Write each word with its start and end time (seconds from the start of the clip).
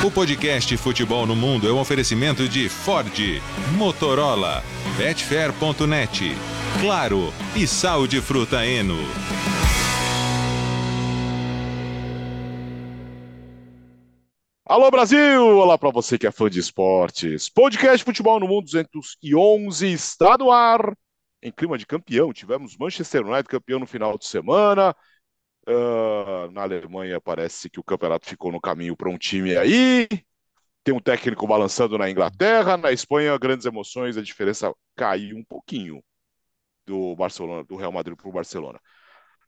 O 0.00 0.10
podcast 0.10 0.76
Futebol 0.78 1.26
no 1.26 1.36
Mundo 1.36 1.68
é 1.68 1.72
um 1.72 1.78
oferecimento 1.78 2.48
de 2.48 2.68
Ford, 2.68 3.12
Motorola, 3.76 4.64
Betfair.net, 4.96 6.32
Claro 6.80 7.32
e 7.54 7.66
Sal 7.68 8.08
de 8.08 8.20
Fruta 8.20 8.66
Eno. 8.66 8.98
Alô 14.64 14.90
Brasil! 14.90 15.58
Olá 15.58 15.78
para 15.78 15.90
você 15.90 16.18
que 16.18 16.26
é 16.26 16.32
fã 16.32 16.48
de 16.50 16.58
esportes. 16.58 17.48
Podcast 17.48 18.04
Futebol 18.04 18.40
no 18.40 18.48
Mundo 18.48 18.64
211 18.64 19.92
está 19.92 20.36
no 20.36 20.50
ar. 20.50 20.96
Em 21.40 21.52
clima 21.52 21.76
de 21.76 21.86
campeão, 21.86 22.32
tivemos 22.32 22.76
Manchester 22.76 23.24
United 23.24 23.48
campeão 23.48 23.78
no 23.78 23.86
final 23.86 24.18
de 24.18 24.26
semana. 24.26 24.96
Uh, 25.66 26.50
na 26.50 26.62
Alemanha 26.62 27.20
parece 27.20 27.70
que 27.70 27.78
o 27.78 27.84
campeonato 27.84 28.28
ficou 28.28 28.50
no 28.50 28.60
caminho 28.60 28.96
para 28.96 29.08
um 29.08 29.18
time 29.18 29.56
aí. 29.56 30.08
Tem 30.84 30.92
um 30.92 31.00
técnico 31.00 31.46
balançando 31.46 31.96
na 31.96 32.10
Inglaterra. 32.10 32.76
Na 32.76 32.90
Espanha, 32.90 33.38
grandes 33.38 33.66
emoções, 33.66 34.16
a 34.16 34.22
diferença 34.22 34.74
caiu 34.96 35.36
um 35.36 35.44
pouquinho 35.44 36.02
do 36.84 37.14
Barcelona, 37.14 37.62
do 37.64 37.76
Real 37.76 37.92
Madrid 37.92 38.16
para 38.16 38.28
o 38.28 38.32
Barcelona. 38.32 38.80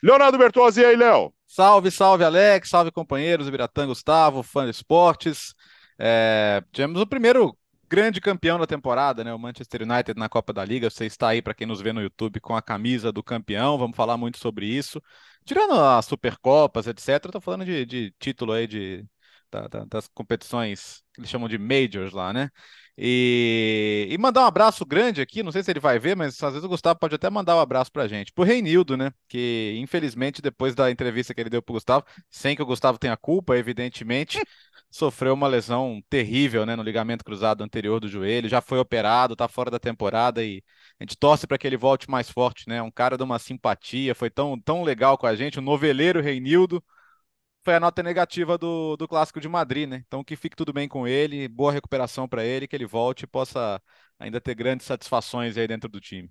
Leonardo 0.02 0.38
Bertozzi, 0.38 0.82
e 0.82 0.84
aí, 0.84 0.96
Léo? 0.96 1.32
Salve, 1.46 1.90
salve, 1.90 2.24
Alex, 2.24 2.68
salve, 2.68 2.92
companheiros, 2.92 3.48
Biratã 3.48 3.86
Gustavo, 3.86 4.42
fã 4.42 4.64
de 4.64 4.70
esportes. 4.70 5.54
É, 5.98 6.62
tivemos 6.72 7.00
o 7.00 7.06
primeiro 7.06 7.56
grande 7.88 8.20
campeão 8.20 8.58
da 8.58 8.66
temporada, 8.66 9.24
né? 9.24 9.32
O 9.32 9.38
Manchester 9.38 9.82
United 9.82 10.18
na 10.18 10.28
Copa 10.28 10.52
da 10.52 10.64
Liga. 10.64 10.90
Você 10.90 11.06
está 11.06 11.28
aí, 11.28 11.40
para 11.40 11.54
quem 11.54 11.66
nos 11.66 11.80
vê 11.80 11.92
no 11.92 12.02
YouTube, 12.02 12.40
com 12.40 12.54
a 12.54 12.62
camisa 12.62 13.10
do 13.10 13.22
campeão. 13.22 13.78
Vamos 13.78 13.96
falar 13.96 14.16
muito 14.16 14.38
sobre 14.38 14.66
isso. 14.66 15.00
Tirando 15.44 15.74
as 15.74 16.06
Supercopas, 16.06 16.86
etc., 16.86 17.26
estou 17.26 17.40
falando 17.40 17.64
de, 17.64 17.84
de, 17.84 18.14
título 18.18 18.52
aí 18.52 18.66
de, 18.66 19.04
da, 19.50 19.68
da, 19.68 19.84
das 19.84 20.08
competições 20.08 21.02
que 21.12 21.20
eles 21.20 21.30
chamam 21.30 21.48
de 21.48 21.58
Majors 21.58 22.12
lá, 22.12 22.32
né? 22.32 22.50
E, 22.96 24.06
e, 24.08 24.16
mandar 24.18 24.42
um 24.42 24.46
abraço 24.46 24.86
grande 24.86 25.20
aqui, 25.20 25.42
não 25.42 25.50
sei 25.50 25.64
se 25.64 25.70
ele 25.70 25.80
vai 25.80 25.98
ver, 25.98 26.16
mas 26.16 26.40
às 26.40 26.52
vezes 26.52 26.64
o 26.64 26.68
Gustavo 26.68 26.98
pode 26.98 27.14
até 27.16 27.28
mandar 27.28 27.56
um 27.56 27.60
abraço 27.60 27.90
pra 27.90 28.06
gente. 28.06 28.32
Pro 28.32 28.44
Reinildo, 28.44 28.96
né? 28.96 29.10
Que 29.28 29.74
infelizmente, 29.78 30.40
depois 30.40 30.74
da 30.74 30.90
entrevista 30.90 31.34
que 31.34 31.40
ele 31.40 31.50
deu 31.50 31.60
pro 31.60 31.74
Gustavo, 31.74 32.04
sem 32.30 32.54
que 32.54 32.62
o 32.62 32.66
Gustavo 32.66 32.96
tenha 32.98 33.16
culpa, 33.16 33.56
evidentemente, 33.56 34.38
sofreu 34.94 35.34
uma 35.34 35.48
lesão 35.48 36.00
terrível, 36.08 36.64
né? 36.64 36.76
No 36.76 36.82
ligamento 36.84 37.24
cruzado 37.24 37.64
anterior 37.64 37.98
do 37.98 38.06
joelho, 38.06 38.48
já 38.48 38.60
foi 38.60 38.78
operado, 38.78 39.34
tá 39.34 39.48
fora 39.48 39.68
da 39.68 39.78
temporada 39.80 40.44
e 40.44 40.62
a 41.00 41.02
gente 41.02 41.16
torce 41.16 41.48
para 41.48 41.58
que 41.58 41.66
ele 41.66 41.76
volte 41.76 42.08
mais 42.08 42.30
forte, 42.30 42.68
né? 42.68 42.80
Um 42.80 42.92
cara 42.92 43.16
de 43.16 43.24
uma 43.24 43.40
simpatia, 43.40 44.14
foi 44.14 44.30
tão, 44.30 44.56
tão 44.60 44.84
legal 44.84 45.18
com 45.18 45.26
a 45.26 45.34
gente, 45.34 45.58
o 45.58 45.62
noveleiro 45.62 46.20
Reinildo 46.20 46.80
foi 47.64 47.74
a 47.74 47.80
nota 47.80 48.04
negativa 48.04 48.56
do, 48.56 48.96
do 48.96 49.08
Clássico 49.08 49.40
de 49.40 49.48
Madrid, 49.48 49.88
né? 49.88 50.04
Então 50.06 50.22
que 50.22 50.36
fique 50.36 50.54
tudo 50.54 50.72
bem 50.72 50.86
com 50.88 51.08
ele, 51.08 51.48
boa 51.48 51.72
recuperação 51.72 52.28
para 52.28 52.44
ele, 52.44 52.68
que 52.68 52.76
ele 52.76 52.86
volte 52.86 53.24
e 53.24 53.26
possa 53.26 53.82
ainda 54.16 54.40
ter 54.40 54.54
grandes 54.54 54.86
satisfações 54.86 55.56
aí 55.56 55.66
dentro 55.66 55.88
do 55.88 56.00
time. 56.00 56.30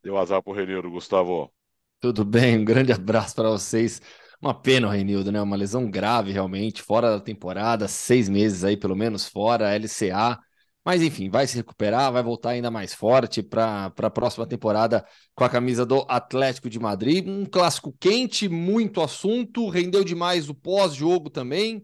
Deu 0.00 0.16
azar 0.16 0.40
pro 0.40 0.52
Renildo, 0.52 0.88
Gustavo. 0.92 1.52
Tudo 1.98 2.24
bem, 2.24 2.56
um 2.58 2.64
grande 2.64 2.92
abraço 2.92 3.34
para 3.34 3.50
vocês. 3.50 4.00
Uma 4.40 4.54
pena 4.54 4.88
o 4.88 4.90
Renildo, 4.90 5.32
né? 5.32 5.40
Uma 5.40 5.56
lesão 5.56 5.90
grave 5.90 6.32
realmente, 6.32 6.82
fora 6.82 7.10
da 7.10 7.20
temporada, 7.20 7.88
seis 7.88 8.28
meses 8.28 8.64
aí 8.64 8.76
pelo 8.76 8.94
menos 8.96 9.26
fora, 9.26 9.74
LCA. 9.74 10.38
Mas 10.84 11.00
enfim, 11.00 11.30
vai 11.30 11.46
se 11.46 11.56
recuperar, 11.56 12.12
vai 12.12 12.22
voltar 12.22 12.50
ainda 12.50 12.70
mais 12.70 12.92
forte 12.92 13.42
para 13.42 13.86
a 13.86 14.10
próxima 14.10 14.46
temporada 14.46 15.02
com 15.34 15.42
a 15.42 15.48
camisa 15.48 15.86
do 15.86 16.04
Atlético 16.08 16.68
de 16.68 16.78
Madrid. 16.78 17.26
Um 17.26 17.46
clássico 17.46 17.94
quente, 17.98 18.48
muito 18.50 19.00
assunto, 19.00 19.68
rendeu 19.70 20.04
demais 20.04 20.50
o 20.50 20.54
pós-jogo 20.54 21.30
também. 21.30 21.82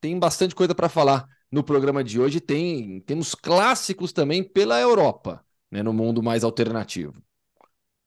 Tem 0.00 0.16
bastante 0.18 0.54
coisa 0.54 0.74
para 0.76 0.88
falar 0.88 1.26
no 1.50 1.64
programa 1.64 2.04
de 2.04 2.20
hoje. 2.20 2.40
Tem 2.40 3.00
temos 3.00 3.34
clássicos 3.34 4.12
também 4.12 4.44
pela 4.44 4.80
Europa, 4.80 5.44
né, 5.68 5.82
no 5.82 5.92
mundo 5.92 6.22
mais 6.22 6.44
alternativo. 6.44 7.20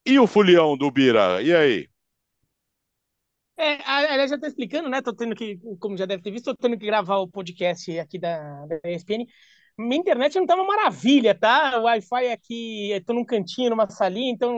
E 0.05 0.17
o 0.17 0.25
Fulião 0.25 0.77
do 0.77 0.89
Bira, 0.89 1.41
e 1.41 1.53
aí? 1.53 1.88
É, 3.61 3.83
aliás, 3.85 4.29
já 4.29 4.35
estou 4.37 4.47
explicando, 4.49 4.87
né? 4.89 5.01
Tô 5.01 5.13
tendo 5.13 5.35
que, 5.35 5.57
como 5.79 5.97
já 5.97 6.05
deve 6.05 6.23
ter 6.23 6.31
visto, 6.31 6.45
tô 6.45 6.55
tendo 6.55 6.77
que 6.79 6.85
gravar 6.85 7.17
o 7.17 7.27
podcast 7.27 7.99
aqui 7.99 8.17
da, 8.17 8.65
da 8.67 8.79
ESPN 8.89 9.27
minha 9.79 9.99
internet 9.99 10.35
não 10.35 10.45
tá 10.45 10.55
uma 10.55 10.65
maravilha, 10.65 11.33
tá? 11.33 11.79
O 11.79 11.83
Wi-Fi 11.83 12.31
aqui, 12.31 12.91
eu 12.91 13.03
tô 13.03 13.13
num 13.13 13.23
cantinho, 13.23 13.69
numa 13.69 13.89
salinha, 13.89 14.31
então 14.31 14.53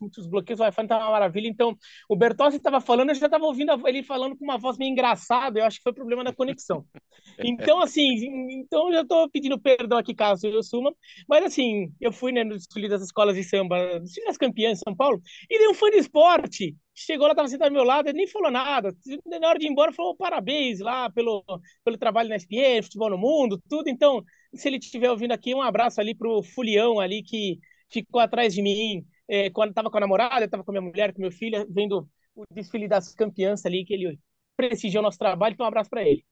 muitos 0.00 0.26
bloqueios, 0.26 0.60
o 0.60 0.62
Wi-Fi 0.62 0.82
não 0.82 0.88
tá 0.88 0.98
uma 0.98 1.10
maravilha. 1.10 1.46
Então, 1.46 1.76
o 2.08 2.16
Bertossi 2.16 2.56
estava 2.56 2.80
falando, 2.80 3.10
eu 3.10 3.14
já 3.14 3.26
estava 3.26 3.44
ouvindo 3.44 3.72
ele 3.86 4.02
falando 4.02 4.36
com 4.36 4.44
uma 4.44 4.56
voz 4.56 4.78
meio 4.78 4.90
engraçada, 4.90 5.60
eu 5.60 5.64
acho 5.66 5.76
que 5.76 5.82
foi 5.82 5.92
problema 5.92 6.24
da 6.24 6.32
conexão. 6.32 6.84
Então, 7.38 7.80
assim, 7.80 8.04
então 8.50 8.88
eu 8.88 8.94
já 8.94 9.04
tô 9.04 9.28
pedindo 9.30 9.58
perdão 9.58 9.96
aqui, 9.98 10.14
caso 10.14 10.46
eu 10.46 10.62
suma. 10.62 10.92
Mas, 11.28 11.44
assim, 11.44 11.92
eu 12.00 12.12
fui 12.12 12.30
né, 12.32 12.44
no 12.44 12.56
desfile 12.56 12.88
das 12.88 13.02
escolas 13.02 13.36
de 13.36 13.44
samba, 13.44 14.00
desfile 14.00 14.26
das 14.26 14.36
campeãs 14.36 14.78
em 14.78 14.82
São 14.84 14.94
Paulo, 14.94 15.20
e 15.48 15.58
dei 15.58 15.68
um 15.68 15.74
fã 15.74 15.88
de 15.90 15.98
esporte 15.98 16.76
chegou 16.94 17.26
lá, 17.26 17.32
estava 17.32 17.48
sentado 17.48 17.68
ao 17.68 17.74
meu 17.74 17.84
lado, 17.84 18.08
ele 18.08 18.18
nem 18.18 18.26
falou 18.26 18.50
nada. 18.50 18.94
Na 19.40 19.48
hora 19.48 19.58
de 19.58 19.66
ir 19.66 19.70
embora, 19.70 19.92
falou 19.92 20.16
parabéns 20.16 20.80
lá 20.80 21.10
pelo, 21.10 21.42
pelo 21.84 21.98
trabalho 21.98 22.28
na 22.28 22.36
SPN, 22.36 22.82
futebol 22.82 23.10
no 23.10 23.18
mundo, 23.18 23.60
tudo. 23.68 23.88
Então, 23.88 24.22
se 24.54 24.68
ele 24.68 24.76
estiver 24.76 25.10
ouvindo 25.10 25.32
aqui, 25.32 25.54
um 25.54 25.62
abraço 25.62 26.00
ali 26.00 26.14
pro 26.14 26.42
Fulião 26.42 27.00
ali 27.00 27.22
que 27.22 27.58
ficou 27.90 28.20
atrás 28.20 28.54
de 28.54 28.62
mim 28.62 29.04
é, 29.28 29.50
quando 29.50 29.70
estava 29.70 29.90
com 29.90 29.96
a 29.96 30.00
namorada, 30.00 30.44
estava 30.44 30.64
com 30.64 30.72
minha 30.72 30.82
mulher, 30.82 31.12
com 31.12 31.20
meu 31.20 31.30
filho, 31.30 31.66
vendo 31.70 32.08
o 32.34 32.44
desfile 32.50 32.88
das 32.88 33.14
campeãs 33.14 33.64
ali, 33.64 33.84
que 33.84 33.94
ele 33.94 34.18
prestigiou 34.56 35.02
o 35.02 35.04
nosso 35.04 35.18
trabalho. 35.18 35.54
Então, 35.54 35.64
um 35.64 35.68
abraço 35.68 35.90
para 35.90 36.02
ele. 36.02 36.24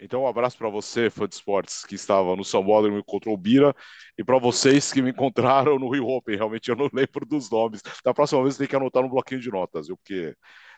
Então, 0.00 0.22
um 0.22 0.26
abraço 0.26 0.58
para 0.58 0.68
você, 0.68 1.08
fã 1.08 1.28
de 1.28 1.34
esportes, 1.34 1.84
que 1.84 1.94
estava 1.94 2.34
no 2.34 2.44
São 2.44 2.64
Paulo 2.64 2.88
e 2.88 2.90
me 2.90 2.98
encontrou 2.98 3.34
o 3.34 3.38
Bira, 3.38 3.74
e 4.18 4.24
para 4.24 4.38
vocês 4.38 4.92
que 4.92 5.00
me 5.00 5.10
encontraram 5.10 5.78
no 5.78 5.88
Rio 5.88 6.08
Open. 6.08 6.36
Realmente 6.36 6.68
eu 6.68 6.76
não 6.76 6.90
lembro 6.92 7.24
dos 7.24 7.50
nomes. 7.50 7.80
Da 8.04 8.12
próxima 8.12 8.42
vez 8.42 8.56
tem 8.56 8.66
que 8.66 8.74
anotar 8.76 9.02
no 9.02 9.08
bloquinho 9.08 9.40
de 9.40 9.50
notas, 9.50 9.86
viu? 9.86 9.96
Porque 9.96 10.34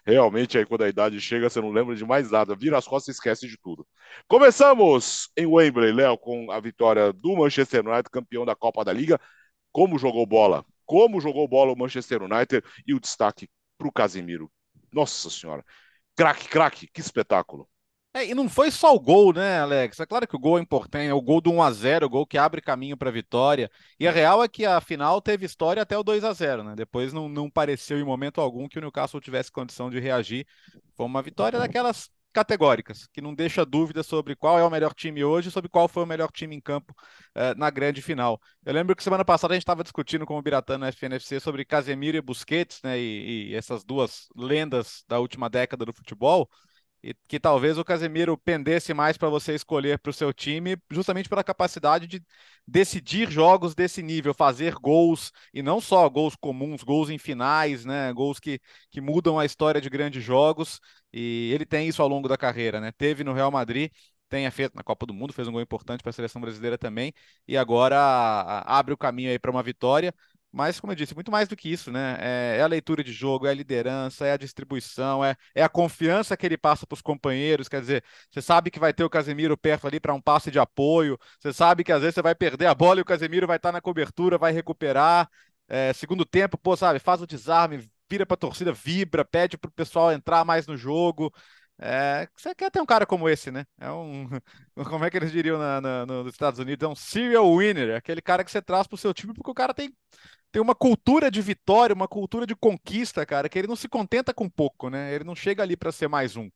realmente 0.07 0.59
aí 0.59 0.67
quando 0.67 0.83
a 0.83 0.89
idade 0.89 1.21
chega, 1.21 1.49
você 1.49 1.61
não 1.61 1.71
lembra 1.71 1.95
de 1.95 2.05
mais 2.05 2.31
nada. 2.31 2.55
Vira 2.55 2.79
as 2.79 2.87
costas 2.87 3.15
e 3.15 3.17
esquece 3.17 3.49
de 3.49 3.57
tudo. 3.59 3.87
Começamos 4.29 5.31
em 5.37 5.47
Wembley, 5.47 5.93
Léo, 5.93 6.19
com 6.19 6.51
a 6.51 6.61
vitória 6.61 7.13
do 7.13 7.37
Manchester 7.37 7.87
United, 7.87 8.11
campeão 8.11 8.45
da 8.45 8.55
Copa 8.55 8.85
da 8.85 8.93
Liga. 8.93 9.21
Como 9.73 9.99
jogou 9.99 10.27
bola? 10.27 10.65
Como 10.87 11.21
jogou 11.21 11.49
bola 11.49 11.73
o 11.73 11.79
Manchester 11.79 12.23
United 12.23 12.63
e 12.87 12.95
o 12.95 13.01
destaque 13.01 13.49
para 13.79 13.89
o 13.89 13.93
Casemiro. 13.93 14.51
Nossa 14.93 15.31
Senhora. 15.31 15.65
Craque, 16.17 16.49
craque, 16.49 16.87
que 16.87 17.01
espetáculo. 17.01 17.69
É, 18.17 18.27
e 18.29 18.35
não 18.35 18.49
foi 18.49 18.71
só 18.71 18.95
o 18.95 19.01
gol, 19.01 19.33
né, 19.33 19.59
Alex? 19.59 19.99
É 19.99 20.07
claro 20.07 20.27
que 20.29 20.37
o 20.37 20.39
gol 20.39 20.57
é 20.57 20.63
importante, 20.63 21.09
é 21.09 21.13
o 21.13 21.21
gol 21.21 21.41
do 21.41 21.51
1 21.51 21.61
a 21.61 21.73
0 21.73 22.07
o 22.07 22.09
gol 22.09 22.25
que 22.25 22.39
abre 22.39 22.61
caminho 22.61 22.97
para 22.97 23.09
a 23.11 23.13
vitória. 23.13 23.69
E 23.99 24.07
a 24.07 24.13
real 24.13 24.43
é 24.43 24.47
que 24.47 24.65
a 24.65 24.81
final 24.81 25.21
teve 25.21 25.45
história 25.45 25.83
até 25.83 25.99
o 25.99 26.05
2 26.05 26.23
a 26.23 26.33
0 26.33 26.63
né? 26.63 26.77
Depois 26.77 27.13
não, 27.13 27.29
não 27.29 27.51
pareceu 27.51 27.99
em 27.99 28.05
momento 28.05 28.41
algum 28.41 28.69
que 28.69 28.79
o 28.79 28.81
Newcastle 28.81 29.21
tivesse 29.21 29.51
condição 29.51 29.91
de 29.91 29.99
reagir. 29.99 30.47
Foi 30.97 31.07
uma 31.07 31.23
vitória 31.23 31.59
daquelas 31.59 32.09
categóricas, 32.33 33.07
que 33.13 33.21
não 33.21 33.35
deixa 33.35 33.65
dúvida 33.65 34.03
sobre 34.05 34.37
qual 34.37 34.59
é 34.59 34.65
o 34.65 34.71
melhor 34.71 34.95
time 34.95 35.25
hoje, 35.25 35.51
sobre 35.51 35.69
qual 35.69 35.89
foi 35.89 36.03
o 36.05 36.07
melhor 36.07 36.31
time 36.33 36.55
em 36.55 36.61
campo 36.61 36.95
eh, 37.35 37.55
na 37.57 37.71
grande 37.71 38.03
final. 38.03 38.41
Eu 38.65 38.75
lembro 38.75 38.95
que 38.97 39.05
semana 39.05 39.25
passada 39.25 39.55
a 39.55 39.57
gente 39.57 39.63
estava 39.63 39.85
discutindo 39.85 40.27
com 40.27 40.37
o 40.37 40.43
Biratã 40.43 40.77
no 40.77 40.87
FNFC 40.87 41.39
sobre 41.39 41.65
Casemiro 41.65 42.17
e 42.17 42.21
Busquets, 42.21 42.81
né, 42.83 42.99
e, 42.99 43.51
e 43.51 43.55
essas 43.55 43.85
duas 43.85 44.27
lendas 44.37 45.05
da 45.09 45.21
última 45.21 45.49
década 45.49 45.85
do 45.85 45.93
futebol 45.93 46.49
e 47.05 47.15
que 47.29 47.39
talvez 47.39 47.77
o 47.77 47.85
Casemiro 47.85 48.39
pendesse 48.39 48.95
mais 48.95 49.19
para 49.19 49.29
você 49.29 49.55
escolher 49.55 49.99
para 49.99 50.09
o 50.09 50.13
seu 50.13 50.33
time, 50.33 50.75
justamente 50.91 51.29
pela 51.29 51.45
capacidade 51.45 52.07
de 52.07 52.23
decidir 52.67 53.31
jogos 53.31 53.75
desse 53.75 54.03
nível, 54.03 54.33
fazer 54.33 54.73
gols, 54.77 55.31
e 55.53 55.63
não 55.63 55.83
só 55.83 56.09
gols 56.09 56.35
comuns, 56.35 56.83
gols 56.83 57.11
em 57.11 57.19
finais, 57.19 57.85
né? 57.85 58.11
Gols 58.15 58.41
que, 58.41 58.59
que 58.91 59.03
mudam 59.03 59.39
a 59.39 59.45
história 59.45 59.83
de 59.83 59.91
grandes 59.91 60.25
jogos, 60.25 60.81
e 61.13 61.51
ele 61.53 61.67
tem 61.67 61.87
isso 61.87 62.01
ao 62.01 62.09
longo 62.09 62.27
da 62.27 62.39
carreira, 62.39 62.81
né? 62.81 62.91
Teve 62.97 63.23
no 63.23 63.35
Real 63.35 63.51
Madrid, 63.51 63.91
tenha 64.31 64.51
feito 64.51 64.75
na 64.75 64.83
Copa 64.83 65.05
do 65.05 65.13
Mundo, 65.13 65.35
fez 65.35 65.47
um 65.47 65.53
gol 65.53 65.61
importante 65.61 66.01
para 66.03 66.09
a 66.09 66.13
seleção 66.13 66.41
brasileira 66.41 66.79
também, 66.79 67.13
e 67.47 67.55
agora 67.55 67.99
abre 68.67 68.95
o 68.95 68.97
caminho 68.97 69.31
aí 69.31 69.39
para 69.39 69.51
uma 69.51 69.63
vitória. 69.63 70.15
Mas, 70.57 70.79
como 70.79 70.93
eu 70.93 70.97
disse, 70.97 71.15
muito 71.17 71.33
mais 71.33 71.49
do 71.49 71.57
que 71.57 71.69
isso, 71.69 71.91
né? 71.91 72.17
É, 72.21 72.59
é, 72.59 72.63
a 72.63 72.67
leitura 72.69 73.03
de 73.03 73.13
jogo, 73.13 73.45
é 73.45 73.51
a 73.51 73.55
liderança, 73.55 74.25
é 74.25 74.33
a 74.33 74.37
distribuição, 74.37 75.25
é, 75.25 75.37
é 75.53 75.65
a 75.65 75.69
confiança 75.69 76.37
que 76.37 76.47
ele 76.47 76.57
passa 76.57 76.87
para 76.87 76.95
os 76.95 77.03
companheiros. 77.03 77.69
Quer 77.69 77.81
dizer, 77.81 78.05
você 78.31 78.41
sabe 78.41 78.71
que 78.71 78.79
vai 78.79 78.93
ter 78.95 79.03
o 79.03 79.11
Casemiro 79.11 79.57
perto 79.59 79.89
ali 79.89 79.99
para 79.99 80.15
um 80.15 80.21
passe 80.21 80.53
de 80.53 80.59
apoio, 80.61 81.19
você 81.41 81.53
sabe 81.53 81.83
que 81.83 81.91
às 81.91 82.03
vezes 82.03 82.15
você 82.15 82.23
vai 82.23 82.37
perder 82.37 82.67
a 82.67 82.75
bola 82.75 83.01
e 83.01 83.03
o 83.03 83.05
Casemiro 83.05 83.49
vai 83.49 83.57
estar 83.57 83.73
na 83.73 83.81
cobertura, 83.81 84.39
vai 84.39 84.53
recuperar. 84.53 85.29
É, 85.67 85.93
segundo 85.93 86.25
tempo, 86.25 86.57
pô, 86.57 86.77
sabe, 86.77 87.01
faz 87.01 87.21
o 87.21 87.27
desarme, 87.27 87.91
vira 88.09 88.25
para 88.25 88.35
a 88.35 88.39
torcida, 88.39 88.73
vibra, 88.73 89.25
pede 89.25 89.59
para 89.59 89.69
o 89.69 89.73
pessoal 89.73 90.13
entrar 90.13 90.45
mais 90.45 90.69
no 90.69 90.77
jogo. 90.77 91.33
É, 91.79 92.29
você 92.37 92.55
quer 92.55 92.71
ter 92.71 92.81
um 92.81 92.87
cara 92.87 93.05
como 93.05 93.29
esse, 93.29 93.51
né? 93.51 93.67
É 93.81 93.91
um. 93.91 94.29
Como 94.89 95.05
é 95.05 95.11
que 95.11 95.17
eles 95.17 95.33
diriam 95.33 95.59
na, 95.59 95.81
na, 95.81 96.07
nos 96.07 96.33
Estados 96.33 96.61
Unidos? 96.61 96.85
É 96.85 96.89
um 96.89 96.95
serial 96.95 97.45
winner, 97.57 97.97
aquele 97.97 98.23
cara 98.23 98.45
que 98.45 98.51
você 98.51 98.63
traz 98.63 98.87
para 98.87 98.95
o 98.95 98.99
seu 98.99 99.13
time 99.13 99.35
porque 99.35 99.51
o 99.51 99.55
cara 99.55 99.75
tem 99.75 99.93
tem 100.55 100.63
uma 100.63 100.75
cultura 100.77 101.33
de 101.33 101.43
vitória, 101.43 101.93
uma 101.93 102.07
cultura 102.07 102.47
de 102.47 102.55
conquista, 102.55 103.27
cara, 103.27 103.49
que 103.49 103.59
ele 103.59 103.67
não 103.67 103.75
se 103.75 103.89
contenta 103.89 104.33
com 104.33 104.49
pouco, 104.49 104.89
né? 104.89 105.13
Ele 105.13 105.25
não 105.25 105.35
chega 105.35 105.65
ali 105.65 105.77
para 105.77 105.91
ser 105.91 106.07
mais 106.07 106.37
um. 106.37 106.49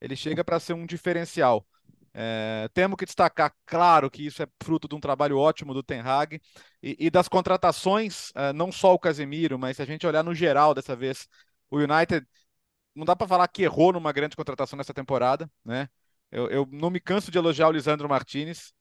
Ele 0.00 0.14
chega 0.14 0.44
para 0.44 0.60
ser 0.60 0.72
um 0.72 0.86
diferencial. 0.86 1.66
É, 2.14 2.68
temos 2.72 2.96
que 2.96 3.04
destacar, 3.04 3.52
claro, 3.66 4.08
que 4.08 4.24
isso 4.24 4.40
é 4.40 4.46
fruto 4.62 4.86
de 4.86 4.94
um 4.94 5.00
trabalho 5.00 5.36
ótimo 5.36 5.74
do 5.74 5.82
Ten 5.82 5.98
Hag 5.98 6.40
e, 6.80 6.96
e 7.00 7.10
das 7.10 7.26
contratações, 7.26 8.30
é, 8.36 8.52
não 8.52 8.70
só 8.70 8.94
o 8.94 9.00
Casemiro, 9.00 9.58
mas 9.58 9.78
se 9.78 9.82
a 9.82 9.84
gente 9.84 10.06
olhar 10.06 10.22
no 10.22 10.32
geral 10.32 10.72
dessa 10.72 10.94
vez, 10.94 11.26
o 11.68 11.78
United 11.78 12.24
não 12.94 13.04
dá 13.04 13.16
para 13.16 13.26
falar 13.26 13.48
que 13.48 13.64
errou 13.64 13.92
numa 13.92 14.12
grande 14.12 14.36
contratação 14.36 14.76
nessa 14.76 14.94
temporada, 14.94 15.50
né? 15.64 15.88
Eu, 16.30 16.48
eu 16.50 16.68
não 16.70 16.88
me 16.88 17.00
canso 17.00 17.32
de 17.32 17.38
elogiar 17.38 17.66
o 17.66 17.72
Lisandro 17.72 18.08
Martinez. 18.08 18.72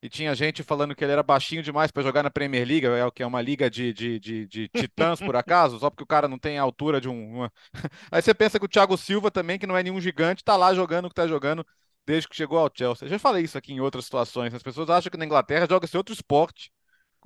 E 0.00 0.08
tinha 0.08 0.32
gente 0.34 0.62
falando 0.62 0.94
que 0.94 1.02
ele 1.04 1.10
era 1.10 1.24
baixinho 1.24 1.62
demais 1.62 1.90
para 1.90 2.04
jogar 2.04 2.22
na 2.22 2.30
Premier 2.30 2.66
League, 2.66 2.86
é 2.86 3.10
que 3.10 3.22
é 3.22 3.26
uma 3.26 3.42
liga 3.42 3.68
de, 3.68 3.92
de, 3.92 4.20
de, 4.20 4.46
de 4.46 4.68
titãs, 4.88 5.18
por 5.18 5.34
acaso, 5.34 5.78
só 5.78 5.90
porque 5.90 6.04
o 6.04 6.06
cara 6.06 6.28
não 6.28 6.38
tem 6.38 6.56
a 6.56 6.62
altura 6.62 7.00
de 7.00 7.08
um. 7.08 7.36
Uma... 7.38 7.52
Aí 8.12 8.22
você 8.22 8.32
pensa 8.32 8.60
que 8.60 8.64
o 8.64 8.68
Thiago 8.68 8.96
Silva 8.96 9.30
também, 9.30 9.58
que 9.58 9.66
não 9.66 9.76
é 9.76 9.82
nenhum 9.82 10.00
gigante, 10.00 10.44
tá 10.44 10.56
lá 10.56 10.72
jogando 10.72 11.06
o 11.06 11.08
que 11.08 11.16
tá 11.16 11.26
jogando 11.26 11.66
desde 12.06 12.28
que 12.28 12.36
chegou 12.36 12.58
ao 12.58 12.70
Chelsea. 12.72 13.06
Eu 13.06 13.10
já 13.10 13.18
falei 13.18 13.42
isso 13.42 13.58
aqui 13.58 13.72
em 13.72 13.80
outras 13.80 14.04
situações. 14.04 14.54
As 14.54 14.62
pessoas 14.62 14.88
acham 14.88 15.10
que 15.10 15.18
na 15.18 15.24
Inglaterra 15.24 15.66
joga-se 15.68 15.96
outro 15.96 16.14
esporte. 16.14 16.70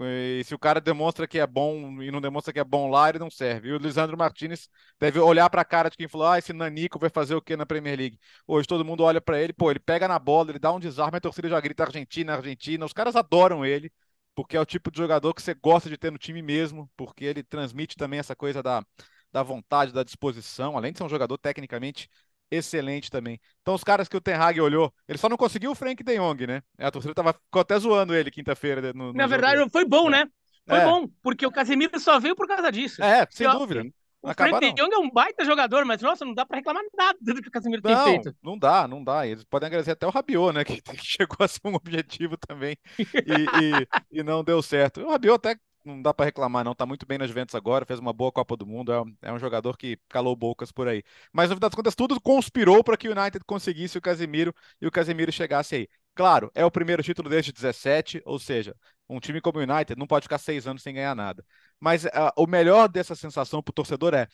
E 0.01 0.43
se 0.45 0.55
o 0.55 0.59
cara 0.59 0.81
demonstra 0.81 1.29
que 1.29 1.39
é 1.39 1.47
bom 1.47 2.03
e 2.03 2.11
não 2.11 2.21
demonstra 2.21 2.53
que 2.53 2.59
é 2.59 2.65
bom 2.65 2.91
lá, 2.91 3.09
ele 3.11 3.19
não 3.19 3.31
serve. 3.31 3.69
E 3.69 3.73
o 3.73 3.79
Lisandro 3.79 4.17
Martinez 4.17 4.69
deve 4.99 5.19
olhar 5.21 5.49
para 5.51 5.61
a 5.63 5.65
cara 5.65 5.91
de 5.91 5.97
quem 5.97 6.09
falou: 6.09 6.27
ah, 6.29 6.39
esse 6.39 6.53
Nanico 6.53 6.99
vai 6.99 7.11
fazer 7.11 7.35
o 7.35 7.43
que 7.43 7.57
na 7.57 7.67
Premier 7.67 7.99
League? 7.99 8.19
Hoje 8.47 8.67
todo 8.67 8.85
mundo 8.85 9.05
olha 9.05 9.21
para 9.21 9.41
ele, 9.41 9.53
pô, 9.53 9.71
ele 9.71 9.79
pega 9.81 10.09
na 10.09 10.19
bola, 10.19 10.51
ele 10.51 10.59
dá 10.59 10.73
um 10.73 10.81
desarme, 10.81 11.19
a 11.19 11.21
torcida 11.21 11.49
já 11.49 11.61
grita 11.61 11.85
Argentina, 11.85 12.35
Argentina. 12.35 12.85
Os 12.87 12.93
caras 12.93 13.15
adoram 13.17 13.65
ele, 13.67 13.93
porque 14.35 14.57
é 14.57 14.61
o 14.61 14.65
tipo 14.67 14.91
de 14.91 14.99
jogador 14.99 15.35
que 15.35 15.43
você 15.43 15.55
gosta 15.55 15.89
de 15.91 15.99
ter 15.99 16.11
no 16.11 16.19
time 16.19 16.41
mesmo, 16.43 16.91
porque 16.97 17.25
ele 17.25 17.43
transmite 17.43 17.97
também 17.97 18.19
essa 18.19 18.35
coisa 18.35 18.63
da, 18.63 18.85
da 19.31 19.43
vontade, 19.43 19.93
da 19.93 20.03
disposição, 20.03 20.77
além 20.77 20.93
de 20.93 20.99
ser 20.99 21.05
um 21.05 21.09
jogador 21.09 21.37
tecnicamente 21.39 22.09
excelente 22.53 23.11
também. 23.11 23.41
Então, 23.61 23.75
os 23.75 23.83
caras 23.83 24.09
que 24.09 24.17
o 24.17 24.21
Ten 24.21 24.35
Hag 24.35 24.61
olhou, 24.61 24.93
ele 25.09 25.19
só 25.19 25.29
não 25.29 25.37
conseguiu 25.37 25.71
o 25.71 25.75
Frank 25.75 26.03
de 26.03 26.17
Jong, 26.17 26.47
né? 26.47 26.63
A 26.79 26.91
torcida 26.91 27.15
tava, 27.15 27.33
ficou 27.33 27.63
até 27.63 27.79
zoando 27.79 28.15
ele 28.15 28.31
quinta-feira. 28.31 28.93
Na 28.93 29.27
verdade, 29.27 29.59
jogo. 29.59 29.71
foi 29.71 29.85
bom, 29.85 30.11
né? 30.11 30.27
Foi 30.69 30.79
é. 30.79 30.85
bom, 30.85 31.09
porque 31.23 31.47
o 31.47 31.51
Casemiro 31.51 31.99
só 31.99 32.21
veio 32.21 32.37
por 32.37 32.47
causa 32.47 32.71
disso. 32.71 33.03
É, 33.03 33.27
sem 33.31 33.51
dúvida. 33.51 33.85
O 34.23 34.29
Acaba 34.29 34.51
Frank 34.51 34.73
de 34.73 34.81
Jong 34.81 34.95
é 34.95 34.99
um 34.99 35.11
baita 35.11 35.45
jogador, 35.45 35.85
mas 35.85 36.01
nossa, 36.01 36.25
não 36.25 36.33
dá 36.33 36.47
para 36.47 36.59
reclamar 36.59 36.85
nada 36.97 37.19
do 37.21 37.43
que 37.43 37.49
o 37.49 37.51
Casemiro 37.51 37.83
não, 37.85 37.93
tem 37.93 38.05
feito. 38.05 38.37
Não 38.41 38.57
dá, 38.57 38.87
não 38.87 39.03
dá. 39.03 39.27
Eles 39.27 39.43
podem 39.43 39.67
agradecer 39.67 39.91
até 39.91 40.07
o 40.07 40.11
Rabiot, 40.11 40.55
né? 40.55 40.63
Que, 40.65 40.81
chegou 40.97 41.39
a 41.41 41.49
ser 41.49 41.61
um 41.65 41.75
objetivo 41.75 42.37
também 42.37 42.77
e, 42.99 44.15
e, 44.15 44.21
e 44.21 44.23
não 44.23 44.45
deu 44.45 44.63
certo. 44.63 45.01
O 45.01 45.11
Rabiot 45.11 45.35
até 45.35 45.57
não 45.85 46.01
dá 46.03 46.15
para 46.15 46.27
reclamar, 46.27 46.65
não. 46.65 46.75
Tá 46.75 46.87
muito 46.87 47.07
bem 47.07 47.19
na 47.19 47.27
Juventus 47.27 47.55
agora, 47.55 47.85
fez 47.87 47.99
uma 47.99 48.13
boa 48.13 48.33
Copa 48.33 48.57
do 48.57 48.67
Mundo, 48.67 48.93
é, 48.93 49.29
é 49.29 49.33
um 49.33 49.39
jogador 49.39 49.77
que 49.77 49.99
calou 50.09 50.35
bocas 50.37 50.73
por 50.73 50.89
aí. 50.89 51.03
Mas 51.33 51.51
no 51.51 51.57
fim 51.57 51.61
das 51.61 51.75
contas, 51.75 51.95
tudo 51.95 52.21
conspirou 52.21 52.83
para 52.85 52.97
que 52.97 53.09
o 53.09 53.13
United 53.13 53.45
conseguisse 53.45 53.99
o 53.99 54.01
Casemiro 54.01 54.55
e 54.81 54.87
o 54.87 54.91
Casemiro 54.91 55.33
chegasse 55.33 55.75
aí. 55.75 55.89
Claro, 56.15 56.51
é 56.55 56.65
o 56.65 56.71
primeiro 56.71 57.03
título 57.03 57.29
desde 57.31 57.53
17, 57.53 58.23
ou 58.25 58.39
seja, 58.39 58.77
um 59.09 59.19
time 59.19 59.41
como 59.41 59.59
o 59.59 59.63
United 59.63 59.99
não 59.99 60.07
pode 60.07 60.25
ficar 60.25 60.39
seis 60.39 60.67
anos 60.67 60.83
sem 60.83 60.95
ganhar 60.95 61.15
nada. 61.15 61.45
Mas 61.81 62.05
uh, 62.05 62.09
o 62.37 62.47
melhor 62.47 62.89
dessa 62.89 63.15
sensação 63.15 63.63
para 63.63 63.71
o 63.71 63.75
torcedor 63.75 64.15
é 64.15 64.29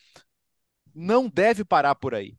não 0.93 1.29
deve 1.29 1.63
parar 1.63 1.95
por 1.95 2.13
aí. 2.15 2.37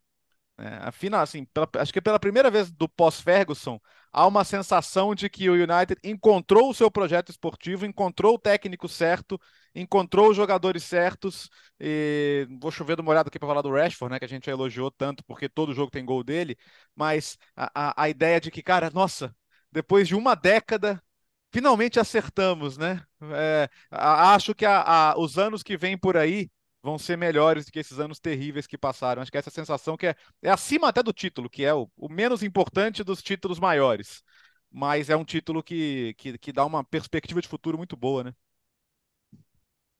É, 0.59 0.89
afinal, 0.89 1.23
assim, 1.23 1.45
pela, 1.47 1.69
acho 1.77 1.93
que 1.93 2.03
pela 2.03 2.21
primeira 2.21 2.51
vez 2.51 2.71
do 2.71 2.89
pós-Ferguson, 2.89 3.81
há 4.13 4.27
uma 4.27 4.45
sensação 4.45 5.15
de 5.15 5.29
que 5.29 5.49
o 5.49 5.55
United 5.55 5.97
encontrou 6.05 6.71
o 6.71 6.75
seu 6.75 6.91
projeto 6.91 7.31
esportivo, 7.31 7.87
encontrou 7.87 8.35
o 8.35 8.39
técnico 8.39 8.89
certo, 8.89 9.41
encontrou 9.75 10.31
os 10.31 10.37
jogadores 10.37 10.83
certos. 10.85 11.49
E 11.79 12.47
vou 12.61 12.71
chover 12.71 12.97
de 12.97 13.03
uma 13.03 13.11
olhada 13.11 13.29
aqui 13.29 13.39
para 13.39 13.49
falar 13.49 13.63
do 13.63 13.71
Rashford, 13.73 14.13
né, 14.13 14.19
que 14.19 14.25
a 14.25 14.29
gente 14.29 14.49
elogiou 14.51 14.91
tanto, 14.91 15.25
porque 15.25 15.49
todo 15.49 15.75
jogo 15.75 15.91
tem 15.91 16.05
gol 16.05 16.23
dele. 16.25 16.57
Mas 16.95 17.39
a, 17.57 17.91
a, 17.91 18.05
a 18.05 18.09
ideia 18.09 18.41
de 18.41 18.51
que, 18.51 18.63
cara, 18.63 18.91
nossa, 18.93 19.35
depois 19.73 20.09
de 20.09 20.15
uma 20.15 20.35
década, 20.35 21.03
finalmente 21.53 21.99
acertamos, 22.01 22.77
né? 22.79 23.03
É, 23.35 23.69
acho 23.91 24.55
que 24.55 24.65
a, 24.67 25.15
os 25.19 25.39
anos 25.39 25.63
que 25.63 25.77
vêm 25.77 25.97
por 25.99 26.17
aí 26.17 26.51
vão 26.83 26.99
ser 26.99 27.17
melhores 27.17 27.67
do 27.67 27.73
que 27.73 27.79
esses 27.79 27.99
anos 27.99 28.19
terríveis 28.19 28.67
que 28.67 28.79
passaram. 28.79 29.23
Acho 29.23 29.31
que 29.31 29.39
essa 29.39 29.51
sensação 29.51 29.97
que 29.97 30.07
é, 30.09 30.17
é 30.43 30.51
acima 30.51 30.89
até 30.89 31.03
do 31.03 31.13
título, 31.13 31.51
que 31.51 31.65
é 31.65 31.75
o, 31.75 31.91
o 31.97 32.09
menos 32.09 32.43
importante 32.43 33.05
dos 33.05 33.23
títulos 33.23 33.59
maiores. 33.59 34.23
Mas 34.71 35.11
é 35.11 35.17
um 35.17 35.25
título 35.25 35.63
que, 35.63 36.15
que, 36.17 36.39
que 36.39 36.53
dá 36.53 36.65
uma 36.65 36.85
perspectiva 36.85 37.41
de 37.41 37.49
futuro 37.49 37.77
muito 37.77 37.97
boa, 37.97 38.25
né? 38.25 38.35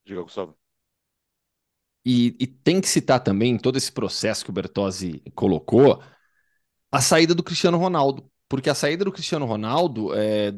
Diga, 0.05 0.23
Gustavo. 0.23 0.57
E, 2.05 2.37
e, 2.41 2.47
tem 2.47 2.81
que 2.81 2.89
citar 2.89 3.23
também 3.23 3.59
todo 3.59 3.77
esse 3.77 3.93
processo 3.93 4.43
que 4.43 4.51
o 4.51 4.55
Bertozzi 4.55 5.21
colocou, 5.35 6.03
a 6.91 7.01
saída 7.01 7.35
do 7.35 7.43
Cristiano 7.43 7.77
Ronaldo. 7.79 8.31
Porque 8.49 8.71
a 8.71 8.75
saída 8.75 9.05
do 9.05 9.13
Cristiano 9.13 9.47
Ronaldo 9.47 10.15
é, 10.15 10.53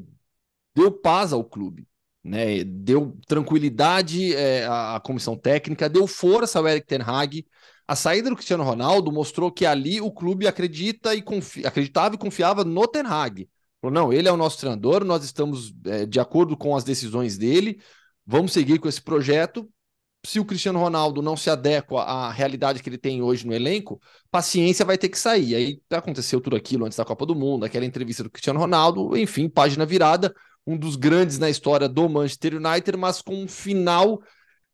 deu 0.74 0.92
paz 0.92 1.32
ao 1.32 1.44
clube 1.44 1.86
né? 2.22 2.62
Deu 2.64 3.16
tranquilidade 3.26 4.34
é, 4.34 4.64
à, 4.66 4.96
à 4.96 5.00
comissão 5.00 5.36
técnica, 5.36 5.88
deu 5.88 6.06
força 6.06 6.58
ao 6.58 6.69
Eric 6.69 6.86
Ten 6.86 7.00
Hag. 7.02 7.46
A 7.86 7.96
saída 7.96 8.30
do 8.30 8.36
Cristiano 8.36 8.62
Ronaldo 8.62 9.10
mostrou 9.10 9.50
que 9.50 9.66
ali 9.66 10.00
o 10.00 10.10
clube 10.10 10.46
acredita 10.46 11.14
e 11.14 11.22
confi 11.22 11.66
acreditava 11.66 12.14
e 12.14 12.19
confiava 12.19 12.64
no 12.64 12.86
Ten 12.86 13.02
Hag. 13.04 13.48
Falou, 13.80 13.92
não, 13.92 14.12
ele 14.12 14.28
é 14.28 14.32
o 14.32 14.36
nosso 14.36 14.58
treinador, 14.58 15.04
nós 15.04 15.24
estamos 15.24 15.74
é, 15.86 16.06
de 16.06 16.20
acordo 16.20 16.56
com 16.56 16.76
as 16.76 16.84
decisões 16.84 17.36
dele, 17.36 17.80
vamos 18.24 18.52
seguir 18.52 18.78
com 18.78 18.88
esse 18.88 19.02
projeto. 19.02 19.69
Se 20.24 20.38
o 20.38 20.44
Cristiano 20.44 20.78
Ronaldo 20.78 21.20
não 21.20 21.36
se 21.36 21.50
adequa 21.50 22.00
à 22.02 22.30
realidade 22.30 22.80
que 22.80 22.88
ele 22.88 22.96
tem 22.96 23.20
hoje 23.20 23.44
no 23.44 23.52
elenco, 23.52 24.00
paciência 24.30 24.84
vai 24.84 24.96
ter 24.96 25.08
que 25.08 25.19
sair. 25.19 25.56
Aí 25.56 25.80
aconteceu 25.90 26.40
tudo 26.40 26.54
aquilo 26.54 26.84
antes 26.84 26.96
da 26.96 27.04
Copa 27.04 27.26
do 27.26 27.34
Mundo, 27.34 27.64
aquela 27.64 27.84
entrevista 27.84 28.22
do 28.22 28.30
Cristiano 28.30 28.60
Ronaldo, 28.60 29.16
enfim, 29.16 29.48
página 29.48 29.84
virada 29.84 30.32
um 30.67 30.76
dos 30.76 30.97
grandes 30.97 31.38
na 31.38 31.50
história 31.50 31.88
do 31.88 32.09
Manchester 32.09 32.55
United, 32.56 32.97
mas 32.97 33.20
com 33.20 33.35
um 33.35 33.49
final 33.49 34.23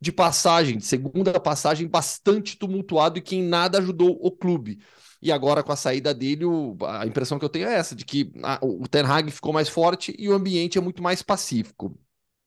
de 0.01 0.13
passagem, 0.13 0.79
segunda 0.81 1.39
passagem 1.41 1.89
bastante 1.89 2.57
tumultuado 2.57 3.19
e 3.19 3.23
que 3.23 3.37
em 3.37 3.43
nada 3.43 3.79
ajudou 3.79 4.19
o 4.21 4.31
clube. 4.31 4.79
E 5.21 5.33
agora, 5.33 5.65
com 5.65 5.73
a 5.73 5.77
saída 5.77 6.15
dele, 6.15 6.45
o, 6.45 6.77
a 6.87 7.05
impressão 7.07 7.39
que 7.39 7.45
eu 7.45 7.49
tenho 7.49 7.67
é 7.67 7.75
essa, 7.75 7.95
de 7.97 8.05
que 8.05 8.33
a, 8.45 8.61
o 8.63 8.87
Ten 8.87 9.03
Hag 9.03 9.31
ficou 9.31 9.53
mais 9.53 9.69
forte 9.69 10.15
e 10.17 10.29
o 10.29 10.33
ambiente 10.33 10.79
é 10.79 10.81
muito 10.81 11.03
mais 11.03 11.23
pacífico. 11.23 11.99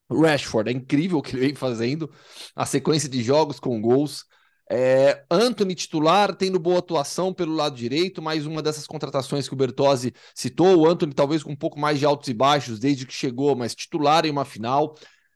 Rashford, 0.10 0.70
é 0.70 0.74
incrível 0.74 1.18
o 1.18 1.22
que 1.22 1.36
ele 1.36 1.48
vem 1.48 1.56
fazendo, 1.56 2.10
a 2.56 2.66
sequência 2.66 3.10
de 3.10 3.22
jogos 3.22 3.60
com 3.60 3.82
gols, 3.82 4.26
é, 4.74 5.26
Anthony 5.30 5.76
titular, 5.76 6.34
tendo 6.34 6.58
boa 6.58 6.80
atuação 6.80 7.34
pelo 7.34 7.54
lado 7.54 7.76
direito, 7.76 8.22
mais 8.22 8.46
uma 8.46 8.62
dessas 8.62 8.88
contratações 8.88 9.46
que 9.46 9.54
o 9.54 9.58
Bertozzi 9.58 10.14
citou. 10.34 10.78
O 10.78 10.88
Anthony 10.88 11.14
talvez 11.14 11.44
com 11.44 11.52
um 11.52 11.56
pouco 11.58 11.78
mais 11.78 12.00
de 12.00 12.06
altos 12.06 12.30
e 12.30 12.34
baixos 12.34 12.80
desde 12.80 13.06
que 13.06 13.13
chegou, 13.13 13.54
mas 13.54 13.75
titular 13.75 14.25
em 14.25 14.32
uma 14.32 14.46
final. 14.46 14.96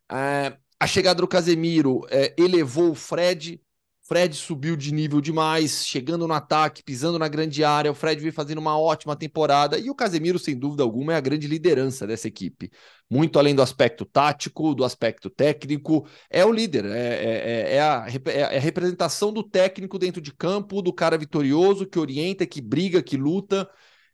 É, 0.10 0.56
a 0.80 0.88
chegada 0.88 1.20
do 1.20 1.28
Casemiro 1.28 2.06
é, 2.10 2.34
elevou 2.38 2.92
o 2.92 2.96
Fred, 2.96 3.62
Fred 4.08 4.36
subiu 4.36 4.76
de 4.76 4.94
nível 4.94 5.20
demais, 5.20 5.84
chegando 5.84 6.28
no 6.28 6.34
ataque, 6.34 6.84
pisando 6.84 7.18
na 7.18 7.28
grande 7.28 7.64
área. 7.64 7.92
O 7.92 7.96
Fred 7.96 8.22
vem 8.22 8.32
fazendo 8.32 8.60
uma 8.60 8.78
ótima 8.80 9.16
temporada 9.16 9.80
e 9.80 9.90
o 9.90 9.96
Casemiro, 9.96 10.38
sem 10.38 10.56
dúvida 10.56 10.84
alguma, 10.84 11.14
é 11.14 11.16
a 11.16 11.22
grande 11.22 11.48
liderança 11.48 12.06
dessa 12.06 12.28
equipe. 12.28 12.70
Muito 13.10 13.40
além 13.40 13.56
do 13.56 13.64
aspecto 13.64 14.06
tático, 14.06 14.76
do 14.76 14.86
aspecto 14.86 15.28
técnico, 15.28 16.08
é 16.30 16.46
o 16.46 16.52
líder, 16.52 16.86
é, 16.86 16.90
é, 16.90 17.74
é, 17.74 17.76
é 17.78 17.82
a, 17.82 18.06
é 18.28 18.58
a 18.58 18.60
representação 18.60 19.34
do 19.34 19.42
técnico 19.42 19.98
dentro 19.98 20.22
de 20.22 20.32
campo, 20.32 20.84
do 20.84 20.94
cara 20.94 21.18
vitorioso 21.18 21.88
que 21.88 21.98
orienta, 21.98 22.46
que 22.46 22.62
briga, 22.62 23.02
que 23.02 23.18
luta. 23.18 23.68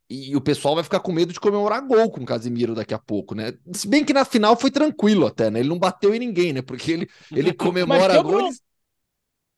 E 0.09 0.35
o 0.37 0.41
pessoal 0.41 0.75
vai 0.75 0.85
ficar 0.85 1.01
com 1.01 1.11
medo 1.11 1.33
de 1.33 1.39
comemorar 1.39 1.85
gol 1.85 2.09
com 2.11 2.21
o 2.21 2.25
Casemiro 2.25 2.75
daqui 2.75 2.93
a 2.93 2.99
pouco, 2.99 3.35
né? 3.35 3.53
Se 3.73 3.87
bem 3.89 4.05
que 4.05 4.13
na 4.13 4.23
final 4.23 4.57
foi 4.57 4.71
tranquilo 4.71 5.25
até, 5.25 5.49
né? 5.49 5.59
Ele 5.59 5.69
não 5.69 5.79
bateu 5.79 6.15
em 6.15 6.19
ninguém, 6.19 6.53
né? 6.53 6.61
Porque 6.61 6.91
ele, 6.91 7.09
ele 7.31 7.51
comemora 7.55 8.21
gols. 8.21 8.61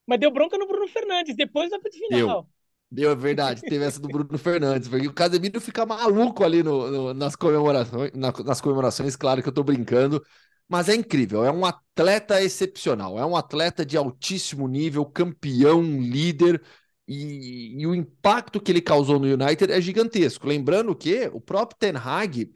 Mas 0.06 0.20
deu 0.20 0.30
bronca 0.30 0.58
no 0.58 0.66
Bruno 0.66 0.86
Fernandes 0.88 1.36
depois 1.36 1.70
da 1.70 1.78
final. 1.80 2.42
Deu. 2.42 2.54
Deu, 2.90 3.10
é 3.10 3.14
verdade. 3.16 3.60
Teve 3.62 3.84
essa 3.84 4.00
do 4.00 4.06
Bruno 4.06 4.38
Fernandes, 4.38 4.88
porque 4.88 5.08
o 5.08 5.12
Casemiro 5.12 5.60
fica 5.60 5.84
maluco 5.84 6.44
ali 6.44 6.62
no, 6.62 6.90
no, 6.90 7.14
nas, 7.14 7.34
comemorações, 7.34 8.12
na, 8.14 8.30
nas 8.44 8.60
comemorações. 8.60 9.16
Claro 9.16 9.42
que 9.42 9.48
eu 9.48 9.52
tô 9.52 9.64
brincando, 9.64 10.24
mas 10.68 10.88
é 10.88 10.94
incrível. 10.94 11.44
É 11.44 11.50
um 11.50 11.64
atleta 11.64 12.40
excepcional. 12.40 13.18
É 13.18 13.26
um 13.26 13.36
atleta 13.36 13.84
de 13.84 13.96
altíssimo 13.96 14.68
nível, 14.68 15.04
campeão, 15.04 15.82
líder. 15.82 16.62
E, 17.06 17.80
e 17.80 17.86
o 17.86 17.94
impacto 17.94 18.60
que 18.60 18.70
ele 18.70 18.80
causou 18.80 19.18
no 19.18 19.26
United 19.26 19.72
é 19.72 19.80
gigantesco. 19.80 20.46
Lembrando 20.46 20.94
que 20.94 21.28
o 21.32 21.40
próprio 21.40 21.76
Ten 21.78 21.96
Hag 21.96 22.52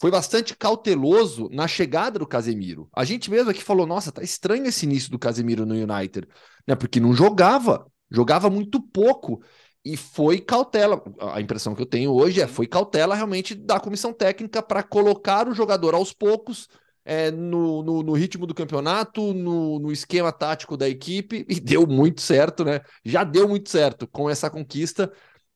foi 0.00 0.10
bastante 0.10 0.56
cauteloso 0.56 1.48
na 1.50 1.66
chegada 1.66 2.18
do 2.18 2.26
Casemiro. 2.26 2.88
A 2.94 3.04
gente 3.04 3.30
mesmo 3.30 3.50
aqui 3.50 3.62
falou: 3.62 3.86
nossa, 3.86 4.12
tá 4.12 4.22
estranho 4.22 4.66
esse 4.66 4.84
início 4.84 5.10
do 5.10 5.18
Casemiro 5.18 5.64
no 5.64 5.74
United, 5.74 6.28
né? 6.66 6.74
Porque 6.74 7.00
não 7.00 7.14
jogava, 7.14 7.86
jogava 8.10 8.50
muito 8.50 8.80
pouco. 8.80 9.42
E 9.84 9.96
foi 9.96 10.40
cautela. 10.40 11.02
A 11.32 11.40
impressão 11.40 11.74
que 11.74 11.80
eu 11.80 11.86
tenho 11.86 12.12
hoje 12.12 12.40
é 12.40 12.46
foi 12.46 12.66
cautela 12.66 13.14
realmente 13.14 13.54
da 13.54 13.78
comissão 13.78 14.12
técnica 14.12 14.60
para 14.60 14.82
colocar 14.82 15.48
o 15.48 15.54
jogador 15.54 15.94
aos 15.94 16.12
poucos 16.12 16.68
é, 17.04 17.30
no, 17.30 17.84
no, 17.84 18.02
no, 18.02 18.12
ritmo 18.12 18.46
do 18.46 18.54
campeonato, 18.54 19.32
no, 19.32 19.78
no, 19.78 19.92
esquema 19.92 20.32
tático 20.32 20.76
da 20.76 20.88
equipe, 20.88 21.46
e 21.48 21.60
deu 21.60 21.86
muito 21.86 22.20
certo, 22.20 22.64
né? 22.64 22.80
Já 23.04 23.22
deu 23.22 23.48
muito 23.48 23.70
certo 23.70 24.08
com 24.08 24.28
essa 24.28 24.50
conquista. 24.50 25.10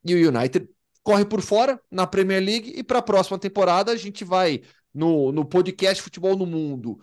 E 0.04 0.14
o 0.14 0.28
United 0.28 0.68
corre 1.02 1.24
por 1.24 1.40
fora 1.42 1.80
na 1.90 2.06
Premier 2.06 2.42
League 2.42 2.72
e 2.76 2.82
para 2.82 2.98
a 2.98 3.02
próxima 3.02 3.38
temporada 3.38 3.92
a 3.92 3.96
gente 3.96 4.24
vai 4.24 4.62
no, 4.92 5.32
no 5.32 5.44
podcast 5.44 6.02
Futebol 6.02 6.36
no 6.36 6.46
Mundo 6.46 7.00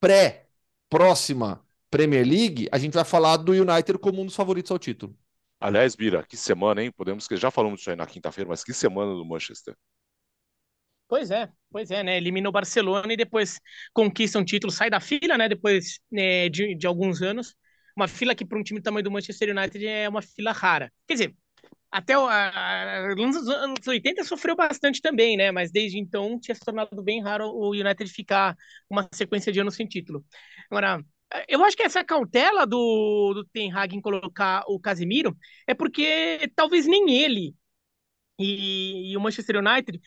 pré-próxima 0.00 1.64
Premier 1.90 2.26
League, 2.26 2.68
a 2.70 2.78
gente 2.78 2.94
vai 2.94 3.04
falar 3.04 3.38
do 3.38 3.52
United 3.52 3.98
como 3.98 4.20
um 4.20 4.26
dos 4.26 4.36
favoritos 4.36 4.70
ao 4.70 4.78
título. 4.78 5.16
Aliás, 5.60 5.96
Bira, 5.96 6.22
que 6.22 6.36
semana, 6.36 6.82
hein? 6.82 6.92
Podemos 6.92 7.26
que 7.26 7.36
já 7.36 7.50
falamos 7.50 7.80
disso 7.80 7.90
aí 7.90 7.96
na 7.96 8.06
quinta-feira, 8.06 8.48
mas 8.48 8.62
que 8.62 8.72
semana 8.72 9.12
do 9.12 9.24
Manchester. 9.24 9.74
Pois 11.08 11.30
é, 11.30 11.50
pois 11.70 11.90
é, 11.90 12.02
né? 12.02 12.16
Elimina 12.18 12.48
o 12.48 12.52
Barcelona 12.52 13.12
e 13.12 13.16
depois 13.16 13.58
conquista 13.94 14.38
um 14.38 14.44
título, 14.44 14.70
sai 14.70 14.90
da 14.90 15.00
fila, 15.00 15.38
né? 15.38 15.48
Depois 15.48 15.98
né, 16.12 16.48
de, 16.48 16.74
de 16.74 16.86
alguns 16.86 17.22
anos. 17.22 17.56
Uma 17.96 18.06
fila 18.06 18.34
que, 18.34 18.44
para 18.44 18.58
um 18.58 18.62
time 18.62 18.78
do 18.78 18.84
tamanho 18.84 19.02
do 19.02 19.10
Manchester 19.10 19.56
United, 19.56 19.84
é 19.84 20.08
uma 20.08 20.22
fila 20.22 20.52
rara. 20.52 20.92
Quer 21.06 21.14
dizer, 21.14 21.36
até 21.90 22.18
os 22.18 23.48
anos 23.48 23.86
80 23.86 24.24
sofreu 24.24 24.54
bastante 24.54 25.00
também, 25.00 25.36
né? 25.36 25.50
Mas 25.50 25.70
desde 25.70 25.98
então 25.98 26.38
tinha 26.38 26.54
se 26.54 26.60
tornado 26.60 27.02
bem 27.02 27.22
raro 27.22 27.46
o 27.48 27.70
United 27.70 28.10
ficar 28.10 28.54
uma 28.90 29.08
sequência 29.12 29.52
de 29.52 29.60
anos 29.60 29.74
sem 29.74 29.86
título. 29.86 30.24
Agora, 30.70 31.02
eu 31.48 31.64
acho 31.64 31.76
que 31.76 31.82
essa 31.82 32.04
cautela 32.04 32.66
do, 32.66 33.34
do 33.34 33.44
Ten 33.46 33.72
Hag 33.72 33.94
em 33.94 34.00
colocar 34.00 34.64
o 34.66 34.78
Casemiro 34.80 35.36
é 35.66 35.74
porque 35.74 36.50
talvez 36.54 36.86
nem 36.86 37.10
ele 37.10 37.54
e, 38.38 39.12
e 39.12 39.16
o 39.16 39.20
Manchester 39.20 39.56
United 39.56 40.00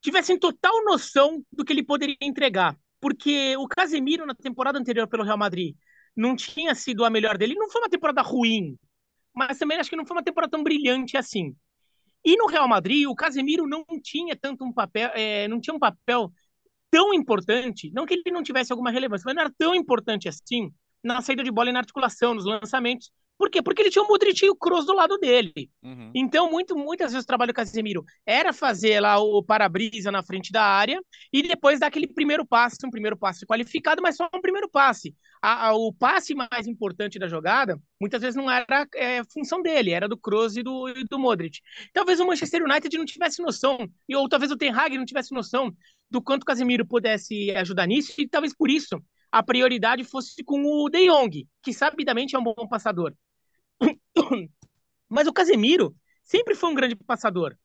tivessem 0.00 0.38
total 0.38 0.84
noção 0.84 1.44
do 1.52 1.64
que 1.64 1.72
ele 1.72 1.84
poderia 1.84 2.16
entregar. 2.20 2.76
Porque 3.00 3.56
o 3.56 3.66
Casemiro, 3.68 4.26
na 4.26 4.34
temporada 4.34 4.78
anterior 4.78 5.08
pelo 5.08 5.24
Real 5.24 5.38
Madrid, 5.38 5.76
não 6.16 6.36
tinha 6.36 6.74
sido 6.74 7.04
a 7.04 7.10
melhor 7.10 7.38
dele. 7.38 7.54
Não 7.54 7.70
foi 7.70 7.80
uma 7.82 7.88
temporada 7.88 8.22
ruim, 8.22 8.78
mas 9.34 9.58
também 9.58 9.78
acho 9.78 9.90
que 9.90 9.96
não 9.96 10.06
foi 10.06 10.16
uma 10.16 10.24
temporada 10.24 10.50
tão 10.50 10.62
brilhante 10.62 11.16
assim. 11.16 11.54
E 12.24 12.36
no 12.36 12.46
Real 12.46 12.68
Madrid, 12.68 13.06
o 13.06 13.14
Casemiro 13.14 13.66
não 13.66 13.84
tinha 14.02 14.36
tanto 14.36 14.64
um 14.64 14.72
papel, 14.72 15.10
é, 15.14 15.48
não 15.48 15.60
tinha 15.60 15.74
um 15.74 15.78
papel 15.78 16.30
tão 16.90 17.14
importante, 17.14 17.90
não 17.92 18.04
que 18.04 18.14
ele 18.14 18.30
não 18.32 18.42
tivesse 18.42 18.72
alguma 18.72 18.90
relevância, 18.90 19.24
mas 19.24 19.34
não 19.34 19.42
era 19.42 19.54
tão 19.56 19.74
importante 19.74 20.28
assim 20.28 20.72
na 21.02 21.22
saída 21.22 21.42
de 21.42 21.50
bola 21.50 21.70
e 21.70 21.72
na 21.72 21.78
articulação, 21.78 22.34
nos 22.34 22.44
lançamentos, 22.44 23.10
por 23.40 23.48
quê? 23.50 23.62
Porque 23.62 23.80
ele 23.80 23.90
tinha 23.90 24.04
o 24.04 24.06
Modric 24.06 24.44
e 24.44 24.50
o 24.50 24.54
Kroos 24.54 24.84
do 24.84 24.92
lado 24.92 25.16
dele. 25.16 25.70
Uhum. 25.82 26.12
Então, 26.14 26.50
muito, 26.50 26.76
muitas 26.76 27.10
vezes 27.10 27.24
o 27.24 27.26
trabalho 27.26 27.54
do 27.54 27.56
Casemiro 27.56 28.04
era 28.26 28.52
fazer 28.52 29.00
lá 29.00 29.18
o 29.18 29.42
para-brisa 29.42 30.12
na 30.12 30.22
frente 30.22 30.52
da 30.52 30.62
área 30.62 31.00
e 31.32 31.42
depois 31.42 31.80
dar 31.80 31.86
aquele 31.86 32.06
primeiro 32.06 32.46
passe, 32.46 32.76
um 32.84 32.90
primeiro 32.90 33.16
passe 33.16 33.46
qualificado, 33.46 34.02
mas 34.02 34.16
só 34.16 34.28
um 34.34 34.42
primeiro 34.42 34.68
passe. 34.68 35.16
A, 35.40 35.68
a, 35.68 35.74
o 35.74 35.90
passe 35.90 36.34
mais 36.34 36.66
importante 36.66 37.18
da 37.18 37.28
jogada, 37.28 37.80
muitas 37.98 38.20
vezes 38.20 38.36
não 38.36 38.50
era 38.50 38.86
é, 38.94 39.24
função 39.32 39.62
dele, 39.62 39.92
era 39.92 40.06
do 40.06 40.18
Kroos 40.18 40.58
e 40.58 40.62
do, 40.62 40.90
e 40.90 41.04
do 41.04 41.18
Modric. 41.18 41.60
Talvez 41.94 42.20
o 42.20 42.26
Manchester 42.26 42.62
United 42.62 42.98
não 42.98 43.06
tivesse 43.06 43.40
noção, 43.40 43.78
ou 44.16 44.28
talvez 44.28 44.52
o 44.52 44.56
Ten 44.56 44.70
Hag 44.70 44.98
não 44.98 45.06
tivesse 45.06 45.32
noção 45.32 45.74
do 46.10 46.20
quanto 46.20 46.42
o 46.42 46.46
Casemiro 46.46 46.86
pudesse 46.86 47.50
ajudar 47.52 47.86
nisso, 47.86 48.20
e 48.20 48.28
talvez 48.28 48.54
por 48.54 48.68
isso 48.68 49.02
a 49.32 49.42
prioridade 49.42 50.04
fosse 50.04 50.42
com 50.44 50.62
o 50.62 50.90
De 50.90 51.06
Jong, 51.06 51.48
que 51.62 51.72
sabidamente 51.72 52.34
é 52.34 52.38
um 52.38 52.42
bom 52.42 52.68
passador. 52.68 53.14
Mas 55.08 55.26
o 55.26 55.32
Casemiro 55.32 55.94
sempre 56.22 56.54
foi 56.54 56.70
um 56.70 56.74
grande 56.74 56.96
passador. 56.96 57.56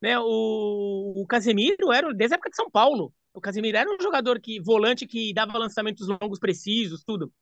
Né? 0.00 0.18
O, 0.18 1.22
o 1.22 1.26
Casemiro 1.26 1.92
era 1.92 2.12
desde 2.12 2.34
a 2.34 2.36
época 2.36 2.50
de 2.50 2.56
São 2.56 2.70
Paulo. 2.70 3.12
O 3.32 3.40
Casemiro 3.40 3.76
era 3.76 3.90
um 3.90 4.00
jogador 4.00 4.40
que 4.40 4.60
volante 4.60 5.06
que 5.06 5.32
dava 5.34 5.58
lançamentos 5.58 6.06
longos 6.06 6.38
precisos, 6.38 7.02
tudo. 7.04 7.32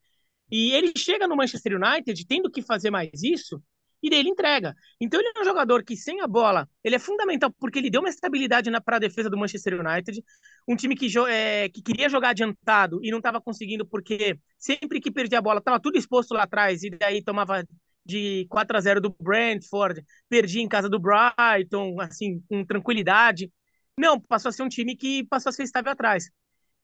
E 0.50 0.72
ele 0.72 0.92
chega 0.96 1.26
no 1.26 1.36
Manchester 1.36 1.76
United 1.76 2.26
tendo 2.26 2.50
que 2.50 2.62
fazer 2.62 2.90
mais 2.90 3.10
isso, 3.22 3.62
e 4.02 4.10
daí 4.10 4.18
ele 4.18 4.30
entrega. 4.30 4.74
Então 5.00 5.20
ele 5.20 5.32
é 5.34 5.40
um 5.40 5.44
jogador 5.44 5.84
que 5.84 5.96
sem 5.96 6.20
a 6.20 6.26
bola, 6.26 6.68
ele 6.82 6.96
é 6.96 6.98
fundamental 6.98 7.50
porque 7.58 7.78
ele 7.78 7.90
deu 7.90 8.00
uma 8.00 8.10
estabilidade 8.10 8.68
para 8.84 8.96
a 8.96 9.00
defesa 9.00 9.30
do 9.30 9.38
Manchester 9.38 9.80
United, 9.80 10.22
um 10.68 10.76
time 10.76 10.96
que, 10.96 11.06
é, 11.28 11.68
que 11.68 11.80
queria 11.80 12.08
jogar 12.08 12.30
adiantado 12.30 13.00
e 13.02 13.10
não 13.10 13.18
estava 13.18 13.40
conseguindo 13.40 13.86
porque 13.86 14.38
sempre 14.58 15.00
que 15.00 15.10
perdia 15.10 15.38
a 15.38 15.42
bola 15.42 15.58
estava 15.58 15.80
tudo 15.80 15.96
exposto 15.96 16.34
lá 16.34 16.42
atrás 16.42 16.82
e 16.82 16.90
daí 16.90 17.22
tomava 17.22 17.64
de 18.04 18.46
4 18.48 18.76
a 18.76 18.80
0 18.80 19.00
do 19.00 19.16
Brentford, 19.20 20.04
perdi 20.28 20.60
em 20.60 20.68
casa 20.68 20.88
do 20.88 21.00
Brighton, 21.00 22.00
assim, 22.00 22.40
com 22.48 22.64
tranquilidade. 22.64 23.52
Não, 23.98 24.20
passou 24.20 24.48
a 24.48 24.52
ser 24.52 24.62
um 24.62 24.68
time 24.68 24.96
que 24.96 25.24
passou 25.24 25.50
a 25.50 25.52
ser 25.52 25.62
estável 25.62 25.92
atrás. 25.92 26.30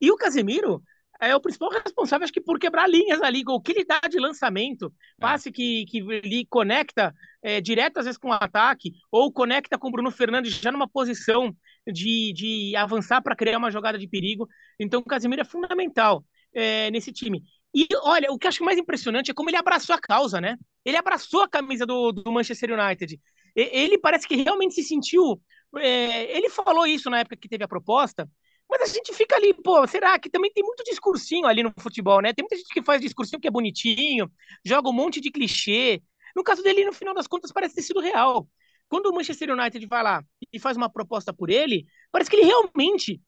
E 0.00 0.10
o 0.10 0.16
Casemiro 0.16 0.82
é 1.20 1.34
o 1.34 1.40
principal 1.40 1.70
responsável, 1.70 2.24
acho 2.24 2.32
que 2.32 2.40
por 2.40 2.58
quebrar 2.58 2.88
linhas 2.88 3.20
ali, 3.22 3.42
o 3.46 3.60
que 3.60 3.72
ele 3.72 3.84
dá 3.84 4.00
de 4.08 4.18
lançamento, 4.20 4.86
é. 4.86 5.20
passe 5.20 5.50
que, 5.50 5.84
que 5.86 5.98
ele 5.98 6.46
conecta 6.46 7.12
é, 7.42 7.60
direto 7.60 7.98
às 7.98 8.04
vezes 8.04 8.18
com 8.18 8.28
o 8.28 8.32
ataque, 8.32 8.92
ou 9.10 9.32
conecta 9.32 9.76
com 9.78 9.88
o 9.88 9.90
Bruno 9.90 10.10
Fernandes 10.10 10.54
já 10.54 10.70
numa 10.70 10.88
posição 10.88 11.54
de, 11.86 12.32
de 12.32 12.76
avançar 12.76 13.20
para 13.22 13.34
criar 13.34 13.58
uma 13.58 13.70
jogada 13.70 13.98
de 13.98 14.06
perigo. 14.06 14.48
Então 14.78 15.00
o 15.00 15.04
Casemiro 15.04 15.42
é 15.42 15.44
fundamental 15.44 16.24
é, 16.54 16.90
nesse 16.90 17.12
time. 17.12 17.42
E 17.74 17.86
olha, 18.02 18.32
o 18.32 18.38
que 18.38 18.46
eu 18.46 18.48
acho 18.48 18.64
mais 18.64 18.78
impressionante 18.78 19.30
é 19.30 19.34
como 19.34 19.50
ele 19.50 19.56
abraçou 19.56 19.94
a 19.94 20.00
causa, 20.00 20.40
né? 20.40 20.56
Ele 20.84 20.96
abraçou 20.96 21.42
a 21.42 21.48
camisa 21.48 21.84
do, 21.84 22.12
do 22.12 22.32
Manchester 22.32 22.70
United. 22.78 23.20
Ele 23.54 23.98
parece 23.98 24.26
que 24.26 24.36
realmente 24.36 24.74
se 24.74 24.82
sentiu. 24.82 25.40
É, 25.76 26.36
ele 26.36 26.48
falou 26.48 26.86
isso 26.86 27.10
na 27.10 27.20
época 27.20 27.36
que 27.36 27.48
teve 27.48 27.64
a 27.64 27.68
proposta, 27.68 28.28
mas 28.68 28.82
a 28.82 28.86
gente 28.86 29.12
fica 29.12 29.36
ali, 29.36 29.52
pô, 29.54 29.86
será 29.86 30.18
que 30.18 30.30
também 30.30 30.50
tem 30.52 30.64
muito 30.64 30.82
discursinho 30.84 31.46
ali 31.46 31.62
no 31.62 31.72
futebol, 31.78 32.20
né? 32.22 32.32
Tem 32.32 32.42
muita 32.42 32.56
gente 32.56 32.72
que 32.72 32.82
faz 32.82 33.00
discursinho 33.00 33.40
que 33.40 33.48
é 33.48 33.50
bonitinho, 33.50 34.30
joga 34.64 34.88
um 34.88 34.92
monte 34.92 35.20
de 35.20 35.30
clichê. 35.30 36.02
No 36.34 36.42
caso 36.44 36.62
dele, 36.62 36.84
no 36.84 36.92
final 36.92 37.14
das 37.14 37.26
contas, 37.26 37.52
parece 37.52 37.74
ter 37.74 37.82
sido 37.82 38.00
real. 38.00 38.48
Quando 38.88 39.06
o 39.06 39.14
Manchester 39.14 39.50
United 39.50 39.86
vai 39.86 40.02
lá 40.02 40.22
e 40.52 40.58
faz 40.58 40.76
uma 40.76 40.88
proposta 40.90 41.32
por 41.32 41.50
ele, 41.50 41.86
parece 42.10 42.30
que 42.30 42.36
ele 42.36 42.46
realmente 42.46 43.20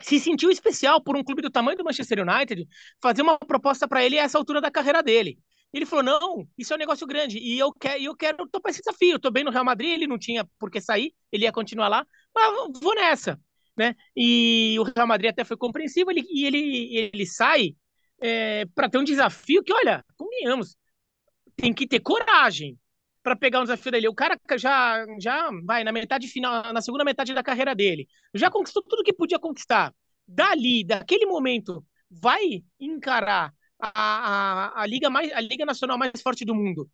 se 0.00 0.20
sentiu 0.20 0.50
especial 0.50 1.02
por 1.02 1.16
um 1.16 1.24
clube 1.24 1.42
do 1.42 1.50
tamanho 1.50 1.76
do 1.76 1.84
Manchester 1.84 2.20
United 2.20 2.66
fazer 3.00 3.22
uma 3.22 3.38
proposta 3.38 3.88
para 3.88 4.04
ele 4.04 4.18
a 4.18 4.24
essa 4.24 4.38
altura 4.38 4.60
da 4.60 4.70
carreira 4.70 5.02
dele. 5.02 5.38
Ele 5.72 5.86
falou: 5.86 6.04
não, 6.04 6.48
isso 6.56 6.72
é 6.72 6.76
um 6.76 6.78
negócio 6.78 7.06
grande 7.06 7.38
e 7.38 7.58
eu 7.58 7.72
quero, 7.72 8.02
eu 8.02 8.16
quero 8.16 8.48
topar 8.48 8.70
esse 8.70 8.80
desafio. 8.80 9.18
Tô 9.18 9.30
bem 9.30 9.44
no 9.44 9.50
Real 9.50 9.64
Madrid, 9.64 9.92
ele 9.92 10.06
não 10.06 10.18
tinha 10.18 10.44
por 10.58 10.70
que 10.70 10.80
sair, 10.80 11.14
ele 11.32 11.44
ia 11.44 11.52
continuar 11.52 11.88
lá, 11.88 12.06
mas 12.34 12.80
vou 12.80 12.94
nessa. 12.94 13.40
Né? 13.76 13.94
E 14.16 14.76
o 14.78 14.84
Real 14.84 15.06
Madrid 15.06 15.30
até 15.30 15.44
foi 15.44 15.56
compreensivo 15.56 16.10
ele, 16.10 16.24
e 16.30 16.46
ele, 16.46 16.96
ele 16.96 17.26
sai 17.26 17.76
é, 18.20 18.64
para 18.74 18.88
ter 18.88 18.96
um 18.96 19.04
desafio 19.04 19.62
que, 19.62 19.72
olha, 19.72 20.02
convenhamos, 20.16 20.76
tem 21.56 21.74
que 21.74 21.86
ter 21.86 22.00
coragem 22.00 22.78
para 23.26 23.34
pegar 23.34 23.58
um 23.58 23.64
desafio 23.64 23.90
dele. 23.90 24.06
O 24.06 24.14
cara 24.14 24.38
já, 24.56 25.04
já 25.20 25.50
vai 25.64 25.82
na 25.82 25.90
metade 25.90 26.28
final, 26.28 26.72
na 26.72 26.80
segunda 26.80 27.02
metade 27.02 27.34
da 27.34 27.42
carreira 27.42 27.74
dele, 27.74 28.06
já 28.32 28.48
conquistou 28.48 28.84
tudo 28.84 29.02
que 29.02 29.12
podia 29.12 29.36
conquistar. 29.36 29.92
Dali, 30.28 30.84
daquele 30.84 31.26
momento, 31.26 31.84
vai 32.08 32.62
encarar 32.78 33.52
a, 33.80 33.90
a, 33.90 34.80
a, 34.80 34.86
liga 34.86 35.10
mais 35.10 35.32
a 35.32 35.40
liga 35.40 35.66
nacional 35.66 35.98
mais 35.98 36.22
forte 36.22 36.44
do 36.44 36.54
mundo 36.54 36.88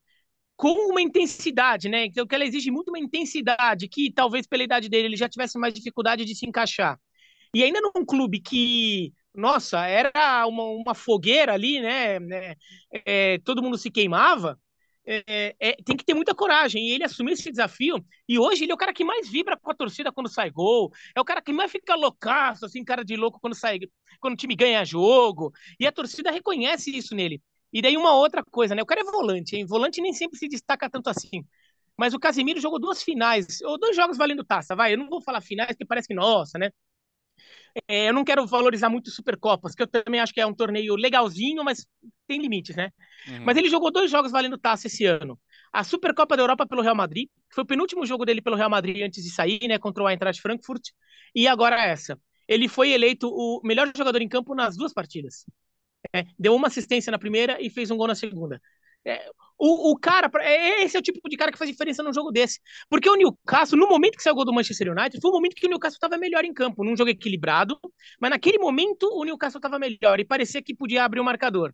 com 0.56 0.72
uma 0.90 1.02
intensidade, 1.02 1.90
né? 1.90 2.06
Então 2.06 2.26
que 2.26 2.34
ela 2.34 2.46
exige 2.46 2.70
muito 2.70 2.88
uma 2.88 2.98
intensidade 2.98 3.86
que 3.86 4.10
talvez 4.10 4.46
pela 4.46 4.62
idade 4.62 4.88
dele 4.88 5.08
ele 5.08 5.16
já 5.16 5.28
tivesse 5.28 5.58
mais 5.58 5.74
dificuldade 5.74 6.24
de 6.24 6.34
se 6.34 6.46
encaixar. 6.46 6.98
E 7.54 7.62
ainda 7.62 7.78
num 7.82 8.06
clube 8.06 8.40
que 8.40 9.12
nossa, 9.34 9.86
era 9.86 10.46
uma, 10.46 10.64
uma 10.64 10.94
fogueira 10.94 11.52
ali, 11.52 11.78
né? 11.80 12.16
É, 12.16 13.34
é, 13.34 13.38
todo 13.40 13.62
mundo 13.62 13.76
se 13.76 13.90
queimava 13.90 14.58
é, 15.04 15.54
é, 15.58 15.72
tem 15.84 15.96
que 15.96 16.04
ter 16.04 16.14
muita 16.14 16.34
coragem. 16.34 16.88
E 16.88 16.92
ele 16.92 17.04
assumiu 17.04 17.34
esse 17.34 17.50
desafio. 17.50 18.04
E 18.28 18.38
hoje 18.38 18.64
ele 18.64 18.72
é 18.72 18.74
o 18.74 18.78
cara 18.78 18.92
que 18.92 19.04
mais 19.04 19.28
vibra 19.28 19.56
com 19.56 19.70
a 19.70 19.74
torcida 19.74 20.12
quando 20.12 20.28
sai 20.28 20.50
gol. 20.50 20.92
É 21.14 21.20
o 21.20 21.24
cara 21.24 21.42
que 21.42 21.52
mais 21.52 21.70
fica 21.70 21.94
loucaço, 21.94 22.64
assim, 22.66 22.84
cara 22.84 23.04
de 23.04 23.16
louco 23.16 23.40
quando 23.40 23.54
sai, 23.54 23.78
quando 24.20 24.34
o 24.34 24.36
time 24.36 24.54
ganha 24.56 24.84
jogo. 24.84 25.52
E 25.78 25.86
a 25.86 25.92
torcida 25.92 26.30
reconhece 26.30 26.90
isso 26.96 27.14
nele. 27.14 27.42
E 27.72 27.80
daí 27.82 27.96
uma 27.96 28.14
outra 28.14 28.42
coisa, 28.44 28.74
né? 28.74 28.82
O 28.82 28.86
cara 28.86 29.00
é 29.00 29.04
volante, 29.04 29.56
hein? 29.56 29.66
Volante 29.66 30.00
nem 30.00 30.12
sempre 30.12 30.38
se 30.38 30.48
destaca 30.48 30.88
tanto 30.90 31.08
assim. 31.08 31.44
Mas 31.96 32.14
o 32.14 32.18
Casemiro 32.18 32.60
jogou 32.60 32.78
duas 32.80 33.02
finais, 33.02 33.60
ou 33.62 33.78
dois 33.78 33.94
jogos 33.96 34.16
valendo 34.16 34.44
taça, 34.44 34.74
vai. 34.74 34.94
Eu 34.94 34.98
não 34.98 35.08
vou 35.08 35.20
falar 35.22 35.40
finais, 35.40 35.70
porque 35.70 35.84
parece 35.86 36.08
que, 36.08 36.14
nossa, 36.14 36.58
né? 36.58 36.70
É, 37.88 38.08
eu 38.08 38.12
não 38.12 38.24
quero 38.24 38.46
valorizar 38.46 38.88
muito 38.88 39.10
Supercopas, 39.10 39.74
que 39.74 39.82
eu 39.82 39.86
também 39.86 40.20
acho 40.20 40.32
que 40.32 40.40
é 40.40 40.46
um 40.46 40.54
torneio 40.54 40.94
legalzinho, 40.94 41.64
mas 41.64 41.86
tem 42.26 42.40
limites, 42.40 42.76
né? 42.76 42.90
Uhum. 43.26 43.44
Mas 43.44 43.56
ele 43.56 43.70
jogou 43.70 43.90
dois 43.90 44.10
jogos 44.10 44.30
valendo 44.30 44.58
taça 44.58 44.86
esse 44.86 45.06
ano. 45.06 45.38
A 45.72 45.82
Supercopa 45.82 46.36
da 46.36 46.42
Europa 46.42 46.66
pelo 46.66 46.82
Real 46.82 46.94
Madrid, 46.94 47.28
que 47.48 47.54
foi 47.54 47.64
o 47.64 47.66
penúltimo 47.66 48.04
jogo 48.04 48.26
dele 48.26 48.42
pelo 48.42 48.56
Real 48.56 48.68
Madrid 48.68 49.02
antes 49.02 49.24
de 49.24 49.30
sair, 49.30 49.66
né? 49.66 49.78
Contra 49.78 50.02
o 50.02 50.08
Eintracht 50.08 50.40
Frankfurt. 50.42 50.90
E 51.34 51.48
agora 51.48 51.80
essa. 51.80 52.18
Ele 52.46 52.68
foi 52.68 52.90
eleito 52.90 53.28
o 53.28 53.60
melhor 53.64 53.90
jogador 53.96 54.20
em 54.20 54.28
campo 54.28 54.54
nas 54.54 54.76
duas 54.76 54.92
partidas. 54.92 55.46
É, 56.14 56.24
deu 56.38 56.54
uma 56.54 56.66
assistência 56.66 57.10
na 57.10 57.18
primeira 57.18 57.60
e 57.60 57.70
fez 57.70 57.90
um 57.90 57.96
gol 57.96 58.08
na 58.08 58.14
segunda. 58.14 58.60
É, 59.04 59.30
o, 59.64 59.92
o 59.92 59.96
cara, 59.96 60.28
é, 60.40 60.82
esse 60.82 60.96
é 60.96 61.00
o 61.00 61.02
tipo 61.02 61.28
de 61.28 61.36
cara 61.36 61.52
que 61.52 61.58
faz 61.58 61.70
diferença 61.70 62.02
num 62.02 62.12
jogo 62.12 62.32
desse. 62.32 62.58
Porque 62.90 63.08
o 63.08 63.14
Newcastle, 63.14 63.78
no 63.78 63.88
momento 63.88 64.16
que 64.16 64.22
saiu 64.22 64.32
o 64.32 64.36
gol 64.36 64.44
do 64.44 64.52
Manchester 64.52 64.90
United, 64.90 65.20
foi 65.20 65.30
o 65.30 65.34
momento 65.34 65.54
que 65.54 65.66
o 65.66 65.70
Newcastle 65.70 65.96
estava 65.96 66.18
melhor 66.18 66.44
em 66.44 66.52
campo, 66.52 66.82
num 66.82 66.96
jogo 66.96 67.10
equilibrado, 67.10 67.78
mas 68.20 68.30
naquele 68.30 68.58
momento 68.58 69.08
o 69.12 69.24
Newcastle 69.24 69.58
estava 69.60 69.78
melhor 69.78 70.18
e 70.18 70.24
parecia 70.24 70.60
que 70.60 70.74
podia 70.74 71.04
abrir 71.04 71.20
o 71.20 71.24
marcador. 71.24 71.72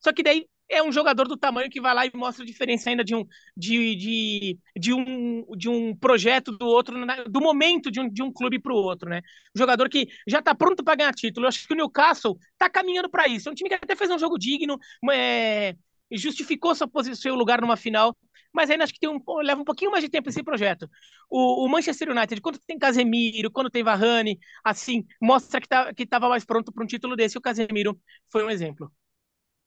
Só 0.00 0.12
que 0.12 0.22
daí 0.22 0.46
é 0.68 0.82
um 0.82 0.92
jogador 0.92 1.28
do 1.28 1.36
tamanho 1.36 1.70
que 1.70 1.80
vai 1.80 1.94
lá 1.94 2.06
e 2.06 2.10
mostra 2.12 2.42
a 2.42 2.46
diferença 2.46 2.90
ainda 2.90 3.04
de 3.04 3.14
um, 3.14 3.24
de, 3.56 3.94
de, 3.96 4.58
de 4.76 4.92
um, 4.92 5.46
de 5.56 5.68
um 5.68 5.96
projeto 5.96 6.52
do 6.52 6.66
outro, 6.66 6.94
do 7.28 7.40
momento 7.40 7.90
de 7.90 8.00
um, 8.00 8.08
de 8.08 8.22
um 8.22 8.32
clube 8.32 8.58
para 8.60 8.72
o 8.72 8.76
outro, 8.76 9.08
né? 9.08 9.22
Um 9.54 9.58
jogador 9.58 9.88
que 9.88 10.08
já 10.26 10.40
está 10.40 10.54
pronto 10.54 10.82
para 10.84 10.96
ganhar 10.96 11.14
título. 11.14 11.46
Eu 11.46 11.48
acho 11.48 11.66
que 11.66 11.72
o 11.72 11.76
Newcastle 11.76 12.36
está 12.52 12.68
caminhando 12.68 13.08
para 13.08 13.28
isso. 13.28 13.48
É 13.48 13.52
um 13.52 13.54
time 13.54 13.70
que 13.70 13.76
até 13.76 13.96
fez 13.96 14.10
um 14.10 14.18
jogo 14.18 14.38
digno, 14.38 14.78
é, 15.10 15.74
justificou 16.10 16.74
sua 16.74 16.88
posição, 16.88 17.22
seu 17.22 17.34
lugar 17.34 17.60
numa 17.60 17.76
final, 17.76 18.16
mas 18.52 18.70
ainda 18.70 18.84
acho 18.84 18.92
que 18.92 19.00
tem 19.00 19.08
um, 19.08 19.20
leva 19.42 19.60
um 19.60 19.64
pouquinho 19.64 19.90
mais 19.90 20.02
de 20.02 20.10
tempo 20.10 20.28
esse 20.28 20.42
projeto. 20.42 20.88
O, 21.28 21.64
o 21.64 21.68
Manchester 21.68 22.10
United, 22.10 22.40
quando 22.40 22.58
tem 22.58 22.78
Casemiro, 22.78 23.50
quando 23.50 23.70
tem 23.70 23.82
Varane, 23.82 24.38
assim, 24.64 25.06
mostra 25.20 25.60
que 25.60 25.68
tá, 25.68 25.92
estava 25.98 26.28
mais 26.28 26.44
pronto 26.44 26.72
para 26.72 26.82
um 26.82 26.86
título 26.86 27.16
desse. 27.16 27.36
O 27.36 27.42
Casemiro 27.42 28.00
foi 28.30 28.44
um 28.44 28.50
exemplo. 28.50 28.90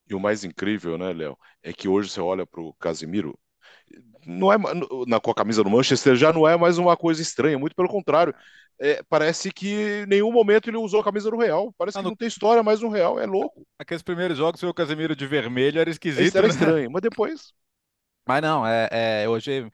E 0.10 0.16
o 0.16 0.20
mais 0.20 0.44
incrível, 0.44 0.98
né, 0.98 1.14
Léo, 1.14 1.38
é 1.64 1.72
que 1.72 1.88
hoje 1.88 2.10
você 2.10 2.20
olha 2.20 2.46
para 2.46 2.62
o 2.62 2.74
Casimiro, 2.74 3.40
não 4.26 4.52
é 4.52 4.58
na 5.08 5.20
com 5.20 5.32
a 5.32 5.36
camisa 5.36 5.64
do 5.64 5.70
Manchester 5.70 6.16
já 6.16 6.32
não 6.32 6.48
é 6.48 6.58
mais 6.58 6.78
uma 6.78 6.96
coisa 6.96 7.22
estranha, 7.22 7.58
muito 7.58 7.76
pelo 7.76 7.88
contrário. 7.88 8.34
É, 8.80 9.02
parece 9.08 9.52
que 9.52 10.04
em 10.04 10.06
nenhum 10.08 10.32
momento 10.32 10.70
ele 10.70 10.78
usou 10.78 11.02
a 11.02 11.04
camisa 11.04 11.30
do 11.30 11.38
Real. 11.38 11.74
Parece 11.78 11.98
ah, 11.98 12.02
que 12.02 12.04
no... 12.04 12.10
não 12.10 12.16
tem 12.16 12.28
história 12.28 12.64
mais 12.64 12.82
no 12.82 12.90
Real, 12.90 13.20
é 13.20 13.26
louco. 13.26 13.66
Aqueles 13.78 14.02
primeiros 14.02 14.38
jogos, 14.38 14.62
o 14.64 14.74
Casemiro 14.74 15.16
de 15.16 15.28
vermelho 15.28 15.80
era 15.80 15.90
esquisito. 15.90 16.26
Esse 16.26 16.38
era 16.38 16.48
né? 16.48 16.54
estranho, 16.54 16.92
mas 16.92 17.02
depois. 17.02 17.54
Mas 18.28 18.42
não, 18.42 18.66
é, 18.66 18.88
é, 18.92 19.30
hoje. 19.30 19.70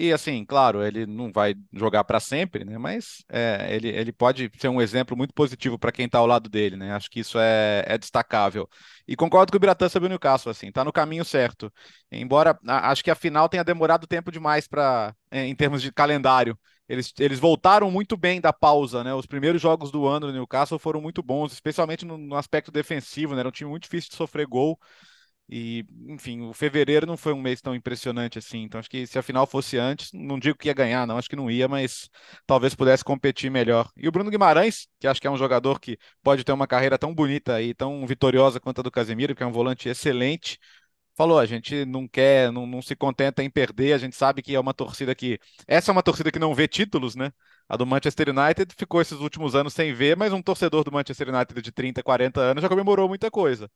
E 0.00 0.12
assim, 0.12 0.44
claro, 0.44 0.84
ele 0.84 1.06
não 1.06 1.32
vai 1.32 1.56
jogar 1.72 2.04
para 2.04 2.20
sempre, 2.20 2.64
né? 2.64 2.78
Mas 2.78 3.24
é, 3.28 3.66
ele, 3.74 3.88
ele 3.88 4.12
pode 4.12 4.48
ser 4.56 4.68
um 4.68 4.80
exemplo 4.80 5.16
muito 5.16 5.34
positivo 5.34 5.76
para 5.76 5.90
quem 5.90 6.06
está 6.06 6.18
ao 6.18 6.26
lado 6.26 6.48
dele, 6.48 6.76
né? 6.76 6.92
Acho 6.92 7.10
que 7.10 7.18
isso 7.18 7.36
é, 7.36 7.82
é 7.84 7.98
destacável. 7.98 8.68
E 9.08 9.16
concordo 9.16 9.50
com 9.50 9.56
o 9.56 9.60
Biratã 9.60 9.88
sobre 9.88 10.06
o 10.06 10.08
Newcastle, 10.08 10.52
assim, 10.52 10.70
tá 10.70 10.84
no 10.84 10.92
caminho 10.92 11.24
certo. 11.24 11.72
Embora 12.12 12.56
a, 12.64 12.92
acho 12.92 13.02
que 13.02 13.10
a 13.10 13.16
final 13.16 13.48
tenha 13.48 13.64
demorado 13.64 14.06
tempo 14.06 14.30
demais 14.30 14.68
para 14.68 15.12
é, 15.32 15.44
em 15.46 15.54
termos 15.56 15.82
de 15.82 15.90
calendário. 15.92 16.56
Eles, 16.88 17.12
eles 17.18 17.40
voltaram 17.40 17.90
muito 17.90 18.16
bem 18.16 18.40
da 18.40 18.52
pausa, 18.52 19.02
né? 19.02 19.12
Os 19.12 19.26
primeiros 19.26 19.60
jogos 19.60 19.90
do 19.90 20.06
ano 20.06 20.28
do 20.28 20.32
Newcastle 20.32 20.78
foram 20.78 21.00
muito 21.00 21.24
bons, 21.24 21.52
especialmente 21.52 22.04
no, 22.04 22.16
no 22.16 22.36
aspecto 22.36 22.70
defensivo, 22.70 23.34
né? 23.34 23.40
Era 23.40 23.48
um 23.48 23.52
time 23.52 23.68
muito 23.68 23.82
difícil 23.82 24.10
de 24.10 24.16
sofrer 24.16 24.46
gol. 24.46 24.78
E, 25.50 25.86
enfim, 26.06 26.42
o 26.42 26.52
fevereiro 26.52 27.06
não 27.06 27.16
foi 27.16 27.32
um 27.32 27.40
mês 27.40 27.60
tão 27.62 27.74
impressionante 27.74 28.38
assim. 28.38 28.62
Então, 28.62 28.78
acho 28.78 28.90
que 28.90 29.06
se 29.06 29.18
a 29.18 29.22
final 29.22 29.46
fosse 29.46 29.78
antes, 29.78 30.10
não 30.12 30.38
digo 30.38 30.58
que 30.58 30.68
ia 30.68 30.74
ganhar, 30.74 31.06
não, 31.06 31.16
acho 31.16 31.28
que 31.28 31.36
não 31.36 31.50
ia, 31.50 31.66
mas 31.66 32.10
talvez 32.46 32.74
pudesse 32.74 33.02
competir 33.02 33.50
melhor. 33.50 33.90
E 33.96 34.06
o 34.06 34.12
Bruno 34.12 34.30
Guimarães, 34.30 34.86
que 35.00 35.06
acho 35.06 35.20
que 35.20 35.26
é 35.26 35.30
um 35.30 35.38
jogador 35.38 35.80
que 35.80 35.98
pode 36.22 36.44
ter 36.44 36.52
uma 36.52 36.66
carreira 36.66 36.98
tão 36.98 37.14
bonita 37.14 37.62
e 37.62 37.72
tão 37.74 38.06
vitoriosa 38.06 38.60
quanto 38.60 38.80
a 38.80 38.82
do 38.82 38.90
Casemiro, 38.90 39.34
que 39.34 39.42
é 39.42 39.46
um 39.46 39.52
volante 39.52 39.88
excelente, 39.88 40.58
falou: 41.16 41.38
a 41.38 41.46
gente 41.46 41.84
não 41.84 42.06
quer, 42.08 42.52
não, 42.52 42.66
não 42.66 42.80
se 42.82 42.94
contenta 42.96 43.42
em 43.42 43.50
perder, 43.50 43.92
a 43.92 43.98
gente 43.98 44.16
sabe 44.16 44.42
que 44.42 44.54
é 44.54 44.60
uma 44.60 44.74
torcida 44.74 45.14
que. 45.14 45.38
Essa 45.66 45.90
é 45.90 45.92
uma 45.92 46.02
torcida 46.02 46.30
que 46.30 46.38
não 46.38 46.54
vê 46.54 46.68
títulos, 46.68 47.16
né? 47.16 47.32
A 47.68 47.76
do 47.76 47.86
Manchester 47.86 48.28
United 48.30 48.74
ficou 48.76 49.00
esses 49.00 49.18
últimos 49.20 49.54
anos 49.54 49.74
sem 49.74 49.92
ver, 49.92 50.16
mas 50.16 50.32
um 50.32 50.42
torcedor 50.42 50.84
do 50.84 50.92
Manchester 50.92 51.28
United 51.28 51.60
de 51.60 51.72
30, 51.72 52.02
40 52.02 52.40
anos 52.40 52.62
já 52.62 52.68
comemorou 52.68 53.08
muita 53.08 53.30
coisa. 53.30 53.70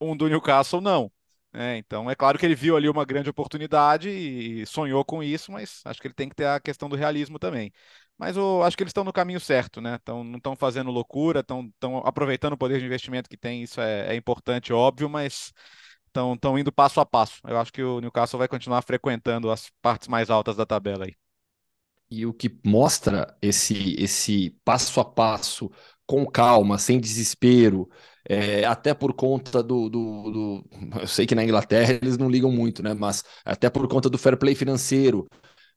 Um 0.00 0.16
do 0.16 0.28
Newcastle, 0.28 0.80
não. 0.80 1.10
É, 1.52 1.78
então, 1.78 2.10
é 2.10 2.14
claro 2.14 2.38
que 2.38 2.44
ele 2.44 2.54
viu 2.54 2.76
ali 2.76 2.88
uma 2.88 3.04
grande 3.06 3.30
oportunidade 3.30 4.10
e 4.10 4.66
sonhou 4.66 5.02
com 5.04 5.22
isso, 5.22 5.50
mas 5.50 5.80
acho 5.84 6.00
que 6.00 6.06
ele 6.06 6.14
tem 6.14 6.28
que 6.28 6.34
ter 6.36 6.46
a 6.46 6.60
questão 6.60 6.88
do 6.88 6.96
realismo 6.96 7.38
também. 7.38 7.72
Mas 8.18 8.36
eu 8.36 8.62
acho 8.62 8.76
que 8.76 8.82
eles 8.82 8.90
estão 8.90 9.04
no 9.04 9.12
caminho 9.12 9.40
certo, 9.40 9.80
né? 9.80 9.98
Tão, 10.04 10.22
não 10.22 10.36
estão 10.36 10.54
fazendo 10.54 10.90
loucura, 10.90 11.40
estão 11.40 11.72
aproveitando 12.04 12.52
o 12.52 12.58
poder 12.58 12.78
de 12.78 12.84
investimento 12.86 13.30
que 13.30 13.36
tem, 13.36 13.62
isso 13.62 13.80
é, 13.80 14.14
é 14.14 14.16
importante, 14.16 14.72
óbvio, 14.72 15.08
mas 15.08 15.52
estão 16.06 16.58
indo 16.58 16.72
passo 16.72 17.00
a 17.00 17.06
passo. 17.06 17.40
Eu 17.46 17.58
acho 17.58 17.72
que 17.72 17.82
o 17.82 18.00
Newcastle 18.00 18.38
vai 18.38 18.48
continuar 18.48 18.82
frequentando 18.82 19.50
as 19.50 19.70
partes 19.80 20.08
mais 20.08 20.30
altas 20.30 20.56
da 20.56 20.66
tabela 20.66 21.06
aí. 21.06 21.14
E 22.10 22.24
o 22.24 22.32
que 22.32 22.58
mostra 22.64 23.36
esse, 23.40 23.94
esse 23.98 24.50
passo 24.64 24.98
a 25.00 25.04
passo, 25.04 25.70
com 26.08 26.26
calma, 26.26 26.78
sem 26.78 26.98
desespero, 26.98 27.88
é, 28.28 28.64
até 28.64 28.94
por 28.94 29.12
conta 29.12 29.62
do, 29.62 29.90
do, 29.90 30.30
do, 30.30 30.64
Eu 31.00 31.06
sei 31.06 31.26
que 31.26 31.34
na 31.34 31.44
Inglaterra 31.44 31.98
eles 32.02 32.16
não 32.16 32.30
ligam 32.30 32.50
muito, 32.50 32.82
né? 32.82 32.94
Mas 32.94 33.22
até 33.44 33.68
por 33.68 33.86
conta 33.88 34.08
do 34.08 34.16
fair 34.18 34.38
play 34.38 34.54
financeiro. 34.54 35.28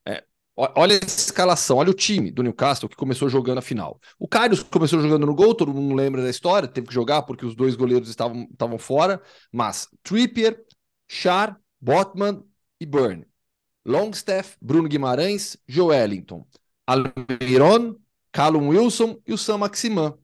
É, 0.08 0.24
olha 0.56 0.96
a 0.96 1.06
escalação, 1.06 1.78
olha 1.78 1.92
o 1.92 1.94
time 1.94 2.32
do 2.32 2.44
Newcastle 2.44 2.90
que 2.90 2.96
começou 2.96 3.30
jogando 3.30 3.58
a 3.60 3.62
final. 3.62 4.00
O 4.18 4.28
Karius 4.28 4.64
começou 4.64 5.02
jogando 5.02 5.26
no 5.26 5.36
gol, 5.36 5.54
todo 5.54 5.74
mundo 5.74 5.94
lembra 5.96 6.22
da 6.24 6.30
história, 6.30 6.68
teve 6.68 6.88
que 6.88 6.94
jogar 6.94 7.24
porque 7.24 7.46
os 7.46 7.56
dois 7.56 7.76
goleiros 7.76 8.10
estavam, 8.10 8.48
estavam 8.52 8.78
fora. 8.78 9.22
Mas 9.52 9.90
Trippier, 10.02 10.58
Char, 11.10 11.60
Botman 11.80 12.42
e 12.80 12.86
Burn. 12.86 13.26
Longstaff, 13.86 14.56
Bruno 14.62 14.88
Guimarães, 14.88 15.58
Joelinton, 15.68 16.46
Almiron, 16.88 17.96
Callum 18.32 18.70
Wilson 18.70 19.20
e 19.28 19.34
o 19.34 19.38
Sam 19.38 19.60
Maximan. 19.60 20.21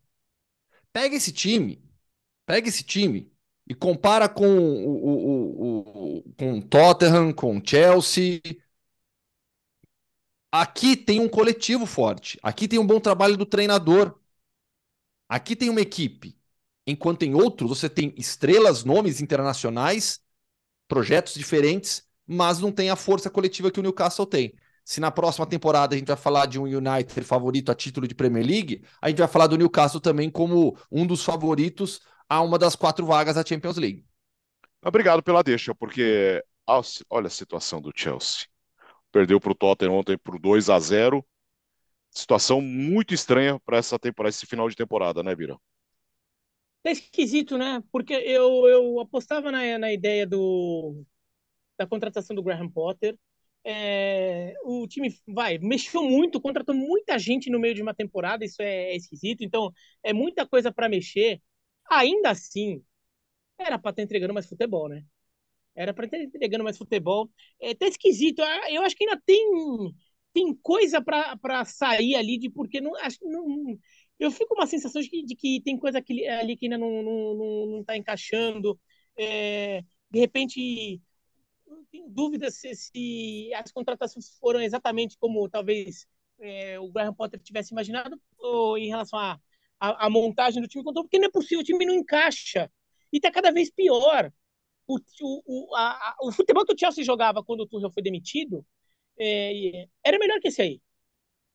Pega 0.97 1.15
esse 1.15 1.31
time 1.31 1.79
Pega 2.43 2.67
esse 2.67 2.81
time 2.81 3.31
e 3.67 3.75
compara 3.75 4.27
com 4.27 4.47
o, 4.47 5.05
o, 5.05 6.17
o, 6.17 6.33
com 6.33 6.59
Tottenham, 6.59 7.31
com 7.31 7.61
Chelsea. 7.63 8.41
Aqui 10.51 10.97
tem 10.97 11.19
um 11.19 11.29
coletivo 11.29 11.85
forte. 11.85 12.39
Aqui 12.41 12.67
tem 12.67 12.79
um 12.79 12.87
bom 12.87 12.99
trabalho 12.99 13.37
do 13.37 13.45
treinador. 13.45 14.17
Aqui 15.29 15.55
tem 15.55 15.69
uma 15.69 15.81
equipe. 15.81 16.35
Enquanto 16.87 17.21
em 17.21 17.35
outros 17.35 17.69
você 17.69 17.87
tem 17.87 18.15
estrelas, 18.17 18.83
nomes 18.83 19.21
internacionais, 19.21 20.19
projetos 20.87 21.35
diferentes, 21.35 22.07
mas 22.25 22.57
não 22.57 22.71
tem 22.71 22.89
a 22.89 22.95
força 22.95 23.29
coletiva 23.29 23.69
que 23.69 23.79
o 23.79 23.83
Newcastle 23.83 24.25
tem. 24.25 24.57
Se 24.87 25.01
na 25.01 25.11
próxima 25.11 25.45
temporada 25.45 25.93
a 25.93 25.97
gente 25.97 26.07
vai 26.07 26.15
falar 26.15 26.45
de 26.45 26.57
um 26.57 26.63
United 26.63 27.21
favorito 27.25 27.69
a 27.69 27.75
título 27.75 28.07
de 28.07 28.15
Premier 28.15 28.45
League, 28.47 28.85
a 29.01 29.09
gente 29.09 29.17
vai 29.17 29.27
falar 29.27 29.47
do 29.47 29.57
Newcastle 29.57 29.99
também 29.99 30.31
como 30.31 30.77
um 30.89 31.05
dos 31.05 31.25
favoritos 31.25 31.99
a 32.29 32.41
uma 32.41 32.57
das 32.57 32.73
quatro 32.73 33.05
vagas 33.05 33.35
da 33.35 33.45
Champions 33.45 33.75
League. 33.75 34.05
Obrigado 34.81 35.21
pela 35.21 35.43
deixa, 35.43 35.75
porque 35.75 36.41
olha 37.09 37.27
a 37.27 37.29
situação 37.29 37.81
do 37.81 37.91
Chelsea. 37.93 38.47
Perdeu 39.11 39.41
para 39.41 39.51
o 39.51 39.55
Tottenham 39.55 39.93
ontem 39.93 40.17
por 40.17 40.39
2 40.39 40.69
a 40.69 40.79
0 40.79 41.21
Situação 42.09 42.61
muito 42.61 43.13
estranha 43.13 43.59
para 43.65 43.75
essa 43.75 43.99
temporada, 43.99 44.29
esse 44.29 44.45
final 44.45 44.69
de 44.69 44.75
temporada, 44.77 45.21
né, 45.21 45.35
Bira? 45.35 45.57
É 46.85 46.91
esquisito, 46.93 47.57
né? 47.57 47.83
Porque 47.91 48.13
eu, 48.13 48.65
eu 48.69 49.01
apostava 49.01 49.51
na, 49.51 49.77
na 49.77 49.91
ideia 49.91 50.25
do, 50.25 51.03
da 51.77 51.85
contratação 51.85 52.33
do 52.33 52.41
Graham 52.41 52.69
Potter. 52.69 53.19
É, 53.69 54.53
o 54.63 54.87
time 54.87 55.13
vai 55.27 55.57
mexeu 55.59 56.01
muito, 56.03 56.39
contratou 56.41 56.73
muita 56.75 57.19
gente 57.19 57.49
no 57.49 57.59
meio 57.59 57.75
de 57.75 57.81
uma 57.81 57.93
temporada, 57.93 58.45
isso 58.45 58.61
é, 58.61 58.93
é 58.93 58.95
esquisito. 58.95 59.43
Então 59.43 59.71
é 60.03 60.13
muita 60.13 60.47
coisa 60.47 60.71
para 60.71 60.89
mexer. 60.89 61.41
Ainda 61.91 62.31
assim, 62.31 62.83
era 63.59 63.79
para 63.79 63.91
estar 63.91 64.03
entregando 64.03 64.33
mais 64.33 64.47
futebol, 64.47 64.89
né? 64.89 65.03
Era 65.75 65.93
para 65.93 66.05
estar 66.05 66.17
entregando 66.19 66.63
mais 66.63 66.77
futebol. 66.77 67.29
É 67.61 67.71
até 67.71 67.87
esquisito. 67.87 68.41
Ah, 68.41 68.71
eu 68.71 68.81
acho 68.83 68.95
que 68.95 69.05
ainda 69.05 69.21
tem, 69.25 69.95
tem 70.33 70.55
coisa 70.61 71.01
para 71.01 71.65
sair 71.65 72.15
ali 72.15 72.37
de 72.37 72.49
porque 72.49 72.81
não, 72.81 72.95
acho, 72.97 73.17
não. 73.23 73.77
Eu 74.19 74.31
fico 74.31 74.49
com 74.49 74.55
uma 74.61 74.67
sensação 74.67 75.01
de 75.01 75.09
que, 75.09 75.23
de 75.25 75.35
que 75.35 75.61
tem 75.63 75.77
coisa 75.77 76.01
que, 76.01 76.27
ali 76.27 76.57
que 76.57 76.65
ainda 76.65 76.77
não, 76.77 77.03
não, 77.03 77.35
não, 77.35 77.65
não 77.67 77.83
tá 77.83 77.95
encaixando. 77.97 78.79
É, 79.17 79.81
de 80.11 80.19
repente, 80.19 81.01
tenho 81.91 82.09
dúvidas 82.09 82.55
se, 82.55 82.73
se, 82.75 83.53
as 83.53 83.71
contratações 83.71 84.29
foram 84.39 84.61
exatamente 84.61 85.17
como 85.17 85.49
talvez 85.49 86.07
é, 86.39 86.79
o 86.79 86.91
Graham 86.91 87.13
Potter 87.13 87.39
tivesse 87.39 87.73
imaginado, 87.73 88.19
ou 88.37 88.77
em 88.77 88.87
relação 88.87 89.17
a 89.19 89.39
a, 89.79 90.07
a, 90.07 90.09
montagem 90.09 90.61
do 90.61 90.67
time 90.67 90.83
porque 90.83 91.19
não 91.19 91.27
é 91.27 91.31
possível, 91.31 91.59
o 91.59 91.63
time 91.63 91.85
não 91.85 91.93
encaixa. 91.93 92.71
E 93.11 93.17
está 93.17 93.31
cada 93.31 93.51
vez 93.51 93.69
pior. 93.69 94.31
O, 94.87 94.97
o, 95.21 95.75
a, 95.75 96.15
o 96.21 96.31
futebol 96.31 96.65
que 96.65 96.73
o 96.73 96.77
Chelsea 96.77 97.03
jogava 97.03 97.43
quando 97.43 97.61
o 97.61 97.67
Tuchel 97.67 97.91
foi 97.91 98.01
demitido 98.01 98.65
é, 99.19 99.87
era 100.03 100.17
melhor 100.17 100.39
que 100.39 100.47
esse 100.47 100.61
aí. 100.61 100.81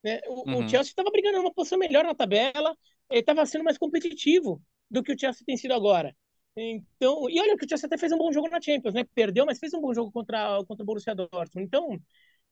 Né? 0.05 0.21
O, 0.27 0.51
uhum. 0.51 0.59
o 0.59 0.69
Chelsea 0.69 0.91
estava 0.91 1.11
brigando 1.11 1.39
numa 1.39 1.53
posição 1.53 1.79
melhor 1.79 2.05
na 2.05 2.15
tabela, 2.15 2.77
estava 3.11 3.45
sendo 3.47 3.65
mais 3.65 3.79
competitivo 3.79 4.63
do 4.91 5.03
que 5.03 5.13
o 5.13 5.19
Chelsea 5.19 5.45
tem 5.47 5.57
sido 5.57 5.73
agora. 5.73 6.15
Então, 6.57 7.31
e 7.31 7.41
olha 7.41 7.57
que 7.57 7.65
o 7.65 7.69
Chelsea 7.69 7.87
até 7.87 7.97
fez 7.97 8.13
um 8.13 8.19
bom 8.19 8.31
jogo 8.33 8.49
na 8.49 8.61
Champions, 8.61 8.95
né? 8.95 9.05
Perdeu, 9.15 9.47
mas 9.47 9.59
fez 9.59 9.73
um 9.73 9.81
bom 9.81 9.95
jogo 9.95 10.13
contra, 10.13 10.63
contra 10.67 10.83
o 10.83 10.87
Borussia 10.87 11.15
Dortmund. 11.15 11.67
Então, 11.67 11.99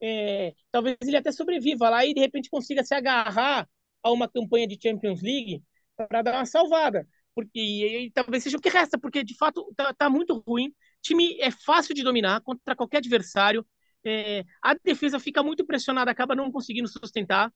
é, 0.01 0.55
talvez 0.71 0.97
ele 1.03 1.17
até 1.17 1.31
sobreviva 1.33 1.91
lá 1.91 2.05
e 2.07 2.15
de 2.15 2.21
repente 2.21 2.49
consiga 2.51 2.83
se 2.85 2.95
agarrar 2.95 3.69
a 4.03 4.11
uma 4.11 4.29
campanha 4.29 4.67
de 4.67 4.79
Champions 4.83 5.23
League 5.23 5.63
para 5.97 6.23
dar 6.23 6.35
uma 6.37 6.47
salvada. 6.47 7.07
Porque 7.35 7.59
e, 7.61 8.07
e, 8.07 8.11
talvez 8.11 8.43
seja 8.43 8.57
o 8.57 8.61
que 8.61 8.71
resta, 8.71 8.99
porque 8.99 9.23
de 9.23 9.37
fato 9.37 9.73
tá, 9.77 9.93
tá 9.95 10.09
muito 10.11 10.43
ruim. 10.47 10.69
O 10.69 10.75
time 11.03 11.39
é 11.41 11.51
fácil 11.51 11.95
de 11.95 12.03
dominar 12.03 12.41
contra 12.43 12.75
qualquer 12.77 12.99
adversário. 12.99 13.67
É, 14.05 14.45
a 14.63 14.75
defesa 14.75 15.21
fica 15.21 15.43
muito 15.43 15.65
pressionada, 15.67 16.11
acaba 16.11 16.35
não 16.35 16.51
conseguindo 16.51 16.89
sustentar. 16.89 17.53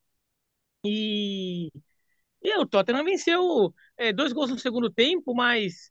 E, 0.84 1.70
e 2.42 2.58
o 2.58 2.66
Tottenham 2.66 3.04
venceu 3.04 3.74
é, 3.96 4.12
dois 4.12 4.32
gols 4.32 4.50
no 4.50 4.58
segundo 4.58 4.90
tempo, 4.92 5.34
mas 5.34 5.90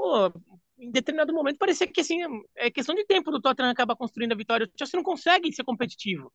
pô, 0.00 0.32
em 0.78 0.90
determinado 0.90 1.32
momento 1.34 1.58
parecia 1.58 1.86
que 1.86 2.00
assim, 2.00 2.18
é 2.56 2.70
questão 2.70 2.94
de 2.94 3.04
tempo 3.04 3.30
do 3.30 3.40
Tottenham 3.40 3.70
acabar 3.70 3.94
construindo 3.96 4.32
a 4.32 4.36
vitória. 4.36 4.66
O 4.66 4.70
Chelsea 4.78 4.96
não 4.96 5.04
consegue 5.04 5.52
ser 5.52 5.62
competitivo. 5.62 6.32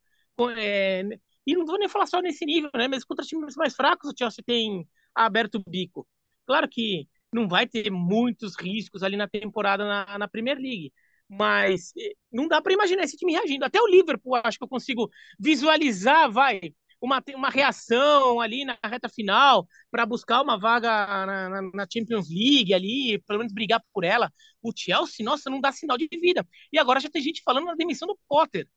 É, 0.58 1.04
e 1.48 1.56
não 1.56 1.66
vou 1.66 1.80
nem 1.80 1.90
falar 1.90 2.06
só 2.06 2.22
nesse 2.22 2.46
nível, 2.46 2.70
né? 2.76 2.88
Mas 2.88 3.04
contra 3.04 3.26
times 3.26 3.56
mais 3.56 3.76
fracos, 3.76 4.12
o 4.12 4.14
Chelsea 4.18 4.44
tem 4.46 4.88
aberto 5.16 5.56
o 5.56 5.70
bico. 5.70 6.08
Claro 6.46 6.68
que 6.70 7.08
não 7.34 7.48
vai 7.48 7.68
ter 7.68 7.90
muitos 7.90 8.56
riscos 8.56 9.02
ali 9.02 9.18
na 9.18 9.28
temporada 9.28 9.84
na, 9.86 10.18
na 10.20 10.28
Premier 10.28 10.58
League. 10.58 10.94
Mas 11.28 11.92
eh, 11.98 12.14
não 12.32 12.48
dá 12.48 12.62
para 12.62 12.74
imaginar 12.74 13.04
esse 13.04 13.18
time 13.18 13.32
reagindo. 13.34 13.66
Até 13.66 13.82
o 13.82 13.88
Liverpool, 13.88 14.36
acho 14.36 14.60
que 14.60 14.64
eu 14.64 14.68
consigo 14.68 15.10
visualizar, 15.40 16.32
vai, 16.32 16.62
uma, 17.02 17.24
uma 17.36 17.50
reação 17.50 18.40
ali 18.40 18.66
na 18.66 18.78
reta 18.84 19.10
final 19.10 19.68
para 19.92 20.06
buscar 20.06 20.42
uma 20.42 20.58
vaga 20.58 20.90
na, 21.26 21.50
na, 21.50 21.62
na, 21.62 21.88
Champions 21.92 22.30
League 22.30 22.74
ali, 22.74 23.22
pelo 23.28 23.40
menos 23.40 23.54
brigar 23.54 23.84
por 23.94 24.04
ela. 24.04 24.32
O 24.62 24.72
Chelsea, 24.76 25.26
nossa, 25.26 25.50
não 25.50 25.62
dá 25.62 25.72
sinal 25.72 25.98
de 25.98 26.08
vida. 26.08 26.46
E 26.72 26.80
agora 26.80 27.00
já 27.00 27.10
tem 27.10 27.22
gente 27.22 27.42
falando 27.44 27.66
na 27.66 27.76
demissão 27.76 28.08
do 28.08 28.20
Potter, 28.28 28.68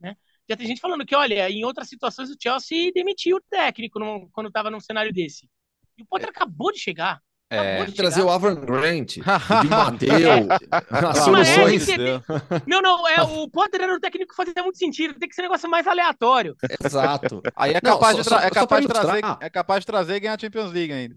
né? 0.00 0.16
Já 0.48 0.56
tem 0.56 0.66
gente 0.66 0.80
falando 0.80 1.04
que, 1.04 1.14
olha, 1.14 1.50
em 1.50 1.64
outras 1.64 1.88
situações 1.88 2.30
o 2.30 2.36
Chelsea 2.40 2.92
demitiu 2.92 3.36
o 3.38 3.42
técnico 3.50 3.98
no, 3.98 4.28
quando 4.30 4.48
estava 4.48 4.70
num 4.70 4.80
cenário 4.80 5.12
desse. 5.12 5.50
E 5.98 6.02
o 6.02 6.06
Potter 6.06 6.28
acabou 6.28 6.72
de 6.72 6.78
chegar. 6.78 7.20
É, 7.48 7.84
trazer 7.92 8.22
o 8.22 8.30
Avram 8.30 8.56
Grant, 8.56 9.18
o 9.18 9.62
Di 9.62 9.68
Matteo, 9.68 10.48
as 10.90 11.18
soluções. 11.18 11.88
É 11.88 12.20
não, 12.66 12.82
não, 12.82 13.06
é, 13.06 13.22
o 13.22 13.48
Potter 13.48 13.82
era 13.82 13.94
o 13.94 14.00
técnico 14.00 14.30
que 14.30 14.36
fazia 14.36 14.62
muito 14.64 14.78
sentido, 14.78 15.14
tem 15.14 15.28
que 15.28 15.34
ser 15.34 15.42
um 15.42 15.44
negócio 15.44 15.70
mais 15.70 15.86
aleatório. 15.86 16.56
Exato. 16.84 17.40
Aí 17.54 17.74
é 17.74 17.80
capaz, 17.80 18.16
não, 18.16 18.22
de, 18.22 18.28
só, 18.28 18.40
é 18.40 18.50
capaz 18.50 18.82
de 18.82 18.88
trazer, 18.88 19.22
é 19.40 19.50
capaz 19.50 19.80
de 19.80 19.86
trazer 19.86 20.16
e 20.16 20.20
ganhar 20.20 20.34
a 20.34 20.38
Champions 20.38 20.72
League 20.72 20.92
ainda. 20.92 21.16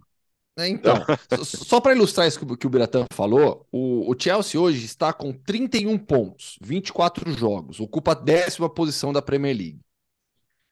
É, 0.59 0.67
então, 0.67 0.95
só 1.43 1.79
para 1.79 1.95
ilustrar 1.95 2.27
isso 2.27 2.45
que 2.57 2.67
o 2.67 2.69
Biratan 2.69 3.05
falou, 3.13 3.65
o, 3.71 4.11
o, 4.11 4.15
Chelsea 4.19 4.59
hoje 4.59 4.85
está 4.85 5.13
com 5.13 5.31
31 5.31 5.97
pontos, 5.97 6.57
24 6.61 7.31
jogos, 7.31 7.79
ocupa 7.79 8.11
a 8.11 8.15
décima 8.15 8.69
posição 8.69 9.13
da 9.13 9.21
Premier 9.21 9.55
League. 9.55 9.79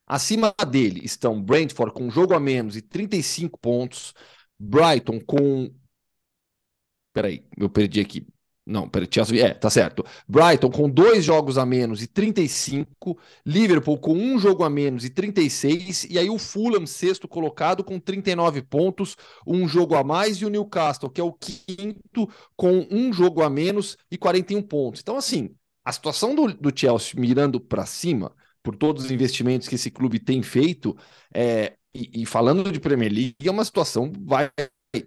Acima 0.06 0.54
dele 0.70 1.02
estão 1.04 1.42
Brentford 1.42 1.94
com 1.94 2.04
um 2.04 2.12
jogo 2.12 2.34
a 2.34 2.40
menos 2.40 2.76
e 2.76 2.82
35 2.82 3.58
pontos, 3.60 4.14
Brighton 4.60 5.20
com. 5.20 5.72
Peraí, 7.14 7.44
eu 7.58 7.70
perdi 7.70 8.00
aqui. 8.00 8.28
Não, 8.66 8.90
peraí, 8.90 9.08
Chelsea. 9.10 9.46
É, 9.46 9.54
tá 9.54 9.70
certo. 9.70 10.06
Brighton 10.28 10.70
com 10.70 10.90
dois 10.90 11.24
jogos 11.24 11.58
a 11.58 11.66
menos 11.66 12.04
e 12.04 12.08
35. 12.08 13.18
Liverpool 13.46 13.98
com 13.98 14.14
um 14.14 14.38
jogo 14.38 14.64
a 14.64 14.70
menos 14.70 15.06
e 15.06 15.10
36. 15.10 16.04
E 16.10 16.20
aí 16.20 16.30
o 16.30 16.38
Fulham, 16.38 16.86
sexto 16.86 17.30
colocado, 17.30 17.82
com 17.82 17.98
39 17.98 18.62
pontos, 18.64 19.16
um 19.48 19.68
jogo 19.70 19.96
a 19.96 20.04
mais. 20.04 20.38
E 20.38 20.46
o 20.46 20.50
Newcastle, 20.50 21.10
que 21.10 21.22
é 21.22 21.24
o 21.24 21.32
quinto, 21.32 22.30
com 22.58 22.86
um 22.92 23.14
jogo 23.14 23.42
a 23.42 23.50
menos 23.50 23.98
e 24.12 24.18
41 24.18 24.62
pontos. 24.62 25.00
Então, 25.00 25.16
assim, 25.16 25.56
a 25.86 25.92
situação 25.94 26.36
do, 26.36 26.54
do 26.54 26.78
Chelsea 26.78 27.18
mirando 27.18 27.62
para 27.62 27.86
cima, 27.86 28.36
por 28.62 28.76
todos 28.76 29.06
os 29.06 29.12
investimentos 29.12 29.70
que 29.70 29.76
esse 29.76 29.90
clube 29.90 30.20
tem 30.20 30.44
feito, 30.44 30.94
é, 31.34 31.77
e, 31.94 32.22
e, 32.22 32.26
falando 32.26 32.72
de 32.72 32.80
Premier 32.80 33.12
League, 33.12 33.36
é 33.44 33.52
uma 33.52 33.66
situação 33.66 34.12
vai, 34.26 34.50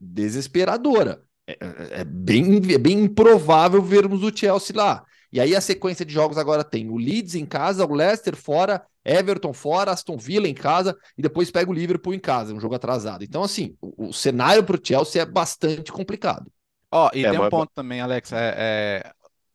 desesperadora. 0.00 1.22
É, 1.46 1.52
é, 1.52 2.00
é, 2.00 2.04
bem, 2.04 2.56
é 2.72 2.78
bem 2.78 3.00
improvável 3.04 3.82
vermos 3.82 4.22
o 4.22 4.34
Chelsea 4.34 4.76
lá. 4.76 5.04
E 5.32 5.40
aí 5.40 5.54
a 5.54 5.60
sequência 5.60 6.04
de 6.04 6.12
jogos 6.12 6.36
agora 6.36 6.64
tem 6.64 6.88
o 6.88 6.96
Leeds 6.96 7.36
em 7.36 7.46
casa, 7.46 7.86
o 7.86 7.94
Leicester 7.94 8.34
fora, 8.34 8.84
Everton 9.04 9.52
fora, 9.52 9.92
Aston 9.92 10.16
Villa 10.16 10.48
em 10.48 10.54
casa 10.54 10.96
e 11.16 11.22
depois 11.22 11.50
pega 11.50 11.70
o 11.70 11.74
Liverpool 11.74 12.12
em 12.12 12.18
casa, 12.18 12.52
um 12.52 12.60
jogo 12.60 12.74
atrasado. 12.74 13.22
Então, 13.22 13.42
assim, 13.42 13.76
o, 13.80 14.08
o 14.08 14.12
cenário 14.12 14.64
para 14.64 14.76
o 14.76 14.80
Chelsea 14.82 15.22
é 15.22 15.26
bastante 15.26 15.92
complicado. 15.92 16.50
Ó, 16.90 17.06
oh, 17.06 17.16
e 17.16 17.24
é, 17.24 17.30
tem 17.30 17.38
um 17.38 17.42
mas... 17.42 17.50
ponto 17.50 17.70
também, 17.72 18.00
Alex. 18.00 18.32
É, 18.32 18.54
é, 18.56 19.12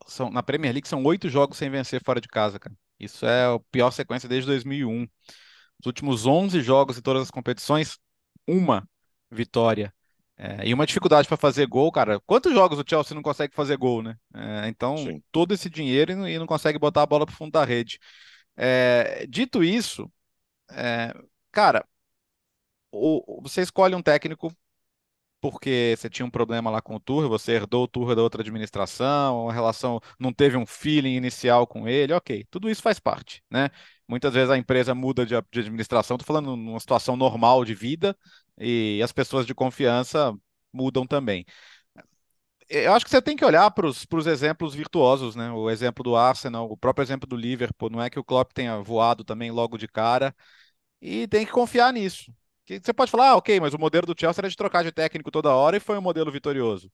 são, 0.08 0.30
na 0.30 0.42
Premier 0.42 0.72
League 0.72 0.88
são 0.88 1.04
oito 1.04 1.28
jogos 1.28 1.58
sem 1.58 1.70
vencer 1.70 2.02
fora 2.04 2.22
de 2.22 2.28
casa, 2.30 2.58
cara. 2.58 2.76
Isso 2.98 3.26
é 3.26 3.46
a 3.46 3.60
pior 3.72 3.92
sequência 3.92 4.30
desde 4.30 4.48
2001. 4.48 5.06
Os 5.86 5.88
últimos 5.88 6.26
11 6.26 6.62
jogos 6.64 6.98
em 6.98 7.02
todas 7.02 7.22
as 7.22 7.30
competições, 7.30 8.00
uma 8.48 8.90
vitória. 9.30 9.94
É, 10.36 10.68
e 10.68 10.74
uma 10.74 10.88
dificuldade 10.88 11.28
para 11.28 11.38
fazer 11.38 11.68
gol, 11.68 11.92
cara. 11.92 12.20
Quantos 12.22 12.52
jogos 12.52 12.80
o 12.80 12.84
Chelsea 12.86 13.14
não 13.14 13.22
consegue 13.22 13.54
fazer 13.54 13.78
gol, 13.78 14.02
né? 14.02 14.18
É, 14.34 14.68
então, 14.68 14.98
Sim. 14.98 15.22
todo 15.32 15.54
esse 15.54 15.70
dinheiro 15.70 16.12
e 16.12 16.16
não, 16.16 16.28
e 16.28 16.40
não, 16.40 16.48
consegue 16.48 16.80
botar 16.80 17.04
a 17.04 17.06
bola 17.06 17.24
para 17.24 17.34
o 17.34 17.36
fundo 17.38 17.52
da 17.52 17.64
rede. 17.64 18.00
É, 18.58 19.28
dito 19.30 19.64
isso, 19.64 20.12
é, 20.72 21.14
cara, 21.52 21.86
o, 22.92 23.40
você 23.44 23.62
escolhe 23.62 23.94
um 23.94 24.02
técnico 24.02 24.52
porque 25.46 25.94
você 25.96 26.10
tinha 26.10 26.26
um 26.26 26.30
problema 26.30 26.72
lá 26.72 26.82
com 26.82 26.96
o 26.96 27.00
Tour, 27.00 27.30
você 27.30 27.52
herdou 27.52 27.84
o 27.84 27.88
Tour 27.88 28.16
da 28.16 28.22
outra 28.24 28.42
administração, 28.42 29.48
a 29.48 29.54
relação 29.54 30.02
não 30.20 30.34
teve 30.34 30.58
um 30.58 30.66
feeling 30.66 31.16
inicial 31.16 31.68
com 31.68 31.88
ele, 31.88 32.14
ok, 32.14 32.44
tudo 32.50 32.68
isso 32.68 32.82
faz 32.82 33.00
parte, 33.00 33.44
né? 33.50 33.70
Muitas 34.08 34.34
vezes 34.34 34.50
a 34.50 34.58
empresa 34.58 34.96
muda 34.96 35.24
de, 35.24 35.36
de 35.52 35.60
administração, 35.60 36.16
estou 36.16 36.26
falando 36.26 36.56
numa 36.56 36.80
situação 36.80 37.16
normal 37.16 37.64
de 37.64 37.76
vida, 37.76 38.18
e 38.58 39.00
as 39.04 39.12
pessoas 39.12 39.46
de 39.46 39.54
confiança 39.54 40.34
mudam 40.74 41.06
também. 41.06 41.46
Eu 42.68 42.94
acho 42.94 43.06
que 43.06 43.12
você 43.12 43.22
tem 43.22 43.36
que 43.38 43.46
olhar 43.46 43.70
para 43.72 43.86
os 43.86 44.26
exemplos 44.26 44.74
virtuosos, 44.74 45.36
né? 45.36 45.52
O 45.52 45.70
exemplo 45.70 46.04
do 46.04 46.16
Arsenal, 46.16 46.66
o 46.72 46.76
próprio 46.76 47.04
exemplo 47.04 47.28
do 47.30 47.36
Liverpool. 47.36 47.92
Não 47.92 48.02
é 48.02 48.10
que 48.10 48.20
o 48.20 48.24
Klopp 48.24 48.52
tenha 48.54 48.82
voado 48.82 49.24
também 49.24 49.52
logo 49.52 49.78
de 49.78 49.88
cara. 49.88 50.36
E 51.02 51.28
tem 51.28 51.46
que 51.46 51.52
confiar 51.52 51.94
nisso. 51.94 52.34
Que 52.66 52.80
você 52.84 52.94
pode 52.94 53.12
falar, 53.12 53.30
ah, 53.32 53.36
ok, 53.38 53.60
mas 53.60 53.74
o 53.74 53.80
modelo 53.80 54.08
do 54.08 54.20
Chelsea 54.20 54.42
era 54.42 54.50
de 54.50 54.56
trocar 54.56 54.84
de 54.84 54.92
técnico 54.92 55.30
toda 55.30 55.54
hora 55.54 55.78
e 55.78 55.80
foi 55.80 55.98
um 55.98 56.02
modelo 56.02 56.32
vitorioso. 56.32 56.92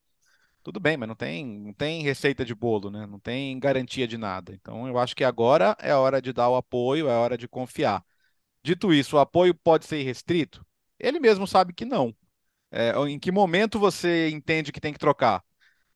Tudo 0.63 0.79
bem, 0.79 0.97
mas 0.97 1.07
não 1.07 1.15
tem, 1.15 1.45
não 1.45 1.73
tem 1.73 2.03
receita 2.03 2.45
de 2.45 2.53
bolo, 2.53 2.91
né? 2.91 3.07
Não 3.07 3.19
tem 3.19 3.59
garantia 3.59 4.07
de 4.07 4.17
nada. 4.17 4.53
Então 4.53 4.87
eu 4.87 4.97
acho 4.99 5.15
que 5.15 5.23
agora 5.23 5.75
é 5.79 5.93
hora 5.95 6.21
de 6.21 6.33
dar 6.33 6.49
o 6.49 6.55
apoio, 6.55 7.07
é 7.09 7.13
hora 7.17 7.37
de 7.37 7.47
confiar. 7.47 8.03
Dito 8.63 8.93
isso, 8.93 9.17
o 9.17 9.19
apoio 9.19 9.55
pode 9.55 9.85
ser 9.85 10.03
restrito? 10.03 10.65
Ele 10.99 11.19
mesmo 11.19 11.47
sabe 11.47 11.73
que 11.73 11.85
não. 11.85 12.15
É, 12.71 12.93
em 13.09 13.19
que 13.19 13.31
momento 13.31 13.79
você 13.79 14.29
entende 14.29 14.71
que 14.71 14.81
tem 14.81 14.93
que 14.93 14.99
trocar? 14.99 15.43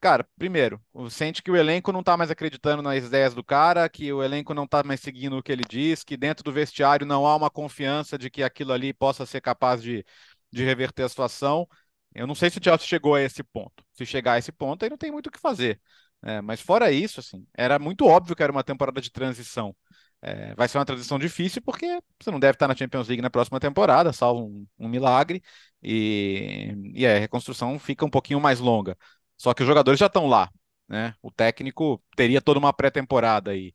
Cara, 0.06 0.24
primeiro, 0.38 0.80
sente 1.10 1.42
que 1.42 1.50
o 1.50 1.56
elenco 1.56 1.92
não 1.92 2.02
está 2.02 2.16
mais 2.16 2.30
acreditando 2.30 2.84
nas 2.84 3.04
ideias 3.04 3.34
do 3.34 3.44
cara, 3.44 3.90
que 3.90 4.14
o 4.14 4.22
elenco 4.22 4.54
não 4.54 4.66
está 4.66 4.84
mais 4.84 5.00
seguindo 5.00 5.36
o 5.36 5.42
que 5.42 5.52
ele 5.52 5.64
diz, 5.68 6.04
que 6.04 6.16
dentro 6.16 6.44
do 6.44 6.52
vestiário 6.52 7.08
não 7.08 7.26
há 7.26 7.36
uma 7.36 7.50
confiança 7.50 8.16
de 8.16 8.30
que 8.30 8.44
aquilo 8.44 8.72
ali 8.72 8.94
possa 8.94 9.26
ser 9.26 9.42
capaz 9.42 9.82
de, 9.82 10.06
de 10.52 10.64
reverter 10.64 11.02
a 11.06 11.10
situação. 11.10 11.68
Eu 12.14 12.28
não 12.28 12.36
sei 12.36 12.52
se 12.52 12.60
o 12.60 12.64
Chelsea 12.64 12.86
chegou 12.88 13.16
a 13.16 13.22
esse 13.22 13.44
ponto. 13.44 13.84
Se 13.94 14.06
chegar 14.06 14.34
a 14.34 14.38
esse 14.38 14.52
ponto, 14.52 14.84
aí 14.84 14.92
não 14.92 14.98
tem 14.98 15.12
muito 15.12 15.26
o 15.28 15.32
que 15.32 15.40
fazer. 15.40 15.82
É, 16.24 16.40
mas 16.40 16.62
fora 16.62 16.92
isso, 16.92 17.20
assim, 17.20 17.44
era 17.58 17.80
muito 17.80 18.06
óbvio 18.06 18.36
que 18.36 18.44
era 18.44 18.52
uma 18.52 18.64
temporada 18.64 19.02
de 19.02 19.12
transição. 19.12 19.76
É, 20.22 20.56
vai 20.56 20.68
ser 20.68 20.78
uma 20.78 20.86
transição 20.86 21.20
difícil 21.20 21.62
porque 21.62 22.00
você 22.20 22.32
não 22.32 22.40
deve 22.40 22.56
estar 22.56 22.68
na 22.68 22.76
Champions 22.76 23.08
League 23.08 23.22
na 23.22 23.30
próxima 23.30 23.60
temporada, 23.60 24.12
salvo 24.14 24.46
um, 24.46 24.68
um 24.80 24.88
milagre, 24.90 25.42
e, 25.84 26.74
e 26.96 27.06
a 27.06 27.20
reconstrução 27.20 27.78
fica 27.78 28.06
um 28.06 28.10
pouquinho 28.10 28.40
mais 28.42 28.60
longa. 28.60 28.98
Só 29.38 29.54
que 29.54 29.64
os 29.64 29.68
jogadores 29.68 30.00
já 30.00 30.08
estão 30.08 30.28
lá, 30.28 30.50
né? 30.88 31.14
O 31.22 31.32
técnico 31.32 32.02
teria 32.16 32.42
toda 32.42 32.60
uma 32.60 32.74
pré-temporada 32.74 33.52
aí. 33.52 33.74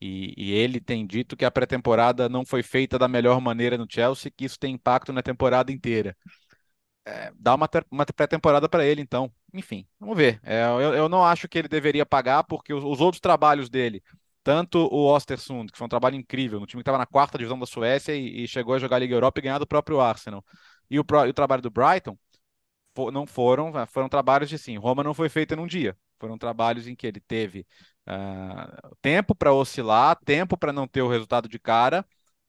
E, 0.00 0.34
e, 0.36 0.52
ele 0.52 0.78
tem 0.80 1.06
dito 1.06 1.36
que 1.36 1.44
a 1.44 1.50
pré-temporada 1.50 2.28
não 2.28 2.44
foi 2.44 2.62
feita 2.62 2.98
da 2.98 3.08
melhor 3.08 3.40
maneira 3.40 3.78
no 3.78 3.86
Chelsea, 3.88 4.30
que 4.30 4.44
isso 4.44 4.58
tem 4.58 4.74
impacto 4.74 5.12
na 5.12 5.22
temporada 5.22 5.72
inteira 5.72 6.14
é, 7.06 7.32
dá 7.38 7.54
uma, 7.54 7.68
uma 7.90 8.04
pré-temporada 8.04 8.68
para 8.68 8.84
ele, 8.84 9.00
então. 9.00 9.32
Enfim, 9.54 9.86
vamos 9.98 10.16
ver. 10.16 10.40
É, 10.42 10.64
eu, 10.64 10.94
eu, 10.94 11.08
não 11.08 11.24
acho 11.24 11.48
que 11.48 11.56
ele 11.58 11.68
deveria 11.68 12.04
pagar, 12.04 12.42
porque 12.44 12.74
os, 12.74 12.84
os, 12.84 13.00
outros 13.00 13.20
trabalhos 13.20 13.70
dele, 13.70 14.02
tanto 14.42 14.78
o 14.92 15.06
Ostersund, 15.06 15.70
que 15.70 15.78
foi 15.78 15.86
um 15.86 15.88
trabalho 15.88 16.16
incrível, 16.16 16.58
no 16.58 16.66
time 16.66 16.82
que 16.82 16.82
estava 16.82 16.98
na 16.98 17.06
quarta 17.06 17.38
divisão 17.38 17.58
da 17.58 17.64
Suécia 17.64 18.14
e, 18.14 18.42
e, 18.42 18.48
chegou 18.48 18.74
a 18.74 18.78
jogar 18.78 18.96
a 18.96 18.98
Liga 18.98 19.14
Europa 19.14 19.38
e 19.38 19.42
ganhar 19.42 19.58
do 19.58 19.66
próprio 19.66 20.00
Arsenal, 20.00 20.44
e 20.90 20.98
o, 20.98 21.04
e 21.26 21.28
o 21.28 21.34
trabalho 21.34 21.62
do 21.62 21.70
Brighton, 21.70 22.18
for, 22.96 23.12
não 23.12 23.26
foram, 23.26 23.72
foram 23.86 24.08
trabalhos 24.08 24.48
de 24.48 24.58
sim, 24.58 24.76
Roma 24.78 25.04
não 25.04 25.14
foi 25.14 25.28
feita 25.28 25.54
num 25.54 25.66
dia. 25.66 25.96
Foram 26.18 26.38
trabalhos 26.38 26.88
em 26.88 26.96
que 26.96 27.06
ele 27.06 27.20
teve 27.20 27.66
uh, 28.08 28.96
tempo 29.02 29.34
para 29.34 29.52
oscilar, 29.52 30.18
tempo 30.24 30.56
para 30.56 30.72
não 30.72 30.88
ter 30.88 31.02
o 31.02 31.08
resultado 31.08 31.46
de 31.46 31.58
cara, 31.58 32.04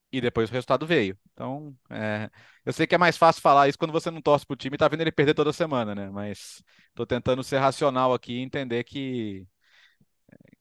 e 0.09 0.21
depois 0.21 0.49
o 0.49 0.53
resultado 0.53 0.87
veio. 0.87 1.17
Então, 1.33 1.75
é, 1.89 2.29
eu 2.65 2.71
sei 2.71 2.87
que 2.87 2.95
é 2.95 2.97
mais 2.97 3.17
fácil 3.17 3.41
falar 3.41 3.67
isso 3.67 3.77
quando 3.77 3.91
você 3.91 4.09
não 4.09 4.21
torce 4.21 4.45
pro 4.45 4.55
time 4.55 4.75
e 4.75 4.77
tá 4.77 4.87
vendo 4.87 5.01
ele 5.01 5.11
perder 5.11 5.33
toda 5.33 5.51
semana, 5.51 5.93
né? 5.93 6.09
Mas 6.09 6.63
tô 6.95 7.05
tentando 7.05 7.43
ser 7.43 7.57
racional 7.57 8.13
aqui 8.13 8.33
e 8.33 8.41
entender 8.41 8.85
que, 8.85 9.45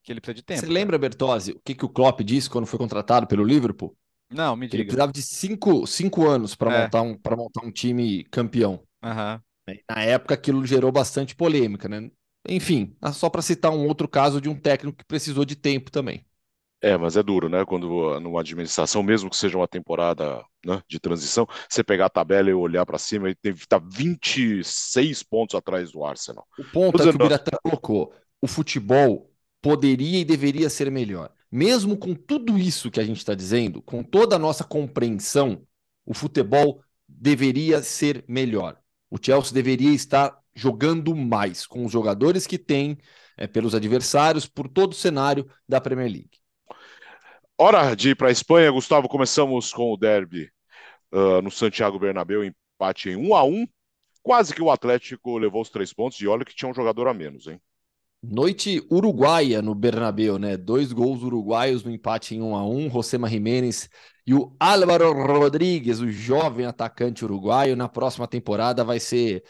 que 0.02 0.12
ele 0.12 0.20
precisa 0.20 0.34
de 0.34 0.42
tempo. 0.42 0.60
Você 0.60 0.66
lembra, 0.66 0.98
Bertozzi, 0.98 1.52
o 1.52 1.60
que, 1.60 1.76
que 1.76 1.84
o 1.84 1.88
Klopp 1.88 2.20
disse 2.22 2.50
quando 2.50 2.66
foi 2.66 2.78
contratado 2.78 3.26
pelo 3.26 3.44
Liverpool? 3.44 3.96
Não, 4.28 4.56
me 4.56 4.66
diga. 4.66 4.76
Ele 4.76 4.84
precisava 4.84 5.12
de 5.12 5.22
cinco, 5.22 5.86
cinco 5.86 6.26
anos 6.26 6.56
para 6.56 6.74
é. 6.74 6.82
montar, 6.82 7.02
um, 7.02 7.16
montar 7.36 7.64
um 7.64 7.70
time 7.70 8.24
campeão. 8.24 8.82
Uhum. 9.02 9.40
Na 9.88 10.02
época, 10.02 10.34
aquilo 10.34 10.64
gerou 10.64 10.92
bastante 10.92 11.34
polêmica, 11.34 11.88
né? 11.88 12.10
Enfim, 12.48 12.96
só 13.12 13.28
para 13.28 13.42
citar 13.42 13.72
um 13.72 13.86
outro 13.86 14.08
caso 14.08 14.40
de 14.40 14.48
um 14.48 14.58
técnico 14.58 14.98
que 14.98 15.04
precisou 15.04 15.44
de 15.44 15.56
tempo 15.56 15.90
também. 15.90 16.24
É, 16.80 16.96
mas 16.96 17.16
é 17.16 17.22
duro, 17.22 17.48
né? 17.48 17.64
Quando 17.64 18.20
numa 18.20 18.40
administração, 18.40 19.02
mesmo 19.02 19.30
que 19.30 19.36
seja 19.36 19.56
uma 19.56 19.66
temporada 19.66 20.44
né, 20.64 20.80
de 20.88 21.00
transição, 21.00 21.46
você 21.68 21.82
pegar 21.82 22.06
a 22.06 22.10
tabela 22.10 22.50
e 22.50 22.54
olhar 22.54 22.84
para 22.84 22.98
cima 22.98 23.30
e 23.30 23.34
tá 23.66 23.78
26 23.78 25.22
pontos 25.22 25.56
atrás 25.56 25.90
do 25.90 26.04
Arsenal. 26.04 26.46
O 26.58 26.64
ponto 26.64 27.02
é 27.02 27.08
que 27.10 27.14
o 27.16 27.18
Biratan 27.18 27.58
colocou. 27.62 28.14
o 28.40 28.46
futebol 28.46 29.32
poderia 29.60 30.20
e 30.20 30.24
deveria 30.24 30.68
ser 30.70 30.90
melhor. 30.90 31.32
Mesmo 31.50 31.96
com 31.96 32.14
tudo 32.14 32.58
isso 32.58 32.90
que 32.90 33.00
a 33.00 33.04
gente 33.04 33.18
está 33.18 33.34
dizendo, 33.34 33.80
com 33.82 34.02
toda 34.02 34.36
a 34.36 34.38
nossa 34.38 34.62
compreensão, 34.62 35.66
o 36.04 36.12
futebol 36.12 36.82
deveria 37.08 37.82
ser 37.82 38.24
melhor. 38.28 38.78
O 39.10 39.18
Chelsea 39.20 39.52
deveria 39.52 39.94
estar 39.94 40.36
jogando 40.54 41.14
mais 41.14 41.66
com 41.66 41.84
os 41.84 41.92
jogadores 41.92 42.46
que 42.46 42.58
tem, 42.58 42.98
é, 43.36 43.46
pelos 43.46 43.74
adversários, 43.74 44.46
por 44.46 44.68
todo 44.68 44.92
o 44.92 44.96
cenário 44.96 45.48
da 45.68 45.80
Premier 45.80 46.10
League. 46.10 46.40
Hora 47.58 47.94
de 47.94 48.10
ir 48.10 48.16
para 48.16 48.28
a 48.28 48.32
Espanha, 48.32 48.70
Gustavo. 48.70 49.08
Começamos 49.08 49.72
com 49.72 49.92
o 49.92 49.96
derby 49.96 50.50
uh, 51.12 51.40
no 51.42 51.50
Santiago 51.50 51.98
Bernabéu, 51.98 52.44
empate 52.44 53.10
em 53.10 53.16
1 53.16 53.34
a 53.34 53.44
1 53.44 53.66
Quase 54.26 54.52
que 54.52 54.60
o 54.60 54.72
Atlético 54.72 55.38
levou 55.38 55.62
os 55.62 55.70
três 55.70 55.92
pontos 55.92 56.20
e 56.20 56.26
olha 56.26 56.44
que 56.44 56.52
tinha 56.52 56.68
um 56.68 56.74
jogador 56.74 57.06
a 57.06 57.14
menos, 57.14 57.46
hein? 57.46 57.60
Noite 58.22 58.84
uruguaia 58.90 59.62
no 59.62 59.74
Bernabéu, 59.74 60.38
né? 60.38 60.56
Dois 60.56 60.92
gols 60.92 61.22
uruguaios 61.22 61.84
no 61.84 61.90
empate 61.90 62.34
em 62.34 62.42
1 62.42 62.56
a 62.56 62.66
1 62.66 62.90
Josema 62.90 63.28
Jiménez 63.28 63.88
e 64.26 64.34
o 64.34 64.52
Álvaro 64.58 65.12
Rodrigues, 65.12 66.00
o 66.00 66.10
jovem 66.10 66.66
atacante 66.66 67.24
uruguaio, 67.24 67.76
na 67.76 67.88
próxima 67.88 68.26
temporada 68.26 68.82
vai 68.82 68.98
ser 68.98 69.44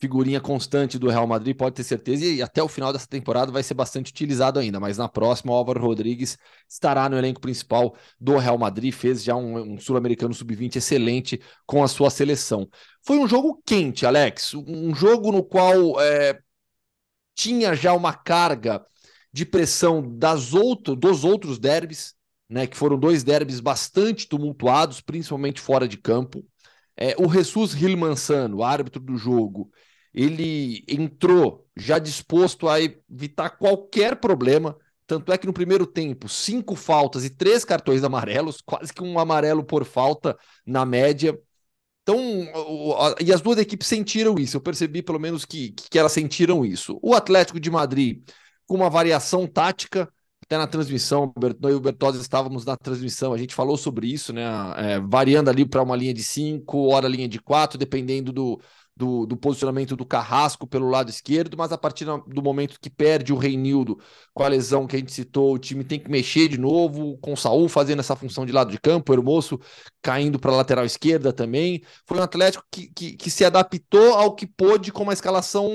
figurinha 0.00 0.40
constante 0.40 0.98
do 0.98 1.08
Real 1.10 1.26
Madrid, 1.26 1.54
pode 1.54 1.74
ter 1.74 1.82
certeza, 1.82 2.24
e 2.24 2.40
até 2.40 2.62
o 2.62 2.68
final 2.68 2.92
dessa 2.92 3.06
temporada 3.06 3.52
vai 3.52 3.62
ser 3.62 3.74
bastante 3.74 4.10
utilizado 4.10 4.58
ainda, 4.58 4.80
mas 4.80 4.96
na 4.96 5.08
próxima 5.08 5.52
o 5.52 5.54
Álvaro 5.54 5.80
Rodrigues 5.80 6.38
estará 6.66 7.06
no 7.08 7.18
elenco 7.18 7.40
principal 7.40 7.94
do 8.18 8.38
Real 8.38 8.56
Madrid, 8.56 8.94
fez 8.94 9.22
já 9.22 9.36
um, 9.36 9.74
um 9.74 9.78
sul-americano 9.78 10.32
sub-20 10.32 10.76
excelente 10.76 11.40
com 11.66 11.82
a 11.82 11.88
sua 11.88 12.08
seleção. 12.08 12.66
Foi 13.02 13.18
um 13.18 13.28
jogo 13.28 13.60
quente, 13.66 14.06
Alex, 14.06 14.54
um 14.54 14.94
jogo 14.94 15.32
no 15.32 15.44
qual 15.44 16.00
é, 16.00 16.38
tinha 17.40 17.74
já 17.74 17.94
uma 17.94 18.12
carga 18.12 18.84
de 19.32 19.46
pressão 19.46 20.02
das 20.18 20.52
outro, 20.52 20.94
dos 20.94 21.24
outros 21.24 21.58
derbys, 21.58 22.14
né, 22.46 22.66
que 22.66 22.76
foram 22.76 22.98
dois 22.98 23.24
derbys 23.24 23.60
bastante 23.60 24.28
tumultuados, 24.28 25.00
principalmente 25.00 25.58
fora 25.58 25.88
de 25.88 25.96
campo. 25.96 26.44
É, 26.94 27.14
o 27.18 27.32
Jesus 27.32 27.72
Hilmansano, 27.72 28.62
árbitro 28.62 29.00
do 29.00 29.16
jogo, 29.16 29.70
ele 30.12 30.84
entrou 30.86 31.66
já 31.74 31.98
disposto 31.98 32.68
a 32.68 32.78
evitar 32.78 33.48
qualquer 33.50 34.16
problema. 34.16 34.76
Tanto 35.06 35.32
é 35.32 35.38
que 35.38 35.46
no 35.46 35.52
primeiro 35.54 35.86
tempo, 35.86 36.28
cinco 36.28 36.76
faltas 36.76 37.24
e 37.24 37.30
três 37.30 37.64
cartões 37.64 38.04
amarelos, 38.04 38.60
quase 38.66 38.92
que 38.92 39.02
um 39.02 39.18
amarelo 39.18 39.64
por 39.64 39.86
falta 39.86 40.36
na 40.66 40.84
média. 40.84 41.38
Então, 42.10 43.16
e 43.20 43.32
as 43.32 43.40
duas 43.40 43.58
equipes 43.58 43.86
sentiram 43.86 44.36
isso. 44.38 44.56
Eu 44.56 44.60
percebi 44.60 45.02
pelo 45.02 45.18
menos 45.18 45.44
que, 45.44 45.72
que 45.72 45.98
elas 45.98 46.12
sentiram 46.12 46.64
isso. 46.64 46.98
O 47.02 47.14
Atlético 47.14 47.60
de 47.60 47.70
Madrid, 47.70 48.22
com 48.66 48.74
uma 48.74 48.90
variação 48.90 49.46
tática, 49.46 50.12
até 50.44 50.58
na 50.58 50.66
transmissão, 50.66 51.32
eu 51.62 51.70
e 51.70 51.74
o 51.74 51.80
Bertozzi 51.80 52.20
estávamos 52.20 52.64
na 52.64 52.76
transmissão, 52.76 53.32
a 53.32 53.38
gente 53.38 53.54
falou 53.54 53.76
sobre 53.76 54.08
isso, 54.08 54.32
né? 54.32 54.42
É, 54.76 55.00
variando 55.00 55.48
ali 55.48 55.64
para 55.64 55.82
uma 55.82 55.94
linha 55.94 56.12
de 56.12 56.24
cinco, 56.24 56.88
hora 56.88 57.06
linha 57.06 57.28
de 57.28 57.38
quatro, 57.38 57.78
dependendo 57.78 58.32
do, 58.32 58.60
do, 59.00 59.24
do, 59.24 59.34
posicionamento 59.34 59.96
do 59.96 60.04
Carrasco 60.04 60.66
pelo 60.66 60.90
lado 60.90 61.08
esquerdo, 61.08 61.56
mas 61.56 61.72
a 61.72 61.78
partir 61.78 62.04
do 62.04 62.42
momento 62.42 62.78
que 62.78 62.90
perde 62.90 63.32
o 63.32 63.36
Reinildo 63.38 63.98
com 64.34 64.44
a 64.44 64.48
lesão 64.48 64.86
que 64.86 64.94
a 64.94 64.98
gente 64.98 65.10
citou, 65.10 65.54
o 65.54 65.58
time 65.58 65.82
tem 65.82 65.98
que 65.98 66.10
mexer 66.10 66.48
de 66.48 66.58
novo, 66.58 67.16
com 67.18 67.32
o 67.32 67.36
Saul 67.36 67.66
fazendo 67.66 68.00
essa 68.00 68.14
função 68.14 68.44
de 68.44 68.52
lado 68.52 68.70
de 68.70 68.78
campo, 68.78 69.10
o 69.10 69.14
Hermoso 69.14 69.58
caindo 70.02 70.38
para 70.38 70.52
a 70.52 70.56
lateral 70.56 70.84
esquerda 70.84 71.32
também. 71.32 71.82
Foi 72.06 72.18
um 72.18 72.22
Atlético 72.22 72.64
que, 72.70 72.88
que, 72.94 73.16
que, 73.16 73.30
se 73.30 73.44
adaptou 73.44 74.14
ao 74.14 74.34
que 74.34 74.46
pôde 74.46 74.92
com 74.92 75.02
uma 75.02 75.14
escalação 75.14 75.70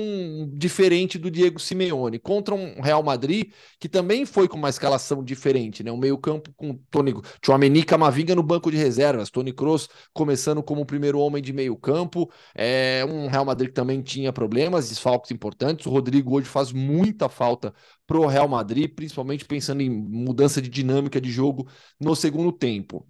diferente 0.52 1.18
do 1.18 1.30
Diego 1.30 1.58
Simeone, 1.58 2.20
contra 2.20 2.54
um 2.54 2.80
Real 2.80 3.02
Madrid 3.02 3.50
que 3.80 3.88
também 3.88 4.24
foi 4.24 4.46
com 4.46 4.56
uma 4.56 4.68
escalação 4.68 5.22
diferente, 5.24 5.82
né? 5.82 5.90
Um 5.90 5.96
meio-campo 5.96 6.52
com 6.56 6.78
Tony 6.90 7.14
Tchouameni 7.42 7.82
Camavinga 7.82 8.34
no 8.34 8.42
banco 8.42 8.70
de 8.70 8.76
reservas, 8.76 9.30
Tony 9.30 9.52
Kroos 9.52 9.88
começando 10.12 10.62
como 10.62 10.82
o 10.82 10.86
primeiro 10.86 11.18
homem 11.18 11.42
de 11.42 11.52
meio-campo, 11.52 12.30
é 12.54 13.04
um 13.08 13.15
um 13.16 13.28
Real 13.28 13.44
Madrid 13.44 13.68
que 13.68 13.74
também 13.74 14.02
tinha 14.02 14.32
problemas, 14.32 14.88
desfalques 14.88 15.30
importantes. 15.30 15.86
O 15.86 15.90
Rodrigo 15.90 16.36
hoje 16.36 16.46
faz 16.46 16.72
muita 16.72 17.28
falta 17.28 17.74
para 18.06 18.18
o 18.18 18.26
Real 18.26 18.48
Madrid, 18.48 18.94
principalmente 18.94 19.44
pensando 19.44 19.80
em 19.80 19.90
mudança 19.90 20.60
de 20.60 20.68
dinâmica 20.68 21.20
de 21.20 21.30
jogo 21.30 21.68
no 22.00 22.14
segundo 22.14 22.52
tempo. 22.52 23.06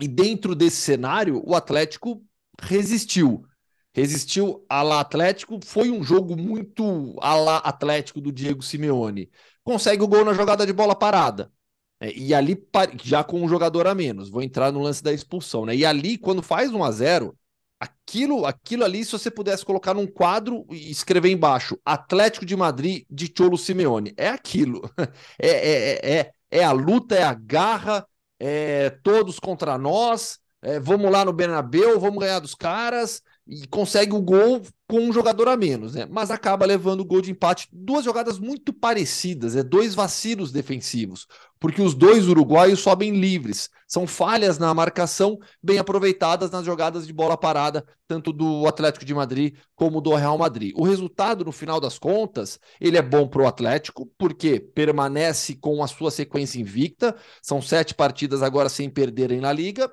E 0.00 0.08
dentro 0.08 0.54
desse 0.54 0.78
cenário, 0.78 1.42
o 1.46 1.54
Atlético 1.54 2.22
resistiu. 2.60 3.44
Resistiu 3.92 4.64
a 4.68 4.82
lá 4.82 5.00
Atlético, 5.00 5.60
foi 5.64 5.90
um 5.90 6.02
jogo 6.02 6.36
muito 6.36 7.16
a 7.20 7.34
lá 7.36 7.58
Atlético 7.58 8.20
do 8.20 8.32
Diego 8.32 8.60
Simeone. 8.60 9.30
Consegue 9.62 10.02
o 10.02 10.08
gol 10.08 10.24
na 10.24 10.34
jogada 10.34 10.66
de 10.66 10.72
bola 10.72 10.96
parada. 10.96 11.52
É, 12.00 12.12
e 12.12 12.34
ali, 12.34 12.56
já 13.02 13.22
com 13.22 13.40
um 13.40 13.48
jogador 13.48 13.86
a 13.86 13.94
menos, 13.94 14.28
vou 14.28 14.42
entrar 14.42 14.72
no 14.72 14.80
lance 14.80 15.02
da 15.02 15.12
expulsão, 15.12 15.64
né? 15.64 15.76
E 15.76 15.84
ali, 15.86 16.18
quando 16.18 16.42
faz 16.42 16.72
1 16.72 16.82
a 16.82 16.90
0 16.90 17.38
aquilo, 17.84 18.46
aquilo 18.46 18.84
ali, 18.84 19.04
se 19.04 19.12
você 19.12 19.30
pudesse 19.30 19.64
colocar 19.64 19.94
num 19.94 20.06
quadro 20.06 20.66
e 20.70 20.90
escrever 20.90 21.30
embaixo, 21.30 21.78
Atlético 21.84 22.44
de 22.44 22.56
Madrid 22.56 23.04
de 23.10 23.32
Cholo 23.36 23.56
Simeone, 23.56 24.12
é 24.16 24.28
aquilo. 24.28 24.82
É, 25.40 25.48
é, 25.48 26.18
é, 26.20 26.30
é 26.50 26.64
a 26.64 26.72
luta, 26.72 27.14
é 27.14 27.22
a 27.22 27.34
garra, 27.34 28.06
é 28.38 28.90
todos 29.02 29.38
contra 29.38 29.76
nós, 29.76 30.38
é, 30.62 30.78
vamos 30.80 31.10
lá 31.10 31.24
no 31.24 31.32
Bernabéu, 31.32 31.98
vamos 32.00 32.18
ganhar 32.18 32.38
dos 32.38 32.54
caras, 32.54 33.20
e 33.46 33.66
consegue 33.66 34.14
o 34.14 34.22
gol 34.22 34.62
com 34.86 35.00
um 35.00 35.12
jogador 35.12 35.48
a 35.48 35.56
menos, 35.56 35.94
né? 35.94 36.06
Mas 36.10 36.30
acaba 36.30 36.66
levando 36.66 37.00
o 37.00 37.04
gol 37.04 37.20
de 37.20 37.30
empate. 37.30 37.68
Duas 37.72 38.04
jogadas 38.04 38.38
muito 38.38 38.72
parecidas, 38.72 39.56
é 39.56 39.62
dois 39.62 39.94
vacilos 39.94 40.52
defensivos, 40.52 41.26
porque 41.58 41.82
os 41.82 41.94
dois 41.94 42.28
uruguaios 42.28 42.80
sobem 42.80 43.18
livres. 43.18 43.70
São 43.86 44.06
falhas 44.06 44.58
na 44.58 44.72
marcação, 44.74 45.38
bem 45.62 45.78
aproveitadas 45.78 46.50
nas 46.50 46.64
jogadas 46.64 47.06
de 47.06 47.12
bola 47.12 47.36
parada, 47.36 47.84
tanto 48.08 48.32
do 48.32 48.66
Atlético 48.66 49.04
de 49.04 49.14
Madrid 49.14 49.56
como 49.74 50.00
do 50.00 50.14
Real 50.14 50.38
Madrid. 50.38 50.72
O 50.76 50.84
resultado, 50.84 51.44
no 51.44 51.52
final 51.52 51.80
das 51.80 51.98
contas, 51.98 52.58
ele 52.80 52.96
é 52.98 53.02
bom 53.02 53.28
para 53.28 53.42
o 53.42 53.46
Atlético, 53.46 54.06
porque 54.18 54.58
permanece 54.58 55.54
com 55.54 55.82
a 55.82 55.86
sua 55.86 56.10
sequência 56.10 56.60
invicta. 56.60 57.14
São 57.42 57.60
sete 57.60 57.94
partidas 57.94 58.42
agora 58.42 58.68
sem 58.68 58.88
perder 58.90 59.30
em 59.32 59.40
La 59.40 59.52
Liga 59.52 59.90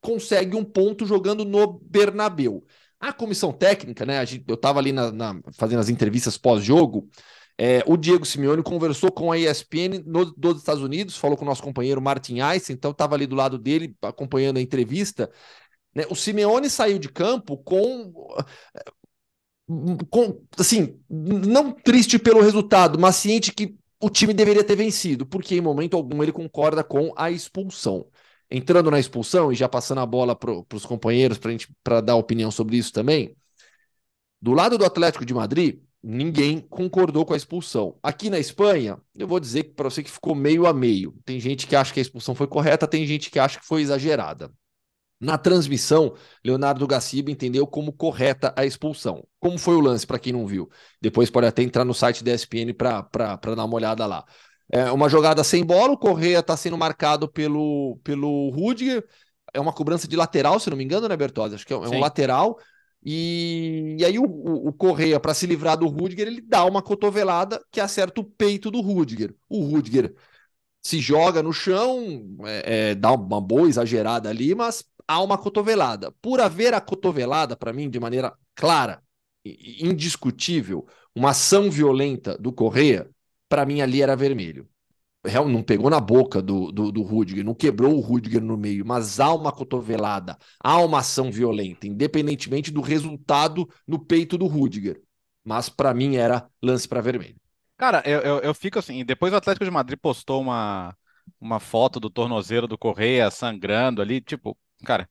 consegue 0.00 0.56
um 0.56 0.64
ponto 0.64 1.06
jogando 1.06 1.44
no 1.44 1.78
Bernabeu. 1.82 2.64
A 3.00 3.12
comissão 3.12 3.52
técnica, 3.52 4.04
né? 4.04 4.24
eu 4.46 4.54
estava 4.54 4.78
ali 4.80 4.92
na, 4.92 5.12
na, 5.12 5.40
fazendo 5.52 5.80
as 5.80 5.88
entrevistas 5.88 6.36
pós-jogo. 6.36 7.08
É, 7.56 7.82
o 7.86 7.96
Diego 7.96 8.24
Simeone 8.24 8.62
conversou 8.62 9.10
com 9.10 9.32
a 9.32 9.38
ESPN 9.38 10.02
no, 10.06 10.24
dos 10.24 10.58
Estados 10.58 10.82
Unidos, 10.82 11.16
falou 11.16 11.36
com 11.36 11.44
o 11.44 11.48
nosso 11.48 11.62
companheiro 11.62 12.00
Martin 12.00 12.36
Ice, 12.54 12.72
então 12.72 12.92
estava 12.92 13.14
ali 13.16 13.26
do 13.26 13.34
lado 13.34 13.58
dele 13.58 13.96
acompanhando 14.02 14.58
a 14.58 14.60
entrevista. 14.60 15.30
Né? 15.94 16.04
O 16.08 16.14
Simeone 16.14 16.70
saiu 16.70 16.98
de 16.98 17.08
campo 17.08 17.56
com, 17.58 18.12
com, 20.08 20.40
assim, 20.56 21.00
não 21.08 21.72
triste 21.72 22.18
pelo 22.18 22.40
resultado, 22.40 22.98
mas 22.98 23.16
ciente 23.16 23.52
que 23.52 23.76
o 24.00 24.08
time 24.08 24.32
deveria 24.32 24.62
ter 24.62 24.76
vencido, 24.76 25.26
porque 25.26 25.56
em 25.56 25.60
momento 25.60 25.96
algum 25.96 26.22
ele 26.22 26.32
concorda 26.32 26.84
com 26.84 27.12
a 27.16 27.30
expulsão 27.30 28.06
entrando 28.50 28.90
na 28.90 28.98
expulsão 28.98 29.52
e 29.52 29.54
já 29.54 29.68
passando 29.68 30.00
a 30.00 30.06
bola 30.06 30.34
para 30.34 30.52
os 30.74 30.86
companheiros 30.86 31.38
para 31.82 32.00
dar 32.00 32.16
opinião 32.16 32.50
sobre 32.50 32.76
isso 32.76 32.92
também. 32.92 33.36
Do 34.40 34.52
lado 34.52 34.78
do 34.78 34.84
Atlético 34.84 35.24
de 35.24 35.34
Madrid, 35.34 35.80
ninguém 36.02 36.60
concordou 36.60 37.26
com 37.26 37.34
a 37.34 37.36
expulsão. 37.36 37.98
Aqui 38.02 38.30
na 38.30 38.38
Espanha, 38.38 38.98
eu 39.16 39.26
vou 39.26 39.40
dizer 39.40 39.74
para 39.74 39.90
você 39.90 40.02
que 40.02 40.10
ficou 40.10 40.34
meio 40.34 40.66
a 40.66 40.72
meio. 40.72 41.14
Tem 41.24 41.40
gente 41.40 41.66
que 41.66 41.74
acha 41.74 41.92
que 41.92 41.98
a 41.98 42.02
expulsão 42.02 42.34
foi 42.34 42.46
correta, 42.46 42.86
tem 42.86 43.04
gente 43.04 43.30
que 43.30 43.38
acha 43.38 43.58
que 43.58 43.66
foi 43.66 43.82
exagerada. 43.82 44.52
Na 45.20 45.36
transmissão, 45.36 46.14
Leonardo 46.44 46.86
Gaciba 46.86 47.32
entendeu 47.32 47.66
como 47.66 47.92
correta 47.92 48.54
a 48.56 48.64
expulsão. 48.64 49.26
Como 49.40 49.58
foi 49.58 49.74
o 49.74 49.80
lance, 49.80 50.06
para 50.06 50.20
quem 50.20 50.32
não 50.32 50.46
viu? 50.46 50.70
Depois 51.02 51.28
pode 51.28 51.48
até 51.48 51.60
entrar 51.60 51.84
no 51.84 51.92
site 51.92 52.22
da 52.22 52.32
ESPN 52.32 52.72
para 52.72 53.36
dar 53.56 53.64
uma 53.64 53.74
olhada 53.74 54.06
lá. 54.06 54.24
É 54.70 54.90
uma 54.92 55.08
jogada 55.08 55.42
sem 55.42 55.64
bola, 55.64 55.94
o 55.94 55.98
Correia 55.98 56.40
está 56.40 56.56
sendo 56.56 56.76
marcado 56.76 57.26
pelo, 57.28 57.98
pelo 58.04 58.50
Rudiger. 58.50 59.04
É 59.52 59.58
uma 59.58 59.72
cobrança 59.72 60.06
de 60.06 60.14
lateral, 60.14 60.60
se 60.60 60.68
não 60.68 60.76
me 60.76 60.84
engano, 60.84 61.08
né, 61.08 61.16
Bertozzi? 61.16 61.54
Acho 61.54 61.66
que 61.66 61.72
é, 61.72 61.76
é 61.76 61.80
um 61.80 62.00
lateral. 62.00 62.58
E, 63.02 63.96
e 63.98 64.04
aí 64.04 64.18
o, 64.18 64.24
o, 64.24 64.68
o 64.68 64.72
Correia, 64.72 65.18
para 65.18 65.32
se 65.32 65.46
livrar 65.46 65.76
do 65.78 65.86
Rudiger, 65.86 66.26
ele 66.26 66.42
dá 66.42 66.64
uma 66.64 66.82
cotovelada 66.82 67.62
que 67.70 67.80
acerta 67.80 68.20
o 68.20 68.24
peito 68.24 68.70
do 68.70 68.80
Rudiger. 68.80 69.34
O 69.48 69.62
Rudiger 69.64 70.14
se 70.82 71.00
joga 71.00 71.42
no 71.42 71.52
chão, 71.52 72.36
é, 72.44 72.90
é, 72.90 72.94
dá 72.94 73.12
uma 73.12 73.40
boa 73.40 73.68
exagerada 73.68 74.28
ali, 74.28 74.54
mas 74.54 74.84
há 75.06 75.22
uma 75.22 75.38
cotovelada. 75.38 76.12
Por 76.20 76.40
haver 76.40 76.74
a 76.74 76.80
cotovelada, 76.80 77.56
para 77.56 77.72
mim, 77.72 77.88
de 77.88 77.98
maneira 77.98 78.34
clara, 78.54 79.02
indiscutível, 79.44 80.86
uma 81.14 81.30
ação 81.30 81.70
violenta 81.70 82.36
do 82.36 82.52
Correia, 82.52 83.08
para 83.48 83.64
mim 83.66 83.80
ali 83.80 84.02
era 84.02 84.16
vermelho. 84.16 84.68
Não 85.50 85.62
pegou 85.62 85.90
na 85.90 86.00
boca 86.00 86.40
do, 86.40 86.72
do, 86.72 86.92
do 86.92 87.02
Rudiger, 87.02 87.44
não 87.44 87.54
quebrou 87.54 87.96
o 87.96 88.00
Rudiger 88.00 88.40
no 88.42 88.56
meio, 88.56 88.86
mas 88.86 89.20
há 89.20 89.34
uma 89.34 89.52
cotovelada, 89.52 90.38
há 90.62 90.78
uma 90.80 91.00
ação 91.00 91.30
violenta, 91.30 91.86
independentemente 91.86 92.70
do 92.70 92.80
resultado 92.80 93.68
no 93.86 93.98
peito 93.98 94.38
do 94.38 94.46
Rudiger. 94.46 95.02
Mas 95.44 95.68
para 95.68 95.92
mim 95.92 96.16
era 96.16 96.48
lance 96.62 96.86
para 96.88 97.00
vermelho. 97.00 97.36
Cara, 97.76 98.02
eu, 98.06 98.20
eu, 98.20 98.38
eu 98.40 98.54
fico 98.54 98.78
assim, 98.78 99.04
depois 99.04 99.32
o 99.32 99.36
Atlético 99.36 99.64
de 99.64 99.70
Madrid 99.70 99.98
postou 100.00 100.40
uma, 100.40 100.96
uma 101.40 101.60
foto 101.60 102.00
do 102.00 102.08
tornozelo 102.10 102.66
do 102.66 102.78
Correia 102.78 103.30
sangrando 103.30 104.00
ali, 104.00 104.20
tipo, 104.20 104.56
cara, 104.84 105.08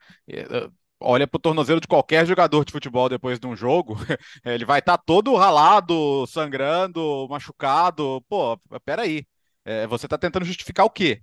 olha 1.00 1.28
pro 1.28 1.40
tornozelo 1.40 1.82
de 1.82 1.88
qualquer 1.88 2.26
jogador 2.26 2.66
de 2.66 2.72
futebol 2.72 3.10
depois 3.10 3.40
de 3.40 3.48
um 3.48 3.56
jogo, 3.56 3.96
ele 4.46 4.66
vai 4.66 4.80
estar 4.80 4.98
tá 4.98 5.04
todo 5.06 5.36
ralado, 5.36 6.26
sangrando, 6.28 7.28
machucado. 7.30 8.22
Pô, 8.30 8.58
peraí. 8.86 9.26
É, 9.66 9.86
você 9.88 10.08
tá 10.08 10.18
tentando 10.18 10.46
justificar 10.46 10.86
o 10.86 10.90
quê? 10.90 11.22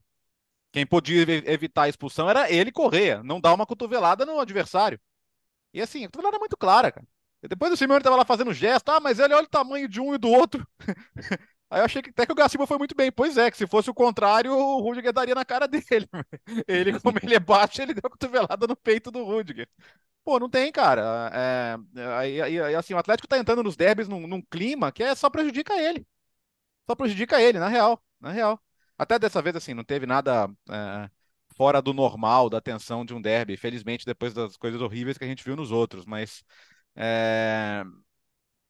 Quem 0.73 0.87
podia 0.87 1.23
evitar 1.51 1.85
a 1.85 1.89
expulsão 1.89 2.29
era 2.29 2.51
ele 2.51 2.73
Correia, 2.73 3.23
não 3.23 3.41
dar 3.41 3.55
uma 3.55 3.67
cotovelada 3.67 4.27
no 4.27 4.41
adversário. 4.41 5.01
E 5.73 5.81
assim, 5.81 6.05
a 6.05 6.09
cotovelada 6.09 6.37
é 6.37 6.41
muito 6.41 6.57
clara, 6.57 6.93
cara. 6.93 7.07
Depois 7.49 7.73
o 7.73 7.77
Simeone 7.77 8.03
tava 8.03 8.17
lá 8.17 8.25
fazendo 8.25 8.55
gesto, 8.55 8.89
ah, 8.91 9.01
mas 9.01 9.19
ele 9.19 9.35
olha 9.35 9.45
o 9.45 9.49
tamanho 9.49 9.89
de 9.89 10.01
um 10.01 10.15
e 10.15 10.19
do 10.19 10.29
outro. 10.29 10.67
Aí 11.71 11.81
eu 11.81 11.85
achei 11.85 12.03
que 12.03 12.11
até 12.11 12.27
que 12.27 12.33
o 12.33 12.35
Gaciba 12.35 12.67
foi 12.67 12.79
muito 12.79 12.95
bem. 12.95 13.11
Pois 13.11 13.37
é, 13.37 13.51
que 13.51 13.57
se 13.57 13.67
fosse 13.67 13.91
o 13.91 13.95
contrário, 13.95 14.53
o 14.53 14.81
Rudiger 14.81 15.13
daria 15.13 15.35
na 15.35 15.45
cara 15.45 15.67
dele. 15.69 16.09
Ele, 16.69 17.01
como 17.01 17.19
ele 17.23 17.35
é 17.35 17.41
baixo, 17.41 17.83
ele 17.83 17.95
deu 17.95 18.03
a 18.05 18.11
cotovelada 18.11 18.67
no 18.67 18.77
peito 18.77 19.11
do 19.11 19.25
Rudiger. 19.25 19.69
Pô, 20.25 20.39
não 20.39 20.49
tem, 20.49 20.73
cara. 20.73 21.31
É, 21.35 21.77
aí, 22.19 22.41
aí, 22.41 22.75
assim, 22.75 22.95
o 22.95 22.99
Atlético 22.99 23.29
tá 23.29 23.39
entrando 23.39 23.63
nos 23.63 23.77
derbys 23.77 24.09
num, 24.09 24.27
num, 24.27 24.43
clima 24.43 24.91
que 24.93 25.03
é 25.03 25.15
só 25.15 25.29
prejudica 25.29 25.75
ele. 25.75 26.07
Só 26.89 26.95
prejudica 26.97 27.41
ele, 27.41 27.59
na 27.59 27.69
real. 27.69 28.03
Na 28.21 28.31
real. 28.31 28.61
Até 28.99 29.19
dessa 29.19 29.43
vez, 29.43 29.57
assim, 29.57 29.75
não 29.75 29.85
teve 29.85 30.07
nada 30.07 30.49
é, 30.71 31.11
fora 31.57 31.83
do 31.83 31.93
normal, 31.93 32.49
da 32.51 32.61
tensão 32.61 33.05
de 33.05 33.15
um 33.15 33.21
derby. 33.21 33.57
Felizmente, 33.57 34.07
depois 34.07 34.35
das 34.35 34.57
coisas 34.57 34.81
horríveis 34.81 35.19
que 35.19 35.25
a 35.25 35.29
gente 35.29 35.45
viu 35.45 35.57
nos 35.57 35.71
outros. 35.71 36.07
Mas 36.07 36.43
é... 36.97 37.85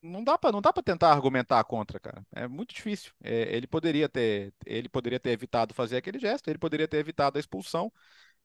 Não 0.05 0.23
dá 0.23 0.37
para 0.37 0.53
não 0.53 0.61
dá 0.61 0.71
para 0.71 0.83
tentar 0.83 1.11
argumentar 1.13 1.65
contra, 1.65 1.99
cara. 1.99 2.23
É 2.35 2.47
muito 2.47 2.75
difícil. 2.75 3.11
É, 3.23 3.57
ele 3.57 3.67
poderia 3.67 4.09
ter 4.09 4.53
ele 4.67 4.89
poderia 4.89 5.19
ter 5.19 5.31
evitado 5.31 5.73
fazer 5.73 5.97
aquele 5.97 6.19
gesto. 6.19 6.49
Ele 6.49 6.59
poderia 6.59 6.87
ter 6.87 6.99
evitado 6.99 7.39
a 7.39 7.41
expulsão. 7.41 7.91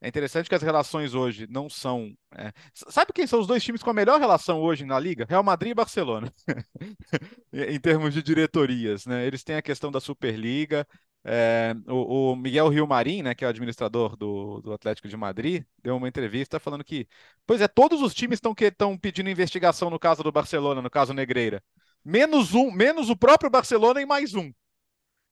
É 0.01 0.07
interessante 0.07 0.47
que 0.47 0.55
as 0.55 0.61
relações 0.61 1.13
hoje 1.13 1.45
não 1.49 1.69
são. 1.69 2.15
É... 2.33 2.53
Sabe 2.73 3.11
quem 3.13 3.27
são 3.27 3.41
os 3.41 3.47
dois 3.47 3.61
times 3.61 3.83
com 3.83 3.89
a 3.89 3.93
melhor 3.93 4.17
relação 4.17 4.61
hoje 4.61 4.85
na 4.85 4.97
liga? 4.97 5.25
Real 5.27 5.43
Madrid 5.43 5.71
e 5.71 5.75
Barcelona. 5.75 6.33
em 7.51 7.79
termos 7.79 8.13
de 8.13 8.23
diretorias, 8.23 9.05
né? 9.05 9.27
Eles 9.27 9.43
têm 9.43 9.57
a 9.57 9.61
questão 9.61 9.91
da 9.91 9.99
Superliga, 9.99 10.87
é, 11.23 11.75
o, 11.87 12.31
o, 12.31 12.35
Miguel 12.35 12.69
Rio 12.69 12.87
Marim, 12.87 13.21
né, 13.21 13.35
que 13.35 13.43
é 13.43 13.47
o 13.47 13.49
administrador 13.49 14.15
do, 14.15 14.61
do, 14.61 14.73
Atlético 14.73 15.07
de 15.07 15.17
Madrid, 15.17 15.63
deu 15.83 15.97
uma 15.97 16.07
entrevista 16.07 16.59
falando 16.59 16.83
que, 16.83 17.07
pois 17.45 17.59
é, 17.61 17.67
todos 17.67 18.01
os 18.01 18.13
times 18.13 18.37
estão 18.37 18.55
estão 18.57 18.97
pedindo 18.97 19.29
investigação 19.29 19.89
no 19.89 19.99
caso 19.99 20.23
do 20.23 20.31
Barcelona, 20.31 20.81
no 20.81 20.89
caso 20.89 21.13
Negreira, 21.13 21.61
menos 22.03 22.53
um, 22.53 22.71
menos 22.71 23.09
o 23.09 23.17
próprio 23.17 23.49
Barcelona 23.49 24.01
e 24.01 24.05
mais 24.05 24.33
um. 24.33 24.51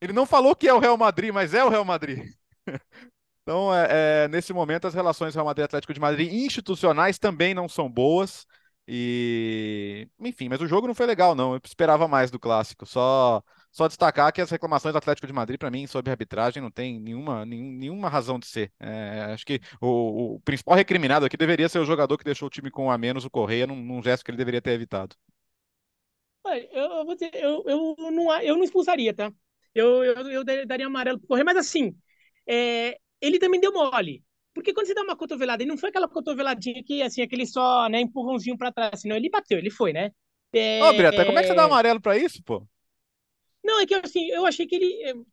Ele 0.02 0.13
não 0.13 0.26
falou 0.26 0.56
que 0.56 0.67
é 0.67 0.73
o 0.73 0.80
Real 0.80 0.97
Madrid, 0.97 1.34
mas 1.34 1.54
é 1.54 1.63
o 1.63 1.69
Real 1.69 1.86
Madrid. 1.86 2.32
então, 3.41 3.73
é, 3.73 4.26
é, 4.26 4.28
nesse 4.28 4.54
momento, 4.54 4.88
as 4.88 4.93
relações 4.93 5.34
Real 5.34 5.45
Madrid 5.45 5.65
Atlético 5.65 5.93
de 5.93 6.00
Madrid 6.00 6.32
institucionais 6.32 7.17
também 7.17 7.54
não 7.54 7.67
são 7.67 7.89
boas. 7.89 8.45
E, 8.88 10.08
enfim, 10.19 10.47
mas 10.50 10.62
o 10.62 10.67
jogo 10.67 10.88
não 10.88 10.95
foi 10.95 11.06
legal, 11.06 11.34
não. 11.34 11.54
Eu 11.54 11.62
esperava 11.63 12.08
mais 12.08 12.30
do 12.30 12.39
clássico. 12.39 12.86
Só 12.86 13.43
só 13.77 13.87
destacar 13.87 14.33
que 14.33 14.41
as 14.41 14.49
reclamações 14.49 14.91
do 14.91 14.97
Atlético 14.97 15.27
de 15.27 15.33
Madrid, 15.33 15.59
para 15.59 15.69
mim, 15.69 15.85
sobre 15.85 16.09
arbitragem, 16.09 16.63
não 16.63 16.71
tem 16.71 16.99
nenhuma, 16.99 17.45
nenhuma 17.45 18.09
razão 18.09 18.39
de 18.39 18.47
ser. 18.47 18.71
É, 18.79 19.31
acho 19.31 19.45
que 19.45 19.61
o, 19.79 20.33
o, 20.33 20.39
principal 20.39 20.75
recriminado 20.75 21.27
aqui 21.27 21.37
deveria 21.37 21.69
ser 21.69 21.77
o 21.77 21.85
jogador 21.85 22.17
que 22.17 22.23
deixou 22.23 22.47
o 22.47 22.49
time 22.49 22.71
com 22.71 22.85
um 22.85 22.91
a 22.91 22.97
menos, 22.97 23.23
o 23.23 23.29
Correia, 23.29 23.67
num, 23.67 23.75
num 23.75 24.01
gesto 24.01 24.25
que 24.25 24.31
ele 24.31 24.37
deveria 24.37 24.59
ter 24.59 24.71
evitado. 24.71 25.15
Eu, 26.43 27.07
eu, 27.07 27.13
dizer, 27.13 27.29
eu, 27.35 27.63
eu, 27.67 27.95
não, 28.11 28.41
eu 28.41 28.55
não 28.55 28.63
expulsaria, 28.63 29.13
tá? 29.13 29.31
Eu, 29.75 30.03
eu, 30.03 30.31
eu 30.31 30.43
daria 30.65 30.87
amarelo 30.87 31.19
pro 31.19 31.27
Correia, 31.27 31.45
mas 31.45 31.57
assim, 31.57 31.95
é, 32.47 32.97
ele 33.21 33.37
também 33.37 33.61
deu 33.61 33.71
mole. 33.71 34.23
Porque 34.55 34.73
quando 34.73 34.87
você 34.87 34.95
dá 34.95 35.03
uma 35.03 35.15
cotovelada, 35.15 35.61
e 35.61 35.67
não 35.67 35.77
foi 35.77 35.89
aquela 35.89 36.07
cotoveladinha 36.07 36.83
que, 36.83 37.03
assim, 37.03 37.21
aquele 37.21 37.45
só, 37.45 37.87
né, 37.87 38.01
empurrãozinho 38.01 38.57
pra 38.57 38.71
trás, 38.71 39.01
senão 39.01 39.15
ele 39.15 39.29
bateu, 39.29 39.59
ele 39.59 39.69
foi, 39.69 39.93
né? 39.93 40.09
É, 40.51 40.81
Ô, 40.83 40.93
Breta, 40.93 41.23
como 41.25 41.37
é 41.37 41.41
que 41.43 41.49
você 41.49 41.53
dá 41.53 41.65
amarelo 41.65 42.01
pra 42.01 42.17
isso, 42.17 42.41
pô? 42.43 42.67
Não, 43.67 43.82
é 43.82 43.86
que 43.86 43.93
assim, 43.95 44.27
eu 44.30 44.45
achei 44.45 44.65
que 44.65 44.75
ele. 44.75 45.25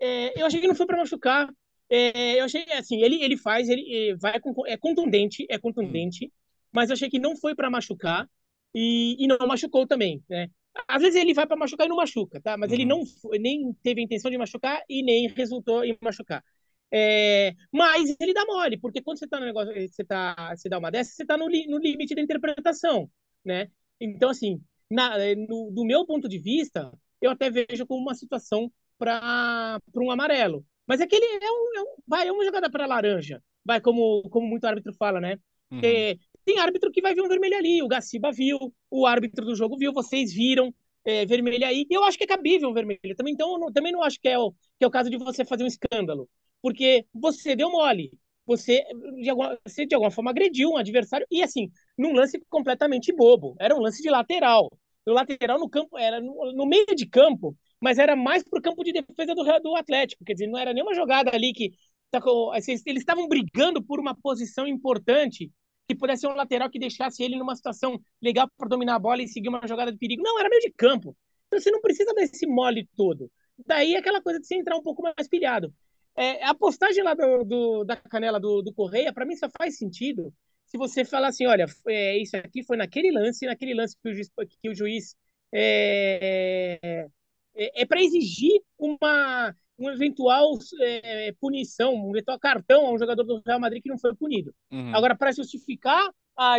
É, 0.00 0.40
eu 0.40 0.46
achei 0.46 0.60
que 0.60 0.66
não 0.66 0.74
foi 0.74 0.86
para 0.86 0.96
machucar. 0.96 1.48
É, 1.88 2.40
eu 2.40 2.44
achei 2.44 2.64
assim, 2.72 3.00
ele, 3.02 3.22
ele 3.22 3.36
faz, 3.36 3.68
ele 3.68 4.16
vai 4.16 4.40
com, 4.40 4.52
é 4.66 4.76
contundente, 4.76 5.46
é 5.48 5.56
contundente, 5.56 6.32
mas 6.72 6.90
eu 6.90 6.94
achei 6.94 7.08
que 7.08 7.18
não 7.18 7.36
foi 7.36 7.54
para 7.54 7.70
machucar 7.70 8.28
e, 8.74 9.16
e 9.24 9.26
não 9.26 9.38
machucou 9.46 9.86
também, 9.86 10.22
né? 10.28 10.50
Às 10.86 11.00
vezes 11.02 11.20
ele 11.20 11.32
vai 11.32 11.46
para 11.46 11.56
machucar 11.56 11.86
e 11.86 11.88
não 11.88 11.96
machuca, 11.96 12.40
tá? 12.40 12.56
Mas 12.56 12.72
ele 12.72 12.82
uhum. 12.82 12.88
não 12.88 13.06
foi, 13.06 13.38
nem 13.38 13.72
teve 13.82 14.00
a 14.00 14.04
intenção 14.04 14.30
de 14.30 14.36
machucar 14.38 14.82
e 14.88 15.02
nem 15.02 15.28
resultou 15.28 15.84
em 15.84 15.96
machucar. 16.02 16.44
É, 16.90 17.54
mas 17.72 18.16
ele 18.20 18.34
dá 18.34 18.44
mole, 18.46 18.78
porque 18.78 19.02
quando 19.02 19.18
você 19.18 19.28
tá 19.28 19.38
no 19.40 19.46
negócio, 19.46 19.72
você 19.88 20.04
tá, 20.04 20.54
você 20.56 20.68
dá 20.68 20.78
uma 20.78 20.90
dessa, 20.90 21.12
você 21.12 21.24
tá 21.24 21.36
no, 21.36 21.48
li, 21.48 21.66
no 21.66 21.78
limite 21.78 22.14
da 22.14 22.22
interpretação, 22.22 23.10
né? 23.44 23.70
Então 24.00 24.30
assim, 24.30 24.60
na, 24.90 25.16
no, 25.36 25.70
do 25.70 25.84
meu 25.84 26.06
ponto 26.06 26.28
de 26.28 26.38
vista, 26.38 26.92
eu 27.20 27.30
até 27.30 27.50
vejo 27.50 27.86
como 27.86 28.02
uma 28.02 28.14
situação 28.14 28.70
para 28.98 29.80
um 29.96 30.10
amarelo. 30.10 30.64
Mas 30.86 31.00
aquele 31.00 31.24
é, 31.24 31.44
é, 31.44 31.50
um, 31.50 31.76
é, 31.76 31.82
um, 31.82 31.94
vai, 32.06 32.28
é 32.28 32.32
uma 32.32 32.44
jogada 32.44 32.70
para 32.70 32.86
laranja. 32.86 33.42
Vai, 33.64 33.80
como, 33.80 34.22
como 34.30 34.46
muito 34.46 34.64
árbitro 34.64 34.94
fala, 34.94 35.20
né? 35.20 35.38
Uhum. 35.70 35.80
É, 35.82 36.16
tem 36.44 36.58
árbitro 36.58 36.90
que 36.90 37.02
vai 37.02 37.14
ver 37.14 37.20
um 37.20 37.28
vermelho 37.28 37.56
ali. 37.56 37.82
O 37.82 37.88
Gaciba 37.88 38.32
viu, 38.32 38.58
o 38.90 39.06
árbitro 39.06 39.44
do 39.44 39.54
jogo 39.54 39.76
viu, 39.76 39.92
vocês 39.92 40.32
viram 40.32 40.74
é, 41.04 41.26
vermelho 41.26 41.66
aí. 41.66 41.86
E 41.90 41.94
eu 41.94 42.04
acho 42.04 42.16
que 42.16 42.24
é 42.24 42.26
cabível 42.26 42.70
um 42.70 42.72
vermelho. 42.72 43.14
Também, 43.16 43.34
então, 43.34 43.52
eu 43.52 43.58
não, 43.58 43.72
também 43.72 43.92
não 43.92 44.02
acho 44.02 44.18
que 44.18 44.28
é, 44.28 44.38
o, 44.38 44.52
que 44.78 44.84
é 44.84 44.86
o 44.86 44.90
caso 44.90 45.10
de 45.10 45.18
você 45.18 45.44
fazer 45.44 45.64
um 45.64 45.66
escândalo. 45.66 46.28
Porque 46.62 47.04
você 47.12 47.54
deu 47.54 47.70
mole. 47.70 48.10
Você 48.46 48.82
de, 49.20 49.28
alguma, 49.28 49.58
você, 49.62 49.84
de 49.84 49.94
alguma 49.94 50.10
forma, 50.10 50.30
agrediu 50.30 50.70
um 50.70 50.78
adversário. 50.78 51.26
E, 51.30 51.42
assim, 51.42 51.70
num 51.98 52.14
lance 52.14 52.42
completamente 52.48 53.12
bobo. 53.12 53.54
Era 53.60 53.76
um 53.76 53.80
lance 53.80 54.02
de 54.02 54.08
lateral 54.08 54.70
o 55.08 55.12
lateral 55.12 55.58
no 55.58 55.68
campo, 55.68 55.98
era 55.98 56.20
no, 56.20 56.52
no 56.52 56.66
meio 56.66 56.86
de 56.94 57.06
campo, 57.06 57.56
mas 57.80 57.98
era 57.98 58.14
mais 58.16 58.42
para 58.42 58.58
o 58.58 58.62
campo 58.62 58.82
de 58.84 58.92
defesa 58.92 59.34
do, 59.34 59.44
do 59.60 59.76
Atlético. 59.76 60.24
Quer 60.24 60.34
dizer, 60.34 60.46
não 60.46 60.58
era 60.58 60.72
nenhuma 60.72 60.94
jogada 60.94 61.30
ali 61.34 61.52
que. 61.52 61.72
Tá 62.10 62.20
eles 62.56 62.86
estavam 62.86 63.28
brigando 63.28 63.82
por 63.82 64.00
uma 64.00 64.14
posição 64.14 64.66
importante 64.66 65.52
que 65.86 65.94
pudesse 65.94 66.22
ser 66.22 66.28
um 66.28 66.34
lateral 66.34 66.70
que 66.70 66.78
deixasse 66.78 67.22
ele 67.22 67.36
numa 67.36 67.54
situação 67.54 68.00
legal 68.20 68.48
para 68.56 68.68
dominar 68.68 68.94
a 68.94 68.98
bola 68.98 69.22
e 69.22 69.28
seguir 69.28 69.48
uma 69.48 69.66
jogada 69.66 69.92
de 69.92 69.98
perigo. 69.98 70.22
Não, 70.22 70.38
era 70.38 70.48
meio 70.48 70.62
de 70.62 70.70
campo. 70.70 71.14
Então 71.46 71.60
você 71.60 71.70
não 71.70 71.82
precisa 71.82 72.14
desse 72.14 72.46
mole 72.46 72.88
todo. 72.96 73.30
Daí 73.66 73.96
aquela 73.96 74.22
coisa 74.22 74.40
de 74.40 74.46
você 74.46 74.54
entrar 74.54 74.76
um 74.76 74.82
pouco 74.82 75.02
mais 75.02 75.28
pilhado. 75.28 75.72
É, 76.16 76.44
a 76.44 76.54
postagem 76.54 77.02
lá 77.02 77.14
do, 77.14 77.44
do 77.44 77.84
da 77.84 77.96
canela 77.96 78.40
do, 78.40 78.62
do 78.62 78.72
Correia, 78.72 79.12
para 79.12 79.24
mim, 79.24 79.36
só 79.36 79.48
faz 79.56 79.78
sentido 79.78 80.32
se 80.68 80.76
você 80.76 81.04
falar 81.04 81.28
assim, 81.28 81.46
olha, 81.46 81.64
é, 81.86 82.18
isso 82.18 82.36
aqui 82.36 82.62
foi 82.62 82.76
naquele 82.76 83.10
lance, 83.10 83.46
naquele 83.46 83.74
lance 83.74 83.96
que 84.00 84.10
o 84.10 84.14
juiz, 84.14 84.30
que 84.60 84.68
o 84.68 84.74
juiz 84.74 85.16
é, 85.52 87.08
é, 87.54 87.82
é 87.82 87.86
para 87.86 88.02
exigir 88.02 88.60
uma, 88.78 89.56
uma 89.78 89.92
eventual 89.94 90.58
é, 90.80 91.32
punição, 91.40 91.94
um 91.94 92.10
eventual 92.10 92.38
cartão 92.38 92.86
a 92.86 92.92
um 92.92 92.98
jogador 92.98 93.24
do 93.24 93.42
Real 93.46 93.58
Madrid 93.58 93.82
que 93.82 93.88
não 93.88 93.98
foi 93.98 94.14
punido. 94.14 94.54
Uhum. 94.70 94.94
Agora, 94.94 95.16
para 95.16 95.32
justificar 95.32 96.10
a 96.36 96.58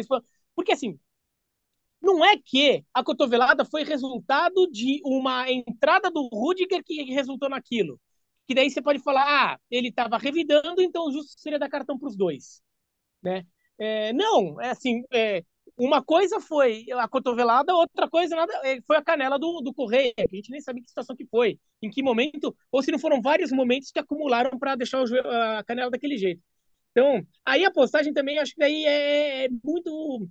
porque 0.56 0.74
assim, 0.74 1.00
não 2.02 2.26
é 2.26 2.36
que 2.36 2.84
a 2.94 3.04
cotovelada 3.04 3.64
foi 3.64 3.84
resultado 3.84 4.68
de 4.72 5.02
uma 5.06 5.50
entrada 5.52 6.10
do 6.10 6.28
Rudiger 6.30 6.84
que 6.84 7.04
resultou 7.14 7.48
naquilo. 7.48 8.02
Que 8.48 8.56
daí 8.56 8.72
você 8.72 8.82
pode 8.82 8.98
falar, 9.00 9.54
ah, 9.54 9.60
ele 9.70 9.90
estava 9.90 10.18
revidando, 10.18 10.82
então 10.82 11.06
o 11.06 11.12
justo 11.12 11.40
seria 11.40 11.60
dar 11.60 11.70
cartão 11.70 12.00
para 12.00 12.10
os 12.10 12.18
dois. 12.18 12.64
Né? 13.22 13.46
É, 13.80 14.12
não, 14.14 14.60
é 14.60 14.72
assim, 14.72 15.04
é, 15.12 15.44
uma 15.78 16.04
coisa 16.04 16.42
foi 16.42 16.86
a 16.92 17.08
cotovelada, 17.08 17.74
outra 17.74 18.10
coisa 18.10 18.36
nada, 18.36 18.54
é, 18.66 18.82
foi 18.82 18.98
a 18.98 19.02
canela 19.02 19.40
do, 19.40 19.62
do 19.62 19.74
Correia, 19.74 20.14
que 20.14 20.24
a 20.30 20.36
gente 20.36 20.52
nem 20.52 20.60
sabia 20.60 20.84
que 20.84 20.90
situação 20.90 21.16
que 21.16 21.26
foi, 21.26 21.58
em 21.82 21.90
que 21.90 22.04
momento, 22.04 22.54
ou 22.70 22.84
se 22.84 22.92
não 22.92 23.00
foram 23.00 23.22
vários 23.22 23.52
momentos 23.52 23.90
que 23.90 24.00
acumularam 24.00 24.60
para 24.60 24.76
deixar 24.76 25.02
a 25.02 25.64
canela 25.64 25.90
daquele 25.90 26.18
jeito. 26.18 26.42
Então, 26.92 27.26
aí 27.46 27.64
a 27.64 27.72
postagem 27.72 28.14
também, 28.14 28.38
acho 28.40 28.54
que 28.54 28.60
daí 28.60 28.86
é, 28.86 29.46
é 29.46 29.50
muito 29.64 30.28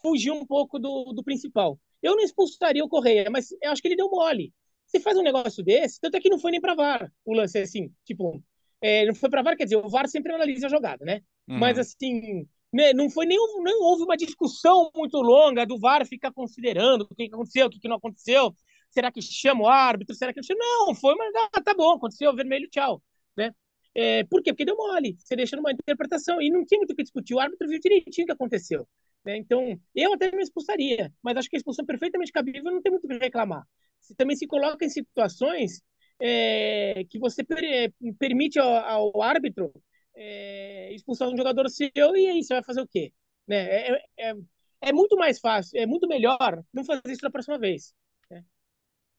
fugir 0.00 0.30
um 0.30 0.46
pouco 0.46 0.78
do, 0.78 1.12
do 1.12 1.24
principal. 1.24 1.80
Eu 2.00 2.14
não 2.14 2.22
expulsaria 2.22 2.84
o 2.84 2.88
Correia, 2.88 3.28
mas 3.30 3.50
eu 3.60 3.72
acho 3.72 3.82
que 3.82 3.88
ele 3.88 3.96
deu 3.96 4.08
mole. 4.08 4.52
Você 4.86 5.00
faz 5.00 5.16
um 5.16 5.22
negócio 5.22 5.64
desse, 5.64 6.00
tanto 6.00 6.16
é 6.16 6.20
que 6.20 6.28
não 6.28 6.38
foi 6.38 6.52
nem 6.52 6.60
para 6.60 6.74
VAR 6.74 7.12
o 7.24 7.34
lance, 7.34 7.58
assim, 7.58 7.92
tipo, 8.04 8.42
é, 8.80 9.06
não 9.06 9.14
foi 9.14 9.30
para 9.30 9.42
VAR, 9.42 9.56
quer 9.56 9.64
dizer, 9.64 9.76
o 9.76 9.88
VAR 9.88 10.08
sempre 10.08 10.32
analisa 10.32 10.66
a 10.66 10.70
jogada, 10.70 11.04
né? 11.04 11.22
Uhum. 11.48 11.58
Mas, 11.58 11.78
assim, 11.78 12.46
não 12.94 13.10
foi 13.10 13.26
nem 13.26 13.38
não 13.38 13.82
houve 13.82 14.04
uma 14.04 14.16
discussão 14.16 14.90
muito 14.96 15.18
longa 15.18 15.66
do 15.66 15.78
VAR 15.78 16.06
ficar 16.06 16.32
considerando 16.32 17.02
o 17.02 17.14
que 17.14 17.24
aconteceu, 17.24 17.66
o 17.66 17.70
que 17.70 17.88
não 17.88 17.96
aconteceu, 17.96 18.54
será 18.90 19.12
que 19.12 19.20
chama 19.20 19.64
o 19.64 19.68
árbitro, 19.68 20.14
será 20.14 20.32
que 20.32 20.40
não 20.40 20.44
chama? 20.44 20.60
Não, 20.60 20.94
foi, 20.94 21.14
mas 21.14 21.32
ah, 21.52 21.60
tá 21.62 21.74
bom, 21.74 21.92
aconteceu, 21.96 22.34
vermelho, 22.34 22.68
tchau, 22.70 23.02
né? 23.36 23.54
É, 23.94 24.24
por 24.24 24.42
quê? 24.42 24.52
Porque 24.52 24.64
deu 24.64 24.76
mole, 24.76 25.16
você 25.18 25.36
deixa 25.36 25.54
numa 25.54 25.70
interpretação 25.70 26.40
e 26.40 26.50
não 26.50 26.64
tinha 26.64 26.78
muito 26.78 26.92
o 26.92 26.96
que 26.96 27.02
discutir, 27.02 27.34
o 27.34 27.40
árbitro 27.40 27.68
viu 27.68 27.78
direitinho 27.78 28.24
o 28.24 28.26
que 28.26 28.32
aconteceu. 28.32 28.88
Né? 29.24 29.36
Então, 29.36 29.78
eu 29.94 30.14
até 30.14 30.30
me 30.30 30.42
expulsaria, 30.42 31.12
mas 31.22 31.36
acho 31.36 31.48
que 31.48 31.56
a 31.56 31.58
expulsão 31.58 31.84
é 31.84 31.86
perfeitamente 31.86 32.32
cabível, 32.32 32.72
não 32.72 32.82
tem 32.82 32.90
muito 32.90 33.04
o 33.04 33.08
que 33.08 33.18
reclamar. 33.18 33.64
você 34.00 34.14
também 34.14 34.34
se 34.36 34.46
coloca 34.46 34.84
em 34.84 34.88
situações 34.88 35.82
é, 36.20 37.04
que 37.10 37.18
você 37.18 37.44
per, 37.44 37.62
é, 37.62 37.92
permite 38.18 38.58
ao, 38.58 39.12
ao 39.12 39.22
árbitro 39.22 39.72
é, 40.14 40.92
expulsar 40.94 41.28
um 41.28 41.36
jogador 41.36 41.68
seu 41.68 41.90
e 41.94 42.26
aí 42.28 42.42
você 42.42 42.54
vai 42.54 42.64
fazer 42.64 42.80
o 42.80 42.88
quê? 42.88 43.12
Né? 43.46 43.56
É, 43.56 44.04
é, 44.18 44.34
é, 44.80 44.92
muito 44.92 45.16
mais 45.16 45.38
fácil, 45.38 45.78
é 45.78 45.86
muito 45.86 46.06
melhor 46.06 46.62
não 46.72 46.84
fazer 46.84 47.02
isso 47.08 47.22
da 47.22 47.30
próxima 47.30 47.58
vez. 47.58 47.94
Né? 48.30 48.44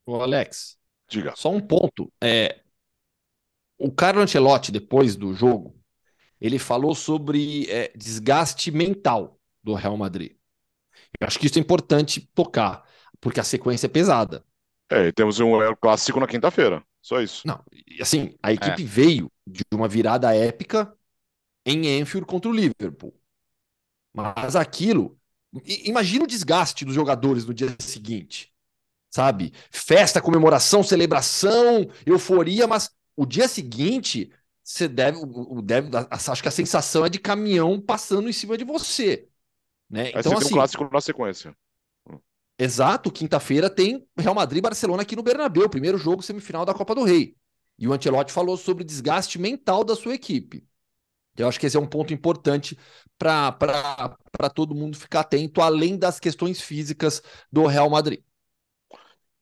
Ô 0.06 0.16
Alex, 0.16 0.78
Diga. 1.08 1.34
só 1.36 1.50
um 1.50 1.60
ponto. 1.60 2.12
É, 2.22 2.62
o 3.78 3.92
Carlo 3.92 4.22
Ancelotti, 4.22 4.72
depois 4.72 5.16
do 5.16 5.34
jogo, 5.34 5.76
ele 6.40 6.60
falou 6.60 6.94
sobre 6.94 7.70
é, 7.70 7.92
desgaste 7.96 8.72
mental 8.72 9.40
do 9.64 9.74
Real 9.74 9.98
Madrid. 9.98 10.36
Eu 11.20 11.28
acho 11.28 11.40
que 11.40 11.48
isso 11.48 11.58
é 11.58 11.62
importante 11.62 12.30
tocar, 12.34 12.88
porque 13.20 13.40
a 13.40 13.44
sequência 13.44 13.88
é 13.88 13.90
pesada. 13.90 14.44
É, 14.90 15.12
temos 15.12 15.40
um 15.40 15.52
clássico 15.82 16.20
na 16.20 16.28
quinta-feira. 16.28 16.84
Só 17.04 17.20
isso. 17.20 17.46
Não, 17.46 17.62
assim, 18.00 18.34
a 18.42 18.54
equipe 18.54 18.82
é. 18.82 18.86
veio 18.86 19.30
de 19.46 19.62
uma 19.74 19.90
virada 19.90 20.34
épica 20.34 20.96
em 21.66 22.02
Anfield 22.02 22.26
contra 22.26 22.50
o 22.50 22.54
Liverpool. 22.54 23.14
Mas 24.14 24.56
aquilo, 24.56 25.20
imagina 25.66 26.24
o 26.24 26.28
desgaste 26.28 26.86
dos 26.86 26.96
jogadores 26.96 27.46
no 27.46 27.54
dia 27.54 27.76
seguinte. 27.78 28.54
Sabe? 29.12 29.52
Festa, 29.70 30.22
comemoração, 30.22 30.82
celebração, 30.82 31.88
euforia, 32.06 32.68
mas 32.68 32.90
o 33.18 33.26
dia 33.26 33.50
seguinte, 33.50 34.32
você 34.64 34.88
deve, 34.88 35.20
deve 35.62 35.90
acho 36.10 36.42
que 36.42 36.48
a 36.48 36.52
sensação 36.52 37.06
é 37.06 37.10
de 37.10 37.20
caminhão 37.20 37.82
passando 37.82 38.30
em 38.30 38.34
cima 38.34 38.58
de 38.58 38.64
você. 38.64 39.28
Né? 39.90 40.10
Então, 40.10 40.20
Aí 40.20 40.24
você 40.24 40.30
assim, 40.30 40.40
tem 40.40 40.48
um 40.48 40.58
clássico 40.58 40.90
na 40.90 41.02
sequência. 41.02 41.56
Exato, 42.58 43.12
quinta-feira 43.12 43.70
tem 43.70 44.08
Real 44.18 44.36
Madrid 44.36 44.60
e 44.60 44.62
Barcelona 44.62 45.02
aqui 45.02 45.16
no 45.16 45.24
Bernabéu, 45.24 45.70
primeiro 45.70 45.98
jogo 45.98 46.22
semifinal 46.22 46.66
da 46.66 46.74
Copa 46.74 46.94
do 46.94 47.04
Rei. 47.04 47.36
E 47.78 47.88
o 47.88 47.94
Ancelotti 47.94 48.32
falou 48.32 48.56
sobre 48.56 48.84
o 48.84 48.86
desgaste 48.86 49.40
mental 49.40 49.84
da 49.84 49.96
sua 49.96 50.14
equipe. 50.14 50.64
Eu 51.36 51.48
acho 51.48 51.60
que 51.60 51.66
esse 51.66 51.76
é 51.76 51.80
um 51.80 51.88
ponto 51.88 52.14
importante 52.14 52.78
para 53.18 54.50
todo 54.54 54.76
mundo 54.76 54.96
ficar 54.96 55.22
atento, 55.22 55.62
além 55.62 55.98
das 55.98 56.20
questões 56.20 56.62
físicas 56.62 57.22
do 57.52 57.66
Real 57.66 57.90
Madrid. 57.90 58.22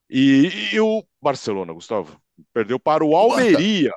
E, 0.10 0.50
e 0.74 0.80
o 0.80 1.04
Barcelona, 1.22 1.74
Gustavo? 1.74 2.22
Perdeu 2.54 2.80
para 2.80 3.04
o 3.04 3.16
Almeria. 3.16 3.92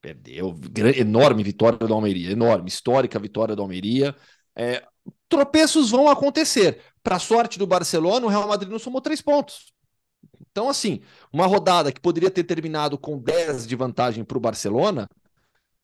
Perdeu. 0.00 0.54
Enorme 0.94 1.42
vitória 1.42 1.78
do 1.78 1.92
Almeria, 1.92 2.30
enorme, 2.30 2.68
histórica 2.68 3.18
vitória 3.18 3.56
do 3.56 3.62
Almeria. 3.62 4.14
É, 4.54 4.86
tropeços 5.28 5.90
vão 5.90 6.08
acontecer. 6.08 6.80
Para 7.02 7.18
sorte 7.18 7.58
do 7.58 7.66
Barcelona, 7.66 8.26
o 8.26 8.28
Real 8.28 8.48
Madrid 8.48 8.70
não 8.70 8.78
somou 8.78 9.00
três 9.00 9.22
pontos. 9.22 9.72
Então, 10.50 10.68
assim, 10.68 11.00
uma 11.32 11.46
rodada 11.46 11.92
que 11.92 12.00
poderia 12.00 12.30
ter 12.30 12.44
terminado 12.44 12.98
com 12.98 13.18
10 13.18 13.66
de 13.66 13.76
vantagem 13.76 14.24
para 14.24 14.38
o 14.38 14.40
Barcelona, 14.40 15.08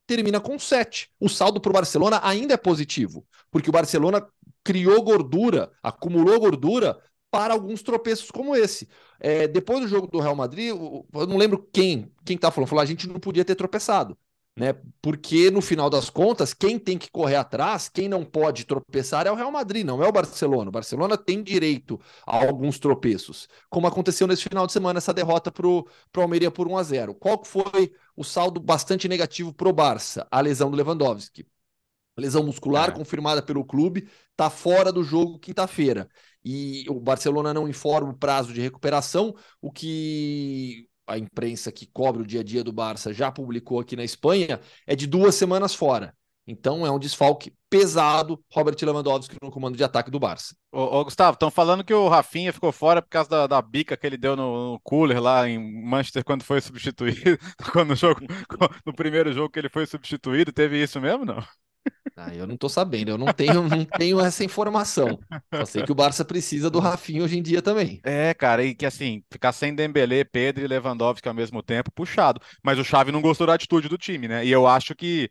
termina 0.07 0.40
com 0.40 0.59
7. 0.59 1.11
O 1.20 1.28
saldo 1.28 1.61
para 1.61 1.70
o 1.70 1.72
Barcelona 1.74 2.20
ainda 2.22 2.55
é 2.55 2.57
positivo, 2.57 3.26
porque 3.51 3.68
o 3.70 3.72
Barcelona 3.72 4.26
criou 4.64 5.03
gordura, 5.03 5.70
acumulou 5.82 6.38
gordura 6.40 6.99
para 7.30 7.55
alguns 7.55 7.82
tropeços 7.82 8.30
como 8.30 8.55
esse. 8.57 8.88
É, 9.20 9.47
depois 9.49 9.80
do 9.80 9.88
jogo 9.88 10.07
do 10.07 10.20
Real 10.20 10.36
Madrid, 10.36 10.68
eu 10.68 11.07
não 11.26 11.36
lembro 11.36 11.68
quem 11.72 12.12
quem 12.24 12.36
tá 12.36 12.51
falando, 12.51 12.68
falou 12.68 12.82
a 12.82 12.86
gente 12.86 13.09
não 13.09 13.20
podia 13.20 13.45
ter 13.45 13.55
tropeçado 13.55 14.16
né? 14.57 14.74
Porque 15.00 15.50
no 15.50 15.62
final 15.62 15.88
das 15.88 16.11
contas, 16.11 16.53
quem 16.53 16.78
tem 16.78 16.98
que 16.98 17.11
correr 17.11 17.36
atrás, 17.36 17.88
quem 17.88 18.09
não 18.09 18.24
pode 18.24 18.64
tropeçar 18.64 19.26
é 19.26 19.32
o 19.32 19.34
Real 19.34 19.50
Madrid, 19.50 19.84
não 19.84 20.03
é 20.03 20.07
o 20.07 20.12
Barcelona. 20.12 20.68
O 20.68 20.72
Barcelona 20.72 21.16
tem 21.16 21.42
direito 21.42 21.98
a 22.26 22.44
alguns 22.44 22.78
tropeços, 22.78 23.48
como 23.70 23.86
aconteceu 23.86 24.26
nesse 24.26 24.42
final 24.42 24.66
de 24.66 24.72
semana, 24.72 24.98
essa 24.98 25.14
derrota 25.14 25.50
para 25.50 25.66
o 25.66 25.86
Almeria 26.16 26.50
por 26.50 26.68
1 26.68 26.76
a 26.76 26.82
0 26.82 27.14
Qual 27.14 27.42
foi 27.44 27.92
o 28.16 28.22
saldo 28.24 28.61
bastante 28.61 29.09
negativo 29.09 29.53
para 29.55 29.68
o 29.68 29.72
Barça? 29.72 30.26
A 30.30 30.40
lesão 30.40 30.70
do 30.70 30.76
Lewandowski. 30.76 31.46
Lesão 32.16 32.44
muscular 32.44 32.90
é. 32.90 32.92
confirmada 32.92 33.42
pelo 33.42 33.64
clube, 33.64 34.07
está 34.30 34.50
fora 34.50 34.92
do 34.92 35.03
jogo 35.03 35.38
quinta-feira. 35.38 36.09
E 36.44 36.84
o 36.88 37.00
Barcelona 37.00 37.55
não 37.55 37.68
informa 37.68 38.11
o 38.11 38.16
prazo 38.16 38.53
de 38.53 38.61
recuperação, 38.61 39.34
o 39.62 39.72
que 39.72 40.88
a 41.07 41.18
imprensa 41.18 41.72
que 41.72 41.86
cobre 41.86 42.22
o 42.22 42.26
dia 42.26 42.40
a 42.40 42.44
dia 42.44 42.64
do 42.64 42.72
Barça 42.72 43.12
já 43.12 43.30
publicou 43.30 43.80
aqui 43.80 43.96
na 43.96 44.05
Espanha, 44.05 44.61
é 44.86 44.94
de 44.94 45.07
duas 45.07 45.34
semanas 45.34 45.74
fora. 45.74 46.14
Então 46.46 46.84
é 46.84 46.90
um 46.90 46.98
desfalque 46.98 47.55
pesado, 47.70 48.42
Robert 48.53 48.76
Lewandowski 48.82 49.36
no 49.40 49.50
comando 49.50 49.76
de 49.76 49.84
ataque 49.84 50.11
do 50.11 50.18
Barça. 50.18 50.57
Ô, 50.72 50.98
ô 50.98 51.05
Gustavo, 51.05 51.34
estão 51.34 51.50
falando 51.50 51.84
que 51.84 51.94
o 51.94 52.09
Rafinha 52.09 52.53
ficou 52.53 52.72
fora 52.72 53.00
por 53.00 53.09
causa 53.09 53.30
da, 53.30 53.46
da 53.46 53.62
bica 53.62 53.96
que 53.96 54.07
ele 54.07 54.16
deu 54.16 54.34
no, 54.34 54.72
no, 54.72 54.80
cooler 54.80 55.22
lá 55.22 55.48
em 55.48 55.84
Manchester 55.84 56.24
quando 56.24 56.42
foi 56.42 56.61
substituído, 56.61 57.38
quando 57.72 57.90
no, 57.90 57.96
jogo, 57.96 58.20
no 58.84 58.92
primeiro 58.92 59.32
jogo 59.32 59.50
que 59.50 59.59
ele 59.59 59.68
foi 59.68 59.86
substituído, 59.86 60.53
teve 60.53 60.82
isso 60.82 61.00
mesmo, 61.00 61.24
não? 61.24 61.42
Ah, 62.17 62.35
eu 62.35 62.47
não 62.47 62.57
tô 62.57 62.69
sabendo, 62.69 63.11
eu 63.11 63.19
não 63.19 63.33
tenho, 63.33 63.63
não 63.63 63.85
tenho 63.85 64.21
essa 64.21 64.45
informação. 64.45 65.19
Só 65.55 65.65
sei 65.65 65.83
que 65.83 65.93
o 65.93 65.95
Barça 65.95 66.25
precisa 66.25 66.69
do 66.69 66.79
Rafinha 66.79 67.23
hoje 67.23 67.39
em 67.39 67.43
dia 67.43 67.63
também. 67.63 68.01
É, 68.05 68.35
cara, 68.35 68.65
e 68.65 68.75
que 68.75 68.85
assim, 68.85 69.23
ficar 69.31 69.53
sem 69.53 69.75
Dembélé, 69.75 70.23
Pedro 70.25 70.63
e 70.63 70.67
Lewandowski 70.67 71.27
ao 71.27 71.35
mesmo 71.35 71.63
tempo, 71.63 71.91
puxado. 71.91 72.41
Mas 72.63 72.79
o 72.79 72.85
Xavi 72.85 73.11
não 73.11 73.23
gostou 73.23 73.47
da 73.47 73.55
atitude 73.55 73.89
do 73.89 73.97
time, 73.97 74.29
né? 74.29 74.45
E 74.45 74.51
eu 74.51 74.67
acho 74.67 74.95
que 74.95 75.31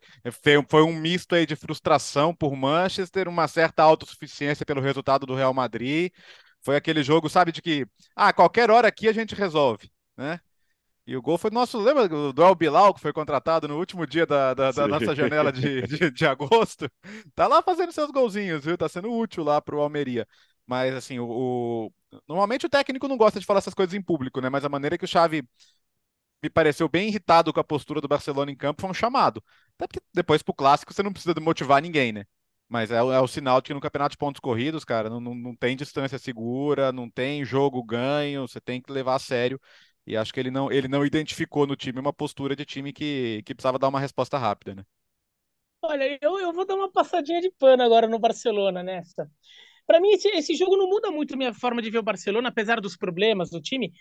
foi 0.68 0.82
um 0.82 0.92
misto 0.92 1.34
aí 1.34 1.46
de 1.46 1.54
frustração 1.54 2.34
por 2.34 2.56
Manchester, 2.56 3.28
uma 3.28 3.46
certa 3.46 3.82
autossuficiência 3.82 4.66
pelo 4.66 4.80
resultado 4.80 5.24
do 5.24 5.34
Real 5.34 5.54
Madrid. 5.54 6.10
Foi 6.64 6.76
aquele 6.76 7.02
jogo, 7.02 7.28
sabe, 7.28 7.52
de 7.52 7.60
que, 7.60 7.86
ah, 8.14 8.32
qualquer 8.32 8.70
hora 8.70 8.88
aqui 8.88 9.08
a 9.08 9.12
gente 9.12 9.34
resolve, 9.34 9.90
né? 10.16 10.40
E 11.06 11.16
o 11.16 11.22
gol 11.22 11.36
foi 11.36 11.50
nosso. 11.50 11.78
Lembra 11.78 12.08
do 12.08 12.42
El 12.42 12.54
Bilal, 12.54 12.94
que 12.94 13.00
foi 13.00 13.12
contratado 13.12 13.66
no 13.66 13.78
último 13.78 14.06
dia 14.06 14.24
da, 14.24 14.54
da, 14.54 14.70
da 14.70 14.86
nossa 14.86 15.14
janela 15.14 15.52
de, 15.52 15.82
de, 15.82 16.10
de, 16.10 16.26
agosto? 16.26 16.88
Tá 17.34 17.48
lá 17.48 17.60
fazendo 17.60 17.90
seus 17.90 18.10
golzinhos, 18.10 18.64
viu? 18.64 18.78
Tá 18.78 18.88
sendo 18.88 19.12
útil 19.12 19.42
lá 19.42 19.60
pro 19.60 19.80
Almeria. 19.80 20.26
Mas, 20.64 20.94
assim, 20.94 21.18
o, 21.18 21.26
o, 21.28 21.92
Normalmente 22.28 22.66
o 22.66 22.68
técnico 22.68 23.08
não 23.08 23.16
gosta 23.16 23.40
de 23.40 23.46
falar 23.46 23.58
essas 23.58 23.74
coisas 23.74 23.94
em 23.94 24.02
público, 24.02 24.40
né? 24.40 24.48
Mas 24.48 24.64
a 24.64 24.68
maneira 24.68 24.98
que 24.98 25.04
o 25.04 25.08
Xavi 25.08 25.42
me 26.42 26.50
pareceu 26.50 26.88
bem 26.88 27.08
irritado 27.08 27.52
com 27.52 27.60
a 27.60 27.64
postura 27.64 28.00
do 28.00 28.08
Barcelona 28.08 28.50
em 28.50 28.56
campo 28.56 28.82
foi 28.82 28.90
um 28.90 28.94
chamado. 28.94 29.42
Até 29.76 29.86
porque 29.86 30.00
depois 30.12 30.42
pro 30.42 30.54
clássico 30.54 30.92
você 30.92 31.02
não 31.02 31.12
precisa 31.12 31.34
motivar 31.40 31.80
ninguém, 31.80 32.12
né? 32.12 32.24
Mas 32.68 32.90
é, 32.90 32.96
é 32.96 33.20
o 33.20 33.28
sinal 33.28 33.60
de 33.60 33.68
que 33.68 33.74
no 33.74 33.80
campeonato 33.80 34.12
de 34.12 34.18
pontos 34.18 34.40
corridos, 34.40 34.84
cara, 34.84 35.10
não, 35.10 35.20
não, 35.20 35.34
não 35.34 35.56
tem 35.56 35.76
distância 35.76 36.18
segura, 36.18 36.90
não 36.90 37.08
tem 37.08 37.44
jogo 37.44 37.82
ganho, 37.82 38.48
você 38.48 38.60
tem 38.60 38.80
que 38.80 38.90
levar 38.92 39.16
a 39.16 39.18
sério. 39.18 39.60
E 40.06 40.16
acho 40.16 40.32
que 40.32 40.40
ele 40.40 40.50
não, 40.50 40.70
ele 40.70 40.88
não 40.88 41.04
identificou 41.06 41.66
no 41.66 41.76
time 41.76 42.00
uma 42.00 42.12
postura 42.12 42.56
de 42.56 42.64
time 42.64 42.92
que, 42.92 43.42
que 43.44 43.54
precisava 43.54 43.78
dar 43.78 43.88
uma 43.88 44.00
resposta 44.00 44.38
rápida, 44.38 44.74
né? 44.74 44.84
Olha, 45.80 46.18
eu, 46.20 46.38
eu 46.38 46.52
vou 46.52 46.64
dar 46.64 46.76
uma 46.76 46.90
passadinha 46.90 47.40
de 47.40 47.50
pano 47.58 47.82
agora 47.82 48.06
no 48.06 48.18
Barcelona 48.18 48.82
nessa. 48.82 49.28
Para 49.86 50.00
mim, 50.00 50.10
esse, 50.12 50.28
esse 50.28 50.54
jogo 50.54 50.76
não 50.76 50.88
muda 50.88 51.10
muito 51.10 51.34
a 51.34 51.36
minha 51.36 51.52
forma 51.54 51.82
de 51.82 51.90
ver 51.90 51.98
o 51.98 52.02
Barcelona, 52.02 52.48
apesar 52.48 52.80
dos 52.80 52.96
problemas 52.96 53.50
do 53.50 53.60
time, 53.60 53.92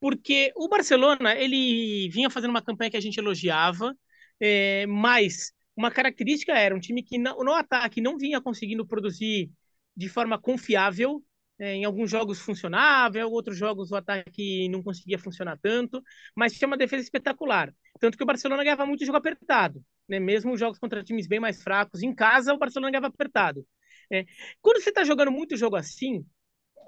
porque 0.00 0.52
o 0.56 0.68
Barcelona 0.68 1.34
ele 1.36 2.08
vinha 2.10 2.30
fazendo 2.30 2.50
uma 2.50 2.62
campanha 2.62 2.90
que 2.90 2.96
a 2.96 3.00
gente 3.00 3.18
elogiava, 3.18 3.96
é, 4.40 4.86
mas 4.86 5.52
uma 5.76 5.90
característica 5.90 6.52
era 6.58 6.74
um 6.74 6.80
time 6.80 7.02
que 7.02 7.18
no, 7.18 7.44
no 7.44 7.52
ataque 7.52 8.00
não 8.00 8.18
vinha 8.18 8.40
conseguindo 8.40 8.86
produzir 8.86 9.50
de 9.96 10.08
forma 10.08 10.38
confiável, 10.40 11.22
é, 11.58 11.74
em 11.74 11.84
alguns 11.84 12.10
jogos 12.10 12.40
funcionava, 12.40 13.18
em 13.18 13.22
outros 13.22 13.56
jogos 13.56 13.90
o 13.90 13.96
ataque 13.96 14.68
não 14.68 14.82
conseguia 14.82 15.18
funcionar 15.18 15.58
tanto, 15.58 16.02
mas 16.34 16.52
tinha 16.52 16.68
uma 16.68 16.76
defesa 16.76 17.02
espetacular. 17.02 17.74
Tanto 17.98 18.16
que 18.16 18.22
o 18.22 18.26
Barcelona 18.26 18.62
ganhava 18.62 18.86
muito 18.86 19.04
jogo 19.04 19.18
apertado, 19.18 19.82
né? 20.08 20.20
mesmo 20.20 20.56
jogos 20.56 20.78
contra 20.78 21.02
times 21.02 21.26
bem 21.26 21.40
mais 21.40 21.62
fracos. 21.62 22.02
Em 22.02 22.14
casa, 22.14 22.54
o 22.54 22.58
Barcelona 22.58 22.90
ganhava 22.90 23.08
apertado. 23.08 23.66
É. 24.10 24.24
Quando 24.62 24.80
você 24.80 24.90
está 24.90 25.04
jogando 25.04 25.32
muito 25.32 25.56
jogo 25.56 25.76
assim, 25.76 26.24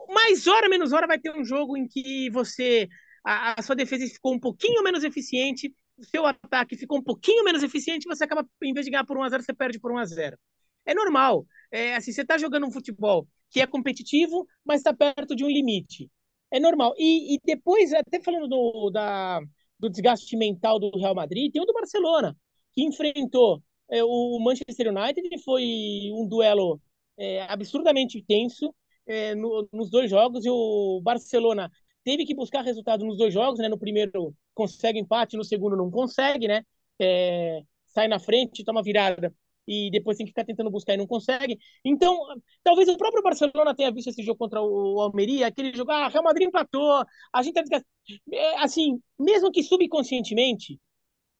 mais 0.09 0.47
hora 0.47 0.69
menos 0.69 0.93
hora 0.93 1.07
vai 1.07 1.19
ter 1.19 1.35
um 1.35 1.45
jogo 1.45 1.77
em 1.77 1.87
que 1.87 2.31
você 2.31 2.89
a, 3.25 3.61
a, 3.61 3.63
sua 3.63 3.77
defesa 3.77 4.07
ficou 4.07 4.35
um 4.35 4.41
pouquinho 4.41 4.83
menos 4.83 5.05
eficiente, 5.05 5.75
o 5.99 6.05
seu 6.05 6.25
ataque 6.27 6.77
ficou 6.77 6.99
um 6.99 7.03
pouquinho 7.03 7.45
menos 7.45 7.63
eficiente, 7.63 8.09
você 8.09 8.25
acaba, 8.25 8.47
em 8.63 8.73
vez 8.73 8.87
de 8.87 8.93
ganhar 8.93 9.05
por 9.05 9.19
1 9.19 9.23
a 9.23 9.29
0 9.29 9.43
você 9.43 9.53
perde 9.53 9.79
por 9.79 9.93
1 9.93 9.99
a 9.99 10.05
0 10.07 10.39
É 10.87 10.95
normal. 10.95 11.47
É, 11.71 11.97
assim, 11.97 12.13
você 12.13 12.23
está 12.23 12.39
jogando 12.39 12.67
um 12.67 12.73
futebol 12.73 13.29
que 13.51 13.61
é 13.61 13.67
competitivo, 13.67 14.47
mas 14.65 14.81
está 14.81 14.95
perto 14.95 15.35
de 15.35 15.45
um 15.45 15.49
limite. 15.49 16.11
É 16.51 16.61
normal. 16.61 16.95
E, 16.99 17.35
e 17.35 17.41
depois, 17.45 17.93
até 17.93 18.21
falando 18.23 18.49
do, 18.49 18.91
da, 18.91 19.41
do 19.79 19.89
desgaste 19.91 20.37
mental 20.37 20.79
do 20.79 20.91
Real 20.99 21.15
Madrid, 21.15 21.53
tem 21.53 21.63
o 21.63 21.67
do 21.67 21.73
Barcelona, 21.73 22.37
que 22.73 22.83
enfrentou 22.83 23.63
é, 23.91 24.03
o 24.05 24.39
Manchester 24.41 24.89
United, 24.89 25.29
e 25.33 25.39
foi 25.39 26.11
um 26.13 26.27
duelo 26.27 26.81
é, 27.17 27.43
absurdamente 27.43 28.23
tenso 28.23 28.75
é, 29.07 29.35
no, 29.35 29.69
nos 29.73 29.91
dois 29.91 30.11
jogos, 30.11 30.45
e 30.45 30.51
o 30.51 31.01
Barcelona 31.03 31.71
teve 32.05 32.25
que 32.25 32.35
buscar 32.35 32.63
resultado 32.63 33.05
nos 33.05 33.19
dois 33.19 33.33
jogos, 33.33 33.59
né? 33.61 33.69
No 33.69 33.79
primeiro 33.79 34.35
consegue 34.55 34.99
empate, 34.99 35.37
no 35.37 35.45
segundo 35.45 35.77
não 35.77 35.91
consegue, 35.91 36.49
né? 36.49 36.65
É, 37.01 37.63
sai 37.87 38.09
na 38.09 38.19
frente, 38.19 38.65
toma 38.65 38.83
virada 38.83 39.35
e 39.67 39.91
depois 39.91 40.17
tem 40.17 40.27
que 40.27 40.33
ficar 40.33 40.45
tentando 40.45 40.71
buscar 40.71 40.95
e 40.95 40.97
não 40.97 41.07
consegue. 41.07 41.59
Então, 41.85 42.19
talvez 42.63 42.89
o 42.89 42.97
próprio 42.97 43.23
Barcelona 43.23 43.75
tenha 43.75 43.93
visto 43.93 44.09
esse 44.09 44.23
jogo 44.23 44.39
contra 44.39 44.61
o 44.61 45.01
Almeria, 45.01 45.47
aquele 45.47 45.75
jogo, 45.75 45.91
ah, 45.91 46.09
Real 46.09 46.25
Madrid 46.25 46.49
empatou, 46.49 47.05
a 47.33 47.43
gente 47.43 47.55
tá 47.55 47.83
é, 48.33 48.59
assim, 48.59 49.01
mesmo 49.19 49.51
que 49.51 49.63
subconscientemente, 49.63 50.81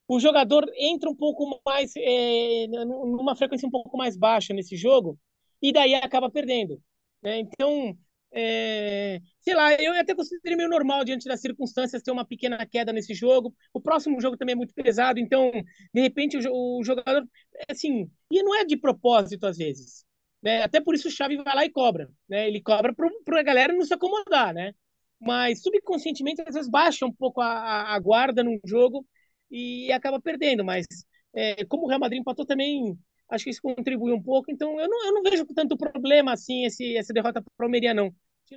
o 0.09 0.19
jogador 0.19 0.65
entra 0.77 1.09
um 1.09 1.15
pouco 1.15 1.61
mais, 1.65 1.93
é, 1.97 2.67
numa 2.69 3.37
frequência 3.37 3.67
um 3.67 3.71
pouco 3.71 3.97
mais 3.97 4.17
baixa 4.17 4.53
nesse 4.53 4.77
jogo, 4.77 5.19
e 5.63 5.73
daí 5.73 5.95
acaba 5.95 6.31
perdendo. 6.31 6.81
Né? 7.23 7.39
Então, 7.41 7.97
é, 8.33 9.21
sei 9.41 9.55
lá, 9.55 9.75
eu 9.75 9.93
até 9.95 10.15
considero 10.15 10.57
meio 10.57 10.69
normal 10.69 11.05
diante 11.05 11.29
das 11.29 11.41
circunstâncias 11.41 12.03
ter 12.03 12.11
uma 12.11 12.25
pequena 12.25 12.65
queda 12.67 12.93
nesse 12.93 13.15
jogo. 13.15 13.55
O 13.73 13.81
próximo 13.81 14.21
jogo 14.21 14.37
também 14.37 14.53
é 14.53 14.57
muito 14.57 14.75
pesado, 14.75 15.19
então, 15.19 15.51
de 15.93 16.01
repente, 16.01 16.39
o, 16.49 16.83
jogador, 16.85 17.27
assim, 17.69 18.11
e 18.31 18.43
não 18.43 18.55
é 18.55 18.65
de 18.65 18.77
propósito 18.77 19.47
às 19.47 19.57
vezes. 19.57 20.05
Né? 20.43 20.63
Até 20.63 20.81
por 20.81 20.95
isso 20.95 21.09
o 21.09 21.11
Xavi 21.11 21.37
vai 21.37 21.55
lá 21.55 21.65
e 21.65 21.71
cobra. 21.71 22.11
Né? 22.29 22.49
Ele 22.49 22.63
cobra 22.63 22.95
para 22.95 23.41
a 23.41 23.43
galera 23.43 23.73
não 23.73 23.85
se 23.85 23.93
acomodar, 23.95 24.55
né? 24.55 24.73
Mas 25.21 25.63
subconscientemente, 25.63 26.43
às 26.47 26.55
vezes, 26.55 26.71
baixa 26.71 27.05
um 27.05 27.13
pouco 27.13 27.41
a, 27.43 27.95
a 27.95 27.99
guarda 27.99 28.43
num 28.43 28.59
jogo 28.65 29.07
e 29.51 29.93
acaba 29.93 30.21
perdendo. 30.21 30.65
Mas 30.65 30.87
é, 31.35 31.65
como 31.67 31.85
o 31.85 31.89
Real 31.89 32.01
Madrid 32.01 32.21
empatou 32.21 32.47
também, 32.47 32.99
acho 33.31 33.45
que 33.45 33.51
isso 33.51 33.63
contribui 33.63 34.13
um 34.13 34.23
pouco. 34.23 34.51
Então, 34.51 34.79
eu 34.81 34.89
não, 34.89 35.07
eu 35.07 35.15
não 35.15 35.23
vejo 35.23 35.47
tanto 35.47 35.77
problema 35.77 36.33
assim 36.33 36.65
esse, 36.65 36.97
essa 36.97 37.13
derrota 37.13 37.43
para 37.43 37.51
o 37.59 37.65
Almeria, 37.65 37.95
não. 37.95 38.15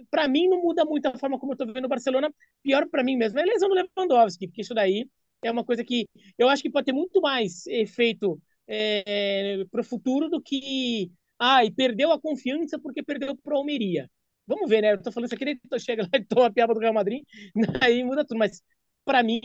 Para 0.09 0.27
mim, 0.27 0.47
não 0.47 0.61
muda 0.61 0.83
muito 0.85 1.05
a 1.05 1.17
forma 1.17 1.39
como 1.39 1.51
eu 1.51 1.55
estou 1.55 1.71
vendo 1.73 1.85
o 1.85 1.89
Barcelona. 1.89 2.33
Pior 2.63 2.87
para 2.89 3.03
mim 3.03 3.15
mesmo 3.15 3.39
é 3.39 3.43
a 3.43 3.45
lesão 3.45 3.69
do 3.69 3.75
Lewandowski, 3.75 4.47
porque 4.47 4.61
isso 4.61 4.73
daí 4.73 5.07
é 5.43 5.51
uma 5.51 5.63
coisa 5.63 5.83
que 5.83 6.07
eu 6.37 6.49
acho 6.49 6.63
que 6.63 6.69
pode 6.69 6.85
ter 6.85 6.93
muito 6.93 7.21
mais 7.21 7.65
efeito 7.67 8.41
é, 8.67 9.63
para 9.69 9.81
o 9.81 9.83
futuro 9.83 10.29
do 10.29 10.41
que. 10.41 11.11
Ah, 11.39 11.63
e 11.65 11.71
perdeu 11.71 12.11
a 12.11 12.19
confiança 12.19 12.79
porque 12.79 13.03
perdeu 13.03 13.35
para 13.35 13.53
o 13.53 13.57
Almeria. 13.57 14.09
Vamos 14.47 14.69
ver, 14.69 14.81
né? 14.81 14.93
Eu 14.93 15.01
tô 15.01 15.11
falando 15.11 15.27
isso 15.27 15.35
aqui, 15.35 15.45
daí 15.69 15.79
chega 15.79 16.03
lá 16.03 16.09
e 16.13 16.23
toma 16.25 16.47
a 16.47 16.51
piada 16.51 16.73
do 16.73 16.79
Real 16.79 16.93
Madrid, 16.93 17.23
aí 17.81 18.03
muda 18.03 18.25
tudo. 18.25 18.37
Mas 18.37 18.61
para 19.05 19.21
mim, 19.23 19.41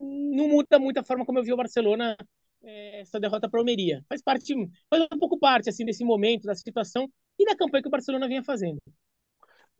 não 0.00 0.48
muda 0.48 0.78
muito 0.78 0.98
a 0.98 1.04
forma 1.04 1.24
como 1.26 1.38
eu 1.38 1.44
vi 1.44 1.52
o 1.52 1.56
Barcelona 1.56 2.16
essa 2.62 3.18
derrota 3.18 3.48
para 3.48 3.58
o 3.58 3.60
Almeria. 3.60 4.04
Faz 4.08 4.22
parte, 4.22 4.54
faz 4.88 5.06
um 5.12 5.18
pouco 5.18 5.38
parte 5.38 5.68
assim 5.68 5.84
desse 5.84 6.04
momento, 6.04 6.44
da 6.44 6.54
situação 6.54 7.08
e 7.38 7.44
da 7.44 7.56
campanha 7.56 7.82
que 7.82 7.88
o 7.88 7.90
Barcelona 7.90 8.28
vinha 8.28 8.42
fazendo. 8.42 8.78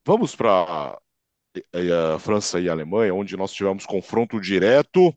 Vamos 0.04 0.34
para 0.34 0.98
a 1.72 2.18
França 2.18 2.60
e 2.60 2.68
a 2.68 2.72
Alemanha, 2.72 3.14
onde 3.14 3.36
nós 3.36 3.52
tivemos 3.52 3.86
confronto 3.86 4.40
direto. 4.40 5.14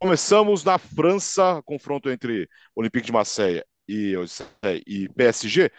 Começamos 0.00 0.64
na 0.64 0.78
França, 0.78 1.62
confronto 1.64 2.10
entre 2.10 2.48
Olympique 2.74 3.06
de 3.06 3.12
Marseille 3.12 3.64
e, 3.88 4.14
e 4.86 5.08
PSG. 5.10 5.70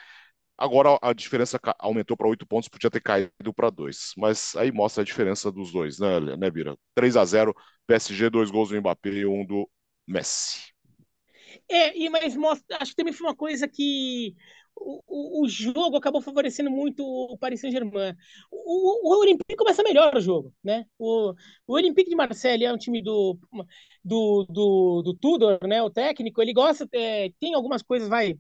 Agora 0.57 0.97
a 1.01 1.13
diferença 1.13 1.59
aumentou 1.79 2.15
para 2.15 2.27
oito 2.27 2.45
pontos, 2.45 2.69
podia 2.69 2.89
ter 2.89 3.01
caído 3.01 3.53
para 3.55 3.69
dois. 3.69 4.13
Mas 4.17 4.55
aí 4.55 4.71
mostra 4.71 5.01
a 5.01 5.05
diferença 5.05 5.51
dos 5.51 5.71
dois, 5.71 5.99
né, 5.99 6.19
né 6.37 6.49
Bira? 6.49 6.75
3 6.95 7.17
a 7.17 7.25
0 7.25 7.53
PSG, 7.85 8.29
dois 8.29 8.49
gols 8.49 8.69
do 8.69 8.77
Mbappé 8.79 9.09
e 9.09 9.25
um 9.25 9.45
do 9.45 9.69
Messi. 10.07 10.72
É, 11.69 11.97
e, 11.97 12.09
mas 12.09 12.35
mostra, 12.35 12.77
acho 12.79 12.91
que 12.91 12.95
também 12.95 13.13
foi 13.13 13.27
uma 13.27 13.35
coisa 13.35 13.67
que 13.67 14.35
o, 14.75 15.43
o, 15.43 15.47
jogo 15.47 15.97
acabou 15.97 16.21
favorecendo 16.21 16.69
muito 16.71 17.03
o 17.05 17.37
Paris 17.37 17.61
Saint-Germain. 17.61 18.15
O, 18.51 19.09
o, 19.09 19.19
Olympique 19.19 19.55
começa 19.55 19.83
melhor 19.83 20.15
o 20.15 20.21
jogo, 20.21 20.53
né? 20.63 20.85
O, 20.97 21.33
o 21.67 21.73
Olympique 21.73 22.09
de 22.09 22.15
Marseille 22.15 22.65
é 22.65 22.73
um 22.73 22.77
time 22.77 23.01
do, 23.01 23.37
do, 24.03 24.45
do, 24.49 25.01
do 25.03 25.13
Tudor, 25.15 25.59
né? 25.67 25.81
O 25.83 25.89
técnico, 25.89 26.41
ele 26.41 26.53
gosta, 26.53 26.87
é, 26.91 27.31
tem 27.39 27.53
algumas 27.53 27.81
coisas, 27.83 28.09
vai, 28.09 28.35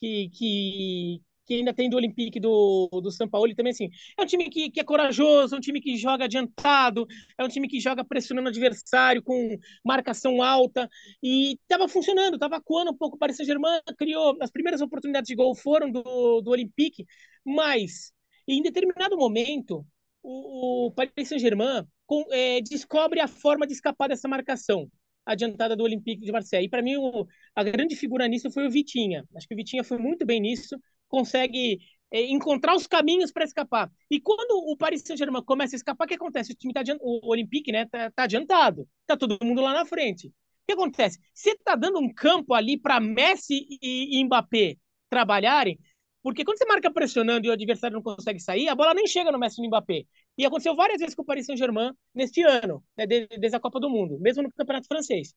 que, 0.00 0.28
que, 0.30 1.22
que 1.44 1.54
ainda 1.54 1.74
tem 1.74 1.88
do 1.88 1.96
Olympique 1.96 2.40
do, 2.40 2.88
do 3.02 3.10
São 3.10 3.28
Paulo 3.28 3.54
também, 3.54 3.72
assim, 3.72 3.90
é 4.18 4.22
um 4.22 4.26
time 4.26 4.48
que, 4.48 4.70
que 4.70 4.80
é 4.80 4.84
corajoso, 4.84 5.54
é 5.54 5.58
um 5.58 5.60
time 5.60 5.80
que 5.80 5.96
joga 5.96 6.24
adiantado, 6.24 7.06
é 7.38 7.44
um 7.44 7.48
time 7.48 7.68
que 7.68 7.80
joga 7.80 8.04
pressionando 8.04 8.46
o 8.46 8.50
adversário 8.50 9.22
com 9.22 9.56
marcação 9.84 10.42
alta, 10.42 10.88
e 11.22 11.52
estava 11.62 11.88
funcionando, 11.88 12.34
estava 12.34 12.60
coando 12.60 12.92
um 12.92 12.96
pouco 12.96 13.16
o 13.16 13.18
Paris 13.18 13.36
Saint-Germain, 13.36 13.80
criou, 13.98 14.36
as 14.40 14.50
primeiras 14.50 14.80
oportunidades 14.80 15.28
de 15.28 15.34
gol 15.34 15.54
foram 15.54 15.90
do, 15.90 16.40
do 16.40 16.50
Olympique, 16.50 17.04
mas 17.44 18.12
em 18.48 18.62
determinado 18.62 19.16
momento, 19.16 19.86
o, 20.22 20.86
o 20.86 20.92
Paris 20.92 21.28
Saint-Germain 21.28 21.86
é, 22.30 22.60
descobre 22.60 23.20
a 23.20 23.28
forma 23.28 23.66
de 23.66 23.72
escapar 23.72 24.08
dessa 24.08 24.28
marcação 24.28 24.90
adiantada 25.24 25.74
do 25.74 25.82
Olympique 25.82 26.24
de 26.24 26.32
Marseille. 26.32 26.66
E 26.66 26.68
para 26.68 26.82
mim, 26.82 26.96
o, 26.96 27.26
a 27.54 27.64
grande 27.64 27.96
figura 27.96 28.28
nisso 28.28 28.50
foi 28.50 28.66
o 28.66 28.70
Vitinha. 28.70 29.24
Acho 29.34 29.48
que 29.48 29.54
o 29.54 29.56
Vitinha 29.56 29.82
foi 29.82 29.98
muito 29.98 30.26
bem 30.26 30.40
nisso 30.40 30.76
consegue 31.08 31.78
é, 32.14 32.22
encontrar 32.30 32.76
os 32.76 32.86
caminhos 32.86 33.32
para 33.32 33.44
escapar. 33.44 33.90
E 34.10 34.20
quando 34.20 34.52
o 34.70 34.76
Paris 34.76 35.02
Saint-Germain 35.04 35.42
começa 35.42 35.74
a 35.74 35.78
escapar, 35.78 36.04
o 36.04 36.08
que 36.08 36.14
acontece? 36.14 36.52
O 36.52 36.56
time 36.56 36.72
tá 36.72 36.80
o 37.00 37.28
Olympique, 37.28 37.72
né, 37.72 37.86
tá, 37.86 38.10
tá, 38.10 38.22
adiantado, 38.22 38.88
tá 39.04 39.16
todo 39.16 39.36
mundo 39.42 39.60
lá 39.60 39.72
na 39.72 39.84
frente. 39.84 40.28
O 40.28 40.32
que 40.66 40.72
acontece? 40.74 41.18
Você 41.34 41.56
tá 41.58 41.74
dando 41.74 41.98
um 41.98 42.12
campo 42.12 42.54
ali 42.54 42.78
para 42.78 43.00
Messi 43.00 43.66
e, 43.68 44.18
e 44.18 44.24
Mbappé 44.24 44.76
trabalharem, 45.10 45.78
porque 46.22 46.44
quando 46.44 46.56
você 46.58 46.64
marca 46.66 46.90
pressionando 46.90 47.46
e 47.46 47.50
o 47.50 47.52
adversário 47.52 47.96
não 47.96 48.02
consegue 48.02 48.40
sair, 48.40 48.68
a 48.68 48.74
bola 48.76 48.94
nem 48.94 49.06
chega 49.06 49.32
no 49.32 49.38
Messi 49.38 49.60
e 49.60 49.62
no 49.62 49.68
Mbappé. 49.68 50.04
E 50.38 50.46
aconteceu 50.46 50.74
várias 50.76 51.00
vezes 51.00 51.16
com 51.16 51.22
o 51.22 51.24
Paris 51.24 51.46
Saint-Germain 51.46 51.92
neste 52.14 52.42
ano, 52.42 52.82
né, 52.96 53.06
desde 53.06 53.56
a 53.56 53.60
Copa 53.60 53.80
do 53.80 53.90
Mundo, 53.90 54.18
mesmo 54.20 54.42
no 54.42 54.50
Campeonato 54.52 54.86
Francês. 54.86 55.34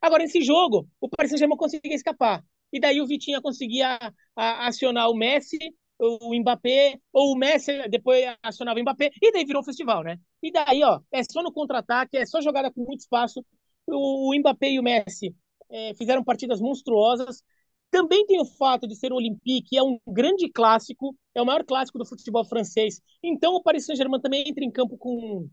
Agora, 0.00 0.22
nesse 0.22 0.40
jogo, 0.42 0.88
o 1.00 1.08
Paris 1.08 1.30
Saint-Germain 1.30 1.58
conseguia 1.58 1.94
escapar 1.94 2.42
e 2.72 2.80
daí 2.80 3.00
o 3.00 3.06
Vitinha 3.06 3.40
conseguia 3.40 3.98
acionar 4.36 5.08
o 5.10 5.14
Messi, 5.14 5.58
o 5.98 6.34
Mbappé, 6.38 6.98
ou 7.12 7.32
o 7.32 7.36
Messi 7.36 7.88
depois 7.88 8.24
acionava 8.42 8.78
o 8.78 8.82
Mbappé, 8.82 9.10
e 9.20 9.32
daí 9.32 9.44
virou 9.44 9.60
um 9.62 9.64
festival, 9.64 10.02
né? 10.02 10.18
E 10.42 10.50
daí, 10.50 10.82
ó, 10.82 11.00
é 11.12 11.22
só 11.24 11.42
no 11.42 11.52
contra-ataque, 11.52 12.16
é 12.16 12.24
só 12.26 12.40
jogada 12.40 12.70
com 12.72 12.82
muito 12.84 13.00
espaço. 13.00 13.44
O, 13.86 14.30
o 14.30 14.38
Mbappé 14.38 14.72
e 14.72 14.80
o 14.80 14.82
Messi 14.82 15.34
é, 15.70 15.94
fizeram 15.94 16.24
partidas 16.24 16.60
monstruosas. 16.60 17.42
Também 17.90 18.24
tem 18.26 18.40
o 18.40 18.44
fato 18.44 18.86
de 18.86 18.94
ser 18.94 19.12
o 19.12 19.16
Olympique, 19.16 19.76
é 19.76 19.82
um 19.82 19.98
grande 20.06 20.48
clássico, 20.50 21.14
é 21.34 21.42
o 21.42 21.44
maior 21.46 21.64
clássico 21.64 21.98
do 21.98 22.06
futebol 22.06 22.44
francês. 22.44 23.00
Então 23.22 23.54
o 23.54 23.62
Paris 23.62 23.84
Saint-Germain 23.84 24.20
também 24.20 24.44
entra 24.48 24.64
em 24.64 24.70
campo 24.70 24.96
com 24.96 25.48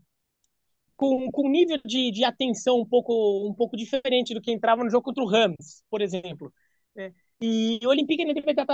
com, 0.96 1.30
com 1.30 1.48
nível 1.48 1.78
de, 1.84 2.10
de 2.10 2.24
atenção 2.24 2.80
um 2.80 2.84
pouco, 2.84 3.12
um 3.48 3.54
pouco 3.54 3.76
diferente 3.76 4.34
do 4.34 4.40
que 4.40 4.50
entrava 4.50 4.82
no 4.82 4.90
jogo 4.90 5.04
contra 5.04 5.22
o 5.22 5.28
Rams, 5.28 5.84
por 5.88 6.02
exemplo. 6.02 6.52
É. 6.98 7.12
E 7.40 7.78
o 7.84 7.88
Olympique 7.90 8.22
ainda 8.22 8.34
devia 8.34 8.50
estar, 8.50 8.66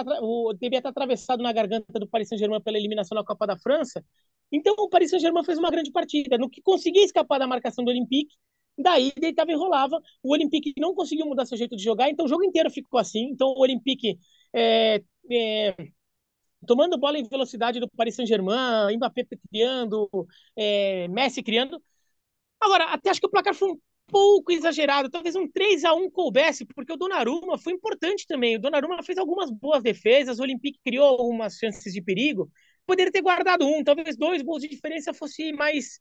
devia 0.58 0.78
estar 0.78 0.88
atravessado 0.88 1.42
na 1.42 1.52
garganta 1.52 2.00
do 2.00 2.08
Paris 2.08 2.28
Saint-Germain 2.28 2.62
pela 2.62 2.78
eliminação 2.78 3.14
na 3.14 3.24
Copa 3.24 3.46
da 3.46 3.58
França. 3.58 4.02
Então 4.50 4.74
o 4.78 4.88
Paris 4.88 5.10
Saint-Germain 5.10 5.44
fez 5.44 5.58
uma 5.58 5.70
grande 5.70 5.92
partida. 5.92 6.38
No 6.38 6.48
que 6.48 6.62
conseguia 6.62 7.04
escapar 7.04 7.38
da 7.38 7.46
marcação 7.46 7.84
do 7.84 7.90
Olympique, 7.90 8.34
daí 8.78 9.12
deitava 9.20 9.50
e 9.50 9.54
enrolava. 9.54 10.00
O 10.22 10.32
Olympique 10.32 10.72
não 10.78 10.94
conseguiu 10.94 11.26
mudar 11.26 11.44
seu 11.44 11.58
jeito 11.58 11.76
de 11.76 11.82
jogar, 11.82 12.08
então 12.08 12.24
o 12.24 12.28
jogo 12.28 12.44
inteiro 12.44 12.70
ficou 12.70 12.98
assim. 12.98 13.28
Então 13.30 13.48
o 13.48 13.60
Olympique 13.60 14.18
é, 14.54 15.02
é, 15.30 15.74
tomando 16.66 16.98
bola 16.98 17.18
em 17.18 17.28
velocidade 17.28 17.80
do 17.80 17.88
Paris 17.90 18.14
Saint-Germain, 18.16 18.96
Mbappé 18.96 19.26
criando, 19.50 20.08
é, 20.56 21.08
Messi 21.08 21.42
criando. 21.42 21.82
Agora, 22.60 22.86
até 22.86 23.10
acho 23.10 23.20
que 23.20 23.26
o 23.26 23.30
placar 23.30 23.54
foi 23.54 23.72
um 23.72 23.78
pouco 24.14 24.52
exagerado, 24.52 25.10
talvez 25.10 25.34
um 25.34 25.50
3 25.50 25.84
a 25.84 25.92
1 25.92 26.08
coubesse, 26.08 26.64
porque 26.64 26.92
o 26.92 26.96
Donnarumma 26.96 27.58
foi 27.58 27.72
importante 27.72 28.28
também. 28.28 28.54
O 28.54 28.60
Donnarumma 28.60 29.02
fez 29.02 29.18
algumas 29.18 29.50
boas 29.50 29.82
defesas, 29.82 30.38
o 30.38 30.42
Olympique 30.42 30.78
criou 30.84 31.18
algumas 31.18 31.54
chances 31.54 31.92
de 31.92 32.00
perigo. 32.00 32.48
Poderia 32.86 33.10
ter 33.10 33.22
guardado 33.22 33.66
um, 33.66 33.82
talvez 33.82 34.16
dois 34.16 34.40
gols 34.40 34.62
de 34.62 34.68
diferença 34.68 35.12
fosse 35.12 35.52
mais 35.52 35.98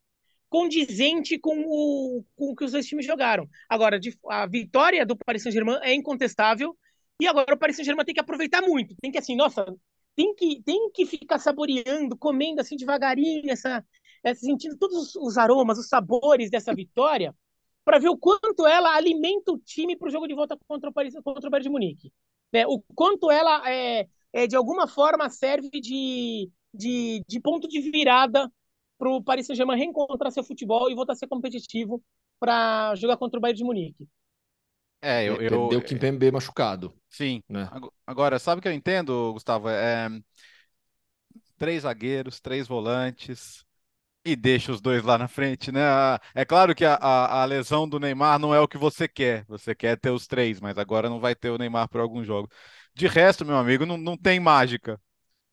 condizente 0.48 1.40
com 1.40 1.60
o, 1.66 2.24
com 2.36 2.52
o 2.52 2.56
que 2.56 2.64
os 2.64 2.74
dois 2.74 2.86
times 2.86 3.04
jogaram. 3.04 3.50
Agora, 3.68 4.00
a 4.30 4.46
vitória 4.46 5.04
do 5.04 5.18
Paris 5.18 5.42
Saint-Germain 5.42 5.80
é 5.82 5.96
incontestável, 5.96 6.78
e 7.20 7.26
agora 7.26 7.56
o 7.56 7.58
Paris 7.58 7.78
Saint-Germain 7.78 8.06
tem 8.06 8.14
que 8.14 8.22
aproveitar 8.22 8.62
muito. 8.62 8.96
Tem 9.02 9.12
que, 9.12 9.18
assim, 9.18 9.36
nossa, 9.36 9.66
tem 10.16 10.36
que, 10.36 10.62
tem 10.62 10.92
que 10.92 11.08
ficar 11.08 11.40
saboreando, 11.40 12.16
comendo 12.16 12.62
assim 12.62 12.76
devagarinho, 12.76 13.50
essa, 13.50 13.84
essa 14.24 14.42
sentindo 14.42 14.78
todos 14.78 15.16
os 15.16 15.36
aromas, 15.36 15.80
os 15.80 15.88
sabores 15.88 16.52
dessa 16.52 16.76
vitória, 16.76 17.34
para 17.86 18.00
ver 18.00 18.10
o 18.10 18.18
quanto 18.18 18.66
ela 18.66 18.96
alimenta 18.96 19.52
o 19.52 19.60
time 19.60 19.96
para 19.96 20.08
o 20.08 20.12
jogo 20.12 20.28
de 20.28 20.34
volta 20.34 20.58
contra 20.68 20.90
o, 20.90 20.94
Paris, 20.94 21.14
contra 21.24 21.48
o 21.48 21.52
Bayern 21.52 21.64
de 21.64 21.70
Munique. 21.70 22.14
Né? 22.52 22.66
O 22.68 22.82
quanto 22.96 23.30
ela, 23.30 23.70
é, 23.70 24.08
é, 24.32 24.48
de 24.48 24.56
alguma 24.56 24.88
forma, 24.88 25.30
serve 25.30 25.70
de, 25.70 26.50
de, 26.74 27.24
de 27.28 27.40
ponto 27.40 27.68
de 27.68 27.82
virada 27.82 28.52
para 28.98 29.10
o 29.10 29.24
Paris 29.24 29.48
Saint-Germain 29.48 29.78
reencontrar 29.78 30.32
seu 30.32 30.44
futebol 30.44 30.90
e 30.90 30.96
voltar 30.96 31.14
a 31.14 31.16
ser 31.16 31.28
competitivo 31.28 32.02
para 32.40 32.96
jogar 32.96 33.18
contra 33.18 33.38
o 33.38 33.42
Bayern 33.42 33.58
de 33.58 33.64
Munique. 33.64 34.08
É, 35.02 35.26
eu, 35.28 35.42
eu 35.42 35.68
deu 35.68 35.82
Kimpembe 35.82 36.32
machucado. 36.32 36.94
Sim. 37.10 37.44
Né? 37.50 37.70
Agora, 38.08 38.40
sabe 38.40 38.60
o 38.60 38.62
que 38.62 38.68
eu 38.70 38.74
entendo, 38.74 39.34
Gustavo? 39.34 39.68
É, 39.68 40.08
três 41.58 41.84
zagueiros, 41.84 42.40
três 42.40 42.68
volantes, 42.68 43.66
e 44.26 44.36
deixa 44.36 44.72
os 44.72 44.80
dois 44.80 45.04
lá 45.04 45.18
na 45.18 45.28
frente, 45.28 45.72
né? 45.72 45.82
É 46.34 46.46
claro 46.46 46.74
que 46.74 46.86
a, 46.86 46.96
a, 46.96 47.42
a, 47.42 47.46
lesão 47.46 47.88
do 47.88 48.00
Neymar 48.00 48.40
não 48.40 48.54
é 48.56 48.60
o 48.60 48.68
que 48.68 48.78
você 48.78 49.08
quer. 49.08 49.46
Você 49.48 49.76
quer 49.76 49.98
ter 49.98 50.12
os 50.12 50.28
três, 50.28 50.60
mas 50.62 50.78
agora 50.78 51.10
não 51.10 51.20
vai 51.20 51.36
ter 51.36 51.50
o 51.50 51.58
Neymar 51.58 51.90
por 51.90 52.00
algum 52.00 52.24
jogo. 52.24 52.50
De 52.94 53.08
resto, 53.08 53.46
meu 53.46 53.58
amigo, 53.58 53.86
não, 53.86 53.98
não 53.98 54.18
tem 54.18 54.40
mágica. 54.40 55.00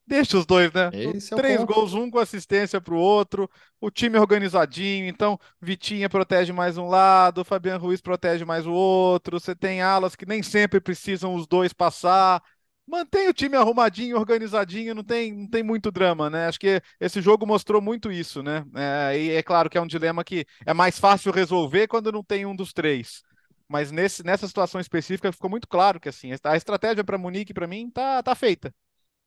Deixa 0.07 0.37
os 0.37 0.45
dois, 0.45 0.73
né? 0.73 0.91
Esse 0.93 1.33
é 1.33 1.37
Três 1.37 1.59
ponto. 1.59 1.73
gols, 1.73 1.95
um 1.95 2.11
com 2.11 2.19
assistência 2.19 2.81
para 2.81 2.95
o 2.95 2.99
outro, 2.99 3.49
o 3.81 3.91
time 3.91 4.19
organizadinho, 4.19 5.07
então 5.07 5.39
Vitinha 5.61 6.09
protege 6.09 6.53
mais 6.53 6.77
um 6.77 6.89
lado, 6.89 7.45
Fabiano 7.45 7.85
Ruiz 7.85 8.01
protege 8.01 8.45
mais 8.45 8.67
o 8.67 8.73
outro, 8.73 9.39
você 9.39 9.55
tem 9.55 9.83
alas 9.83 10.17
que 10.17 10.27
nem 10.27 10.43
sempre 10.43 10.81
precisam 10.81 11.35
os 11.35 11.47
dois 11.47 11.73
passar. 11.73 12.43
Mantém 12.91 13.29
o 13.29 13.33
time 13.33 13.57
arrumadinho, 13.57 14.19
organizadinho, 14.19 14.95
não 14.95 15.05
tem, 15.05 15.33
não 15.33 15.47
tem 15.47 15.63
muito 15.63 15.91
drama, 15.91 16.29
né? 16.29 16.47
Acho 16.47 16.59
que 16.59 16.83
esse 16.99 17.23
jogo 17.23 17.47
mostrou 17.47 17.81
muito 17.81 18.11
isso, 18.11 18.43
né? 18.43 18.65
É, 18.75 19.19
e 19.19 19.31
é 19.31 19.43
claro 19.43 19.71
que 19.71 19.79
é 19.79 19.81
um 19.81 19.87
dilema 19.87 20.25
que 20.25 20.45
é 20.67 20.75
mais 20.75 20.99
fácil 20.99 21.33
resolver 21.33 21.87
quando 21.89 22.11
não 22.13 22.25
tem 22.25 22.45
um 22.47 22.57
dos 22.57 22.73
três. 22.73 23.23
Mas 23.69 23.93
nesse, 23.93 24.25
nessa 24.25 24.49
situação 24.49 24.81
específica 24.81 25.31
ficou 25.33 25.49
muito 25.49 25.69
claro 25.69 26.01
que 26.01 26.09
assim, 26.09 26.31
a 26.43 26.57
estratégia 26.57 27.05
para 27.05 27.17
Munique, 27.17 27.55
para 27.55 27.69
mim, 27.69 27.89
tá, 27.91 28.23
tá 28.23 28.35
feita 28.35 28.75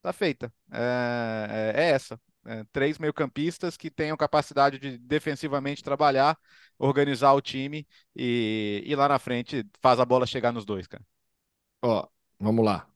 tá 0.04 0.14
feita. 0.14 0.54
É, 0.72 1.74
é, 1.76 1.82
é 1.84 1.90
essa. 1.92 2.20
É, 2.46 2.66
três 2.74 3.00
meio-campistas 3.00 3.78
que 3.78 3.90
tenham 3.90 4.18
capacidade 4.18 4.78
de 4.78 4.98
defensivamente 4.98 5.82
trabalhar, 5.82 6.38
organizar 6.78 7.32
o 7.32 7.42
time 7.42 7.88
e, 8.14 8.84
e 8.86 8.96
lá 8.96 9.08
na 9.08 9.18
frente 9.18 9.66
faz 9.82 9.98
a 9.98 10.06
bola 10.06 10.28
chegar 10.28 10.52
nos 10.52 10.66
dois, 10.66 10.86
cara. 10.86 11.04
Ó, 11.82 12.06
vamos 12.40 12.66
lá. 12.66 12.93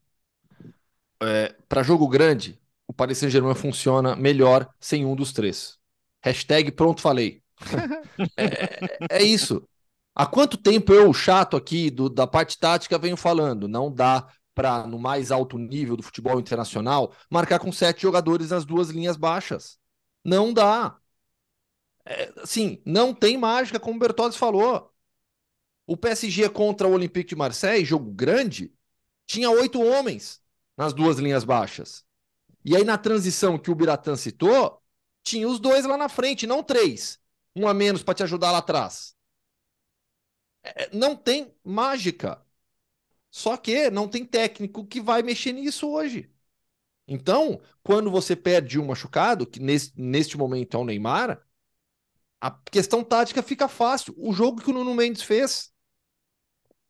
É, 1.22 1.56
para 1.68 1.84
jogo 1.84 2.08
grande, 2.08 2.60
o 2.88 2.94
Paris 2.94 3.18
Saint-Germain 3.18 3.56
funciona 3.56 4.16
melhor 4.16 4.74
sem 4.80 5.06
um 5.06 5.16
dos 5.16 5.34
três. 5.34 5.78
Hashtag 6.22 6.72
pronto 6.72 7.02
falei. 7.02 7.44
é, 8.38 9.18
é 9.20 9.24
isso. 9.24 9.68
Há 10.16 10.26
quanto 10.26 10.58
tempo 10.58 10.94
eu, 10.94 11.14
chato 11.14 11.56
aqui 11.56 11.92
do, 11.92 12.10
da 12.10 12.26
parte 12.26 12.58
tática, 12.58 12.98
venho 12.98 13.18
falando? 13.18 13.68
Não 13.68 13.92
dá 13.92 14.28
para, 14.56 14.88
no 14.88 14.98
mais 14.98 15.32
alto 15.32 15.58
nível 15.58 15.96
do 15.96 16.02
futebol 16.02 16.40
internacional, 16.40 17.14
marcar 17.30 17.60
com 17.60 17.72
sete 17.72 18.02
jogadores 18.02 18.50
nas 18.50 18.66
duas 18.66 18.90
linhas 18.90 19.16
baixas. 19.16 19.78
Não 20.24 20.52
dá. 20.52 20.98
É, 22.06 22.34
assim, 22.42 22.82
não 22.86 23.14
tem 23.14 23.38
mágica, 23.38 23.80
como 23.80 23.98
o 23.98 24.00
Bertozzi 24.00 24.38
falou. 24.38 24.92
O 25.86 25.96
PSG 25.96 26.50
contra 26.50 26.88
o 26.88 26.94
Olympique 26.94 27.30
de 27.30 27.36
Marseille, 27.36 27.86
jogo 27.86 28.12
grande, 28.12 28.74
tinha 29.26 29.50
oito 29.50 29.82
homens 29.82 30.42
nas 30.78 30.94
duas 30.94 31.18
linhas 31.18 31.44
baixas. 31.44 32.06
E 32.64 32.76
aí, 32.76 32.84
na 32.84 32.98
transição 32.98 33.58
que 33.58 33.72
o 33.72 33.76
Biratã 33.76 34.16
citou, 34.16 34.82
tinha 35.24 35.48
os 35.48 35.60
dois 35.60 35.86
lá 35.86 35.98
na 35.98 36.10
frente, 36.10 36.48
não 36.48 36.64
três. 36.64 37.20
Um 37.56 37.68
a 37.68 37.74
menos 37.74 38.04
para 38.04 38.14
te 38.14 38.24
ajudar 38.24 38.52
lá 38.52 38.60
atrás. 38.60 39.16
É, 40.64 40.90
não 40.96 41.16
tem 41.16 41.54
mágica. 41.64 42.44
Só 43.32 43.58
que 43.58 43.90
não 43.90 44.08
tem 44.08 44.26
técnico 44.26 44.86
que 44.86 45.02
vai 45.02 45.22
mexer 45.22 45.54
nisso 45.54 45.90
hoje. 45.90 46.32
Então, 47.08 47.62
quando 47.84 48.12
você 48.12 48.36
perde 48.36 48.80
um 48.80 48.86
machucado, 48.88 49.48
que 49.48 49.60
nesse, 49.60 49.94
neste 49.96 50.38
momento 50.38 50.78
é 50.78 50.80
o 50.80 50.86
Neymar, 50.86 51.42
a 52.42 52.52
questão 52.52 53.04
tática 53.04 53.42
fica 53.44 53.68
fácil. 53.68 54.14
O 54.18 54.34
jogo 54.34 54.62
que 54.62 54.70
o 54.70 54.74
Nuno 54.74 54.94
Mendes 54.96 55.24
fez. 55.24 55.74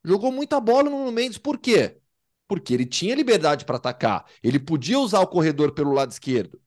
Jogou 0.03 0.31
muita 0.31 0.59
bola 0.59 0.89
no 0.89 0.97
Nuno 0.99 1.11
Mendes, 1.11 1.37
por 1.37 1.57
quê? 1.59 2.01
Porque 2.47 2.73
ele 2.73 2.85
tinha 2.85 3.15
liberdade 3.15 3.65
para 3.65 3.77
atacar. 3.77 4.25
Ele 4.41 4.59
podia 4.59 4.99
usar 4.99 5.19
o 5.19 5.27
corredor 5.27 5.73
pelo 5.73 5.91
lado 5.91 6.11
esquerdo. 6.11 6.61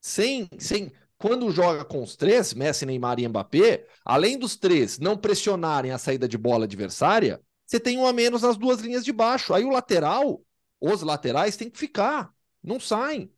Sem, 0.00 0.48
sem, 0.58 0.92
quando 1.18 1.50
joga 1.50 1.84
com 1.84 2.02
os 2.02 2.16
três, 2.16 2.52
Messi, 2.54 2.84
Neymar 2.84 3.18
e 3.18 3.28
Mbappé, 3.28 3.86
além 4.04 4.38
dos 4.38 4.56
três 4.56 4.98
não 4.98 5.16
pressionarem 5.16 5.90
a 5.90 5.98
saída 5.98 6.28
de 6.28 6.36
bola 6.36 6.64
adversária, 6.64 7.40
você 7.66 7.80
tem 7.80 7.98
um 7.98 8.06
a 8.06 8.12
menos 8.12 8.42
nas 8.42 8.56
duas 8.56 8.80
linhas 8.80 9.04
de 9.04 9.12
baixo. 9.12 9.54
Aí 9.54 9.64
o 9.64 9.70
lateral, 9.70 10.42
os 10.80 11.02
laterais 11.02 11.56
têm 11.56 11.70
que 11.70 11.78
ficar, 11.78 12.32
não 12.62 12.78
saem. 12.78 13.32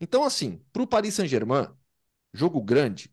Então, 0.00 0.24
assim, 0.24 0.62
para 0.72 0.82
o 0.82 0.86
Paris 0.86 1.14
Saint-Germain, 1.14 1.68
jogo 2.32 2.62
grande, 2.62 3.12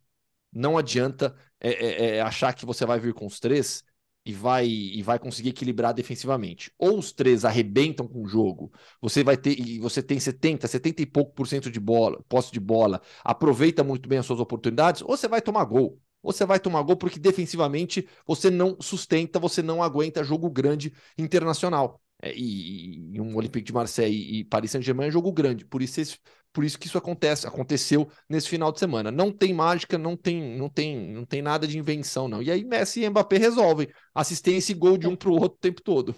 não 0.52 0.78
adianta 0.78 1.36
é, 1.60 1.70
é, 1.70 2.16
é, 2.18 2.22
achar 2.22 2.54
que 2.54 2.66
você 2.66 2.86
vai 2.86 3.00
vir 3.00 3.14
com 3.14 3.26
os 3.26 3.40
três 3.40 3.84
e 4.26 4.34
vai, 4.34 4.68
e 4.68 5.02
vai 5.04 5.20
conseguir 5.20 5.50
equilibrar 5.50 5.94
defensivamente. 5.94 6.72
Ou 6.78 6.98
os 6.98 7.12
três 7.12 7.46
arrebentam 7.46 8.08
com 8.08 8.24
o 8.24 8.28
jogo, 8.28 8.72
você 9.02 9.24
vai 9.24 9.38
ter, 9.38 9.60
e 9.60 9.80
você 9.80 10.02
tem 10.02 10.20
70, 10.20 10.68
70 10.68 11.02
e 11.02 11.06
pouco 11.06 11.34
por 11.34 11.48
cento 11.48 11.70
de 11.70 11.80
bola, 11.80 12.24
posse 12.28 12.52
de 12.52 12.60
bola, 12.60 13.02
aproveita 13.24 13.84
muito 13.84 14.10
bem 14.10 14.18
as 14.20 14.26
suas 14.26 14.40
oportunidades, 14.40 15.02
ou 15.02 15.16
você 15.16 15.28
vai 15.28 15.42
tomar 15.42 15.64
gol 15.66 16.00
ou 16.26 16.34
você 16.34 16.44
vai 16.44 16.60
tomar 16.60 16.82
gol 16.82 16.98
porque 16.98 17.20
defensivamente 17.20 18.08
você 18.26 18.50
não 18.50 18.76
sustenta, 18.82 19.40
você 19.40 19.62
não 19.62 19.84
aguenta 19.84 20.24
jogo 20.24 20.50
grande 20.50 20.92
internacional. 21.18 22.02
É, 22.22 22.34
e, 22.36 23.14
e, 23.16 23.22
um 23.22 23.36
Olympique 23.36 23.66
de 23.66 23.74
Marseille 23.74 24.40
e 24.40 24.44
Paris 24.44 24.72
Saint-Germain 24.72 25.08
é 25.08 25.12
jogo 25.12 25.32
grande, 25.32 25.66
por 25.66 25.82
isso, 25.84 26.02
esse, 26.02 26.18
por 26.56 26.64
isso 26.64 26.80
que 26.80 26.88
isso 26.88 26.98
acontece, 26.98 27.46
aconteceu 27.46 28.10
nesse 28.30 28.48
final 28.48 28.72
de 28.72 28.80
semana. 28.80 29.12
Não 29.12 29.30
tem 29.30 29.54
mágica, 29.54 29.98
não 29.98 30.16
tem, 30.16 30.58
não 30.58 30.70
tem, 30.70 31.14
não 31.14 31.26
tem 31.26 31.42
nada 31.42 31.68
de 31.68 31.78
invenção 31.78 32.30
não. 32.30 32.42
E 32.42 32.50
aí 32.50 32.64
Messi 32.64 33.04
e 33.04 33.10
Mbappé 33.10 33.38
resolvem 33.38 33.90
assistência 34.14 34.72
e 34.72 34.76
gol 34.76 34.98
de 34.98 35.06
um 35.06 35.18
para 35.18 35.30
o 35.30 35.34
outro 35.34 35.58
o 35.58 35.60
tempo 35.60 35.82
todo. 35.84 36.16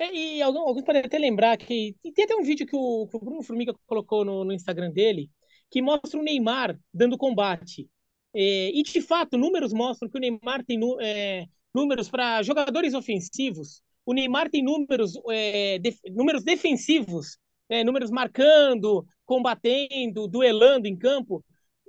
É, 0.00 0.12
e 0.12 0.42
alguns, 0.42 0.82
podem 0.82 1.02
até 1.02 1.16
lembrar 1.16 1.56
que 1.56 1.94
tem 2.12 2.24
até 2.24 2.34
um 2.34 2.42
vídeo 2.42 2.66
que 2.66 2.74
o, 2.74 3.06
que 3.06 3.16
o 3.16 3.20
Bruno 3.20 3.44
Formiga 3.44 3.72
colocou 3.86 4.24
no, 4.24 4.44
no 4.44 4.52
Instagram 4.52 4.90
dele 4.90 5.30
que 5.70 5.80
mostra 5.80 6.18
o 6.18 6.22
Neymar 6.22 6.76
dando 6.92 7.16
combate. 7.16 7.88
É, 8.34 8.70
e, 8.70 8.82
de 8.82 9.00
fato, 9.00 9.38
números 9.38 9.72
mostram 9.72 10.10
que 10.10 10.18
o 10.18 10.20
Neymar 10.20 10.64
tem 10.64 10.80
é, 11.00 11.46
números 11.72 12.10
para 12.10 12.42
jogadores 12.42 12.92
ofensivos. 12.92 13.80
O 14.04 14.12
Neymar 14.12 14.50
tem 14.50 14.64
números, 14.64 15.12
é, 15.30 15.78
números 16.10 16.42
defensivos, 16.42 17.38
é, 17.68 17.84
números 17.84 18.10
marcando, 18.10 19.06
combatendo, 19.24 20.28
duelando 20.28 20.86
em 20.86 20.96
campo, 20.96 21.44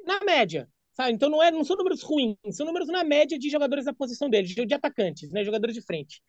na 0.06 0.20
média. 0.22 0.70
Sabe? 0.94 1.12
Então 1.12 1.30
não, 1.30 1.44
é, 1.44 1.52
não 1.52 1.64
são 1.66 1.76
números 1.76 2.02
ruins, 2.02 2.38
são 2.52 2.66
números 2.66 2.88
na 2.88 3.04
média 3.04 3.38
de 3.38 3.50
jogadores 3.50 3.84
da 3.84 3.94
posição 3.94 4.30
dele, 4.30 4.48
de, 4.48 4.66
de 4.66 4.74
atacantes, 4.74 5.30
né, 5.30 5.44
jogadores 5.44 5.76
de 5.76 5.82
frente. 5.82 6.22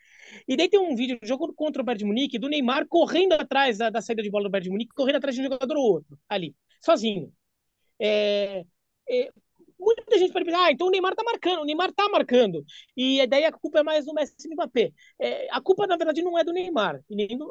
E 0.49 0.57
daí 0.57 0.69
tem 0.69 0.81
um 0.81 0.97
vídeo, 0.97 1.19
jogo 1.23 1.53
contra 1.55 1.83
o 1.83 1.85
Bayern 1.85 2.01
de 2.01 2.05
Munique, 2.05 2.39
do 2.39 2.49
Neymar 2.49 2.87
correndo 2.89 3.35
atrás 3.35 3.79
da, 3.79 3.91
da 3.91 4.03
saída 4.03 4.23
de 4.25 4.31
bola 4.31 4.45
do 4.45 4.51
Bayern 4.51 4.65
de 4.65 4.71
Munique, 4.71 4.93
correndo 4.93 5.17
atrás 5.17 5.37
de 5.37 5.41
um 5.41 5.45
jogador 5.45 5.77
ou 5.77 5.85
outro, 5.85 6.19
ali, 6.29 6.57
sozinho. 6.85 7.33
É, 8.01 8.65
é, 9.09 9.31
muita 9.79 10.19
gente 10.19 10.33
pode 10.33 10.45
pensar, 10.45 10.65
ah, 10.65 10.73
então 10.73 10.87
o 10.87 10.91
Neymar 10.91 11.15
tá 11.15 11.23
marcando, 11.25 11.61
o 11.61 11.65
Neymar 11.65 11.93
tá 11.93 12.09
marcando. 12.09 12.65
E 12.97 13.27
daí 13.27 13.45
a 13.45 13.53
culpa 13.53 13.81
é 13.81 13.83
mais 13.83 14.05
do 14.05 14.15
Messi 14.15 14.35
e 14.45 14.49
do 14.49 14.55
Mbappé. 14.55 14.93
É, 15.21 15.49
a 15.51 15.61
culpa, 15.61 15.87
na 15.87 15.97
verdade, 15.97 16.23
não 16.23 16.39
é 16.39 16.45
do 16.45 16.53
Neymar. 16.53 17.01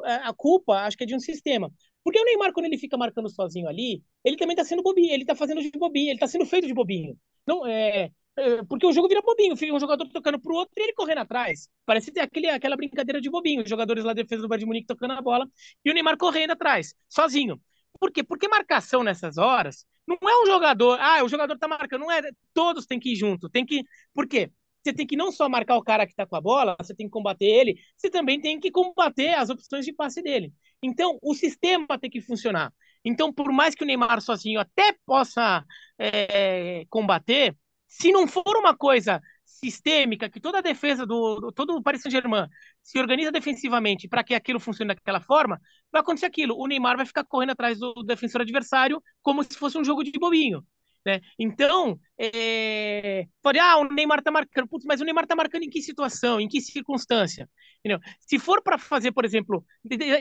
É, 0.04 0.14
a 0.14 0.32
culpa, 0.32 0.74
acho 0.80 0.96
que 0.96 1.04
é 1.04 1.06
de 1.06 1.14
um 1.14 1.20
sistema. 1.20 1.70
Porque 2.04 2.20
o 2.20 2.24
Neymar, 2.24 2.52
quando 2.52 2.66
ele 2.66 2.78
fica 2.78 2.96
marcando 2.96 3.28
sozinho 3.28 3.68
ali, 3.68 4.02
ele 4.24 4.36
também 4.36 4.56
tá 4.56 4.64
sendo 4.64 4.82
bobinho, 4.82 5.12
ele 5.12 5.24
tá 5.24 5.34
fazendo 5.34 5.60
de 5.60 5.70
bobinho, 5.78 6.10
ele 6.10 6.18
tá 6.18 6.28
sendo 6.28 6.46
feito 6.46 6.66
de 6.66 6.74
bobinho. 6.74 7.18
Não, 7.46 7.66
é, 7.66 8.10
é 8.36 8.62
porque 8.64 8.86
o 8.86 8.92
jogo 8.92 9.08
vira 9.08 9.22
bobinho, 9.22 9.56
fica 9.56 9.74
um 9.74 9.80
jogador 9.80 10.06
tocando 10.08 10.38
pro 10.38 10.54
outro 10.54 10.74
e 10.76 10.82
ele 10.82 10.92
correndo 10.92 11.18
atrás. 11.18 11.68
Parece 11.84 12.12
ter 12.12 12.20
aquele, 12.20 12.48
aquela 12.48 12.76
brincadeira 12.76 13.20
de 13.20 13.30
bobinho, 13.30 13.62
os 13.62 13.68
jogadores 13.68 14.04
lá 14.04 14.12
da 14.12 14.22
defesa 14.22 14.42
do 14.42 14.48
Bayern 14.48 14.60
de 14.64 14.66
Munique 14.66 14.86
tocando 14.86 15.12
a 15.12 15.22
bola 15.22 15.48
e 15.84 15.90
o 15.90 15.94
Neymar 15.94 16.16
correndo 16.16 16.52
atrás, 16.52 16.94
sozinho. 17.08 17.60
Por 17.98 18.12
quê? 18.12 18.22
Porque 18.22 18.46
marcação 18.46 19.02
nessas 19.02 19.38
horas 19.38 19.86
não 20.06 20.16
é 20.28 20.42
um 20.42 20.46
jogador, 20.46 20.98
ah, 21.00 21.24
o 21.24 21.28
jogador 21.28 21.58
tá 21.58 21.68
marcando, 21.68 22.02
não 22.02 22.10
é, 22.12 22.22
todos 22.54 22.86
têm 22.86 22.98
que 23.00 23.12
ir 23.12 23.16
junto, 23.16 23.48
tem 23.48 23.64
que, 23.66 23.82
por 24.14 24.26
quê? 24.26 24.50
Você 24.82 24.92
tem 24.92 25.06
que 25.06 25.16
não 25.16 25.32
só 25.32 25.48
marcar 25.48 25.76
o 25.76 25.82
cara 25.82 26.06
que 26.06 26.14
tá 26.14 26.24
com 26.26 26.36
a 26.36 26.40
bola, 26.40 26.76
você 26.80 26.94
tem 26.94 27.06
que 27.06 27.10
combater 27.12 27.44
ele, 27.46 27.76
você 27.96 28.08
também 28.08 28.40
tem 28.40 28.60
que 28.60 28.70
combater 28.70 29.34
as 29.34 29.50
opções 29.50 29.84
de 29.84 29.92
passe 29.92 30.22
dele. 30.22 30.52
Então, 30.82 31.18
o 31.22 31.34
sistema 31.34 31.98
tem 31.98 32.08
que 32.08 32.20
funcionar. 32.20 32.72
Então, 33.04 33.32
por 33.32 33.50
mais 33.52 33.74
que 33.74 33.82
o 33.82 33.86
Neymar 33.86 34.20
sozinho 34.20 34.60
até 34.60 34.94
possa 35.04 35.64
é, 35.98 36.84
combater, 36.88 37.56
se 37.88 38.12
não 38.12 38.26
for 38.28 38.56
uma 38.56 38.76
coisa 38.76 39.20
sistêmica, 39.58 40.28
que 40.28 40.40
toda 40.40 40.58
a 40.58 40.62
defesa 40.62 41.06
do, 41.06 41.40
do 41.40 41.52
todo 41.52 41.76
o 41.76 41.82
Paris 41.82 42.02
Saint-Germain 42.02 42.46
se 42.82 42.98
organiza 42.98 43.32
defensivamente 43.32 44.08
para 44.08 44.22
que 44.22 44.34
aquilo 44.34 44.60
funcione 44.60 44.88
daquela 44.94 45.20
forma, 45.20 45.60
vai 45.90 46.00
acontecer 46.00 46.26
aquilo. 46.26 46.56
O 46.56 46.66
Neymar 46.66 46.96
vai 46.96 47.06
ficar 47.06 47.24
correndo 47.24 47.50
atrás 47.50 47.78
do 47.78 47.94
defensor 48.04 48.42
adversário 48.42 49.02
como 49.22 49.42
se 49.42 49.56
fosse 49.56 49.78
um 49.78 49.84
jogo 49.84 50.04
de 50.04 50.12
bobinho. 50.18 50.64
Né? 51.06 51.20
Então, 51.38 52.00
é... 52.18 53.26
pode, 53.40 53.60
ah, 53.60 53.76
o 53.76 53.84
Neymar 53.84 54.22
tá 54.22 54.30
marcando, 54.32 54.66
Putz, 54.66 54.84
mas 54.84 55.00
o 55.00 55.04
Neymar 55.04 55.24
tá 55.24 55.36
marcando 55.36 55.62
em 55.62 55.70
que 55.70 55.80
situação, 55.80 56.40
em 56.40 56.48
que 56.48 56.60
circunstância? 56.60 57.48
Entendeu? 57.78 58.00
Se 58.20 58.40
for 58.40 58.60
para 58.60 58.76
fazer, 58.76 59.12
por 59.12 59.24
exemplo, 59.24 59.64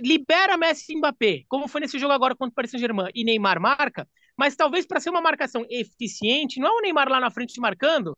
libera 0.04 0.56
Messi 0.58 0.94
e 0.94 0.98
Mbappé, 0.98 1.44
como 1.48 1.68
foi 1.68 1.82
nesse 1.82 1.98
jogo 1.98 2.14
agora 2.14 2.36
contra 2.36 2.52
o 2.52 2.54
Paris 2.54 2.70
Saint-Germain, 2.70 3.10
e 3.16 3.24
Neymar 3.24 3.60
marca, 3.60 4.08
mas 4.38 4.56
talvez 4.56 4.86
para 4.86 5.00
ser 5.00 5.10
uma 5.10 5.22
marcação 5.22 5.66
eficiente, 5.72 6.60
não 6.60 6.68
é 6.68 6.72
o 6.72 6.82
Neymar 6.82 7.10
lá 7.10 7.20
na 7.20 7.32
frente 7.32 7.60
marcando, 7.60 8.16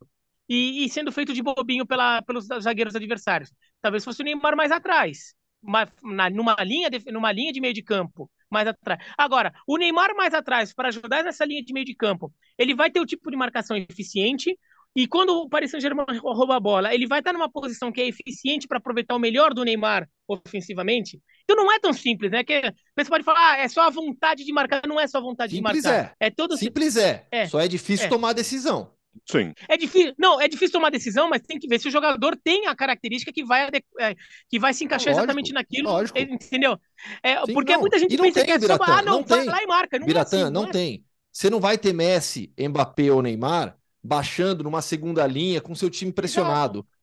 e, 0.48 0.86
e 0.86 0.90
sendo 0.90 1.12
feito 1.12 1.34
de 1.34 1.42
bobinho 1.42 1.86
pela, 1.86 2.22
pelos 2.22 2.46
zagueiros 2.46 2.96
adversários. 2.96 3.52
Talvez 3.82 4.04
fosse 4.04 4.22
o 4.22 4.26
Neymar 4.26 4.56
mais 4.56 4.72
atrás, 4.72 5.34
uma, 5.62 5.88
na, 6.04 6.30
numa, 6.30 6.56
linha 6.64 6.90
de, 6.90 7.12
numa 7.12 7.32
linha 7.32 7.52
de 7.52 7.62
meio 7.62 7.74
de 7.74 7.84
campo 7.84 8.30
mais 8.50 8.68
atrás. 8.68 9.04
Agora, 9.18 9.54
o 9.68 9.78
Neymar 9.78 10.16
mais 10.16 10.34
atrás, 10.34 10.74
para 10.74 10.88
ajudar 10.88 11.24
nessa 11.24 11.46
linha 11.46 11.64
de 11.64 11.74
meio 11.74 11.86
de 11.86 11.96
campo, 11.96 12.34
ele 12.58 12.74
vai 12.74 12.90
ter 12.90 13.00
o 13.00 13.06
tipo 13.06 13.30
de 13.30 13.38
marcação 13.38 13.76
eficiente, 13.76 14.58
e 14.98 15.06
quando 15.06 15.30
o 15.30 15.48
Paris 15.48 15.70
Saint-Germain 15.70 16.18
rouba 16.24 16.56
a 16.56 16.60
bola, 16.60 16.92
ele 16.92 17.06
vai 17.06 17.20
estar 17.20 17.32
numa 17.32 17.48
posição 17.48 17.92
que 17.92 18.02
é 18.02 18.08
eficiente 18.08 18.68
para 18.68 18.80
aproveitar 18.80 19.16
o 19.16 19.20
melhor 19.20 19.54
do 19.54 19.64
Neymar 19.64 20.10
ofensivamente. 20.28 21.22
Então 21.44 21.56
não 21.56 21.72
é 21.72 21.80
tão 21.80 21.94
simples, 21.94 22.32
né? 22.32 22.44
Que 22.44 22.74
você 22.98 23.08
pode 23.08 23.24
falar, 23.24 23.40
ah, 23.40 23.58
é 23.60 23.68
só 23.68 23.82
a 23.82 23.92
vontade 23.92 24.44
de 24.44 24.52
marcar, 24.52 24.82
não 24.88 25.00
é 25.00 25.08
só 25.08 25.20
a 25.20 25.22
vontade 25.22 25.56
simples 25.56 25.84
de 25.84 25.88
marcar. 25.88 26.16
É. 26.20 26.28
é 26.28 26.32
todo 26.32 26.58
simples 26.58 26.98
é. 26.98 27.28
é. 27.30 27.46
Só 27.46 27.60
é 27.60 27.68
difícil 27.68 28.08
é. 28.08 28.10
tomar 28.10 28.34
decisão. 28.34 28.92
Sim. 29.26 29.54
É 29.68 29.78
difícil, 29.78 30.14
não, 30.18 30.40
é 30.40 30.48
difícil 30.48 30.74
tomar 30.74 30.90
decisão, 30.90 31.30
mas 31.30 31.42
tem 31.42 31.60
que 31.60 31.68
ver 31.68 31.80
se 31.80 31.88
o 31.88 31.92
jogador 31.92 32.38
tem 32.44 32.68
a 32.68 32.76
característica 32.76 33.32
que 33.32 33.44
vai, 33.44 33.70
é, 34.00 34.16
que 34.50 34.60
vai 34.60 34.74
se 34.74 34.84
encaixar 34.84 35.14
lógico, 35.14 35.24
exatamente 35.24 35.54
naquilo, 35.54 35.90
lógico. 35.90 36.18
entendeu? 36.20 36.80
É, 37.24 37.46
Sim, 37.46 37.54
porque 37.54 37.74
não. 37.74 37.82
muita 37.82 38.00
gente 38.00 38.18
pensa 38.18 38.34
tem, 38.40 38.46
que 38.46 38.52
é 38.52 38.58
Biratã, 38.58 38.86
só, 38.86 38.92
ah, 38.92 39.02
não, 39.02 39.20
não 39.20 39.24
vai 39.26 39.46
lá 39.46 39.64
e 39.64 39.68
marca. 39.68 39.98
Não 39.98 40.06
é 40.06 40.08
Biratã, 40.08 40.44
assim, 40.44 40.54
não, 40.54 40.62
não 40.64 40.70
é. 40.70 40.72
tem. 40.72 41.06
Você 41.32 41.50
não 41.50 41.60
vai 41.60 41.78
ter 41.78 41.94
Messi, 41.94 42.52
Mbappé 42.58 43.12
ou 43.12 43.22
Neymar 43.22 43.78
baixando 44.04 44.64
numa 44.64 44.82
segunda 44.82 45.28
linha 45.28 45.62
com 45.62 45.76
seu 45.76 45.90
time 45.90 46.12
pressionado. 46.12 46.80
Exato. 46.80 46.98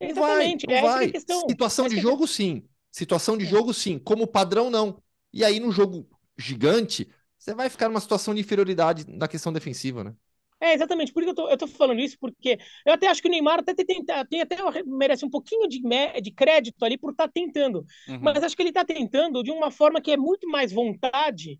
Exatamente, 0.00 0.66
vai, 0.66 0.80
não 0.80 0.88
é 0.88 0.92
vai. 0.92 1.10
Questão. 1.10 1.48
Situação 1.48 1.88
de 1.88 1.96
jogo, 1.98 2.26
sim. 2.26 2.64
Situação 2.90 3.36
de 3.36 3.44
jogo, 3.44 3.74
sim. 3.74 3.98
Como 3.98 4.26
padrão, 4.26 4.70
não. 4.70 5.02
E 5.32 5.44
aí, 5.44 5.60
no 5.60 5.70
jogo 5.70 6.08
gigante, 6.36 7.08
você 7.38 7.54
vai 7.54 7.68
ficar 7.68 7.88
numa 7.88 8.00
situação 8.00 8.34
de 8.34 8.40
inferioridade 8.40 9.04
na 9.08 9.28
questão 9.28 9.52
defensiva, 9.52 10.04
né? 10.04 10.14
É, 10.60 10.74
exatamente. 10.74 11.12
Por 11.12 11.22
isso 11.22 11.32
que 11.32 11.40
eu 11.40 11.44
tô, 11.44 11.50
eu 11.50 11.56
tô 11.56 11.66
falando 11.66 12.00
isso, 12.00 12.18
porque 12.20 12.58
eu 12.84 12.92
até 12.92 13.06
acho 13.06 13.22
que 13.22 13.28
o 13.28 13.30
Neymar 13.30 13.60
até 13.60 13.74
tem, 13.74 14.04
tem 14.04 14.40
até 14.40 14.56
merece 14.84 15.24
um 15.24 15.30
pouquinho 15.30 15.66
de, 15.66 15.80
de 16.22 16.30
crédito 16.30 16.84
ali 16.84 16.98
por 16.98 17.12
estar 17.12 17.26
tá 17.26 17.32
tentando. 17.32 17.84
Uhum. 18.08 18.20
Mas 18.20 18.42
acho 18.42 18.54
que 18.54 18.62
ele 18.62 18.68
está 18.70 18.84
tentando 18.84 19.42
de 19.42 19.50
uma 19.50 19.70
forma 19.70 20.00
que 20.00 20.10
é 20.10 20.16
muito 20.16 20.48
mais 20.48 20.72
vontade 20.72 21.58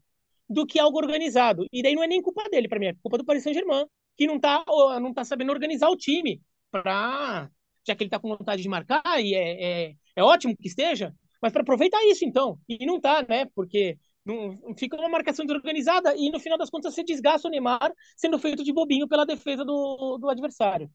do 0.48 0.66
que 0.66 0.78
algo 0.78 0.98
organizado. 0.98 1.64
E 1.72 1.82
daí 1.82 1.94
não 1.94 2.02
é 2.02 2.06
nem 2.06 2.20
culpa 2.20 2.44
dele, 2.50 2.68
para 2.68 2.78
mim, 2.78 2.86
é 2.86 2.94
culpa 3.02 3.16
do 3.16 3.24
Paris 3.24 3.42
Saint-Germain, 3.42 3.86
que 4.16 4.26
não 4.26 4.36
está 4.36 4.64
não 5.00 5.14
tá 5.14 5.24
sabendo 5.24 5.52
organizar 5.52 5.88
o 5.88 5.96
time 5.96 6.42
para 6.70 7.48
já 7.86 7.94
que 7.94 8.02
ele 8.02 8.08
está 8.08 8.18
com 8.18 8.28
vontade 8.28 8.62
de 8.62 8.68
marcar, 8.68 9.02
e 9.20 9.34
é, 9.34 9.88
é, 9.88 9.94
é 10.16 10.22
ótimo 10.22 10.56
que 10.56 10.68
esteja, 10.68 11.14
mas 11.40 11.52
para 11.52 11.62
aproveitar 11.62 12.04
isso 12.04 12.24
então. 12.24 12.58
E 12.68 12.84
não 12.84 13.00
tá, 13.00 13.24
né? 13.26 13.46
Porque 13.54 13.98
não, 14.24 14.58
fica 14.76 14.96
uma 14.96 15.08
marcação 15.08 15.46
desorganizada 15.46 16.14
e 16.16 16.30
no 16.30 16.38
final 16.38 16.58
das 16.58 16.70
contas 16.70 16.94
você 16.94 17.02
desgasta 17.02 17.48
o 17.48 17.50
Neymar 17.50 17.92
sendo 18.16 18.38
feito 18.38 18.62
de 18.62 18.72
bobinho 18.72 19.08
pela 19.08 19.24
defesa 19.24 19.64
do, 19.64 20.18
do 20.18 20.28
adversário. 20.28 20.90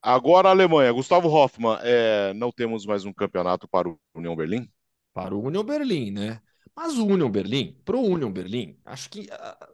Agora 0.00 0.48
a 0.48 0.52
Alemanha. 0.52 0.92
Gustavo 0.92 1.28
Hoffmann, 1.28 1.78
é, 1.82 2.32
não 2.34 2.52
temos 2.52 2.86
mais 2.86 3.04
um 3.04 3.12
campeonato 3.12 3.68
para 3.68 3.88
o 3.88 3.98
União 4.14 4.36
Berlim? 4.36 4.70
Para 5.12 5.34
o 5.34 5.42
União 5.42 5.64
Berlim, 5.64 6.12
né? 6.12 6.40
Mas 6.74 6.96
o 6.96 7.06
União 7.06 7.28
Berlim, 7.28 7.76
para 7.84 7.96
o 7.96 8.06
União 8.06 8.30
Berlim, 8.30 8.78
acho 8.84 9.10
que, 9.10 9.26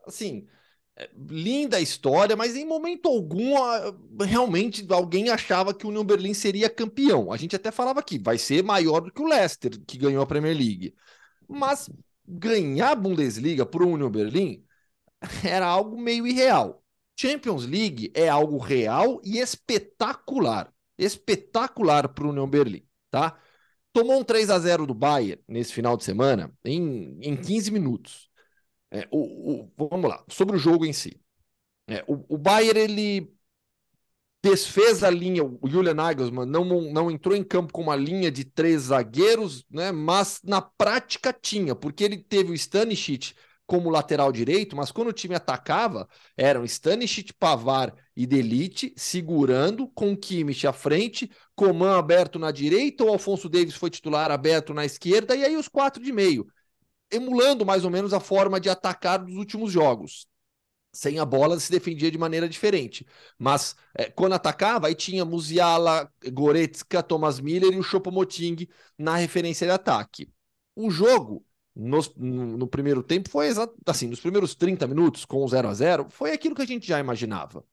assim, 0.07 0.47
é 0.97 1.11
linda 1.15 1.77
a 1.77 1.81
história, 1.81 2.35
mas 2.35 2.57
em 2.57 2.65
momento 2.65 3.09
algum 3.09 3.53
realmente 4.25 4.87
alguém 4.91 5.29
achava 5.29 5.75
que 5.75 5.85
o 5.85 5.91
União 5.91 6.05
Berlim 6.05 6.33
seria 6.33 6.71
campeão. 6.71 7.31
A 7.31 7.37
gente 7.37 7.55
até 7.55 7.71
falava 7.71 8.01
aqui, 8.01 8.19
vai 8.19 8.39
ser 8.39 8.63
maior 8.63 9.01
do 9.01 9.13
que 9.13 9.21
o 9.21 9.27
Leicester, 9.27 9.73
que 9.87 9.99
ganhou 9.99 10.23
a 10.23 10.27
Premier 10.27 10.57
League. 10.57 10.95
Mas 11.47 11.91
ganhar 12.27 12.93
a 12.93 12.95
Bundesliga 12.95 13.67
para 13.67 13.85
o 13.85 13.89
Union 13.89 14.11
Berlim 14.11 14.65
era 15.45 15.67
algo 15.67 16.01
meio 16.01 16.27
irreal. 16.27 16.83
Champions 17.17 17.65
League 17.65 18.13
é 18.15 18.29
algo 18.29 18.59
real 18.59 19.21
e 19.25 19.39
espetacular. 19.39 20.73
Espetacular 20.99 22.09
para 22.09 22.27
o 22.27 22.31
Union 22.31 22.49
Berlim, 22.49 22.87
tá? 23.11 23.39
Tomou 23.93 24.19
um 24.19 24.25
3 24.25 24.51
a 24.51 24.59
0 24.59 24.87
do 24.87 24.95
Bayern 24.95 25.43
nesse 25.47 25.73
final 25.73 25.97
de 25.97 26.05
semana 26.05 26.53
em, 26.65 27.19
em 27.23 27.37
15 27.37 27.71
minutos. 27.71 28.29
É, 28.91 29.09
o, 29.11 29.63
o, 29.63 29.89
vamos 29.91 30.09
lá, 30.09 30.25
sobre 30.29 30.57
o 30.57 30.59
jogo 30.59 30.85
em 30.85 30.93
si. 30.93 31.21
É, 31.87 32.05
o, 32.07 32.35
o 32.35 32.39
Bayern 32.39 32.81
ele 32.81 33.35
desfez 34.45 35.03
a 35.03 35.09
linha, 35.09 35.43
o 35.43 35.67
Julian 35.67 35.95
Nagelsmann 35.95 36.45
não, 36.45 36.65
não 36.93 37.11
entrou 37.11 37.35
em 37.35 37.43
campo 37.43 37.73
com 37.73 37.81
uma 37.81 37.97
linha 37.97 38.31
de 38.31 38.45
três 38.45 38.83
zagueiros, 38.83 39.65
né? 39.71 39.91
Mas 39.91 40.41
na 40.45 40.61
prática 40.61 41.33
tinha, 41.33 41.75
porque 41.75 42.05
ele 42.05 42.19
teve 42.19 42.53
o 42.53 42.55
Stanisic 42.55 43.33
como 43.67 43.89
lateral 43.89 44.31
direito, 44.31 44.77
mas 44.77 44.93
quando 44.93 45.09
o 45.09 45.13
time 45.15 45.35
atacava, 45.35 46.07
eram 46.37 46.63
Stanisic, 46.67 47.33
Pavar 47.33 47.95
e 48.15 48.27
Delite 48.27 48.93
segurando, 48.95 49.89
com 49.89 50.15
Kimmich 50.15 50.67
à 50.67 50.73
frente, 50.75 51.31
Coman 51.57 51.97
aberto 51.97 52.39
na 52.39 52.51
direita, 52.51 53.03
o 53.03 53.09
Alfonso 53.09 53.49
Davis 53.49 53.75
foi 53.75 53.89
titular 53.89 54.31
aberto 54.31 54.75
na 54.75 54.85
esquerda, 54.85 55.35
e 55.35 55.43
aí 55.43 55.57
os 55.57 55.69
quatro 55.69 56.03
de 56.03 56.13
meio, 56.13 56.47
emulando 57.11 57.65
mais 57.65 57.83
ou 57.83 57.91
menos 57.91 58.13
a 58.13 58.21
forma 58.21 58.61
de 58.61 58.69
atacar 58.69 59.25
dos 59.25 59.37
últimos 59.37 59.73
jogos 59.73 60.27
sem 60.95 61.19
a 61.19 61.25
bola 61.25 61.59
se 61.61 61.71
defendia 61.71 62.11
de 62.11 62.19
maneira 62.19 62.49
diferente. 62.49 63.07
Mas 63.39 63.77
é, 63.95 64.11
quando 64.11 64.35
atacava, 64.35 64.87
aí 64.87 64.95
tinha 64.95 65.25
Musiala, 65.25 66.11
Goretzka, 66.33 67.03
Thomas 67.03 67.41
Miller 67.41 67.73
e 67.73 67.79
o 67.79 67.83
Choupo-Moting 67.83 68.69
na 68.99 69.17
referência 69.17 69.67
de 69.67 69.73
ataque. 69.73 70.33
O 70.75 70.91
jogo, 70.91 71.45
no, 71.75 72.01
no, 72.17 72.67
primeiro 72.69 73.03
tempo, 73.03 73.29
foi 73.29 73.49
assim, 73.87 74.09
nos 74.09 74.21
primeiros 74.21 74.55
30 74.55 74.87
minutos, 74.87 75.25
com 75.25 75.45
o 75.45 75.49
0 75.49 75.69
a 75.69 75.75
0 75.75 76.09
foi 76.11 76.33
aquilo 76.33 76.55
que 76.55 76.63
a 76.63 76.67
gente 76.67 76.87
já 76.87 76.99
imaginava 77.01 77.65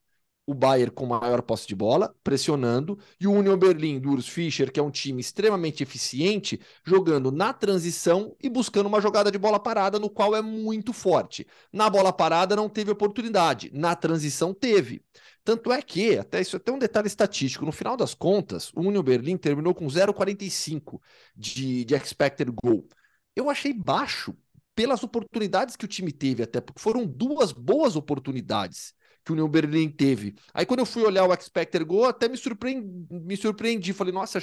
o 0.46 0.54
Bayern 0.54 0.92
com 0.92 1.06
maior 1.06 1.42
posse 1.42 1.68
de 1.68 1.76
bola, 1.76 2.14
pressionando, 2.24 2.98
e 3.20 3.28
o 3.28 3.32
Union 3.32 3.58
Berlin 3.58 4.00
do 4.00 4.10
Urs 4.12 4.28
Fischer, 4.28 4.72
que 4.72 4.80
é 4.80 4.84
um 4.84 4.92
time 4.92 5.22
extremamente 5.22 5.84
eficiente, 5.84 6.60
jogando 6.84 7.32
na 7.32 7.54
transição 7.54 8.36
e 8.42 8.50
buscando 8.50 8.88
uma 8.88 9.00
jogada 9.00 9.32
de 9.32 9.38
bola 9.38 9.60
parada, 9.60 10.00
no 10.00 10.10
qual 10.10 10.36
é 10.36 10.42
muito 10.42 10.94
forte. 10.94 11.48
Na 11.72 11.90
bola 11.90 12.12
parada 12.12 12.56
não 12.56 12.68
teve 12.68 12.92
oportunidade, 12.92 13.70
na 13.74 13.96
transição 13.96 14.54
teve. 14.54 15.04
Tanto 15.44 15.72
é 15.72 15.82
que, 15.82 16.18
até 16.18 16.42
isso 16.42 16.56
é 16.56 16.58
até 16.58 16.72
um 16.72 16.80
detalhe 16.80 17.08
estatístico, 17.08 17.66
no 17.66 17.72
final 17.72 17.96
das 17.96 18.14
contas, 18.14 18.72
o 18.76 18.82
Union 18.82 19.04
Berlin 19.04 19.38
terminou 19.38 19.74
com 19.74 19.88
0,45 19.88 21.00
de, 21.36 21.86
de 21.86 21.96
expected 21.96 22.52
goal. 22.52 22.88
Eu 23.36 23.50
achei 23.50 23.74
baixo 23.74 24.36
pelas 24.76 25.04
oportunidades 25.04 25.76
que 25.76 25.86
o 25.86 25.88
time 25.88 26.12
teve, 26.12 26.44
até 26.44 26.62
porque 26.62 26.82
foram 26.82 27.06
duas 27.06 27.52
boas 27.52 27.96
oportunidades 27.96 28.94
que 29.24 29.32
o 29.32 29.34
União 29.34 29.48
Berlim 29.48 29.90
teve. 29.90 30.36
Aí 30.54 30.66
quando 30.66 30.80
eu 30.80 30.86
fui 30.86 31.04
olhar 31.04 31.26
o 31.26 31.34
Expected 31.34 31.84
Goal, 31.86 32.06
até 32.06 32.28
me 32.28 32.38
surpreendi, 32.38 33.08
me 33.10 33.38
surpreendi. 33.38 33.94
Falei, 33.94 34.14
nossa, 34.14 34.40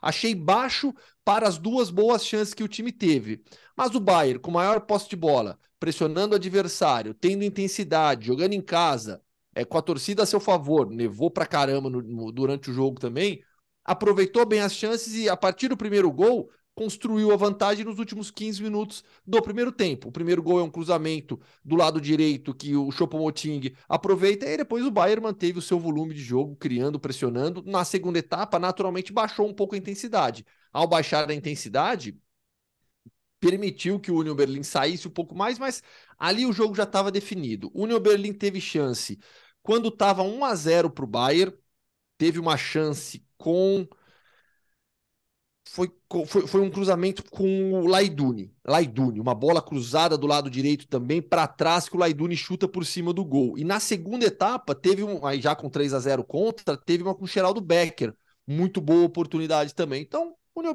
achei 0.00 0.34
baixo 0.34 0.94
para 1.24 1.46
as 1.46 1.58
duas 1.58 1.90
boas 1.90 2.24
chances 2.24 2.54
que 2.54 2.62
o 2.62 2.68
time 2.68 2.90
teve. 2.90 3.42
Mas 3.76 3.94
o 3.94 4.00
Bayern, 4.00 4.40
com 4.40 4.50
maior 4.50 4.80
posse 4.80 5.08
de 5.08 5.16
bola, 5.16 5.58
pressionando 5.78 6.32
o 6.32 6.36
adversário, 6.36 7.12
tendo 7.14 7.44
intensidade, 7.44 8.26
jogando 8.26 8.54
em 8.54 8.62
casa, 8.62 9.22
é, 9.54 9.64
com 9.64 9.78
a 9.78 9.82
torcida 9.82 10.22
a 10.22 10.26
seu 10.26 10.40
favor, 10.40 10.88
nevou 10.90 11.30
pra 11.30 11.46
caramba 11.46 11.90
no, 11.90 12.00
no, 12.02 12.32
durante 12.32 12.70
o 12.70 12.74
jogo 12.74 12.98
também, 12.98 13.42
aproveitou 13.84 14.46
bem 14.46 14.60
as 14.60 14.74
chances 14.74 15.14
e 15.14 15.28
a 15.28 15.36
partir 15.36 15.68
do 15.68 15.76
primeiro 15.76 16.10
gol 16.10 16.50
construiu 16.74 17.32
a 17.32 17.36
vantagem 17.36 17.84
nos 17.84 17.98
últimos 17.98 18.30
15 18.30 18.62
minutos 18.62 19.04
do 19.26 19.40
primeiro 19.40 19.70
tempo. 19.70 20.08
O 20.08 20.12
primeiro 20.12 20.42
gol 20.42 20.60
é 20.60 20.62
um 20.62 20.70
cruzamento 20.70 21.40
do 21.64 21.76
lado 21.76 22.00
direito 22.00 22.54
que 22.54 22.74
o 22.74 22.90
Choupo-Moting 22.90 23.74
aproveita 23.88 24.46
e 24.46 24.56
depois 24.56 24.84
o 24.84 24.90
Bayern 24.90 25.22
manteve 25.22 25.58
o 25.58 25.62
seu 25.62 25.78
volume 25.78 26.14
de 26.14 26.22
jogo, 26.22 26.56
criando, 26.56 26.98
pressionando. 26.98 27.62
Na 27.64 27.84
segunda 27.84 28.18
etapa, 28.18 28.58
naturalmente 28.58 29.12
baixou 29.12 29.48
um 29.48 29.54
pouco 29.54 29.74
a 29.74 29.78
intensidade. 29.78 30.44
Ao 30.72 30.86
baixar 30.86 31.30
a 31.30 31.34
intensidade, 31.34 32.18
permitiu 33.38 34.00
que 34.00 34.10
o 34.10 34.18
Union 34.18 34.34
Berlin 34.34 34.62
saísse 34.62 35.06
um 35.06 35.10
pouco 35.10 35.34
mais, 35.34 35.58
mas 35.58 35.82
ali 36.18 36.46
o 36.46 36.52
jogo 36.52 36.74
já 36.74 36.84
estava 36.84 37.10
definido. 37.12 37.70
O 37.74 37.82
Union 37.84 38.00
Berlin 38.00 38.32
teve 38.32 38.60
chance 38.60 39.18
quando 39.62 39.88
estava 39.88 40.22
1 40.22 40.44
a 40.44 40.54
0 40.54 40.90
para 40.90 41.04
o 41.04 41.08
Bayern, 41.08 41.56
teve 42.18 42.38
uma 42.38 42.56
chance 42.56 43.26
com 43.38 43.88
foi, 45.66 45.90
foi, 46.26 46.46
foi 46.46 46.60
um 46.60 46.70
cruzamento 46.70 47.24
com 47.30 47.72
o 47.72 47.86
Laiduni. 47.86 48.52
Laiduni, 48.64 49.18
uma 49.18 49.34
bola 49.34 49.62
cruzada 49.62 50.16
do 50.16 50.26
lado 50.26 50.50
direito 50.50 50.86
também 50.86 51.22
para 51.22 51.46
trás 51.46 51.88
que 51.88 51.96
o 51.96 51.98
Laiduni 51.98 52.36
chuta 52.36 52.68
por 52.68 52.84
cima 52.84 53.12
do 53.12 53.24
gol. 53.24 53.58
E 53.58 53.64
na 53.64 53.80
segunda 53.80 54.26
etapa, 54.26 54.74
teve 54.74 55.02
um, 55.02 55.24
aí 55.26 55.40
já 55.40 55.56
com 55.56 55.70
3 55.70 55.94
a 55.94 55.98
0 55.98 56.22
contra, 56.22 56.76
teve 56.76 57.02
uma 57.02 57.14
com 57.14 57.24
o 57.24 57.28
Geraldo 57.28 57.60
Becker. 57.60 58.14
Muito 58.46 58.80
boa 58.80 59.04
oportunidade 59.04 59.74
também. 59.74 60.02
Então, 60.02 60.34
o 60.54 60.62
New 60.62 60.74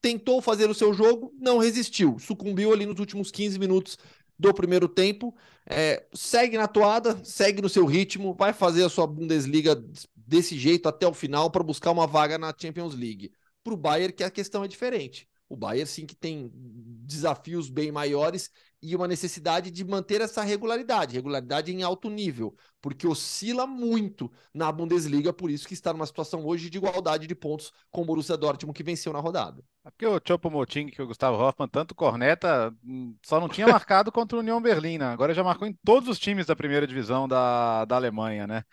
tentou 0.00 0.40
fazer 0.40 0.68
o 0.70 0.74
seu 0.74 0.92
jogo, 0.94 1.32
não 1.38 1.58
resistiu, 1.58 2.18
sucumbiu 2.18 2.72
ali 2.72 2.86
nos 2.86 2.98
últimos 2.98 3.30
15 3.30 3.58
minutos 3.58 3.98
do 4.38 4.52
primeiro 4.54 4.88
tempo. 4.88 5.36
É, 5.66 6.06
segue 6.14 6.56
na 6.56 6.66
toada, 6.66 7.20
segue 7.22 7.60
no 7.60 7.68
seu 7.68 7.84
ritmo, 7.84 8.34
vai 8.34 8.54
fazer 8.54 8.84
a 8.84 8.88
sua 8.88 9.06
Bundesliga 9.06 9.80
desse 10.16 10.58
jeito 10.58 10.88
até 10.88 11.06
o 11.06 11.12
final 11.12 11.50
para 11.50 11.62
buscar 11.62 11.90
uma 11.90 12.06
vaga 12.06 12.38
na 12.38 12.54
Champions 12.58 12.94
League 12.94 13.30
para 13.62 13.74
o 13.74 13.76
Bayern 13.76 14.12
que 14.12 14.24
a 14.24 14.30
questão 14.30 14.64
é 14.64 14.68
diferente. 14.68 15.28
O 15.48 15.56
Bayern 15.56 15.86
sim 15.86 16.06
que 16.06 16.14
tem 16.14 16.50
desafios 16.54 17.68
bem 17.68 17.90
maiores 17.90 18.50
e 18.82 18.96
uma 18.96 19.06
necessidade 19.06 19.70
de 19.70 19.84
manter 19.84 20.20
essa 20.20 20.42
regularidade, 20.42 21.14
regularidade 21.14 21.72
em 21.72 21.82
alto 21.82 22.08
nível, 22.08 22.54
porque 22.80 23.06
oscila 23.06 23.66
muito 23.66 24.30
na 24.54 24.72
Bundesliga, 24.72 25.32
por 25.32 25.50
isso 25.50 25.68
que 25.68 25.74
está 25.74 25.92
numa 25.92 26.06
situação 26.06 26.46
hoje 26.46 26.70
de 26.70 26.78
igualdade 26.78 27.26
de 27.26 27.34
pontos 27.34 27.72
com 27.90 28.02
o 28.02 28.04
Borussia 28.04 28.36
Dortmund 28.36 28.74
que 28.74 28.82
venceu 28.82 29.12
na 29.12 29.18
rodada. 29.18 29.62
É 29.84 29.90
porque 29.90 30.06
o 30.06 30.20
Chopo 30.26 30.50
Moting 30.50 30.86
que 30.86 31.02
o 31.02 31.06
Gustavo 31.06 31.36
Hoffmann 31.36 31.68
tanto 31.68 31.94
corneta, 31.94 32.74
hum, 32.82 33.14
só 33.22 33.38
não 33.38 33.48
tinha 33.48 33.66
marcado 33.66 34.10
contra 34.10 34.36
o 34.36 34.40
União 34.40 34.62
Berlim, 34.62 34.98
né? 34.98 35.06
Agora 35.06 35.34
já 35.34 35.44
marcou 35.44 35.68
em 35.68 35.76
todos 35.84 36.08
os 36.08 36.18
times 36.18 36.46
da 36.46 36.56
primeira 36.56 36.86
divisão 36.86 37.28
da, 37.28 37.84
da 37.84 37.96
Alemanha, 37.96 38.46
né? 38.46 38.64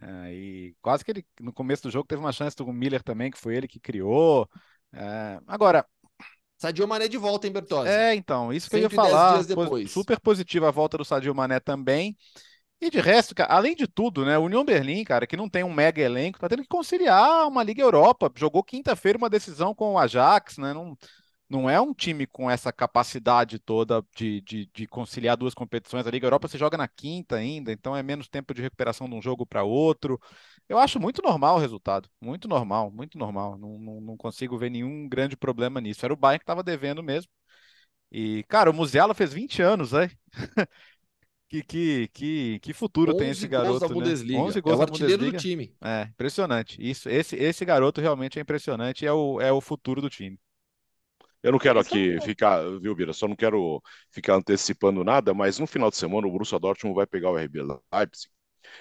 É, 0.00 0.32
e 0.32 0.76
quase 0.80 1.04
que 1.04 1.10
ele, 1.10 1.26
no 1.40 1.52
começo 1.52 1.82
do 1.82 1.90
jogo, 1.90 2.06
teve 2.06 2.20
uma 2.20 2.32
chance 2.32 2.56
com 2.56 2.64
o 2.64 2.72
Miller 2.72 3.02
também, 3.02 3.30
que 3.30 3.38
foi 3.38 3.56
ele 3.56 3.68
que 3.68 3.80
criou. 3.80 4.48
É, 4.92 5.38
agora, 5.46 5.84
Sadio 6.56 6.86
Mané 6.88 7.06
de 7.08 7.16
volta, 7.16 7.46
em 7.46 7.52
Bertozzi? 7.52 7.88
É, 7.88 8.14
então, 8.14 8.52
isso 8.52 8.68
que 8.68 8.76
eu 8.76 8.80
ia 8.80 8.90
falar. 8.90 9.42
Super 9.86 10.18
positiva 10.20 10.68
a 10.68 10.72
volta 10.72 10.98
do 10.98 11.04
Sadio 11.04 11.34
Mané 11.34 11.60
também. 11.60 12.16
E 12.80 12.90
de 12.90 13.00
resto, 13.00 13.34
cara, 13.34 13.52
além 13.52 13.74
de 13.74 13.88
tudo, 13.88 14.24
né, 14.24 14.38
União 14.38 14.64
Berlim, 14.64 15.02
cara, 15.02 15.26
que 15.26 15.36
não 15.36 15.48
tem 15.48 15.64
um 15.64 15.72
mega 15.72 16.00
elenco, 16.00 16.38
tá 16.38 16.48
tendo 16.48 16.62
que 16.62 16.68
conciliar 16.68 17.46
uma 17.48 17.62
Liga 17.62 17.82
Europa. 17.82 18.30
Jogou 18.36 18.62
quinta-feira 18.62 19.18
uma 19.18 19.28
decisão 19.28 19.74
com 19.74 19.94
o 19.94 19.98
Ajax, 19.98 20.58
né? 20.58 20.72
Não, 20.72 20.96
não 21.48 21.68
é 21.68 21.80
um 21.80 21.94
time 21.94 22.26
com 22.26 22.50
essa 22.50 22.70
capacidade 22.72 23.58
toda 23.58 24.04
de, 24.14 24.40
de, 24.42 24.66
de, 24.66 24.86
conciliar 24.86 25.36
duas 25.36 25.54
competições. 25.54 26.06
A 26.06 26.10
Liga 26.10 26.26
Europa 26.26 26.46
você 26.46 26.58
joga 26.58 26.76
na 26.76 26.86
quinta 26.86 27.36
ainda, 27.36 27.72
então 27.72 27.96
é 27.96 28.02
menos 28.02 28.28
tempo 28.28 28.52
de 28.52 28.60
recuperação 28.60 29.08
de 29.08 29.14
um 29.14 29.22
jogo 29.22 29.46
para 29.46 29.62
outro. 29.62 30.20
Eu 30.68 30.78
acho 30.78 31.00
muito 31.00 31.22
normal 31.22 31.56
o 31.56 31.60
resultado. 31.60 32.08
Muito 32.20 32.46
normal, 32.46 32.90
muito 32.90 33.16
normal. 33.16 33.56
Não, 33.56 33.78
não, 33.78 34.00
não 34.00 34.16
consigo 34.16 34.58
ver 34.58 34.70
nenhum 34.70 35.08
grande 35.08 35.36
problema 35.36 35.80
nisso. 35.80 36.04
Era 36.04 36.12
o 36.12 36.16
Bayern 36.16 36.40
que 36.40 36.44
estava 36.44 36.62
devendo 36.62 37.02
mesmo. 37.02 37.30
E, 38.12 38.44
cara, 38.48 38.70
o 38.70 38.74
Musiala 38.74 39.14
fez 39.14 39.32
20 39.32 39.62
anos, 39.62 39.92
né? 39.92 40.10
Que, 41.50 41.62
que, 41.62 42.08
que, 42.08 42.58
que 42.60 42.74
futuro 42.74 43.16
tem 43.16 43.30
esse 43.30 43.48
garoto, 43.48 43.70
gols 43.70 43.80
da 43.80 43.88
Bundesliga. 43.88 44.38
Né? 44.38 44.44
11 44.44 44.60
gols 44.60 44.74
é 44.74 44.78
o 44.78 44.82
artilheiro 44.82 45.30
do 45.30 45.38
time. 45.38 45.74
É, 45.80 46.02
impressionante. 46.02 46.76
Isso, 46.78 47.08
esse, 47.08 47.36
esse 47.36 47.64
garoto 47.64 48.02
realmente 48.02 48.38
é 48.38 48.42
impressionante 48.42 49.02
e 49.02 49.06
é 49.06 49.12
o, 49.14 49.40
é 49.40 49.50
o 49.50 49.58
futuro 49.58 50.02
do 50.02 50.10
time. 50.10 50.38
Eu 51.42 51.52
não 51.52 51.58
quero 51.58 51.78
aqui 51.78 52.20
ficar, 52.20 52.62
viu, 52.80 52.94
Bira? 52.94 53.12
Só 53.12 53.28
não 53.28 53.36
quero 53.36 53.80
ficar 54.10 54.34
antecipando 54.34 55.04
nada, 55.04 55.32
mas 55.32 55.58
no 55.58 55.66
final 55.66 55.90
de 55.90 55.96
semana 55.96 56.26
o 56.26 56.30
Borussia 56.30 56.58
Dortmund 56.58 56.96
vai 56.96 57.06
pegar 57.06 57.30
o 57.30 57.38
RB 57.38 57.60
Leipzig 57.92 58.28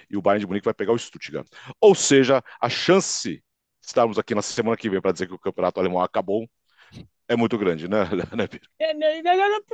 e 0.10 0.18
o 0.18 0.22
Bayern 0.22 0.41
de 0.41 0.47
Munique 0.47 0.66
vai 0.66 0.74
pegar 0.74 0.91
o 0.91 0.97
Stuttgart. 0.99 1.47
Ou 1.80 1.93
seja, 1.93 2.43
a 2.60 2.70
chance 2.70 3.30
de 3.30 3.43
estarmos 3.82 4.18
aqui 4.18 4.34
na 4.34 4.41
semana 4.41 4.76
que 4.76 4.89
vem 4.89 5.01
para 5.01 5.12
dizer 5.12 5.28
que 5.28 5.34
o 5.34 5.39
campeonato 5.39 5.80
alemão 5.80 6.01
acabou 6.01 6.49
é 7.28 7.36
muito 7.36 7.58
grande, 7.58 7.88
né, 7.88 7.99
né 8.36 8.47
Pedro? 8.47 8.70
É, 8.80 8.93
né, 8.93 9.22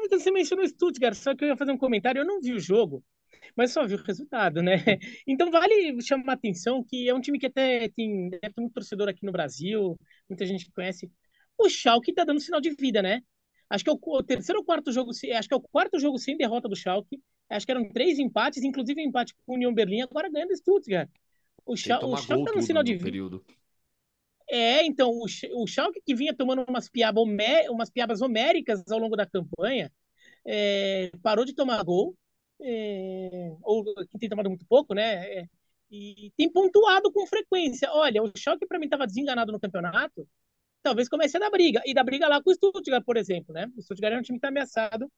você 0.10 0.32
mencionou 0.32 0.68
Stuttgart, 0.68 1.16
só 1.16 1.36
que 1.36 1.44
eu 1.44 1.50
ia 1.50 1.58
fazer 1.58 1.72
um 1.72 1.78
comentário, 1.78 2.20
eu 2.20 2.26
não 2.26 2.42
vi 2.42 2.54
o 2.54 2.60
jogo, 2.60 3.04
mas 3.56 3.72
só 3.72 3.86
vi 3.86 3.96
o 3.96 4.04
resultado, 4.04 4.62
né? 4.62 4.76
Então 5.28 5.52
vale 5.52 6.02
chamar 6.02 6.34
a 6.34 6.36
atenção 6.36 6.84
que 6.84 7.08
é 7.08 7.14
um 7.14 7.22
time 7.22 7.40
que 7.40 7.46
até 7.46 7.90
tem, 7.90 8.30
ter 8.30 8.54
muito 8.58 8.74
torcedor 8.74 9.08
aqui 9.08 9.26
no 9.26 9.32
Brasil, 9.32 9.98
muita 10.28 10.46
gente 10.46 10.66
que 10.66 10.72
conhece. 10.72 11.12
O 11.58 11.70
Schalke 11.70 12.14
tá 12.14 12.24
dando 12.24 12.40
sinal 12.40 12.60
de 12.60 12.72
vida, 12.72 13.02
né? 13.02 13.22
Acho 13.70 13.84
que 13.84 13.90
é 13.90 13.94
o, 13.94 14.24
terceiro 14.24 14.60
ou 14.60 14.66
quarto 14.66 14.92
jogo, 14.92 15.12
acho 15.12 15.48
que 15.48 15.54
é 15.54 15.58
o 15.58 15.62
quarto 15.62 16.00
jogo 16.00 16.18
sem 16.20 16.38
derrota 16.38 16.68
do 16.68 16.76
Schalke. 16.76 17.22
Acho 17.50 17.66
que 17.66 17.72
eram 17.72 17.90
três 17.90 18.20
empates, 18.20 18.64
inclusive 18.64 19.02
um 19.02 19.08
empate 19.08 19.34
com 19.46 19.54
o 19.54 19.56
União 19.56 19.74
Berlim, 19.74 20.02
agora 20.02 20.30
ganhando 20.30 20.52
o 20.52 20.56
Stuttgart. 20.56 21.10
O, 21.66 21.76
Schalke, 21.76 22.06
o 22.06 22.18
Schalke 22.18 22.46
tá 22.46 22.52
dando 22.52 22.64
sinal 22.64 22.84
de 22.84 22.94
vida. 22.94 23.06
Período. 23.06 23.44
É, 24.50 24.86
então, 24.86 25.10
o, 25.10 25.26
o 25.64 25.68
Schalke 25.68 26.02
que 26.06 26.14
vinha 26.14 26.36
tomando 26.36 26.66
umas, 26.68 26.90
piaba, 26.90 27.22
umas 27.22 27.90
piabas 27.90 28.22
homéricas 28.22 28.84
ao 28.92 29.00
longo 29.00 29.16
da 29.16 29.26
campanha, 29.26 29.92
é, 30.46 31.12
parou 31.22 31.46
de 31.46 31.54
tomar 31.54 31.82
gol, 31.84 32.16
é, 32.62 33.56
ou 33.62 33.84
que 34.06 34.20
tem 34.20 34.30
tomado 34.30 34.50
muito 34.50 34.66
pouco, 34.68 34.94
né? 34.94 35.40
É, 35.40 35.50
e 35.90 36.32
tem 36.38 36.52
pontuado 36.52 37.12
com 37.12 37.26
frequência. 37.28 37.92
Olha, 37.92 38.22
o 38.24 38.32
Schalke 38.36 38.66
para 38.66 38.80
mim 38.80 38.86
estava 38.86 39.08
desenganado 39.08 39.52
no 39.52 39.60
campeonato, 39.60 40.28
talvez 40.84 41.10
comece 41.10 41.38
a 41.38 41.40
dar 41.40 41.50
briga. 41.50 41.82
E 41.86 41.94
dar 41.94 42.04
briga 42.04 42.28
lá 42.28 42.44
com 42.44 42.52
o 42.52 42.54
Stuttgart, 42.54 43.04
por 43.04 43.18
exemplo, 43.18 43.54
né? 43.54 43.72
O 43.76 43.82
Stuttgart 43.82 44.14
é 44.14 44.20
um 44.20 44.22
time 44.22 44.38
que 44.38 44.40
está 44.40 44.50
ameaçado 44.50 45.12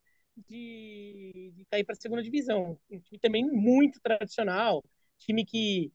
de, 0.48 1.52
de 1.56 1.66
cair 1.66 1.84
para 1.84 1.94
a 1.94 1.98
segunda 1.98 2.24
divisão. 2.24 2.78
Um 2.90 3.00
time 3.00 3.20
também 3.20 3.44
muito 3.44 4.00
tradicional, 4.02 4.84
time 5.20 5.44
que 5.46 5.92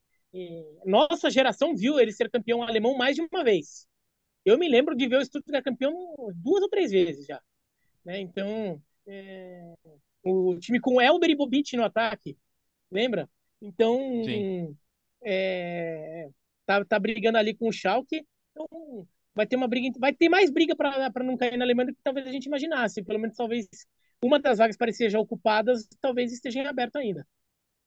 nossa 0.85 1.31
geração 1.31 1.75
viu 1.75 1.99
ele 1.99 2.13
ser 2.13 2.31
campeão 2.31 2.63
alemão 2.63 2.97
mais 2.97 3.17
de 3.17 3.23
uma 3.23 3.43
vez. 3.43 3.87
Eu 4.45 4.59
me 4.59 4.69
lembro 4.69 4.97
de 4.97 5.09
ver 5.09 5.17
o 5.17 5.25
Stuttgart 5.25 5.65
campeão 5.65 5.93
duas 6.35 6.63
ou 6.63 6.69
três 6.69 6.91
vezes 6.91 7.27
já. 7.27 7.41
Né? 8.05 8.21
Então, 8.21 8.81
é, 9.07 9.75
o 10.23 10.57
time 10.59 10.81
com 10.81 11.01
Elber 11.01 11.31
e 11.31 11.37
Bobic 11.37 11.77
no 11.77 11.85
ataque, 11.85 12.39
lembra? 12.91 13.29
Então, 13.61 14.23
é, 15.23 16.31
tá, 16.65 16.85
tá 16.85 16.99
brigando 16.99 17.37
ali 17.37 17.55
com 17.55 17.69
o 17.69 17.73
Schalke. 17.73 18.27
Então, 18.53 19.07
vai 19.35 19.47
ter 19.47 19.57
uma 19.57 19.69
briga, 19.69 19.99
vai 19.99 20.13
ter 20.13 20.29
mais 20.29 20.51
briga 20.51 20.75
para 20.77 21.25
não 21.25 21.37
cair 21.37 21.57
na 21.57 21.65
Alemanha 21.65 21.89
do 21.89 21.95
que 21.95 22.03
talvez 22.03 22.27
a 22.27 22.33
gente 22.33 22.47
imaginasse. 22.47 23.03
Pelo 23.03 23.19
menos, 23.19 23.37
talvez 23.37 23.67
uma 24.23 24.39
das 24.39 24.59
vagas 24.59 24.77
parecia 24.77 25.09
já 25.09 25.19
ocupadas, 25.19 25.89
talvez 26.01 26.33
esteja 26.33 26.61
em 26.61 26.67
aberto 26.67 26.97
ainda. 26.97 27.27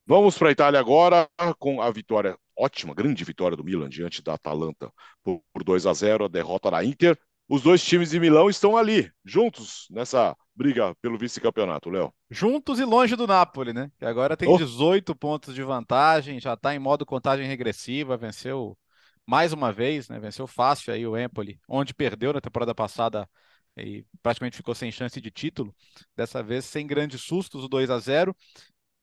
Vamos 0.05 0.37
para 0.37 0.49
a 0.49 0.51
Itália 0.51 0.79
agora 0.79 1.29
com 1.57 1.81
a 1.81 1.89
vitória, 1.89 2.37
ótima, 2.57 2.93
grande 2.93 3.23
vitória 3.23 3.55
do 3.55 3.63
Milan 3.63 3.87
diante 3.87 4.21
da 4.21 4.33
Atalanta 4.33 4.91
por, 5.23 5.41
2 5.63 5.85
a 5.85 5.93
0, 5.93 6.25
a 6.25 6.27
derrota 6.27 6.69
da 6.69 6.83
Inter. 6.83 7.17
Os 7.47 7.61
dois 7.61 7.83
times 7.83 8.09
de 8.09 8.19
Milão 8.19 8.49
estão 8.49 8.75
ali, 8.75 9.11
juntos 9.23 9.87
nessa 9.91 10.35
briga 10.55 10.95
pelo 11.01 11.17
vice-campeonato, 11.17 11.89
Léo. 11.89 12.13
Juntos 12.29 12.79
e 12.79 12.85
longe 12.85 13.15
do 13.15 13.27
Napoli, 13.27 13.73
né? 13.73 13.91
Que 13.97 14.05
agora 14.05 14.35
tem 14.35 14.47
oh. 14.47 14.57
18 14.57 15.15
pontos 15.15 15.53
de 15.53 15.61
vantagem, 15.61 16.39
já 16.39 16.53
está 16.53 16.73
em 16.73 16.79
modo 16.79 17.05
contagem 17.05 17.45
regressiva, 17.45 18.17
venceu 18.17 18.77
mais 19.25 19.53
uma 19.53 19.71
vez, 19.71 20.09
né? 20.09 20.19
Venceu 20.19 20.47
fácil 20.47 20.93
aí 20.93 21.05
o 21.07 21.17
Empoli, 21.17 21.59
onde 21.67 21.93
perdeu 21.93 22.33
na 22.33 22.41
temporada 22.41 22.75
passada 22.75 23.29
e 23.77 24.05
praticamente 24.21 24.57
ficou 24.57 24.75
sem 24.75 24.91
chance 24.91 25.19
de 25.19 25.31
título. 25.31 25.73
Dessa 26.15 26.43
vez 26.43 26.65
sem 26.65 26.85
grandes 26.85 27.21
sustos, 27.21 27.63
o 27.63 27.67
2 27.67 27.89
a 27.89 27.99
0. 27.99 28.35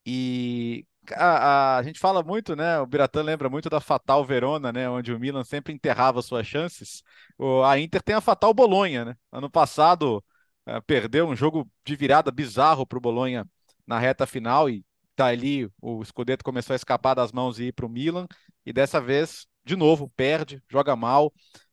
E 0.07 0.87
a, 1.15 1.79
a, 1.79 1.83
gente 1.83 1.99
fala 1.99 2.23
muito, 2.23 2.55
né? 2.55 2.79
O 2.81 2.87
Biratã 2.87 3.23
lembra 3.23 3.49
muito 3.49 3.69
da 3.71 3.81
Fatal 3.81 4.25
Verona, 4.25 4.73
né? 4.73 4.89
Onde 4.89 5.13
o 5.13 5.19
Milan 5.19 5.45
sempre 5.45 5.73
enterrava 5.73 6.23
suas 6.23 6.47
chances. 6.47 7.03
O, 7.39 7.63
a 7.63 7.79
Inter 7.79 8.03
tem 8.03 8.15
a 8.15 8.21
Fatal 8.21 8.53
Bolonha, 8.55 9.05
né? 9.05 9.17
Ano 9.33 9.51
passado 9.51 10.25
uh, 10.69 10.83
perdeu 10.87 11.29
um 11.29 11.37
jogo 11.37 11.69
de 11.85 11.97
virada 11.97 12.31
bizarro 12.31 12.87
para 12.87 12.99
o 12.99 13.01
Bolonha 13.01 13.47
na 13.87 13.99
reta 13.99 14.27
final 14.27 14.69
e 14.71 14.85
tá 15.17 15.27
ali 15.27 15.69
o 15.81 16.05
Scudetto 16.05 16.45
começou 16.45 16.75
a 16.75 16.77
escapar 16.77 17.15
das 17.15 17.33
mãos 17.33 17.59
e 17.59 17.65
ir 17.65 17.73
para 17.73 17.87
o 17.87 17.89
Milan. 17.89 18.27
E 18.65 18.73
dessa 18.73 19.01
vez, 19.01 19.47
de 19.65 19.77
novo, 19.77 20.11
perde, 20.17 20.63
joga 20.69 20.95
mal. 20.97 21.33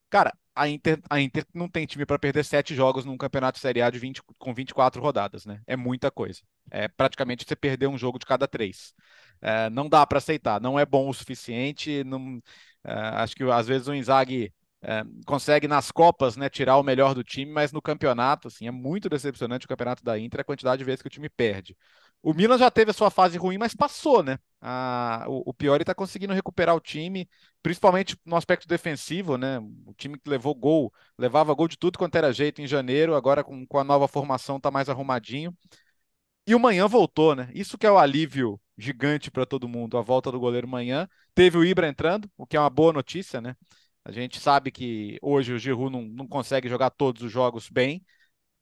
Cara, 0.10 0.34
a 0.56 0.68
Inter, 0.68 1.00
a 1.10 1.20
Inter 1.22 1.46
não 1.54 1.70
tem 1.70 1.86
time 1.86 2.06
para 2.06 2.18
perder 2.20 2.44
sete 2.46 2.74
jogos 2.76 3.06
num 3.06 3.18
campeonato 3.18 3.58
de 3.58 3.62
Série 3.62 3.82
A 3.82 3.90
de 3.90 4.00
20, 4.00 4.22
com 4.40 4.54
24 4.54 5.02
rodadas, 5.02 5.46
né? 5.46 5.62
É 5.68 5.76
muita 5.76 6.10
coisa. 6.12 6.42
É 6.72 6.88
praticamente 6.88 7.46
você 7.48 7.56
perder 7.56 7.88
um 7.88 7.98
jogo 7.98 8.18
de 8.20 8.26
cada 8.26 8.48
três. 8.48 8.94
É, 9.42 9.70
não 9.70 9.88
dá 9.88 10.06
para 10.06 10.18
aceitar, 10.18 10.60
não 10.60 10.80
é 10.80 10.86
bom 10.86 11.10
o 11.10 11.14
suficiente. 11.14 12.04
Não, 12.04 12.42
é, 12.84 12.92
acho 12.94 13.36
que 13.36 13.44
às 13.44 13.68
vezes 13.68 13.88
o 13.88 13.94
Inzaghi 13.94 14.54
é, 14.82 15.04
consegue 15.26 15.68
nas 15.68 15.92
Copas 15.92 16.36
né, 16.38 16.50
tirar 16.50 16.78
o 16.78 16.84
melhor 16.84 17.14
do 17.14 17.24
time, 17.24 17.52
mas 17.52 17.72
no 17.72 17.82
campeonato, 17.82 18.48
assim, 18.48 18.68
é 18.68 18.72
muito 18.72 19.10
decepcionante 19.10 19.66
o 19.66 19.70
campeonato 19.70 20.04
da 20.04 20.18
Inter, 20.20 20.42
a 20.42 20.44
quantidade 20.44 20.80
de 20.80 20.86
vezes 20.86 21.02
que 21.02 21.08
o 21.08 21.12
time 21.12 21.30
perde. 21.30 21.76
O 22.28 22.34
Milan 22.34 22.58
já 22.58 22.70
teve 22.70 22.92
a 22.92 22.94
sua 22.94 23.10
fase 23.10 23.38
ruim, 23.38 23.58
mas 23.58 23.74
passou, 23.74 24.22
né? 24.22 24.38
O, 25.30 25.52
o 25.52 25.54
Piori 25.54 25.84
está 25.84 25.96
conseguindo 25.96 26.34
recuperar 26.34 26.76
o 26.76 26.82
time, 26.82 27.26
principalmente 27.64 28.18
no 28.26 28.36
aspecto 28.36 28.68
defensivo, 28.68 29.38
né? 29.38 29.60
O 29.86 29.94
time 29.94 30.20
que 30.20 30.30
levou 30.30 30.54
gol, 30.54 30.92
levava 31.18 31.54
gol 31.54 31.70
de 31.70 31.78
tudo 31.78 31.98
quanto 31.98 32.18
era 32.18 32.34
jeito 32.34 32.62
em 32.62 32.68
janeiro, 32.68 33.16
agora 33.16 33.46
com, 33.46 33.66
com 33.66 33.80
a 33.80 33.84
nova 33.86 34.10
formação 34.10 34.58
está 34.58 34.70
mais 34.70 34.90
arrumadinho. 34.90 35.56
E 36.46 36.54
o 36.54 36.60
Manhã 36.60 36.86
voltou, 36.86 37.34
né? 37.34 37.50
Isso 37.56 37.78
que 37.78 37.88
é 37.88 37.92
o 37.92 37.98
alívio 37.98 38.60
gigante 38.78 39.32
para 39.32 39.46
todo 39.46 39.66
mundo, 39.66 39.98
a 39.98 40.02
volta 40.02 40.30
do 40.30 40.38
goleiro 40.38 40.68
Manhã. 40.68 41.08
Teve 41.34 41.58
o 41.58 41.64
Ibra 41.64 41.88
entrando, 41.88 42.30
o 42.36 42.46
que 42.46 42.58
é 42.58 42.60
uma 42.60 42.70
boa 42.70 42.92
notícia, 42.92 43.40
né? 43.40 43.56
A 44.04 44.12
gente 44.12 44.38
sabe 44.42 44.70
que 44.70 45.18
hoje 45.22 45.54
o 45.54 45.58
Giroud 45.60 45.94
não, 45.94 46.02
não 46.02 46.28
consegue 46.28 46.68
jogar 46.68 46.90
todos 46.90 47.22
os 47.22 47.32
jogos 47.32 47.70
bem, 47.70 48.06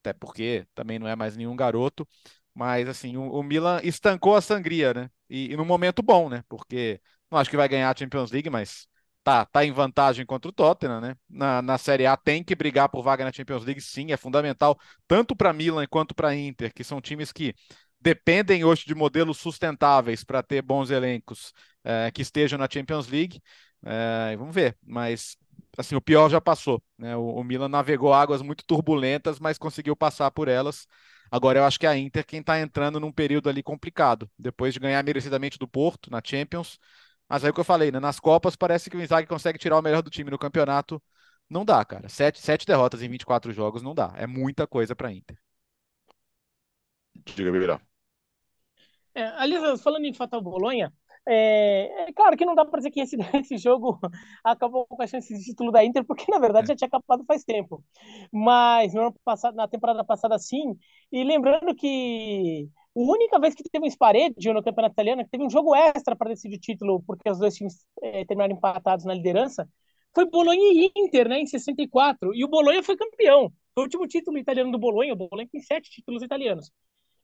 até 0.02 0.14
porque 0.14 0.68
também 0.76 1.00
não 1.00 1.08
é 1.08 1.16
mais 1.16 1.36
nenhum 1.36 1.56
garoto. 1.56 2.08
Mas, 2.56 2.88
assim, 2.88 3.18
o, 3.18 3.30
o 3.30 3.44
Milan 3.44 3.82
estancou 3.84 4.36
a 4.36 4.42
sangria, 4.42 4.94
né? 4.94 5.10
E, 5.30 5.52
e 5.52 5.58
no 5.58 5.66
momento 5.66 6.02
bom, 6.02 6.30
né? 6.30 6.44
Porque 6.50 7.02
não 7.30 7.38
acho 7.38 7.50
que 7.50 7.58
vai 7.58 7.68
ganhar 7.68 7.92
a 7.94 7.98
Champions 7.98 8.32
League, 8.32 8.50
mas 8.50 8.88
tá, 9.24 9.46
tá 9.46 9.66
em 9.66 9.72
vantagem 9.72 10.26
contra 10.26 10.50
o 10.50 10.54
Tottenham, 10.54 11.02
né? 11.02 11.18
Na, 11.30 11.62
na 11.62 11.78
Série 11.78 12.06
A 12.06 12.16
tem 12.16 12.44
que 12.44 12.56
brigar 12.56 12.90
por 12.90 13.04
vaga 13.04 13.26
na 13.26 13.34
Champions 13.34 13.66
League, 13.66 13.82
sim, 13.82 14.12
é 14.12 14.18
fundamental, 14.18 14.80
tanto 15.08 15.36
para 15.36 15.52
Milan 15.52 15.86
quanto 15.90 16.16
para 16.16 16.36
Inter, 16.36 16.74
que 16.74 16.84
são 16.84 17.02
times 17.02 17.32
que 17.32 17.54
dependem 18.00 18.64
hoje 18.64 18.86
de 18.86 18.94
modelos 18.94 19.38
sustentáveis 19.40 20.24
para 20.24 20.44
ter 20.44 20.62
bons 20.62 20.92
elencos 20.92 21.54
é, 21.84 22.12
que 22.12 22.22
estejam 22.22 22.60
na 22.60 22.68
Champions 22.72 23.08
League. 23.08 23.42
É, 23.84 24.36
vamos 24.38 24.54
ver, 24.54 24.78
mas 24.86 25.36
assim, 25.78 25.96
o 25.96 26.02
pior 26.02 26.30
já 26.30 26.40
passou. 26.40 26.82
Né? 26.98 27.16
O, 27.16 27.36
o, 27.36 27.44
Milan 27.44 27.68
navegou 27.68 28.14
águas 28.14 28.42
muito 28.42 28.64
turbulentas, 28.66 29.40
mas 29.40 29.58
conseguiu 29.58 29.96
passar 29.96 30.30
por 30.32 30.48
elas. 30.48 30.88
Agora 31.32 31.60
eu 31.60 31.66
acho 31.66 31.80
que 31.80 31.88
a 31.88 31.98
Inter 31.98 32.26
quem 32.26 32.40
está 32.40 32.60
entrando 32.60 33.00
num 33.00 33.12
período 33.12 33.50
ali 33.50 33.64
complicado, 33.64 34.30
depois 34.38 34.74
de 34.74 34.80
ganhar 34.80 35.04
merecidamente 35.04 35.58
do 35.58 35.68
Porto 35.68 36.10
na 36.12 36.22
Champions. 36.24 36.80
Mas 37.28 37.44
aí 37.44 37.52
o 37.52 37.54
que 37.54 37.60
eu 37.60 37.64
falei, 37.64 37.92
né? 37.92 38.00
nas 38.00 38.20
Copas 38.20 38.56
parece 38.56 38.90
que 38.90 38.98
o 38.98 39.02
Inzaghi 39.02 39.28
consegue 39.28 39.58
tirar 39.60 39.78
o 39.78 39.82
melhor 39.82 40.02
do 40.02 40.10
time 40.10 40.30
no 40.32 40.38
campeonato. 40.38 41.02
Não 41.50 41.66
dá, 41.66 41.84
cara. 41.86 42.10
Sete, 42.10 42.40
sete 42.40 42.66
derrotas 42.66 43.02
em 43.02 43.10
24 43.10 43.52
jogos 43.52 43.82
não 43.82 43.94
dá. 43.96 44.14
É 44.16 44.28
muita 44.28 44.68
coisa 44.68 44.96
para 44.96 45.10
a 45.10 45.14
Inter. 45.14 45.38
Diga, 47.36 47.52
Mira. 47.52 47.80
É, 49.14 49.24
aliás, 49.38 49.82
falando 49.82 50.06
em 50.06 50.14
Fatal 50.14 50.42
Bolonha, 50.42 50.94
É, 51.28 52.10
é, 52.10 52.14
claro 52.14 52.38
que 52.38 52.46
não 52.46 52.54
dá 52.54 52.64
para 52.64 52.78
dizer 52.78 52.92
que 52.92 53.00
esse, 53.02 53.18
esse 53.34 53.58
jogo 53.58 54.00
acabou 54.44 54.86
com 54.86 55.02
a 55.02 55.08
chance 55.08 55.34
de 55.34 55.44
título 55.44 55.72
da 55.72 55.84
Inter, 55.84 56.06
porque 56.06 56.32
na 56.32 56.38
verdade 56.40 56.68
já 56.68 56.76
tinha 56.76 56.88
acabado 56.88 57.26
faz 57.26 57.44
tempo. 57.44 57.84
Mas 58.32 58.94
no 58.94 59.02
ano 59.02 59.16
passado, 59.24 59.56
na 59.56 59.68
temporada 59.68 60.04
passada, 60.04 60.38
sim. 60.38 60.78
E 61.12 61.24
lembrando 61.24 61.74
que 61.76 62.70
a 62.96 63.00
única 63.00 63.40
vez 63.40 63.56
que 63.56 63.64
teve 63.64 63.86
um 63.86 63.88
esparedio 63.88 64.54
no 64.54 64.64
Campeonato 64.64 64.94
Italiano, 64.94 65.24
que 65.24 65.30
teve 65.32 65.44
um 65.44 65.50
jogo 65.50 65.76
extra 65.76 66.16
para 66.16 66.30
decidir 66.30 66.58
o 66.58 66.60
título, 66.60 67.04
porque 67.06 67.30
os 67.30 67.40
dois 67.40 67.56
times 67.56 67.86
é, 68.02 68.24
terminaram 68.26 68.56
empatados 68.56 69.06
na 69.06 69.14
liderança, 69.14 69.68
foi 70.14 70.26
Bolonha 70.30 70.72
e 70.74 70.92
Inter, 70.96 71.28
né, 71.28 71.40
em 71.40 71.46
64. 71.46 72.34
E 72.34 72.44
o 72.46 72.48
Bolonha 72.48 72.82
foi 72.84 72.96
campeão. 72.96 73.52
Foi 73.74 73.84
o 73.84 73.86
último 73.86 74.08
título 74.08 74.38
italiano 74.38 74.72
do 74.72 74.80
Bolonha. 74.80 75.14
O 75.14 75.16
Bolonha 75.18 75.48
tem 75.52 75.62
sete 75.62 75.90
títulos 75.92 76.24
italianos. 76.24 76.72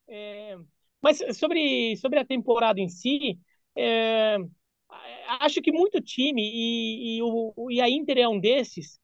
É, 0.10 0.58
mas 1.02 1.20
sobre, 1.38 1.96
sobre 1.98 2.20
a 2.20 2.26
temporada 2.26 2.80
em 2.82 2.90
si, 2.90 3.40
é, 3.76 4.38
acho 5.40 5.62
que 5.62 5.72
muito 5.72 6.02
time, 6.02 6.42
e, 6.42 7.18
e, 7.18 7.22
o, 7.22 7.70
e 7.70 7.82
a 7.82 7.90
Inter 7.90 8.18
é 8.18 8.28
um 8.28 8.40
desses, 8.40 9.00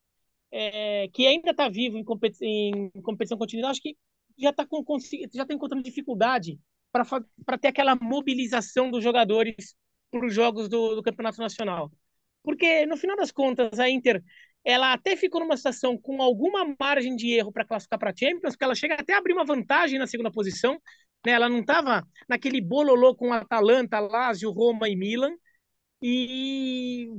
é, 0.51 1.07
que 1.09 1.25
ainda 1.27 1.51
está 1.51 1.69
vivo 1.69 1.97
em, 1.97 2.03
competi 2.03 2.43
em 2.45 2.89
competição 3.01 3.37
contínua, 3.37 3.69
acho 3.69 3.81
que 3.81 3.97
já 4.37 4.49
está 4.51 4.67
já 5.33 5.45
tá 5.45 5.53
encontrando 5.53 5.83
dificuldade 5.83 6.59
para 6.91 7.57
ter 7.57 7.67
aquela 7.69 7.95
mobilização 7.95 8.89
dos 8.89 9.03
jogadores 9.03 9.75
para 10.11 10.25
os 10.25 10.33
jogos 10.33 10.69
do, 10.69 10.95
do, 10.95 11.03
Campeonato 11.03 11.39
Nacional. 11.39 11.91
Porque, 12.43 12.85
no 12.85 12.95
final 12.95 13.17
das 13.17 13.31
contas, 13.31 13.79
a 13.79 13.89
Inter 13.89 14.23
ela 14.63 14.91
até 14.91 15.15
ficou 15.15 15.39
numa 15.39 15.55
situação 15.55 15.97
com 15.97 16.21
alguma 16.21 16.75
margem 16.77 17.15
de 17.15 17.31
erro 17.31 17.53
para 17.53 17.63
classificar 17.63 17.97
para 17.97 18.11
a 18.11 18.13
Champions, 18.13 18.53
porque 18.53 18.65
ela 18.65 18.75
chega 18.75 18.95
até 18.95 19.13
a 19.13 19.17
abrir 19.17 19.31
uma 19.31 19.45
vantagem 19.45 19.97
na 19.97 20.05
segunda 20.05 20.29
posição, 20.29 20.77
né? 21.25 21.33
Ela 21.33 21.49
não 21.49 21.59
estava 21.59 22.05
naquele 22.27 22.61
bololô 22.61 23.15
com 23.15 23.33
Atalanta, 23.33 23.99
Lazio, 23.99 24.51
Roma 24.51 24.89
e 24.89 24.95
Milan. 24.95 25.35
E, 26.01 27.09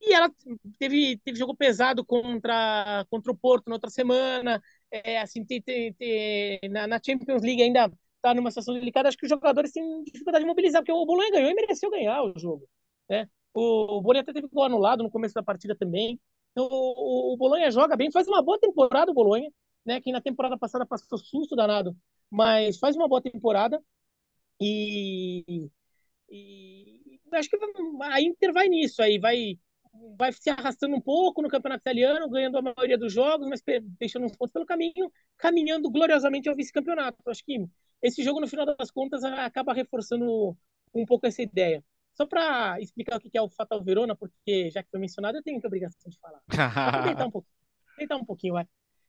e 0.00 0.12
ela 0.12 0.30
teve, 0.78 1.18
teve 1.18 1.38
jogo 1.38 1.54
pesado 1.56 2.04
contra, 2.04 3.04
contra 3.10 3.32
o 3.32 3.36
Porto 3.36 3.68
na 3.68 3.74
outra 3.76 3.90
semana. 3.90 4.62
É, 4.90 5.20
assim, 5.20 5.44
te, 5.44 5.60
te, 5.60 5.92
te, 5.94 6.60
na, 6.70 6.86
na, 6.86 7.00
Champions 7.04 7.42
League 7.42 7.62
ainda 7.62 7.90
está 8.16 8.34
numa 8.34 8.50
situação 8.50 8.74
delicada. 8.74 9.08
Acho 9.08 9.18
que 9.18 9.26
os 9.26 9.30
jogadores 9.30 9.72
têm 9.72 10.02
dificuldade 10.04 10.44
de 10.44 10.48
mobilizar, 10.48 10.82
porque 10.82 10.92
o 10.92 11.06
Bolonha 11.06 11.30
ganhou 11.30 11.50
e 11.50 11.54
mereceu 11.54 11.90
ganhar 11.90 12.22
o 12.22 12.38
jogo. 12.38 12.68
Né? 13.08 13.28
O, 13.54 13.98
o 13.98 14.02
Bolonha 14.02 14.22
até 14.22 14.32
teve 14.32 14.48
gol 14.48 14.64
anulado 14.64 15.02
no 15.02 15.10
começo 15.10 15.34
da 15.34 15.42
partida 15.42 15.76
também. 15.76 16.20
Então, 16.52 16.68
o, 16.70 17.34
o 17.34 17.36
Bolonha 17.36 17.70
joga 17.70 17.96
bem, 17.96 18.10
faz 18.10 18.26
uma 18.28 18.42
boa 18.42 18.58
temporada 18.58 19.10
o 19.10 19.14
Bolonha, 19.14 19.50
né? 19.84 20.00
Que 20.00 20.10
na 20.10 20.22
temporada 20.22 20.58
passada 20.58 20.86
passou 20.86 21.18
susto 21.18 21.54
danado 21.54 21.94
mas 22.30 22.78
faz 22.78 22.96
uma 22.96 23.08
boa 23.08 23.22
temporada 23.22 23.82
e, 24.60 25.70
e 26.30 27.20
acho 27.32 27.48
que 27.48 27.58
a 28.02 28.20
Inter 28.20 28.52
vai 28.52 28.68
nisso 28.68 29.02
aí, 29.02 29.18
vai 29.18 29.58
vai 30.18 30.32
se 30.32 30.50
arrastando 30.50 30.94
um 30.94 31.00
pouco 31.00 31.40
no 31.40 31.48
campeonato 31.48 31.80
italiano, 31.80 32.28
ganhando 32.28 32.58
a 32.58 32.62
maioria 32.62 32.98
dos 32.98 33.12
jogos, 33.12 33.48
mas 33.48 33.62
deixando 33.98 34.26
uns 34.26 34.36
pontos 34.36 34.52
pelo 34.52 34.66
caminho, 34.66 35.10
caminhando 35.38 35.90
gloriosamente 35.90 36.48
ao 36.48 36.54
vice-campeonato. 36.54 37.18
Acho 37.26 37.44
que 37.44 37.66
esse 38.02 38.22
jogo, 38.22 38.40
no 38.40 38.46
final 38.46 38.66
das 38.66 38.90
contas, 38.90 39.24
acaba 39.24 39.72
reforçando 39.72 40.56
um 40.94 41.06
pouco 41.06 41.26
essa 41.26 41.42
ideia. 41.42 41.82
Só 42.14 42.26
para 42.26 42.80
explicar 42.80 43.16
o 43.16 43.20
que 43.20 43.36
é 43.36 43.42
o 43.42 43.48
Fatal 43.48 43.82
Verona, 43.82 44.16
porque 44.16 44.70
já 44.70 44.82
que 44.82 44.90
foi 44.90 45.00
mencionado, 45.00 45.38
eu 45.38 45.42
tenho 45.42 45.60
que 45.60 45.66
obrigação 45.66 46.10
de 46.10 46.18
falar. 46.18 46.40
Deitar 47.04 47.26
um 47.26 47.30
pouquinho. 47.30 47.54
Deitar 47.98 48.16
um 48.16 48.24
pouquinho, 48.24 48.54
vai. 48.54 48.66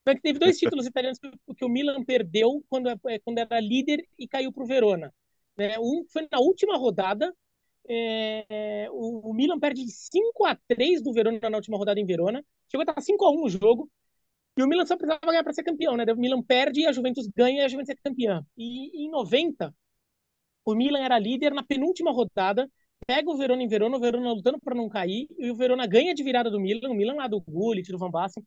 Então, 0.08 0.16
que 0.16 0.22
teve 0.22 0.40
dois 0.40 0.58
títulos 0.58 0.86
italianos 0.86 1.20
que 1.20 1.66
o 1.66 1.70
Milan 1.70 2.02
perdeu 2.02 2.64
quando, 2.70 2.88
é, 2.88 3.20
quando 3.20 3.40
era 3.40 3.60
líder 3.60 4.08
e 4.18 4.26
caiu 4.26 4.54
para 4.54 4.64
o 4.64 4.66
Verona. 4.66 5.14
Né? 5.58 5.78
Um 5.80 6.06
foi 6.10 6.26
na 6.32 6.40
última 6.40 6.78
rodada. 6.78 7.36
É, 7.90 8.88
o, 8.90 9.32
o, 9.32 9.34
Milan 9.34 9.60
perde 9.60 9.84
de 9.84 9.92
5 9.92 10.46
a 10.46 10.56
3 10.66 11.04
do 11.04 11.12
Verona 11.12 11.50
na 11.50 11.58
última 11.58 11.78
rodada 11.78 12.00
em 12.00 12.06
Verona. 12.06 12.42
Chegou 12.72 12.84
a 12.88 12.90
estar 12.90 13.02
5 13.02 13.26
a 13.26 13.32
1 13.32 13.44
o 13.44 13.50
jogo. 13.50 13.92
E 14.58 14.64
o 14.64 14.68
Milan 14.68 14.86
só 14.86 14.96
precisava 14.96 15.20
ganhar 15.26 15.44
para 15.44 15.52
ser 15.52 15.64
campeão, 15.64 15.98
né? 15.98 16.06
O 16.06 16.16
Milan 16.16 16.42
perde 16.42 16.82
e 16.82 16.88
a 16.88 16.94
Juventus 16.94 17.28
ganha 17.36 17.64
e 17.64 17.66
a 17.66 17.68
Juventus 17.68 17.90
é 17.90 17.96
campeã. 18.02 18.46
E 18.56 19.06
em 19.06 19.12
90, 19.12 19.76
o 20.64 20.74
Milan 20.74 21.00
era 21.00 21.20
líder 21.20 21.54
na 21.54 21.64
penúltima 21.64 22.14
rodada, 22.14 22.72
pega 23.06 23.30
o 23.30 23.38
Verona 23.38 23.62
em 23.62 23.68
Verona, 23.68 23.98
o 23.98 24.00
Verona 24.00 24.32
lutando 24.32 24.58
para 24.62 24.74
não 24.74 24.88
cair, 24.88 25.28
e 25.38 25.52
o 25.52 25.56
Verona 25.56 25.86
ganha 25.86 26.14
de 26.14 26.24
virada 26.24 26.50
do 26.50 26.62
Milan, 26.62 26.90
o 26.90 26.96
Milan 26.96 27.16
lá 27.16 27.28
do 27.28 27.42
Gullit, 27.42 27.92
do 27.92 27.98
Van 27.98 28.10
Basten 28.10 28.44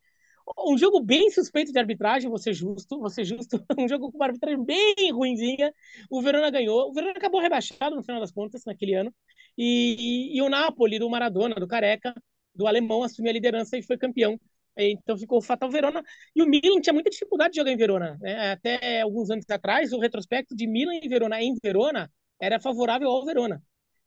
um 0.58 0.76
jogo 0.76 1.00
bem 1.00 1.30
suspeito 1.30 1.72
de 1.72 1.78
arbitragem, 1.78 2.30
ser 2.38 2.52
justo, 2.52 3.08
ser 3.08 3.24
justo, 3.24 3.64
um 3.78 3.88
jogo 3.88 4.10
com 4.10 4.18
uma 4.18 4.26
arbitragem 4.26 4.64
bem 4.64 5.12
ruinzinha. 5.12 5.72
O 6.10 6.22
Verona 6.22 6.50
ganhou, 6.50 6.90
o 6.90 6.92
Verona 6.92 7.12
acabou 7.12 7.40
rebaixado 7.40 7.96
no 7.96 8.02
final 8.02 8.20
das 8.20 8.30
contas 8.30 8.64
naquele 8.64 8.94
ano. 8.94 9.14
E, 9.56 10.36
e, 10.36 10.42
o 10.42 10.48
Napoli 10.48 10.98
do 10.98 11.08
Maradona, 11.10 11.54
do 11.56 11.66
Careca, 11.66 12.14
do 12.54 12.66
alemão, 12.66 13.02
assumiu 13.02 13.30
a 13.30 13.34
liderança 13.34 13.76
e 13.76 13.82
foi 13.82 13.98
campeão. 13.98 14.38
Então 14.76 15.18
ficou 15.18 15.42
fatal 15.42 15.70
Verona. 15.70 16.02
E 16.34 16.42
o 16.42 16.46
Milan 16.46 16.80
tinha 16.80 16.94
muita 16.94 17.10
dificuldade 17.10 17.52
de 17.52 17.58
jogar 17.58 17.72
em 17.72 17.76
Verona. 17.76 18.16
Né? 18.20 18.52
Até 18.52 19.00
alguns 19.02 19.30
anos 19.30 19.44
atrás, 19.50 19.92
o 19.92 19.98
retrospecto 19.98 20.54
de 20.56 20.66
Milan 20.66 20.94
e 21.02 21.08
Verona 21.08 21.42
em 21.42 21.54
Verona 21.62 22.10
era 22.40 22.60
favorável 22.60 23.08
ao 23.10 23.24
Verona. 23.24 23.62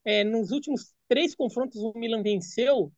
É, 0.06 0.24
nos 0.24 0.52
últimos 0.52 0.94
três 1.08 1.36
confrontos, 1.36 1.78
o 1.78 1.94
Milan 1.96 2.22
venceu 2.24 2.92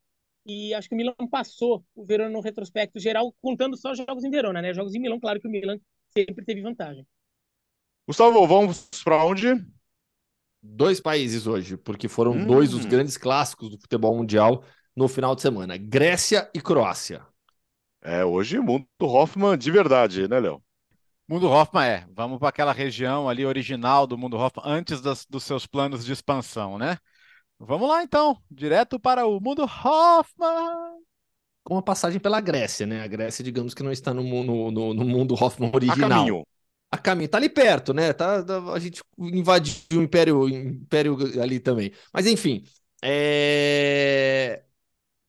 e 0.46 0.74
acho 0.74 0.88
que 0.88 0.96
o 0.96 0.98
Milan 0.98 1.14
passou 1.30 1.84
o 1.96 2.06
Verona 2.06 2.30
no 2.30 2.40
retrospecto 2.40 3.00
geral, 3.00 3.34
contando 3.42 3.76
só 3.76 3.94
jogos 3.96 4.24
em 4.24 4.30
Verona, 4.30 4.62
né? 4.62 4.74
Jogos 4.74 4.94
em 4.94 5.00
Milão, 5.00 5.20
claro 5.20 5.40
que 5.40 5.48
o 5.48 5.52
Milan 5.52 5.80
sempre 6.16 6.46
teve 6.46 6.62
vantagem. 6.62 7.06
Gustavo, 8.08 8.46
vamos 8.46 8.88
para 9.04 9.24
onde? 9.26 9.66
Dois 10.62 11.00
países 11.00 11.48
hoje, 11.48 11.78
porque 11.78 12.08
foram 12.08 12.34
hum. 12.34 12.46
dois 12.46 12.72
dos 12.72 12.86
grandes 12.86 13.18
clássicos 13.18 13.70
do 13.70 13.80
futebol 13.80 14.16
mundial 14.16 14.64
no 14.96 15.08
final 15.08 15.36
de 15.36 15.42
semana: 15.42 15.78
Grécia 15.78 16.50
e 16.54 16.62
Croácia. 16.62 17.26
É, 18.02 18.24
hoje 18.24 18.60
mundo 18.60 18.86
Hoffman 19.02 19.58
de 19.58 19.72
verdade, 19.72 20.28
né, 20.28 20.40
Léo? 20.40 20.64
Mundo 21.28 21.50
Hoffman 21.50 21.86
é. 21.88 22.08
Vamos 22.14 22.38
para 22.38 22.50
aquela 22.50 22.72
região 22.72 23.28
ali 23.28 23.44
original 23.44 24.06
do 24.06 24.16
Mundo 24.16 24.38
Hoffman, 24.38 24.64
antes 24.66 25.02
das, 25.02 25.26
dos 25.26 25.44
seus 25.44 25.66
planos 25.66 26.06
de 26.06 26.14
expansão, 26.14 26.78
né? 26.78 27.00
Vamos 27.60 27.88
lá 27.88 28.04
então, 28.04 28.38
direto 28.52 29.00
para 29.00 29.26
o 29.26 29.40
mundo 29.40 29.64
Hoffman. 29.64 31.00
Com 31.64 31.76
uma 31.76 31.82
passagem 31.82 32.20
pela 32.20 32.42
Grécia, 32.42 32.86
né? 32.86 33.02
A 33.02 33.08
Grécia, 33.08 33.44
digamos 33.44 33.74
que 33.74 33.82
não 33.82 33.92
está 33.92 34.14
no, 34.14 34.24
no, 34.44 34.72
no, 34.72 34.94
no 34.94 35.06
mundo 35.06 35.34
Hoffman 35.34 35.72
original. 35.74 36.12
A 36.12 36.16
caminho. 36.16 36.48
A 36.92 36.98
caminho. 36.98 37.30
Tá 37.30 37.38
ali 37.38 37.50
perto, 37.50 37.94
né? 37.94 38.14
Tá, 38.14 38.44
tá 38.44 38.60
a 38.74 38.80
gente 38.80 39.02
invadiu 39.18 40.00
o 40.00 40.04
Império, 40.04 40.48
Império 40.50 41.18
ali 41.42 41.60
também. 41.60 41.92
Mas 42.14 42.28
enfim, 42.28 42.64
é... 43.04 44.64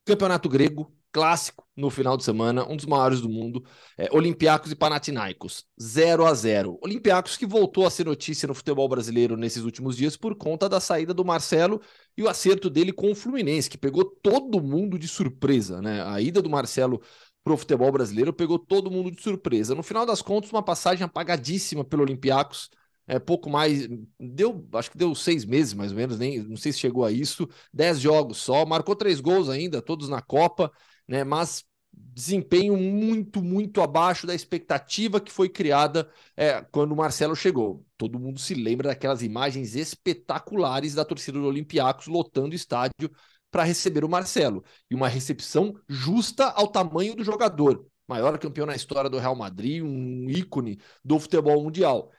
Campeonato 0.04 0.48
Grego, 0.48 0.95
clássico 1.16 1.66
no 1.74 1.88
final 1.88 2.14
de 2.14 2.24
semana, 2.24 2.70
um 2.70 2.76
dos 2.76 2.84
maiores 2.84 3.22
do 3.22 3.28
mundo, 3.30 3.64
é, 3.96 4.06
Olympiacos 4.12 4.70
e 4.70 4.76
Panathinaikos, 4.76 5.64
0 5.80 6.26
a 6.26 6.34
0 6.34 6.78
Olympiacos 6.82 7.38
que 7.38 7.46
voltou 7.46 7.86
a 7.86 7.90
ser 7.90 8.04
notícia 8.04 8.46
no 8.46 8.52
futebol 8.52 8.86
brasileiro 8.86 9.34
nesses 9.34 9.62
últimos 9.62 9.96
dias 9.96 10.14
por 10.14 10.36
conta 10.36 10.68
da 10.68 10.78
saída 10.78 11.14
do 11.14 11.24
Marcelo 11.24 11.80
e 12.18 12.22
o 12.22 12.28
acerto 12.28 12.68
dele 12.68 12.92
com 12.92 13.10
o 13.10 13.14
Fluminense, 13.14 13.70
que 13.70 13.78
pegou 13.78 14.04
todo 14.04 14.62
mundo 14.62 14.98
de 14.98 15.08
surpresa, 15.08 15.80
né? 15.80 16.02
A 16.02 16.20
ida 16.20 16.42
do 16.42 16.50
Marcelo 16.50 17.00
para 17.42 17.54
o 17.54 17.56
futebol 17.56 17.90
brasileiro 17.90 18.30
pegou 18.30 18.58
todo 18.58 18.90
mundo 18.90 19.10
de 19.10 19.22
surpresa. 19.22 19.74
No 19.74 19.82
final 19.82 20.04
das 20.04 20.20
contas, 20.20 20.52
uma 20.52 20.62
passagem 20.62 21.02
apagadíssima 21.02 21.82
pelo 21.82 22.02
Olympiacos, 22.02 22.68
é, 23.06 23.18
pouco 23.18 23.48
mais, 23.48 23.88
deu, 24.20 24.68
acho 24.74 24.90
que 24.90 24.98
deu 24.98 25.14
seis 25.14 25.46
meses 25.46 25.72
mais 25.72 25.92
ou 25.92 25.96
menos, 25.96 26.18
nem, 26.18 26.42
não 26.42 26.56
sei 26.58 26.72
se 26.72 26.78
chegou 26.80 27.06
a 27.06 27.10
isso, 27.10 27.48
dez 27.72 28.00
jogos 28.00 28.36
só, 28.38 28.66
marcou 28.66 28.94
três 28.94 29.18
gols 29.18 29.48
ainda, 29.48 29.80
todos 29.80 30.10
na 30.10 30.20
Copa, 30.20 30.70
né? 31.08 31.24
Mas 31.24 31.64
desempenho 31.92 32.76
muito, 32.76 33.42
muito 33.42 33.80
abaixo 33.80 34.26
da 34.26 34.34
expectativa 34.34 35.20
que 35.20 35.32
foi 35.32 35.48
criada 35.48 36.10
é, 36.36 36.62
quando 36.62 36.92
o 36.92 36.96
Marcelo 36.96 37.34
chegou. 37.34 37.84
Todo 37.96 38.18
mundo 38.18 38.38
se 38.38 38.54
lembra 38.54 38.88
daquelas 38.88 39.22
imagens 39.22 39.74
espetaculares 39.74 40.94
da 40.94 41.04
torcida 41.04 41.38
do 41.38 41.46
Olympiacos 41.46 42.06
lotando 42.06 42.52
o 42.52 42.54
estádio 42.54 43.10
para 43.50 43.64
receber 43.64 44.04
o 44.04 44.08
Marcelo. 44.08 44.64
E 44.90 44.94
uma 44.94 45.08
recepção 45.08 45.74
justa 45.88 46.46
ao 46.50 46.68
tamanho 46.68 47.14
do 47.14 47.24
jogador. 47.24 47.86
Maior 48.08 48.38
campeão 48.38 48.66
na 48.66 48.76
história 48.76 49.10
do 49.10 49.18
Real 49.18 49.34
Madrid, 49.34 49.82
um 49.82 50.28
ícone 50.30 50.78
do 51.04 51.18
futebol 51.18 51.62
mundial. 51.62 52.10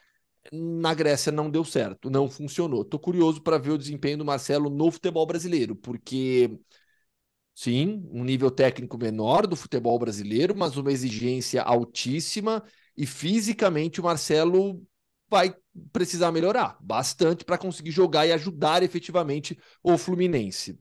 Na 0.52 0.94
Grécia 0.94 1.32
não 1.32 1.50
deu 1.50 1.64
certo, 1.66 2.10
não 2.10 2.30
funcionou. 2.30 2.86
Tô 2.86 2.98
curioso 3.00 3.42
para 3.42 3.58
ver 3.58 3.72
o 3.72 3.78
desempenho 3.78 4.18
do 4.18 4.26
Marcelo 4.26 4.70
no 4.70 4.92
futebol 4.92 5.26
brasileiro, 5.26 5.76
porque 5.76 6.60
Sim, 7.60 8.08
um 8.12 8.24
nível 8.24 8.52
técnico 8.52 9.00
menor 9.00 9.48
do 9.48 9.56
futebol 9.56 9.98
brasileiro, 9.98 10.56
mas 10.56 10.78
uma 10.78 10.92
exigência 10.92 11.64
altíssima 11.64 12.64
e 12.96 13.04
fisicamente 13.08 14.00
o 14.00 14.04
Marcelo 14.04 14.86
vai 15.28 15.56
precisar 15.92 16.32
melhorar 16.32 16.78
bastante 16.80 17.44
para 17.44 17.58
conseguir 17.58 17.90
jogar 17.90 18.28
e 18.28 18.32
ajudar 18.32 18.84
efetivamente 18.84 19.58
o 19.82 19.98
Fluminense. 19.98 20.80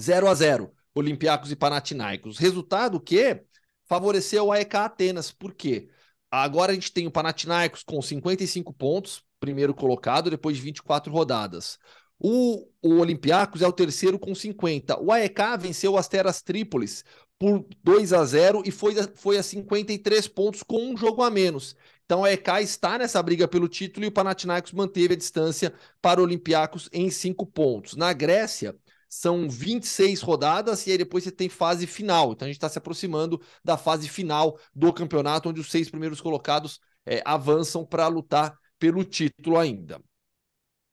0 0.00 0.28
a 0.28 0.34
0 0.34 0.72
Olympiacos 0.94 1.52
e 1.52 1.56
Panathinaikos. 1.56 2.38
Resultado 2.38 2.98
que 2.98 3.44
favoreceu 3.84 4.46
o 4.46 4.52
AEK 4.52 4.76
Atenas. 4.76 5.30
Por 5.30 5.52
quê? 5.52 5.90
Agora 6.30 6.72
a 6.72 6.74
gente 6.74 6.90
tem 6.90 7.06
o 7.06 7.10
Panathinaikos 7.10 7.82
com 7.82 8.00
55 8.00 8.72
pontos, 8.72 9.22
primeiro 9.38 9.74
colocado, 9.74 10.30
depois 10.30 10.56
de 10.56 10.62
24 10.62 11.12
rodadas. 11.12 11.78
O, 12.18 12.66
o 12.82 12.98
Olympiacos 12.98 13.62
é 13.62 13.66
o 13.66 13.72
terceiro 13.72 14.18
com 14.18 14.34
50. 14.34 15.00
O 15.00 15.12
AEK 15.12 15.40
venceu 15.60 15.92
o 15.92 15.96
Asteras 15.98 16.42
Trípolis 16.42 17.04
por 17.38 17.64
2 17.84 18.12
a 18.12 18.24
0 18.24 18.62
e 18.64 18.70
foi, 18.70 18.94
foi 19.14 19.38
a 19.38 19.42
53 19.42 20.26
pontos 20.28 20.62
com 20.62 20.90
um 20.90 20.96
jogo 20.96 21.22
a 21.22 21.30
menos. 21.30 21.76
Então 22.04 22.24
a 22.24 22.32
EK 22.32 22.62
está 22.62 22.98
nessa 22.98 23.22
briga 23.22 23.46
pelo 23.46 23.68
título 23.68 24.04
e 24.04 24.08
o 24.08 24.12
Panathinaikos 24.12 24.72
manteve 24.72 25.14
a 25.14 25.16
distância 25.16 25.72
para 26.00 26.20
o 26.20 26.24
Olympiacos 26.24 26.88
em 26.92 27.10
5 27.10 27.46
pontos. 27.46 27.94
Na 27.94 28.12
Grécia, 28.12 28.74
são 29.08 29.48
26 29.48 30.20
rodadas 30.20 30.86
e 30.86 30.92
aí 30.92 30.98
depois 30.98 31.24
você 31.24 31.32
tem 31.32 31.48
fase 31.48 31.86
final. 31.86 32.32
Então 32.32 32.46
a 32.46 32.48
gente 32.48 32.56
está 32.56 32.68
se 32.68 32.78
aproximando 32.78 33.40
da 33.64 33.76
fase 33.76 34.08
final 34.08 34.58
do 34.74 34.92
campeonato, 34.92 35.48
onde 35.48 35.60
os 35.60 35.70
seis 35.70 35.88
primeiros 35.88 36.20
colocados 36.20 36.80
é, 37.06 37.22
avançam 37.24 37.86
para 37.86 38.06
lutar 38.08 38.58
pelo 38.78 39.04
título 39.04 39.56
ainda. 39.58 40.00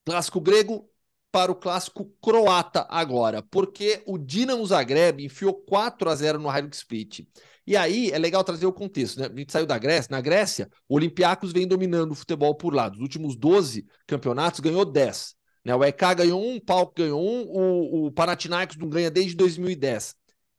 Clássico 0.04 0.40
grego 0.40 0.88
para 1.36 1.52
o 1.52 1.54
clássico 1.54 2.10
croata 2.18 2.86
agora, 2.88 3.42
porque 3.42 4.02
o 4.06 4.16
Dinamo 4.16 4.64
Zagreb 4.64 5.22
enfiou 5.22 5.52
4 5.52 6.08
a 6.08 6.14
0 6.14 6.38
no 6.38 6.48
Hajduk 6.48 6.74
Split. 6.74 7.26
E 7.66 7.76
aí 7.76 8.10
é 8.10 8.18
legal 8.18 8.42
trazer 8.42 8.64
o 8.64 8.72
contexto, 8.72 9.20
né? 9.20 9.26
A 9.30 9.38
gente 9.38 9.52
saiu 9.52 9.66
da 9.66 9.76
Grécia, 9.76 10.08
na 10.10 10.22
Grécia, 10.22 10.66
o 10.88 10.94
Olympiacos 10.94 11.52
vem 11.52 11.68
dominando 11.68 12.12
o 12.12 12.14
futebol 12.14 12.54
por 12.54 12.74
lá. 12.74 12.88
Dos 12.88 13.00
últimos 13.00 13.36
12 13.36 13.86
campeonatos, 14.06 14.60
ganhou 14.60 14.82
10. 14.82 15.34
Né? 15.62 15.74
O 15.74 15.84
EK 15.84 16.14
ganhou 16.16 16.42
um, 16.42 16.56
o 16.56 16.60
Palco 16.64 16.94
ganhou 16.96 17.20
um, 17.20 17.42
o, 17.50 18.06
o 18.06 18.12
Panathinaikos 18.12 18.78
não 18.78 18.88
ganha 18.88 19.10
desde 19.10 19.36
2010. 19.36 20.14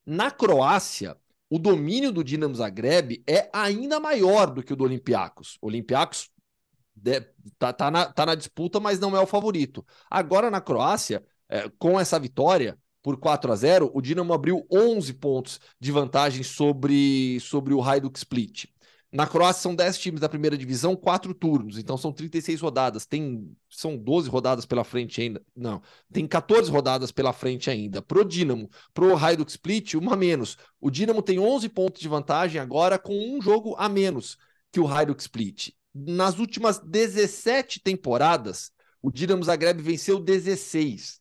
Na 0.05 0.29
Croácia, 0.29 1.17
o 1.49 1.57
domínio 1.57 2.11
do 2.11 2.23
Dinamo 2.23 2.53
Zagreb 2.53 3.23
é 3.25 3.49
ainda 3.51 3.99
maior 3.99 4.53
do 4.53 4.61
que 4.61 4.73
o 4.73 4.75
do 4.75 4.83
Olympiacos. 4.83 5.57
O 5.59 5.65
Olympiacos 5.65 6.29
tá, 7.57 7.73
tá, 7.73 7.91
na, 7.91 8.05
tá 8.05 8.25
na 8.25 8.35
disputa, 8.35 8.79
mas 8.79 8.99
não 8.99 9.15
é 9.15 9.19
o 9.19 9.27
favorito. 9.27 9.85
Agora 10.09 10.49
na 10.49 10.61
Croácia, 10.61 11.23
é, 11.49 11.69
com 11.77 11.99
essa 11.99 12.19
vitória 12.19 12.77
por 13.01 13.17
4 13.17 13.51
a 13.51 13.55
0, 13.55 13.91
o 13.93 14.01
Dinamo 14.01 14.33
abriu 14.33 14.65
11 14.71 15.13
pontos 15.13 15.59
de 15.79 15.91
vantagem 15.91 16.43
sobre, 16.43 17.39
sobre 17.39 17.73
o 17.73 17.81
Hajduk 17.81 18.17
Split. 18.17 18.65
Na 19.09 19.25
Croácia 19.25 19.61
são 19.61 19.73
10 19.73 19.97
times 19.99 20.19
da 20.19 20.27
primeira 20.27 20.57
divisão, 20.57 20.93
4 20.93 21.33
turnos, 21.33 21.77
então 21.77 21.97
são 21.97 22.11
36 22.11 22.59
rodadas. 22.59 23.05
Tem 23.05 23.55
são 23.69 23.97
12 23.97 24.29
rodadas 24.29 24.65
pela 24.65 24.83
frente 24.83 25.21
ainda. 25.21 25.41
Não, 25.55 25.81
tem 26.11 26.27
14 26.27 26.69
rodadas 26.69 27.11
pela 27.11 27.31
frente 27.31 27.69
ainda. 27.69 28.01
Pro 28.01 28.25
Dinamo, 28.25 28.69
pro 28.93 29.15
Hajduk 29.15 29.49
Split, 29.49 29.93
uma 29.93 30.17
menos. 30.17 30.57
O 30.81 30.91
Dinamo 30.91 31.21
tem 31.21 31.39
11 31.39 31.69
pontos 31.69 32.01
de 32.01 32.09
vantagem 32.09 32.59
agora 32.59 32.99
com 32.99 33.13
um 33.13 33.41
jogo 33.41 33.73
a 33.77 33.87
menos 33.87 34.37
que 34.71 34.79
o 34.81 34.87
Hajduk 34.87 35.21
Split. 35.21 35.71
Nas 36.05 36.37
últimas 36.37 36.79
17 36.79 37.79
temporadas, 37.81 38.71
o 39.01 39.11
Dinamo 39.11 39.43
Zagreb 39.43 39.81
venceu 39.81 40.19
16. 40.19 41.19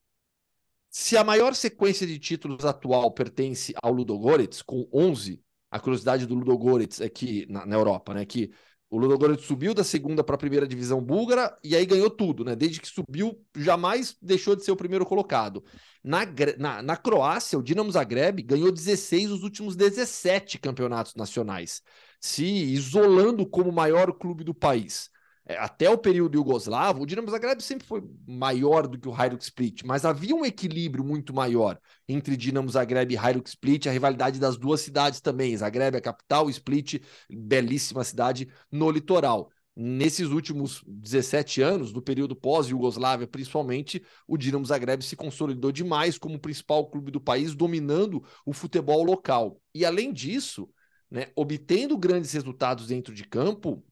Se 0.90 1.16
a 1.16 1.24
maior 1.24 1.54
sequência 1.54 2.06
de 2.06 2.18
títulos 2.18 2.64
atual 2.64 3.10
pertence 3.12 3.74
ao 3.82 3.92
Ludogorets, 3.92 4.62
com 4.62 4.88
11, 4.92 5.42
a 5.70 5.78
curiosidade 5.78 6.26
do 6.26 6.34
Ludogorets 6.34 7.00
é 7.00 7.08
que, 7.08 7.46
na, 7.50 7.64
na 7.64 7.76
Europa, 7.76 8.14
né, 8.14 8.24
que 8.24 8.50
o 8.88 8.98
Ludogorets 8.98 9.44
subiu 9.44 9.74
da 9.74 9.82
segunda 9.82 10.22
para 10.22 10.36
a 10.36 10.38
primeira 10.38 10.66
divisão 10.66 11.02
búlgara 11.02 11.56
e 11.62 11.74
aí 11.74 11.84
ganhou 11.84 12.08
tudo, 12.08 12.44
né? 12.44 12.54
Desde 12.54 12.80
que 12.80 12.86
subiu, 12.86 13.44
jamais 13.56 14.16
deixou 14.22 14.54
de 14.54 14.64
ser 14.64 14.70
o 14.70 14.76
primeiro 14.76 15.04
colocado. 15.04 15.64
Na, 16.04 16.20
na, 16.56 16.82
na 16.82 16.96
Croácia, 16.96 17.58
o 17.58 17.62
Dinamo 17.62 17.90
Zagreb 17.90 18.42
ganhou 18.42 18.70
16 18.70 19.28
dos 19.28 19.42
últimos 19.42 19.74
17 19.74 20.58
campeonatos 20.58 21.16
nacionais, 21.16 21.82
se 22.20 22.44
isolando 22.44 23.46
como 23.46 23.70
o 23.70 23.74
maior 23.74 24.12
clube 24.12 24.44
do 24.44 24.54
país. 24.54 25.10
É, 25.48 25.56
até 25.58 25.88
o 25.88 25.96
período 25.96 26.34
iugoslavo, 26.34 27.02
o 27.02 27.06
Dinamo 27.06 27.30
Zagreb 27.30 27.62
sempre 27.62 27.86
foi 27.86 28.02
maior 28.26 28.88
do 28.88 28.98
que 28.98 29.08
o 29.08 29.14
Hajduk 29.14 29.44
Split, 29.44 29.84
mas 29.84 30.04
havia 30.04 30.34
um 30.34 30.44
equilíbrio 30.44 31.04
muito 31.04 31.32
maior 31.32 31.78
entre 32.08 32.36
Dinamo 32.36 32.68
Zagreb 32.68 33.12
e 33.12 33.16
Hajduk 33.16 33.48
Split, 33.48 33.86
a 33.86 33.92
rivalidade 33.92 34.40
das 34.40 34.56
duas 34.56 34.80
cidades 34.80 35.20
também, 35.20 35.56
Zagreb 35.56 35.94
é 35.94 35.98
a 35.98 36.02
capital, 36.02 36.50
Split, 36.50 37.00
belíssima 37.30 38.02
cidade 38.02 38.48
no 38.72 38.90
litoral. 38.90 39.48
Nesses 39.78 40.30
últimos 40.30 40.82
17 40.86 41.60
anos, 41.60 41.92
do 41.92 42.02
período 42.02 42.34
pós-Iugoslávia 42.34 43.26
principalmente, 43.28 44.02
o 44.26 44.36
Dinamo 44.36 44.64
Zagreb 44.64 45.04
se 45.04 45.14
consolidou 45.14 45.70
demais 45.70 46.18
como 46.18 46.36
o 46.36 46.40
principal 46.40 46.90
clube 46.90 47.12
do 47.12 47.20
país, 47.20 47.54
dominando 47.54 48.24
o 48.44 48.52
futebol 48.52 49.04
local. 49.04 49.60
E 49.74 49.84
além 49.84 50.12
disso, 50.12 50.68
né, 51.10 51.30
obtendo 51.34 51.96
grandes 51.96 52.32
resultados 52.32 52.88
dentro 52.88 53.14
de 53.14 53.24
campo, 53.24 53.84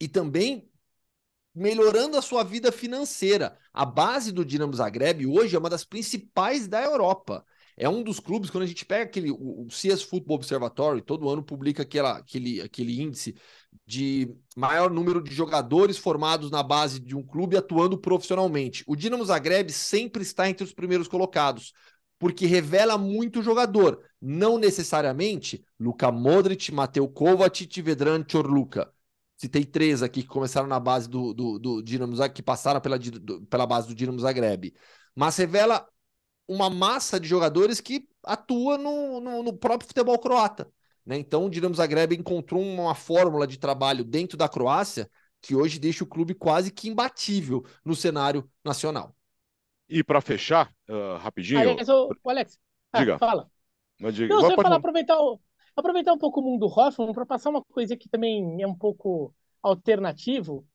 e 0.00 0.06
também 0.06 0.70
melhorando 1.54 2.16
a 2.16 2.22
sua 2.22 2.44
vida 2.44 2.70
financeira. 2.70 3.58
A 3.72 3.84
base 3.84 4.30
do 4.30 4.44
Dinamo 4.44 4.74
Zagreb 4.74 5.26
hoje 5.26 5.56
é 5.56 5.58
uma 5.58 5.70
das 5.70 5.84
principais 5.84 6.68
da 6.68 6.82
Europa. 6.82 7.44
É 7.76 7.88
um 7.88 8.02
dos 8.02 8.18
clubes, 8.18 8.50
quando 8.50 8.64
a 8.64 8.66
gente 8.66 8.84
pega 8.84 9.04
aquele, 9.04 9.30
o, 9.30 9.68
CS 9.70 10.02
Football 10.02 10.36
Observatory, 10.36 11.00
todo 11.00 11.28
ano 11.28 11.44
publica 11.44 11.82
aquela, 11.82 12.18
aquele, 12.18 12.60
aquele 12.60 13.00
índice 13.00 13.36
de 13.86 14.34
maior 14.56 14.90
número 14.90 15.22
de 15.22 15.32
jogadores 15.32 15.96
formados 15.96 16.50
na 16.50 16.62
base 16.62 16.98
de 16.98 17.16
um 17.16 17.22
clube 17.22 17.56
atuando 17.56 17.96
profissionalmente. 17.96 18.82
O 18.86 18.96
Dinamo 18.96 19.24
Zagreb 19.24 19.70
sempre 19.70 20.22
está 20.22 20.48
entre 20.48 20.64
os 20.64 20.72
primeiros 20.72 21.06
colocados, 21.06 21.72
porque 22.18 22.46
revela 22.46 22.98
muito 22.98 23.42
jogador. 23.42 24.02
Não 24.20 24.58
necessariamente 24.58 25.64
Luka 25.78 26.10
Modric, 26.10 26.72
Mateu 26.72 27.08
Kovacic, 27.08 27.80
Vedran 27.80 28.24
Chorluka 28.26 28.92
Citei 29.38 29.64
três 29.64 30.02
aqui 30.02 30.22
que 30.22 30.28
começaram 30.28 30.66
na 30.66 30.80
base 30.80 31.08
do, 31.08 31.32
do, 31.32 31.58
do 31.60 31.80
Dinamo 31.82 32.14
Zagreb, 32.16 32.34
que 32.34 32.42
passaram 32.42 32.80
pela, 32.80 32.98
do, 32.98 33.46
pela 33.46 33.64
base 33.66 33.86
do 33.86 33.94
Dinamo 33.94 34.18
Zagreb. 34.18 34.74
Mas 35.14 35.36
revela 35.36 35.88
uma 36.48 36.68
massa 36.68 37.20
de 37.20 37.28
jogadores 37.28 37.80
que 37.80 38.08
atua 38.24 38.76
no, 38.76 39.20
no, 39.20 39.42
no 39.44 39.56
próprio 39.56 39.86
futebol 39.86 40.18
croata. 40.18 40.68
Né? 41.06 41.18
Então 41.18 41.46
o 41.46 41.50
Dinamo 41.50 41.74
Zagreb 41.76 42.16
encontrou 42.16 42.60
uma 42.60 42.96
fórmula 42.96 43.46
de 43.46 43.58
trabalho 43.58 44.02
dentro 44.02 44.36
da 44.36 44.48
Croácia 44.48 45.08
que 45.40 45.54
hoje 45.54 45.78
deixa 45.78 46.02
o 46.02 46.06
clube 46.06 46.34
quase 46.34 46.72
que 46.72 46.88
imbatível 46.88 47.64
no 47.84 47.94
cenário 47.94 48.50
nacional. 48.64 49.14
E 49.88 50.04
para 50.04 50.20
fechar, 50.20 50.70
uh, 50.88 51.16
rapidinho. 51.18 51.60
Aliás, 51.60 51.88
o, 51.88 52.10
Alex, 52.26 52.58
ah, 52.92 52.98
diga. 53.00 53.18
fala. 53.18 53.50
Não, 54.00 54.10
diga. 54.10 54.34
Não, 54.34 54.42
você 54.42 54.54
falar, 54.54 54.76
aproveitar 54.76 55.18
o, 55.18 55.40
aproveitar 55.74 56.12
um 56.12 56.18
pouco 56.18 56.40
o 56.40 56.44
mundo 56.44 56.66
Hoffman 56.66 57.12
para 57.12 57.26
passar 57.26 57.50
uma 57.50 57.62
coisa 57.62 57.96
que 57.96 58.08
também 58.08 58.62
é 58.62 58.66
um 58.66 58.76
pouco 58.76 59.34
alternativo, 59.62 60.66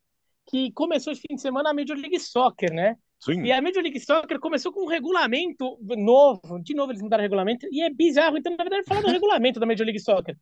que 0.47 0.71
começou 0.71 1.13
esse 1.13 1.21
fim 1.21 1.35
de 1.35 1.41
semana 1.41 1.69
a 1.69 1.73
Major 1.73 1.97
League 1.97 2.19
Soccer, 2.19 2.73
né? 2.73 2.95
Sim. 3.19 3.43
E 3.43 3.51
a 3.51 3.61
Major 3.61 3.81
League 3.81 3.99
Soccer 3.99 4.39
começou 4.39 4.73
com 4.73 4.83
um 4.83 4.87
regulamento 4.87 5.77
novo, 5.97 6.59
de 6.61 6.75
novo 6.75 6.91
eles 6.91 7.01
mudaram 7.01 7.21
o 7.21 7.25
regulamento, 7.25 7.65
e 7.71 7.81
é 7.81 7.89
bizarro. 7.89 8.37
Então, 8.37 8.53
na 8.57 8.63
verdade, 8.63 8.85
falar 8.85 9.01
do 9.01 9.07
regulamento 9.11 9.59
da 9.59 9.65
Major 9.65 9.85
League 9.85 10.01
Soccer. 10.01 10.35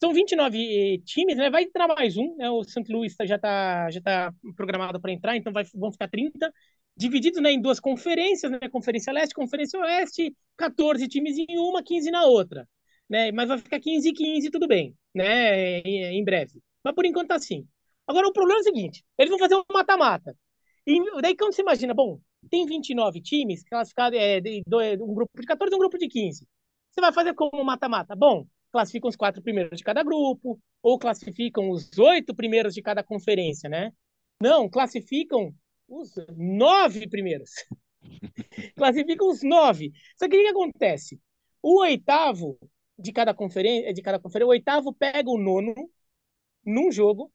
São 0.00 0.12
29 0.12 1.02
times, 1.04 1.36
né? 1.36 1.50
Vai 1.50 1.64
entrar 1.64 1.88
mais 1.88 2.16
um, 2.16 2.36
né? 2.36 2.50
O 2.50 2.62
St. 2.64 2.84
Louis 2.88 3.14
tá, 3.16 3.24
já 3.24 3.36
está 3.36 3.90
já 3.90 4.00
tá 4.00 4.34
programado 4.56 5.00
para 5.00 5.12
entrar, 5.12 5.36
então 5.36 5.52
vai, 5.52 5.64
vão 5.74 5.92
ficar 5.92 6.08
30, 6.08 6.52
divididos 6.96 7.42
né, 7.42 7.52
em 7.52 7.60
duas 7.60 7.80
conferências, 7.80 8.50
né? 8.50 8.58
Conferência 8.70 9.12
Leste, 9.12 9.34
Conferência 9.34 9.78
Oeste, 9.80 10.34
14 10.56 11.08
times 11.08 11.36
em 11.38 11.58
uma, 11.58 11.82
15 11.82 12.10
na 12.10 12.24
outra 12.24 12.66
né? 13.12 13.30
Mas 13.30 13.48
vai 13.48 13.58
ficar 13.58 13.78
15 13.78 14.08
e 14.08 14.12
15, 14.12 14.50
tudo 14.50 14.66
bem, 14.66 14.96
né? 15.14 15.80
Em, 15.80 16.18
em 16.18 16.24
breve. 16.24 16.60
Mas 16.82 16.94
por 16.94 17.04
enquanto 17.04 17.28
tá 17.28 17.34
assim. 17.36 17.68
Agora 18.06 18.26
o 18.26 18.32
problema 18.32 18.60
é 18.60 18.62
o 18.62 18.64
seguinte: 18.64 19.04
eles 19.18 19.30
vão 19.30 19.38
fazer 19.38 19.54
um 19.54 19.62
mata-mata. 19.70 20.34
E 20.86 20.98
daí 21.20 21.36
quando 21.36 21.52
você 21.54 21.60
imagina, 21.62 21.92
bom, 21.92 22.18
tem 22.50 22.64
29 22.66 23.20
times 23.20 23.62
classificados, 23.64 24.18
é, 24.18 24.40
de, 24.40 24.62
de, 24.66 25.02
um 25.02 25.14
grupo 25.14 25.30
de 25.38 25.46
14 25.46 25.72
e 25.72 25.76
um 25.76 25.78
grupo 25.78 25.98
de 25.98 26.08
15. 26.08 26.46
Você 26.90 27.00
vai 27.00 27.12
fazer 27.12 27.34
como 27.34 27.62
mata-mata? 27.62 28.16
Bom, 28.16 28.46
classificam 28.72 29.10
os 29.10 29.16
quatro 29.16 29.42
primeiros 29.42 29.76
de 29.78 29.84
cada 29.84 30.02
grupo, 30.02 30.58
ou 30.82 30.98
classificam 30.98 31.70
os 31.70 31.90
oito 31.98 32.34
primeiros 32.34 32.74
de 32.74 32.82
cada 32.82 33.02
conferência, 33.04 33.68
né? 33.68 33.92
Não, 34.40 34.68
classificam 34.68 35.54
os 35.92 36.14
nove 36.36 37.08
primeiros. 37.08 37.50
classificam 38.76 39.28
os 39.28 39.42
nove. 39.42 39.92
Só 40.16 40.28
que 40.28 40.36
o 40.36 40.40
que 40.40 40.48
acontece? 40.48 41.20
O 41.62 41.80
oitavo 41.80 42.58
de 42.98 43.12
cada 43.12 43.34
conferência, 43.34 43.92
de 43.92 44.02
cada 44.02 44.18
conferência, 44.18 44.46
o 44.46 44.50
oitavo 44.50 44.92
pega 44.92 45.30
o 45.30 45.38
nono 45.38 45.74
num 46.64 46.90
jogo 46.90 47.32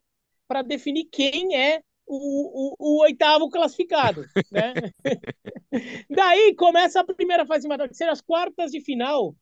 para 0.47 0.61
definir 0.61 1.05
quem 1.11 1.55
é 1.55 1.81
o, 2.05 2.15
o, 2.15 2.75
o, 2.79 3.01
oitavo 3.01 3.49
classificado, 3.49 4.23
né? 4.49 4.73
Daí 6.09 6.55
começa 6.55 7.01
a 7.01 7.03
primeira 7.03 7.45
fase 7.45 7.67
de 7.67 7.87
que 7.89 7.93
seriam 7.93 8.13
as 8.13 8.21
quartas 8.21 8.71
de 8.71 8.79
final 8.79 9.35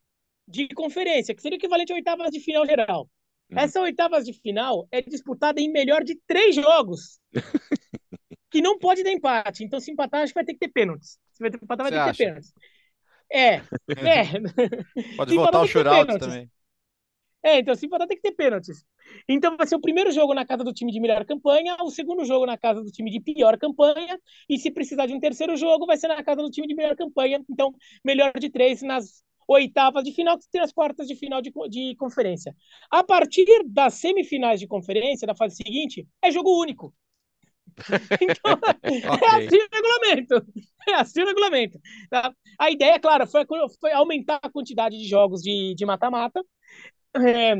de 0.48 0.68
conferência, 0.70 1.36
que 1.36 1.44
seria 1.44 1.58
equivalente 1.58 1.92
a 1.92 1.96
oitavas 1.96 2.32
de 2.32 2.40
final 2.40 2.66
geral. 2.66 3.08
Hum. 3.52 3.60
Essa 3.60 3.82
oitavas 3.82 4.26
de 4.26 4.34
final 4.34 4.88
é 4.92 5.00
disputada 5.02 5.62
em 5.62 5.72
melhor 5.72 6.04
de 6.04 6.20
três 6.28 6.56
jogos. 6.56 7.20
que 8.50 8.62
não 8.62 8.78
pode 8.78 9.04
dar 9.04 9.12
empate. 9.12 9.64
Então, 9.64 9.80
se 9.80 9.92
empatar, 9.92 10.22
acho 10.22 10.34
que 10.34 10.40
vai 10.40 10.46
ter 10.46 10.54
que 10.54 10.60
ter 10.60 10.70
pênaltis. 10.70 11.20
Se 11.32 11.40
vai 11.40 11.52
ter 11.52 11.58
que 11.58 11.66
empatar, 11.66 11.90
vai 11.90 11.92
ter 11.92 12.12
que 12.12 12.18
ter 12.18 12.26
pênaltis. 12.26 12.54
É, 13.32 13.56
é. 13.98 15.16
Pode 15.18 15.36
voltar 15.36 15.62
o 15.62 15.68
shootout 15.68 16.20
também. 16.20 16.50
É, 17.46 17.60
então 17.60 17.76
se 17.76 17.86
empatar 17.86 18.08
tem 18.08 18.18
que 18.18 18.24
ter 18.24 18.32
pênaltis. 18.32 18.84
Então 19.30 19.56
vai 19.56 19.68
ser 19.68 19.76
o 19.76 19.80
primeiro 19.80 20.12
jogo 20.12 20.34
na 20.34 20.44
casa 20.44 20.64
do 20.64 20.74
time 20.74 20.92
de 20.92 21.00
melhor 21.00 21.24
campanha, 21.26 21.78
o 21.84 21.92
segundo 21.92 22.26
jogo 22.26 22.44
na 22.44 22.58
casa 22.58 22.82
do 22.82 22.90
time 22.90 23.12
de 23.12 23.20
pior 23.20 23.56
campanha, 23.60 24.20
e 24.50 24.58
se 24.58 24.72
precisar 24.72 25.06
de 25.06 25.14
um 25.14 25.20
terceiro 25.20 25.56
jogo, 25.56 25.86
vai 25.86 25.96
ser 25.96 26.08
na 26.08 26.24
casa 26.24 26.42
do 26.42 26.50
time 26.50 26.68
de 26.68 26.74
melhor 26.74 26.96
campanha. 26.96 27.40
Então, 27.48 27.72
melhor 28.04 28.34
de 28.40 28.50
três 28.50 28.82
nas 28.82 29.24
oitavas 29.48 30.04
de 30.04 30.12
final, 30.12 30.40
que 30.40 30.50
tem 30.52 30.60
as 30.60 30.74
quartas 30.74 31.08
de 31.08 31.16
final 31.16 31.40
de, 31.40 31.54
de 31.70 31.96
conferência. 31.98 32.56
A 32.90 33.04
partir 33.04 33.46
das 33.68 33.94
semifinais 33.94 34.60
de 34.60 34.66
conferência, 34.66 35.28
da 35.28 35.36
fase 35.36 35.56
seguinte, 35.56 36.08
é 36.24 36.32
jogo 36.32 36.60
único. 36.60 36.92
Então, 38.22 38.54
okay. 38.54 39.28
é 39.28 39.46
assim 39.46 39.58
o 39.58 39.68
regulamento. 39.74 40.54
É 40.88 40.94
assim 40.96 41.22
o 41.24 41.26
regulamento. 41.26 41.80
Tá? 42.10 42.34
A 42.60 42.72
ideia, 42.72 43.00
claro, 43.00 43.28
foi, 43.28 43.46
foi 43.80 43.92
aumentar 43.92 44.40
a 44.42 44.50
quantidade 44.50 44.98
de 44.98 45.08
jogos 45.08 45.42
de 45.42 45.86
mata-mata 45.86 46.42
é, 47.16 47.56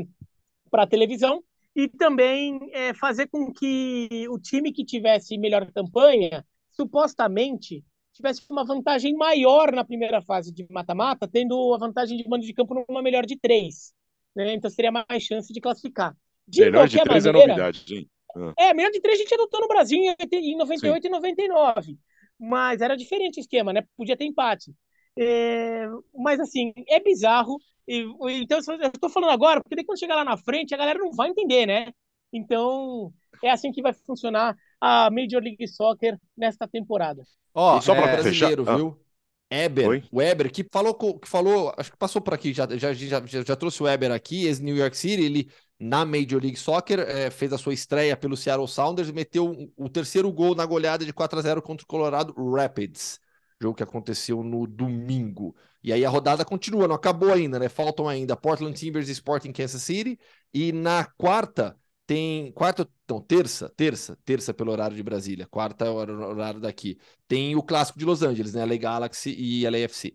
para 0.70 0.86
televisão 0.86 1.42
e 1.74 1.88
também 1.88 2.58
é, 2.72 2.94
fazer 2.94 3.28
com 3.28 3.52
que 3.52 4.26
o 4.30 4.38
time 4.38 4.72
que 4.72 4.84
tivesse 4.84 5.36
melhor 5.36 5.70
campanha, 5.72 6.44
supostamente, 6.70 7.84
tivesse 8.14 8.42
uma 8.48 8.64
vantagem 8.64 9.14
maior 9.14 9.70
na 9.72 9.84
primeira 9.84 10.22
fase 10.22 10.52
de 10.52 10.66
mata-mata, 10.70 11.28
tendo 11.28 11.74
a 11.74 11.78
vantagem 11.78 12.16
de 12.16 12.26
mando 12.26 12.46
de 12.46 12.54
campo 12.54 12.86
numa 12.88 13.02
melhor 13.02 13.26
de 13.26 13.38
três. 13.38 13.92
Né? 14.34 14.54
Então 14.54 14.70
seria 14.70 14.90
mais 14.90 15.22
chance 15.22 15.52
de 15.52 15.60
classificar. 15.60 16.16
De 16.48 16.62
melhor 16.62 16.88
de 16.88 16.98
três 16.98 17.24
maneira, 17.26 17.44
é 17.44 17.56
novidade, 17.56 17.94
hein? 17.94 18.10
É, 18.58 18.74
melhor 18.74 18.90
de 18.90 19.00
três 19.00 19.18
a 19.18 19.22
gente 19.22 19.34
adotou 19.34 19.60
no 19.60 19.68
Brasil 19.68 19.98
em 19.98 20.56
98 20.56 21.02
Sim. 21.02 21.08
e 21.08 21.10
99. 21.10 21.98
Mas 22.38 22.80
era 22.80 22.96
diferente 22.96 23.38
o 23.38 23.40
esquema, 23.40 23.72
né? 23.72 23.82
Podia 23.96 24.16
ter 24.16 24.24
empate. 24.24 24.72
É, 25.18 25.86
mas 26.14 26.38
assim, 26.40 26.72
é 26.88 27.00
bizarro. 27.00 27.58
E, 27.88 28.04
então, 28.42 28.58
eu 28.58 28.88
estou 28.88 29.08
falando 29.08 29.30
agora, 29.30 29.60
porque 29.60 29.76
daí 29.76 29.84
quando 29.84 29.98
chegar 29.98 30.16
lá 30.16 30.24
na 30.24 30.36
frente, 30.36 30.74
a 30.74 30.78
galera 30.78 30.98
não 30.98 31.12
vai 31.12 31.30
entender, 31.30 31.66
né? 31.66 31.92
Então, 32.32 33.12
é 33.42 33.50
assim 33.50 33.72
que 33.72 33.80
vai 33.80 33.92
funcionar 33.92 34.56
a 34.80 35.10
Major 35.10 35.42
League 35.42 35.66
Soccer 35.68 36.18
nesta 36.36 36.68
temporada. 36.68 37.22
Ó, 37.54 37.76
oh, 37.76 37.80
só 37.80 37.94
para 37.94 38.10
é, 38.10 38.12
brasileiro, 38.12 38.64
fechar. 38.64 38.76
viu? 38.76 39.00
Eber, 39.48 39.88
Oi? 39.88 40.04
o 40.10 40.20
Eber, 40.20 40.50
que 40.50 40.66
falou, 40.70 40.92
que 40.94 41.28
falou, 41.28 41.72
acho 41.76 41.92
que 41.92 41.96
passou 41.96 42.20
por 42.20 42.34
aqui, 42.34 42.52
já, 42.52 42.66
já, 42.76 42.92
já, 42.92 43.22
já 43.24 43.56
trouxe 43.56 43.80
o 43.80 43.88
Eber 43.88 44.10
aqui, 44.10 44.44
ex-New 44.44 44.76
York 44.76 44.96
City, 44.96 45.22
ele 45.22 45.50
na 45.78 46.04
Major 46.04 46.40
League 46.40 46.56
Soccer, 46.56 47.00
é, 47.00 47.30
fez 47.30 47.52
a 47.52 47.58
sua 47.58 47.74
estreia 47.74 48.16
pelo 48.16 48.36
Seattle 48.36 48.66
Sounders 48.66 49.08
e 49.08 49.12
meteu 49.12 49.72
o 49.76 49.88
terceiro 49.88 50.30
gol 50.32 50.54
na 50.54 50.64
goleada 50.64 51.04
de 51.04 51.12
4 51.12 51.38
a 51.38 51.42
0 51.42 51.62
contra 51.62 51.84
o 51.84 51.86
Colorado 51.86 52.34
Rapids, 52.54 53.20
jogo 53.60 53.76
que 53.76 53.82
aconteceu 53.82 54.42
no 54.42 54.66
domingo. 54.66 55.54
E 55.82 55.92
aí 55.92 56.04
a 56.04 56.08
rodada 56.08 56.44
continua, 56.44 56.88
não 56.88 56.94
acabou 56.96 57.32
ainda, 57.32 57.58
né? 57.58 57.68
Faltam 57.68 58.08
ainda 58.08 58.36
Portland 58.36 58.78
Timbers 58.78 59.08
e 59.08 59.12
Sporting 59.12 59.52
Kansas 59.52 59.82
City 59.82 60.18
e 60.52 60.72
na 60.72 61.04
quarta 61.04 61.76
tem 62.06 62.52
quarta, 62.52 62.88
não, 63.08 63.20
terça, 63.20 63.68
terça, 63.76 64.16
terça 64.24 64.54
pelo 64.54 64.70
horário 64.70 64.96
de 64.96 65.02
Brasília, 65.02 65.46
quarta 65.46 65.84
é 65.84 65.90
o 65.90 65.94
horário 65.94 66.60
daqui. 66.60 66.98
Tem 67.26 67.56
o 67.56 67.62
clássico 67.62 67.98
de 67.98 68.04
Los 68.04 68.22
Angeles, 68.22 68.54
né? 68.54 68.64
LA 68.64 68.76
Galaxy 68.76 69.34
e 69.36 69.68
LAFC. 69.68 70.14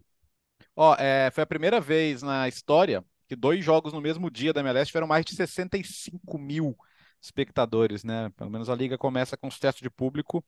Ó, 0.76 0.96
é, 0.98 1.30
foi 1.32 1.44
a 1.44 1.48
primeira 1.48 1.82
vez 1.82 2.22
na 2.22 2.48
história 2.48 3.04
que 3.32 3.36
dois 3.38 3.64
jogos 3.64 3.94
no 3.94 4.02
mesmo 4.02 4.30
dia 4.30 4.52
da 4.52 4.60
MLS 4.60 4.88
tiveram 4.88 5.08
mais 5.08 5.24
de 5.24 5.34
65 5.34 6.38
mil 6.38 6.78
espectadores, 7.22 8.04
né? 8.04 8.30
Pelo 8.36 8.50
menos 8.50 8.70
a 8.70 8.76
liga 8.76 8.98
começa 8.98 9.38
com 9.38 9.50
sucesso 9.50 9.82
de 9.82 9.90
público. 9.90 10.44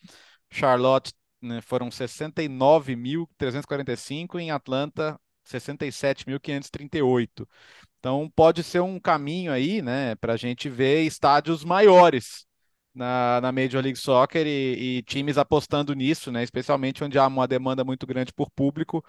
Charlotte 0.52 1.14
né, 1.42 1.62
foram 1.62 1.90
69.345 1.90 4.38
em 4.38 4.52
Atlanta 4.52 5.18
67.538. 5.46 7.48
Então 8.00 8.30
pode 8.36 8.64
ser 8.64 8.82
um 8.82 9.00
caminho 9.00 9.54
aí, 9.54 9.82
né, 9.82 10.16
para 10.16 10.34
a 10.34 10.38
gente 10.38 10.68
ver 10.68 11.04
estádios 11.04 11.64
maiores 11.64 12.46
na, 12.94 13.40
na 13.40 13.54
Major 13.54 13.82
League 13.82 13.98
Soccer 13.98 14.46
e, 14.46 14.98
e, 14.98 15.04
times 15.04 15.38
apostando 15.38 15.94
nisso, 15.94 16.34
né, 16.34 16.44
especialmente 16.44 17.02
onde 17.02 17.18
há 17.18 17.28
uma 17.28 17.48
demanda 17.48 17.86
muito 17.86 18.06
grande 18.06 18.34
por 18.34 18.52
público, 18.52 19.02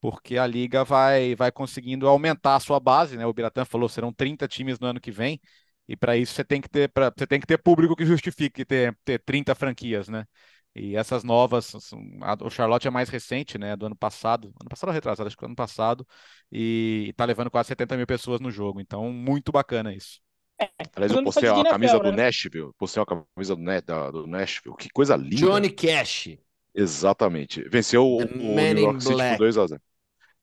porque 0.00 0.38
a 0.38 0.46
liga 0.46 0.84
vai, 0.84 1.34
vai 1.34 1.52
conseguindo 1.52 2.08
aumentar 2.08 2.56
a 2.56 2.60
sua 2.60 2.80
base, 2.80 3.16
né? 3.16 3.26
O 3.26 3.32
Biratã 3.32 3.64
falou 3.64 3.88
serão 3.88 4.12
30 4.12 4.48
times 4.48 4.78
no 4.78 4.86
ano 4.86 5.00
que 5.00 5.10
vem, 5.10 5.40
e 5.86 5.96
para 5.96 6.16
isso 6.16 6.32
você 6.34 6.44
tem 6.44 6.60
que 6.60 6.68
ter 6.68 6.88
pra, 6.88 7.12
você 7.16 7.26
tem 7.26 7.40
que 7.40 7.46
ter 7.46 7.58
público 7.58 7.96
que 7.96 8.06
justifique 8.06 8.64
ter, 8.64 8.96
ter 9.04 9.18
30 9.20 9.54
franquias, 9.54 10.08
né? 10.08 10.24
E 10.74 10.96
essas 10.96 11.24
novas, 11.24 11.72
a, 12.22 12.36
o 12.44 12.48
Charlotte 12.50 12.86
é 12.86 12.90
mais 12.90 13.08
recente, 13.08 13.58
né? 13.58 13.76
Do 13.76 13.86
ano 13.86 13.96
passado, 13.96 14.54
ano 14.60 14.70
passado 14.70 14.88
ou 14.90 14.94
retrasado, 14.94 15.26
acho 15.26 15.36
que 15.36 15.44
ano 15.44 15.56
passado, 15.56 16.06
e, 16.50 17.06
e 17.08 17.12
tá 17.12 17.24
levando 17.24 17.50
quase 17.50 17.68
70 17.68 17.96
mil 17.96 18.06
pessoas 18.06 18.40
no 18.40 18.50
jogo, 18.50 18.80
então 18.80 19.12
muito 19.12 19.52
bacana 19.52 19.92
isso. 19.92 20.20
É, 20.60 20.70
Aliás, 20.94 21.12
eu 21.12 21.24
postei 21.24 21.48
a 21.48 21.64
camisa 21.64 21.98
do 21.98 22.12
né? 22.12 22.24
Nashville, 22.24 22.70
postei 22.78 23.02
a 23.02 23.06
camisa 23.06 23.56
do, 23.56 23.82
da, 23.82 24.10
do 24.10 24.26
Nashville, 24.26 24.76
que 24.76 24.88
coisa 24.90 25.16
linda. 25.16 25.36
Johnny 25.36 25.70
Cash. 25.70 26.38
Exatamente. 26.74 27.68
Venceu 27.68 28.06
o, 28.06 28.18
o 28.18 28.24
New 28.24 28.78
York 28.78 29.02
City 29.02 29.16
por 29.16 29.38
2 29.38 29.58
a 29.58 29.66
0 29.66 29.82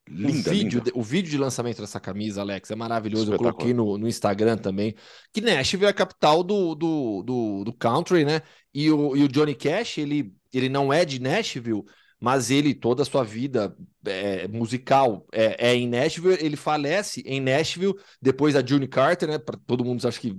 Linda, 0.09 0.49
o, 0.49 0.53
vídeo, 0.53 0.79
linda. 0.79 0.91
o 0.95 1.03
vídeo 1.03 1.29
de 1.29 1.37
lançamento 1.37 1.81
dessa 1.81 1.99
camisa, 1.99 2.41
Alex, 2.41 2.71
é 2.71 2.75
maravilhoso. 2.75 3.33
Eu 3.33 3.37
coloquei 3.37 3.73
no, 3.73 3.97
no 3.97 4.07
Instagram 4.07 4.57
também. 4.57 4.95
Que 5.33 5.41
Nashville 5.41 5.85
é 5.85 5.89
a 5.89 5.93
capital 5.93 6.43
do, 6.43 6.73
do, 6.75 7.23
do, 7.23 7.63
do 7.65 7.73
country, 7.73 8.23
né? 8.23 8.41
E 8.73 8.89
o, 8.89 9.15
e 9.15 9.23
o 9.23 9.27
Johnny 9.27 9.55
Cash, 9.55 9.97
ele, 9.97 10.33
ele 10.53 10.69
não 10.69 10.91
é 10.93 11.03
de 11.03 11.19
Nashville, 11.19 11.83
mas 12.19 12.49
ele, 12.49 12.73
toda 12.73 13.03
a 13.03 13.05
sua 13.05 13.23
vida 13.23 13.75
é, 14.05 14.47
musical 14.47 15.25
é, 15.31 15.69
é, 15.69 15.75
em 15.75 15.87
Nashville. 15.87 16.37
Ele 16.39 16.55
falece 16.55 17.21
em 17.25 17.41
Nashville, 17.41 17.95
depois 18.21 18.53
da 18.53 18.65
June 18.65 18.87
Carter, 18.87 19.29
né? 19.29 19.37
Para 19.37 19.57
todo 19.65 19.83
mundo, 19.83 20.07
acho 20.07 20.21
que 20.21 20.35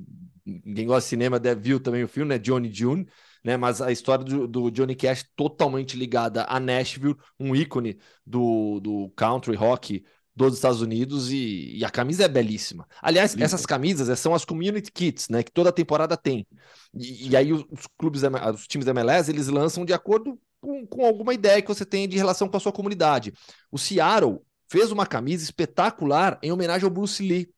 quem 0.74 0.86
gosta 0.86 1.07
de 1.07 1.11
cinema 1.11 1.39
deve 1.39 1.61
viu 1.61 1.81
também 1.81 2.03
o 2.03 2.09
filme, 2.09 2.31
né? 2.31 2.39
Johnny 2.39 2.73
June 2.73 3.07
né? 3.49 3.57
Mas 3.57 3.81
a 3.81 3.91
história 3.91 4.23
do, 4.23 4.47
do, 4.47 4.70
Johnny 4.70 4.95
Cash 4.95 5.25
totalmente 5.35 5.97
ligada 5.97 6.45
a 6.47 6.61
Nashville, 6.61 7.16
um 7.41 7.57
ícone 7.57 7.99
do, 8.27 8.79
do 8.79 9.11
country 9.16 9.57
rock 9.57 10.05
dos 10.37 10.55
Estados 10.55 10.83
Unidos 10.83 11.33
e, 11.33 11.79
e, 11.79 11.85
a 11.85 11.89
camisa 11.89 12.25
é 12.25 12.29
belíssima. 12.29 12.87
Aliás, 13.01 13.33
Lindo. 13.33 13.45
essas 13.45 13.65
camisas 13.65 14.11
eh, 14.11 14.15
são 14.15 14.35
as 14.35 14.45
community 14.45 14.93
kits, 14.93 15.31
né, 15.31 15.43
que 15.43 15.51
toda 15.51 15.73
temporada 15.73 16.15
tem. 16.15 16.47
E, 16.95 17.31
e 17.31 17.37
aí 17.37 17.51
os, 17.51 17.65
os, 17.70 17.87
clubes, 17.97 18.23
os 18.55 18.66
times 18.66 18.85
da 18.85 18.91
MLS, 18.91 19.31
eles 19.31 19.49
lançam 19.49 19.83
de 19.83 19.95
acordo 19.95 20.39
com, 20.61 20.87
com, 20.87 21.07
alguma 21.07 21.33
ideia 21.33 21.62
que 21.62 21.69
você 21.69 21.87
tem 21.87 22.07
de 22.07 22.19
relação 22.19 22.49
com 22.49 22.57
a 22.57 22.61
sua 22.61 22.70
comunidade. 22.70 23.33
O 23.73 23.79
Seattle 23.79 24.41
fez 24.70 24.93
uma 24.93 25.07
camisa 25.07 25.43
espetacular 25.43 26.39
em 26.43 26.53
homenagem 26.53 26.85
ao 26.85 26.91
Bruce 26.91 27.23
Lee. 27.23 27.51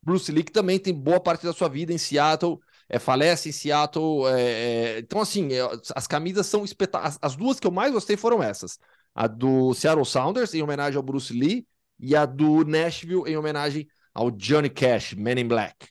Bruce 0.00 0.30
Lee 0.30 0.44
que 0.44 0.52
também 0.52 0.78
tem 0.78 0.94
boa 0.94 1.18
parte 1.18 1.44
da 1.44 1.52
sua 1.52 1.68
vida 1.68 1.92
em 1.92 1.98
Seattle 1.98 2.60
é, 2.88 2.98
falece 2.98 3.48
em 3.48 3.52
Seattle. 3.52 4.28
É, 4.28 4.40
é, 4.40 4.98
então, 4.98 5.20
assim, 5.20 5.52
é, 5.52 5.60
as 5.94 6.06
camisas 6.06 6.46
são 6.46 6.64
espetaculares. 6.64 7.18
As, 7.22 7.32
as, 7.32 7.36
duas 7.36 7.60
que 7.60 7.66
eu 7.66 7.70
mais 7.72 7.92
gostei 7.92 8.16
foram 8.16 8.42
essas: 8.42 8.78
a 9.14 9.26
do 9.26 9.74
Seattle 9.74 10.04
Sounders, 10.04 10.54
em 10.54 10.62
homenagem 10.62 10.96
ao 10.96 11.02
Bruce 11.02 11.32
Lee, 11.32 11.66
e 11.98 12.14
a 12.14 12.26
do 12.26 12.64
Nashville, 12.64 13.24
em 13.26 13.36
homenagem 13.36 13.86
ao 14.14 14.30
Johnny 14.30 14.70
Cash, 14.70 15.14
Man 15.14 15.38
in 15.40 15.48
Black. 15.48 15.88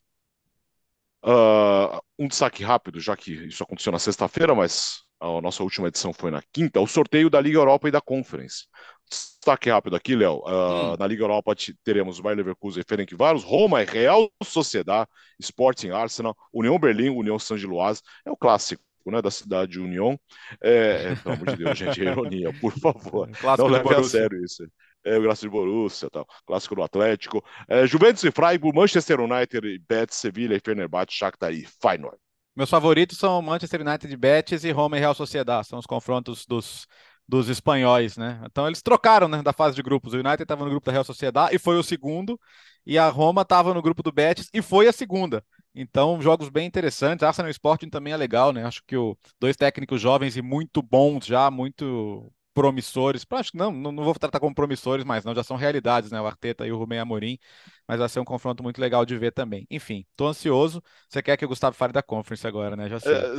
Uh, 1.24 2.00
um 2.20 2.28
destaque 2.28 2.64
rápido, 2.64 3.00
já 3.00 3.18
que 3.18 3.32
isso 3.48 3.64
aconteceu 3.64 3.92
na 3.92 3.98
sexta-feira, 3.98 4.54
mas 4.54 5.05
a 5.20 5.42
nossa 5.42 5.64
última 5.64 5.88
edição 5.88 6.14
foi 6.14 6.32
na 6.32 6.42
quinta, 6.52 6.80
o 6.80 6.88
sorteio 6.88 7.30
da 7.30 7.40
Liga 7.40 7.58
Europa 7.58 7.88
e 7.88 7.92
da 7.92 8.02
Conference. 8.02 8.66
Destaque 9.10 9.70
rápido 9.70 9.96
aqui, 9.96 10.16
Léo. 10.16 10.38
Uh, 10.40 10.94
hum. 10.94 10.96
Na 10.98 11.08
Liga 11.08 11.24
Europa 11.24 11.56
teremos 11.84 12.20
Bayer 12.20 12.38
Leverkusen 12.38 12.82
e 12.82 12.86
Ferencváros, 12.88 13.44
Roma 13.44 13.82
e 13.82 13.86
Real 13.86 14.30
Sociedade, 14.44 15.10
Sporting 15.40 15.90
Arsenal, 15.90 16.36
União 16.52 16.80
Berlim, 16.80 17.10
União 17.10 17.38
San 17.38 17.58
Giloase. 17.58 18.02
É 18.26 18.32
o 18.32 18.38
clássico. 18.38 18.84
Né, 19.08 19.22
da 19.22 19.30
cidade 19.30 19.74
de 19.74 19.80
União. 19.80 20.20
É, 20.60 21.12
é, 21.12 21.16
pelo 21.16 21.36
amor 21.36 21.56
de 21.56 21.64
Deus, 21.64 21.78
gente, 21.78 22.02
é 22.02 22.06
ironia, 22.10 22.52
por 22.60 22.72
favor. 22.72 23.30
Não 23.56 23.68
leve 23.68 23.94
a 23.94 24.04
sério 24.04 24.44
isso. 24.44 24.68
É 25.04 25.16
o 25.16 25.22
Graça 25.22 25.42
de 25.42 25.50
Borussia, 25.50 26.10
tal. 26.10 26.26
clássico 26.44 26.74
do 26.74 26.82
Atlético. 26.82 27.46
É, 27.70 27.86
Juventus 27.86 28.24
e 28.24 28.32
Freiburg, 28.32 28.76
Manchester 28.76 29.20
United, 29.20 29.80
Betis, 29.88 30.18
Sevilha 30.18 30.56
e 30.56 30.60
Fenerbahçe, 30.60 31.14
Shakhtar 31.14 31.54
e 31.54 31.68
Feyenoord. 31.80 32.18
Meus 32.56 32.70
favoritos 32.70 33.18
são 33.18 33.42
Manchester 33.42 33.82
United, 33.82 34.16
Betis 34.16 34.64
e 34.64 34.72
Roma 34.72 34.98
e 34.98 35.00
Real 35.00 35.14
Sociedade. 35.14 35.68
São 35.68 35.80
os 35.80 35.86
confrontos 35.86 36.46
dos, 36.46 36.88
dos 37.28 37.50
espanhóis, 37.50 38.18
né? 38.18 38.42
Então 38.46 38.66
eles 38.68 38.82
trocaram, 38.82 39.28
né, 39.28 39.42
da 39.44 39.52
fase 39.52 39.76
de 39.76 39.84
grupos. 39.84 40.14
O 40.14 40.18
United 40.18 40.44
estava 40.44 40.64
no 40.64 40.70
grupo 40.70 40.86
da 40.86 40.92
Real 40.92 41.04
Sociedade 41.04 41.56
e 41.56 41.60
foi 41.60 41.78
o 41.78 41.84
segundo, 41.84 42.40
e 42.86 42.98
a 42.98 43.10
Roma 43.10 43.42
estava 43.42 43.74
no 43.74 43.82
grupo 43.82 44.02
do 44.02 44.12
Betis 44.12 44.50
e 44.54 44.62
foi 44.62 44.88
a 44.88 44.94
segunda. 44.94 45.44
Então, 45.74 46.22
jogos 46.22 46.48
bem 46.48 46.66
interessantes. 46.66 47.24
Arsenal 47.24 47.52
Sporting 47.52 47.90
também 47.90 48.14
é 48.14 48.18
legal, 48.18 48.54
né? 48.54 48.64
Acho 48.64 48.82
que 48.88 48.96
o 48.96 49.18
dois 49.40 49.58
técnicos 49.58 50.00
jovens 50.00 50.38
e 50.38 50.42
muito 50.42 50.82
bons 50.82 51.26
já, 51.26 51.52
muito 51.52 52.32
promissores. 52.56 53.26
Acho 53.30 53.52
que 53.52 53.58
não, 53.58 53.70
não 53.72 54.04
vou 54.04 54.16
tratar 54.16 54.40
como 54.40 54.56
promissores, 54.56 55.04
mas 55.04 55.26
não, 55.26 55.36
já 55.36 55.44
são 55.44 55.58
realidades, 55.58 56.10
né? 56.10 56.20
O 56.20 56.26
Arteta 56.26 56.66
e 56.66 56.72
o 56.72 56.78
Rubem 56.78 56.98
Amorim, 56.98 57.38
mas 57.86 58.00
vai 58.00 58.08
ser 58.08 58.22
um 58.22 58.26
confronto 58.26 58.64
muito 58.64 58.80
legal 58.80 59.06
de 59.06 59.16
ver 59.18 59.32
também. 59.32 59.68
Enfim, 59.70 60.06
tô 60.16 60.26
ansioso. 60.26 60.82
Você 61.10 61.22
quer 61.22 61.36
que 61.36 61.44
o 61.46 61.48
Gustavo 61.50 61.76
fale 61.76 61.92
da 61.92 62.02
Conference 62.02 62.48
agora, 62.48 62.76
né? 62.78 62.90
Já 62.90 63.00
sei. 63.00 63.14
É, 63.14 63.36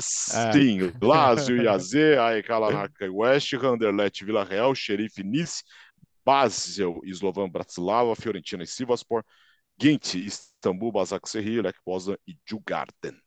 sim, 0.52 0.78
é. 0.86 0.93
Lazio 1.05 1.68
AZ, 1.68 1.94
AEK 1.94 2.48
Larnaca 2.51 3.06
e 3.06 3.09
West, 3.09 3.55
Anderlecht, 3.55 4.22
Vila 4.22 4.44
Real, 4.44 4.74
Xerife 4.74 5.24
Nice, 5.24 5.64
Basel, 6.22 7.01
Slovan 7.05 7.48
Bratislava, 7.48 8.14
Fiorentina 8.14 8.62
e 8.62 8.66
Sivaspor, 8.66 9.24
Ghent, 9.78 10.14
Istambul, 10.14 10.93
Basaksehir, 10.93 11.62
Lech 11.62 11.78
Poznan 11.82 12.16
e 12.26 12.36
Djurgården. 12.44 13.26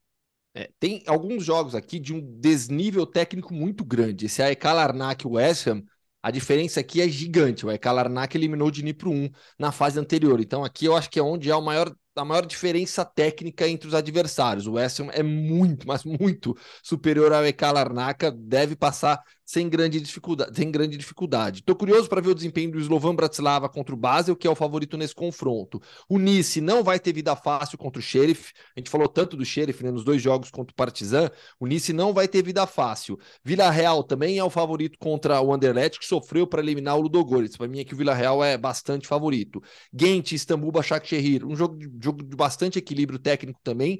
É, 0.53 0.69
tem 0.79 1.03
alguns 1.05 1.43
jogos 1.43 1.75
aqui 1.75 1.99
de 1.99 2.13
um 2.13 2.19
desnível 2.39 3.05
técnico 3.05 3.53
muito 3.53 3.85
grande. 3.85 4.25
Esse 4.25 4.41
AEK 4.41 4.63
Larnac 4.65 5.27
West 5.27 5.67
Ham, 5.67 5.83
a 6.21 6.31
diferença 6.31 6.79
aqui 6.79 7.01
é 7.01 7.07
gigante. 7.07 7.65
O 7.65 7.69
AEK 7.69 7.85
Larnac 7.87 8.35
eliminou 8.35 8.67
o 8.67 8.71
Dnipro 8.71 9.11
1 9.11 9.29
na 9.57 9.71
fase 9.71 9.99
anterior. 9.99 10.39
Então 10.39 10.63
aqui 10.63 10.85
eu 10.85 10.95
acho 10.95 11.09
que 11.09 11.19
é 11.19 11.23
onde 11.23 11.51
há 11.51 11.57
o 11.57 11.61
maior 11.61 11.93
a 12.15 12.25
maior 12.25 12.45
diferença 12.45 13.05
técnica 13.05 13.65
entre 13.67 13.87
os 13.87 13.93
adversários. 13.93 14.67
O 14.67 14.73
West 14.73 14.99
Ham 14.99 15.09
é 15.11 15.23
muito, 15.23 15.87
mas 15.87 16.03
muito 16.03 16.53
superior 16.83 17.31
ao 17.31 17.45
EK 17.45 17.61
Larnaca, 17.71 18.29
deve 18.29 18.75
passar 18.75 19.23
sem 19.49 19.67
grande 19.67 19.99
dificuldade. 19.99 20.55
Sem 20.55 20.69
grande 20.69 20.95
dificuldade. 20.95 21.63
Tô 21.63 21.75
curioso 21.75 22.07
para 22.07 22.21
ver 22.21 22.29
o 22.29 22.35
desempenho 22.35 22.69
do 22.69 22.79
Slovan 22.79 23.15
Bratislava 23.15 23.67
contra 23.67 23.95
o 23.95 23.97
Basel, 23.97 24.35
que 24.35 24.45
é 24.45 24.49
o 24.49 24.53
favorito 24.53 24.95
nesse 24.95 25.15
confronto. 25.15 25.81
O 26.07 26.19
Nice 26.19 26.61
não 26.61 26.83
vai 26.83 26.99
ter 26.99 27.11
vida 27.11 27.35
fácil 27.35 27.75
contra 27.75 27.99
o 27.99 28.03
Sheriff. 28.03 28.53
A 28.77 28.79
gente 28.79 28.91
falou 28.91 29.07
tanto 29.07 29.35
do 29.35 29.43
Sheriff 29.43 29.83
né, 29.83 29.89
nos 29.89 30.03
dois 30.03 30.21
jogos 30.21 30.51
contra 30.51 30.71
o 30.71 30.75
Partizan. 30.75 31.31
O 31.59 31.65
Nice 31.65 31.91
não 31.91 32.13
vai 32.13 32.27
ter 32.27 32.43
vida 32.43 32.67
fácil. 32.67 33.17
Vila 33.43 33.71
Real 33.71 34.03
também 34.03 34.37
é 34.37 34.43
o 34.43 34.51
favorito 34.51 34.99
contra 34.99 35.41
o 35.41 35.51
Anderlecht, 35.51 35.97
que 35.97 36.05
sofreu 36.05 36.45
para 36.45 36.61
eliminar 36.61 36.95
o 36.95 37.01
Ludogorets. 37.01 37.57
Para 37.57 37.67
mim 37.67 37.79
aqui 37.79 37.95
o 37.95 37.97
Vila 37.97 38.13
Real 38.13 38.43
é 38.43 38.55
bastante 38.55 39.07
favorito. 39.07 39.63
Gent, 39.91 40.31
Istambul, 40.31 40.71
Başakşehir, 40.71 41.43
um 41.43 41.55
jogo 41.55 41.75
de, 41.75 41.89
jogo 41.99 42.23
de 42.23 42.35
bastante 42.35 42.77
equilíbrio 42.77 43.17
técnico 43.17 43.59
também. 43.63 43.99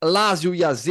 Lazio 0.00 0.54
e 0.54 0.62
AZ, 0.62 0.86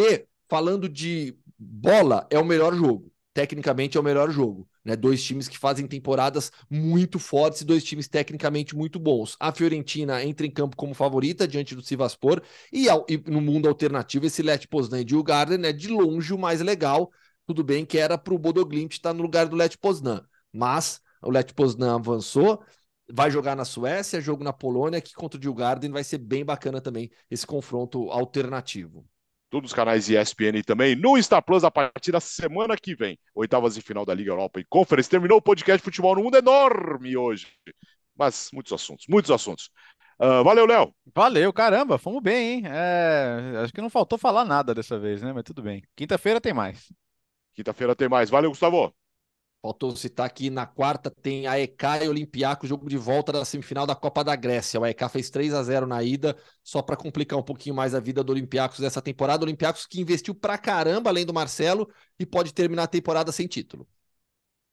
falando 0.50 0.90
de 0.90 1.38
bola, 1.58 2.28
é 2.30 2.38
o 2.38 2.44
melhor 2.44 2.76
jogo 2.76 3.13
tecnicamente 3.34 3.98
é 3.98 4.00
o 4.00 4.04
melhor 4.04 4.30
jogo. 4.30 4.68
Né? 4.86 4.96
Dois 4.96 5.24
times 5.24 5.48
que 5.48 5.58
fazem 5.58 5.88
temporadas 5.88 6.52
muito 6.70 7.20
fortes 7.20 7.62
e 7.62 7.66
dois 7.66 7.84
times 7.84 8.08
tecnicamente 8.08 8.76
muito 8.76 9.00
bons. 9.00 9.36
A 9.40 9.52
Fiorentina 9.52 10.24
entra 10.24 10.46
em 10.46 10.52
campo 10.52 10.76
como 10.76 10.94
favorita 10.94 11.48
diante 11.48 11.76
do 11.76 11.82
Sivaspor 11.82 12.42
e, 12.72 12.88
ao, 12.90 13.06
e 13.10 13.18
no 13.18 13.42
mundo 13.42 13.68
alternativo 13.68 14.26
esse 14.26 14.42
Let 14.42 14.68
Poznan 14.68 15.02
e 15.02 15.16
o 15.16 15.24
Garden 15.24 15.66
é 15.66 15.74
de 15.74 15.88
longe 15.88 16.34
o 16.34 16.38
mais 16.38 16.62
legal. 16.62 17.12
Tudo 17.46 17.64
bem 17.64 17.86
que 17.86 17.98
era 17.98 18.18
para 18.18 18.34
o 18.34 18.40
Bodoglimt 18.40 18.94
estar 18.94 19.14
no 19.14 19.24
lugar 19.24 19.48
do 19.48 19.56
Let 19.56 19.78
Poznan, 19.78 20.26
mas 20.52 21.02
o 21.22 21.30
Let 21.30 21.54
Poznan 21.54 21.96
avançou, 21.96 22.64
vai 23.12 23.30
jogar 23.30 23.56
na 23.56 23.66
Suécia, 23.66 24.22
jogo 24.22 24.44
na 24.44 24.54
Polônia, 24.54 25.02
que 25.02 25.14
contra 25.14 25.38
o 25.38 25.42
Djurgården 25.42 25.92
vai 25.92 26.04
ser 26.04 26.20
bem 26.20 26.46
bacana 26.46 26.80
também 26.80 27.12
esse 27.30 27.46
confronto 27.46 28.10
alternativo 28.10 29.06
todos 29.54 29.70
os 29.70 29.76
canais 29.76 30.10
ESPN 30.10 30.64
também, 30.66 30.96
no 30.96 31.22
Star 31.22 31.40
Plus 31.44 31.64
a 31.64 31.70
partir 31.70 32.12
da 32.12 32.20
semana 32.20 32.76
que 32.76 32.96
vem. 32.96 33.20
Oitavas 33.36 33.76
de 33.76 33.82
final 33.84 34.04
da 34.04 34.12
Liga 34.12 34.32
Europa 34.32 34.60
e 34.60 34.66
Conference. 34.66 35.08
Terminou 35.08 35.38
o 35.38 35.42
podcast 35.44 35.80
Futebol 35.86 36.16
no 36.16 36.24
Mundo 36.24 36.38
enorme 36.38 37.16
hoje. 37.16 37.46
Mas 38.18 38.50
muitos 38.52 38.74
assuntos, 38.74 39.06
muitos 39.08 39.30
assuntos. 39.30 39.70
Uh, 40.20 40.44
valeu, 40.44 40.66
Léo. 40.66 40.92
Valeu, 41.14 41.54
caramba, 41.54 42.00
fomos 42.00 42.24
bem, 42.24 42.54
hein? 42.54 42.64
É, 42.66 43.60
acho 43.64 43.72
que 43.72 43.80
não 43.80 43.92
faltou 43.92 44.18
falar 44.18 44.44
nada 44.44 44.74
dessa 44.74 44.98
vez, 44.98 45.22
né? 45.22 45.32
Mas 45.32 45.44
tudo 45.44 45.62
bem. 45.62 45.84
Quinta-feira 45.96 46.42
tem 46.42 46.52
mais. 46.52 46.92
Quinta-feira 47.54 47.96
tem 47.96 48.10
mais. 48.10 48.32
Valeu, 48.32 48.50
Gustavo. 48.50 48.92
Faltou 49.64 49.96
citar 49.96 50.26
aqui 50.26 50.50
na 50.50 50.66
quarta 50.66 51.10
tem 51.10 51.48
a 51.48 51.58
EK 51.58 52.04
e 52.04 52.10
Olympiacos, 52.10 52.68
jogo 52.68 52.90
de 52.90 52.98
volta 52.98 53.32
da 53.32 53.46
semifinal 53.46 53.88
da 53.88 53.96
Copa 53.96 54.22
da 54.22 54.36
Grécia. 54.36 54.78
O 54.78 54.86
EK 54.86 55.08
fez 55.08 55.30
3 55.30 55.54
a 55.54 55.64
0 55.64 55.88
na 55.88 56.04
ida, 56.04 56.36
só 56.62 56.82
para 56.82 56.98
complicar 56.98 57.40
um 57.40 57.44
pouquinho 57.44 57.74
mais 57.74 57.96
a 57.96 58.00
vida 58.02 58.22
do 58.22 58.34
Olympiacos 58.34 58.80
dessa 58.80 59.02
temporada. 59.02 59.42
O 59.42 59.46
Olympiacos 59.46 59.86
que 59.86 60.02
investiu 60.02 60.36
pra 60.36 60.58
caramba, 60.58 61.10
além 61.10 61.26
do 61.26 61.34
Marcelo, 61.34 61.90
e 62.20 62.26
pode 62.26 62.54
terminar 62.54 62.84
a 62.84 62.88
temporada 62.88 63.32
sem 63.32 63.48
título. 63.48 63.88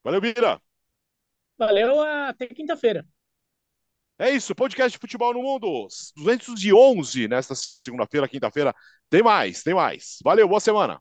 Valeu, 0.02 0.20
Bira. 0.20 0.60
Valeu, 1.56 2.00
até 2.02 2.48
quinta-feira. 2.48 3.06
É 4.18 4.28
isso, 4.28 4.56
podcast 4.56 4.90
de 4.90 5.00
futebol 5.00 5.32
no 5.32 5.40
mundo. 5.40 5.86
211 6.16 7.28
nesta 7.28 7.54
segunda-feira, 7.54 8.26
quinta-feira. 8.26 8.74
Tem 9.08 9.22
mais, 9.22 9.62
tem 9.62 9.72
mais. 9.72 10.18
Valeu, 10.24 10.48
boa 10.48 10.58
semana. 10.58 11.00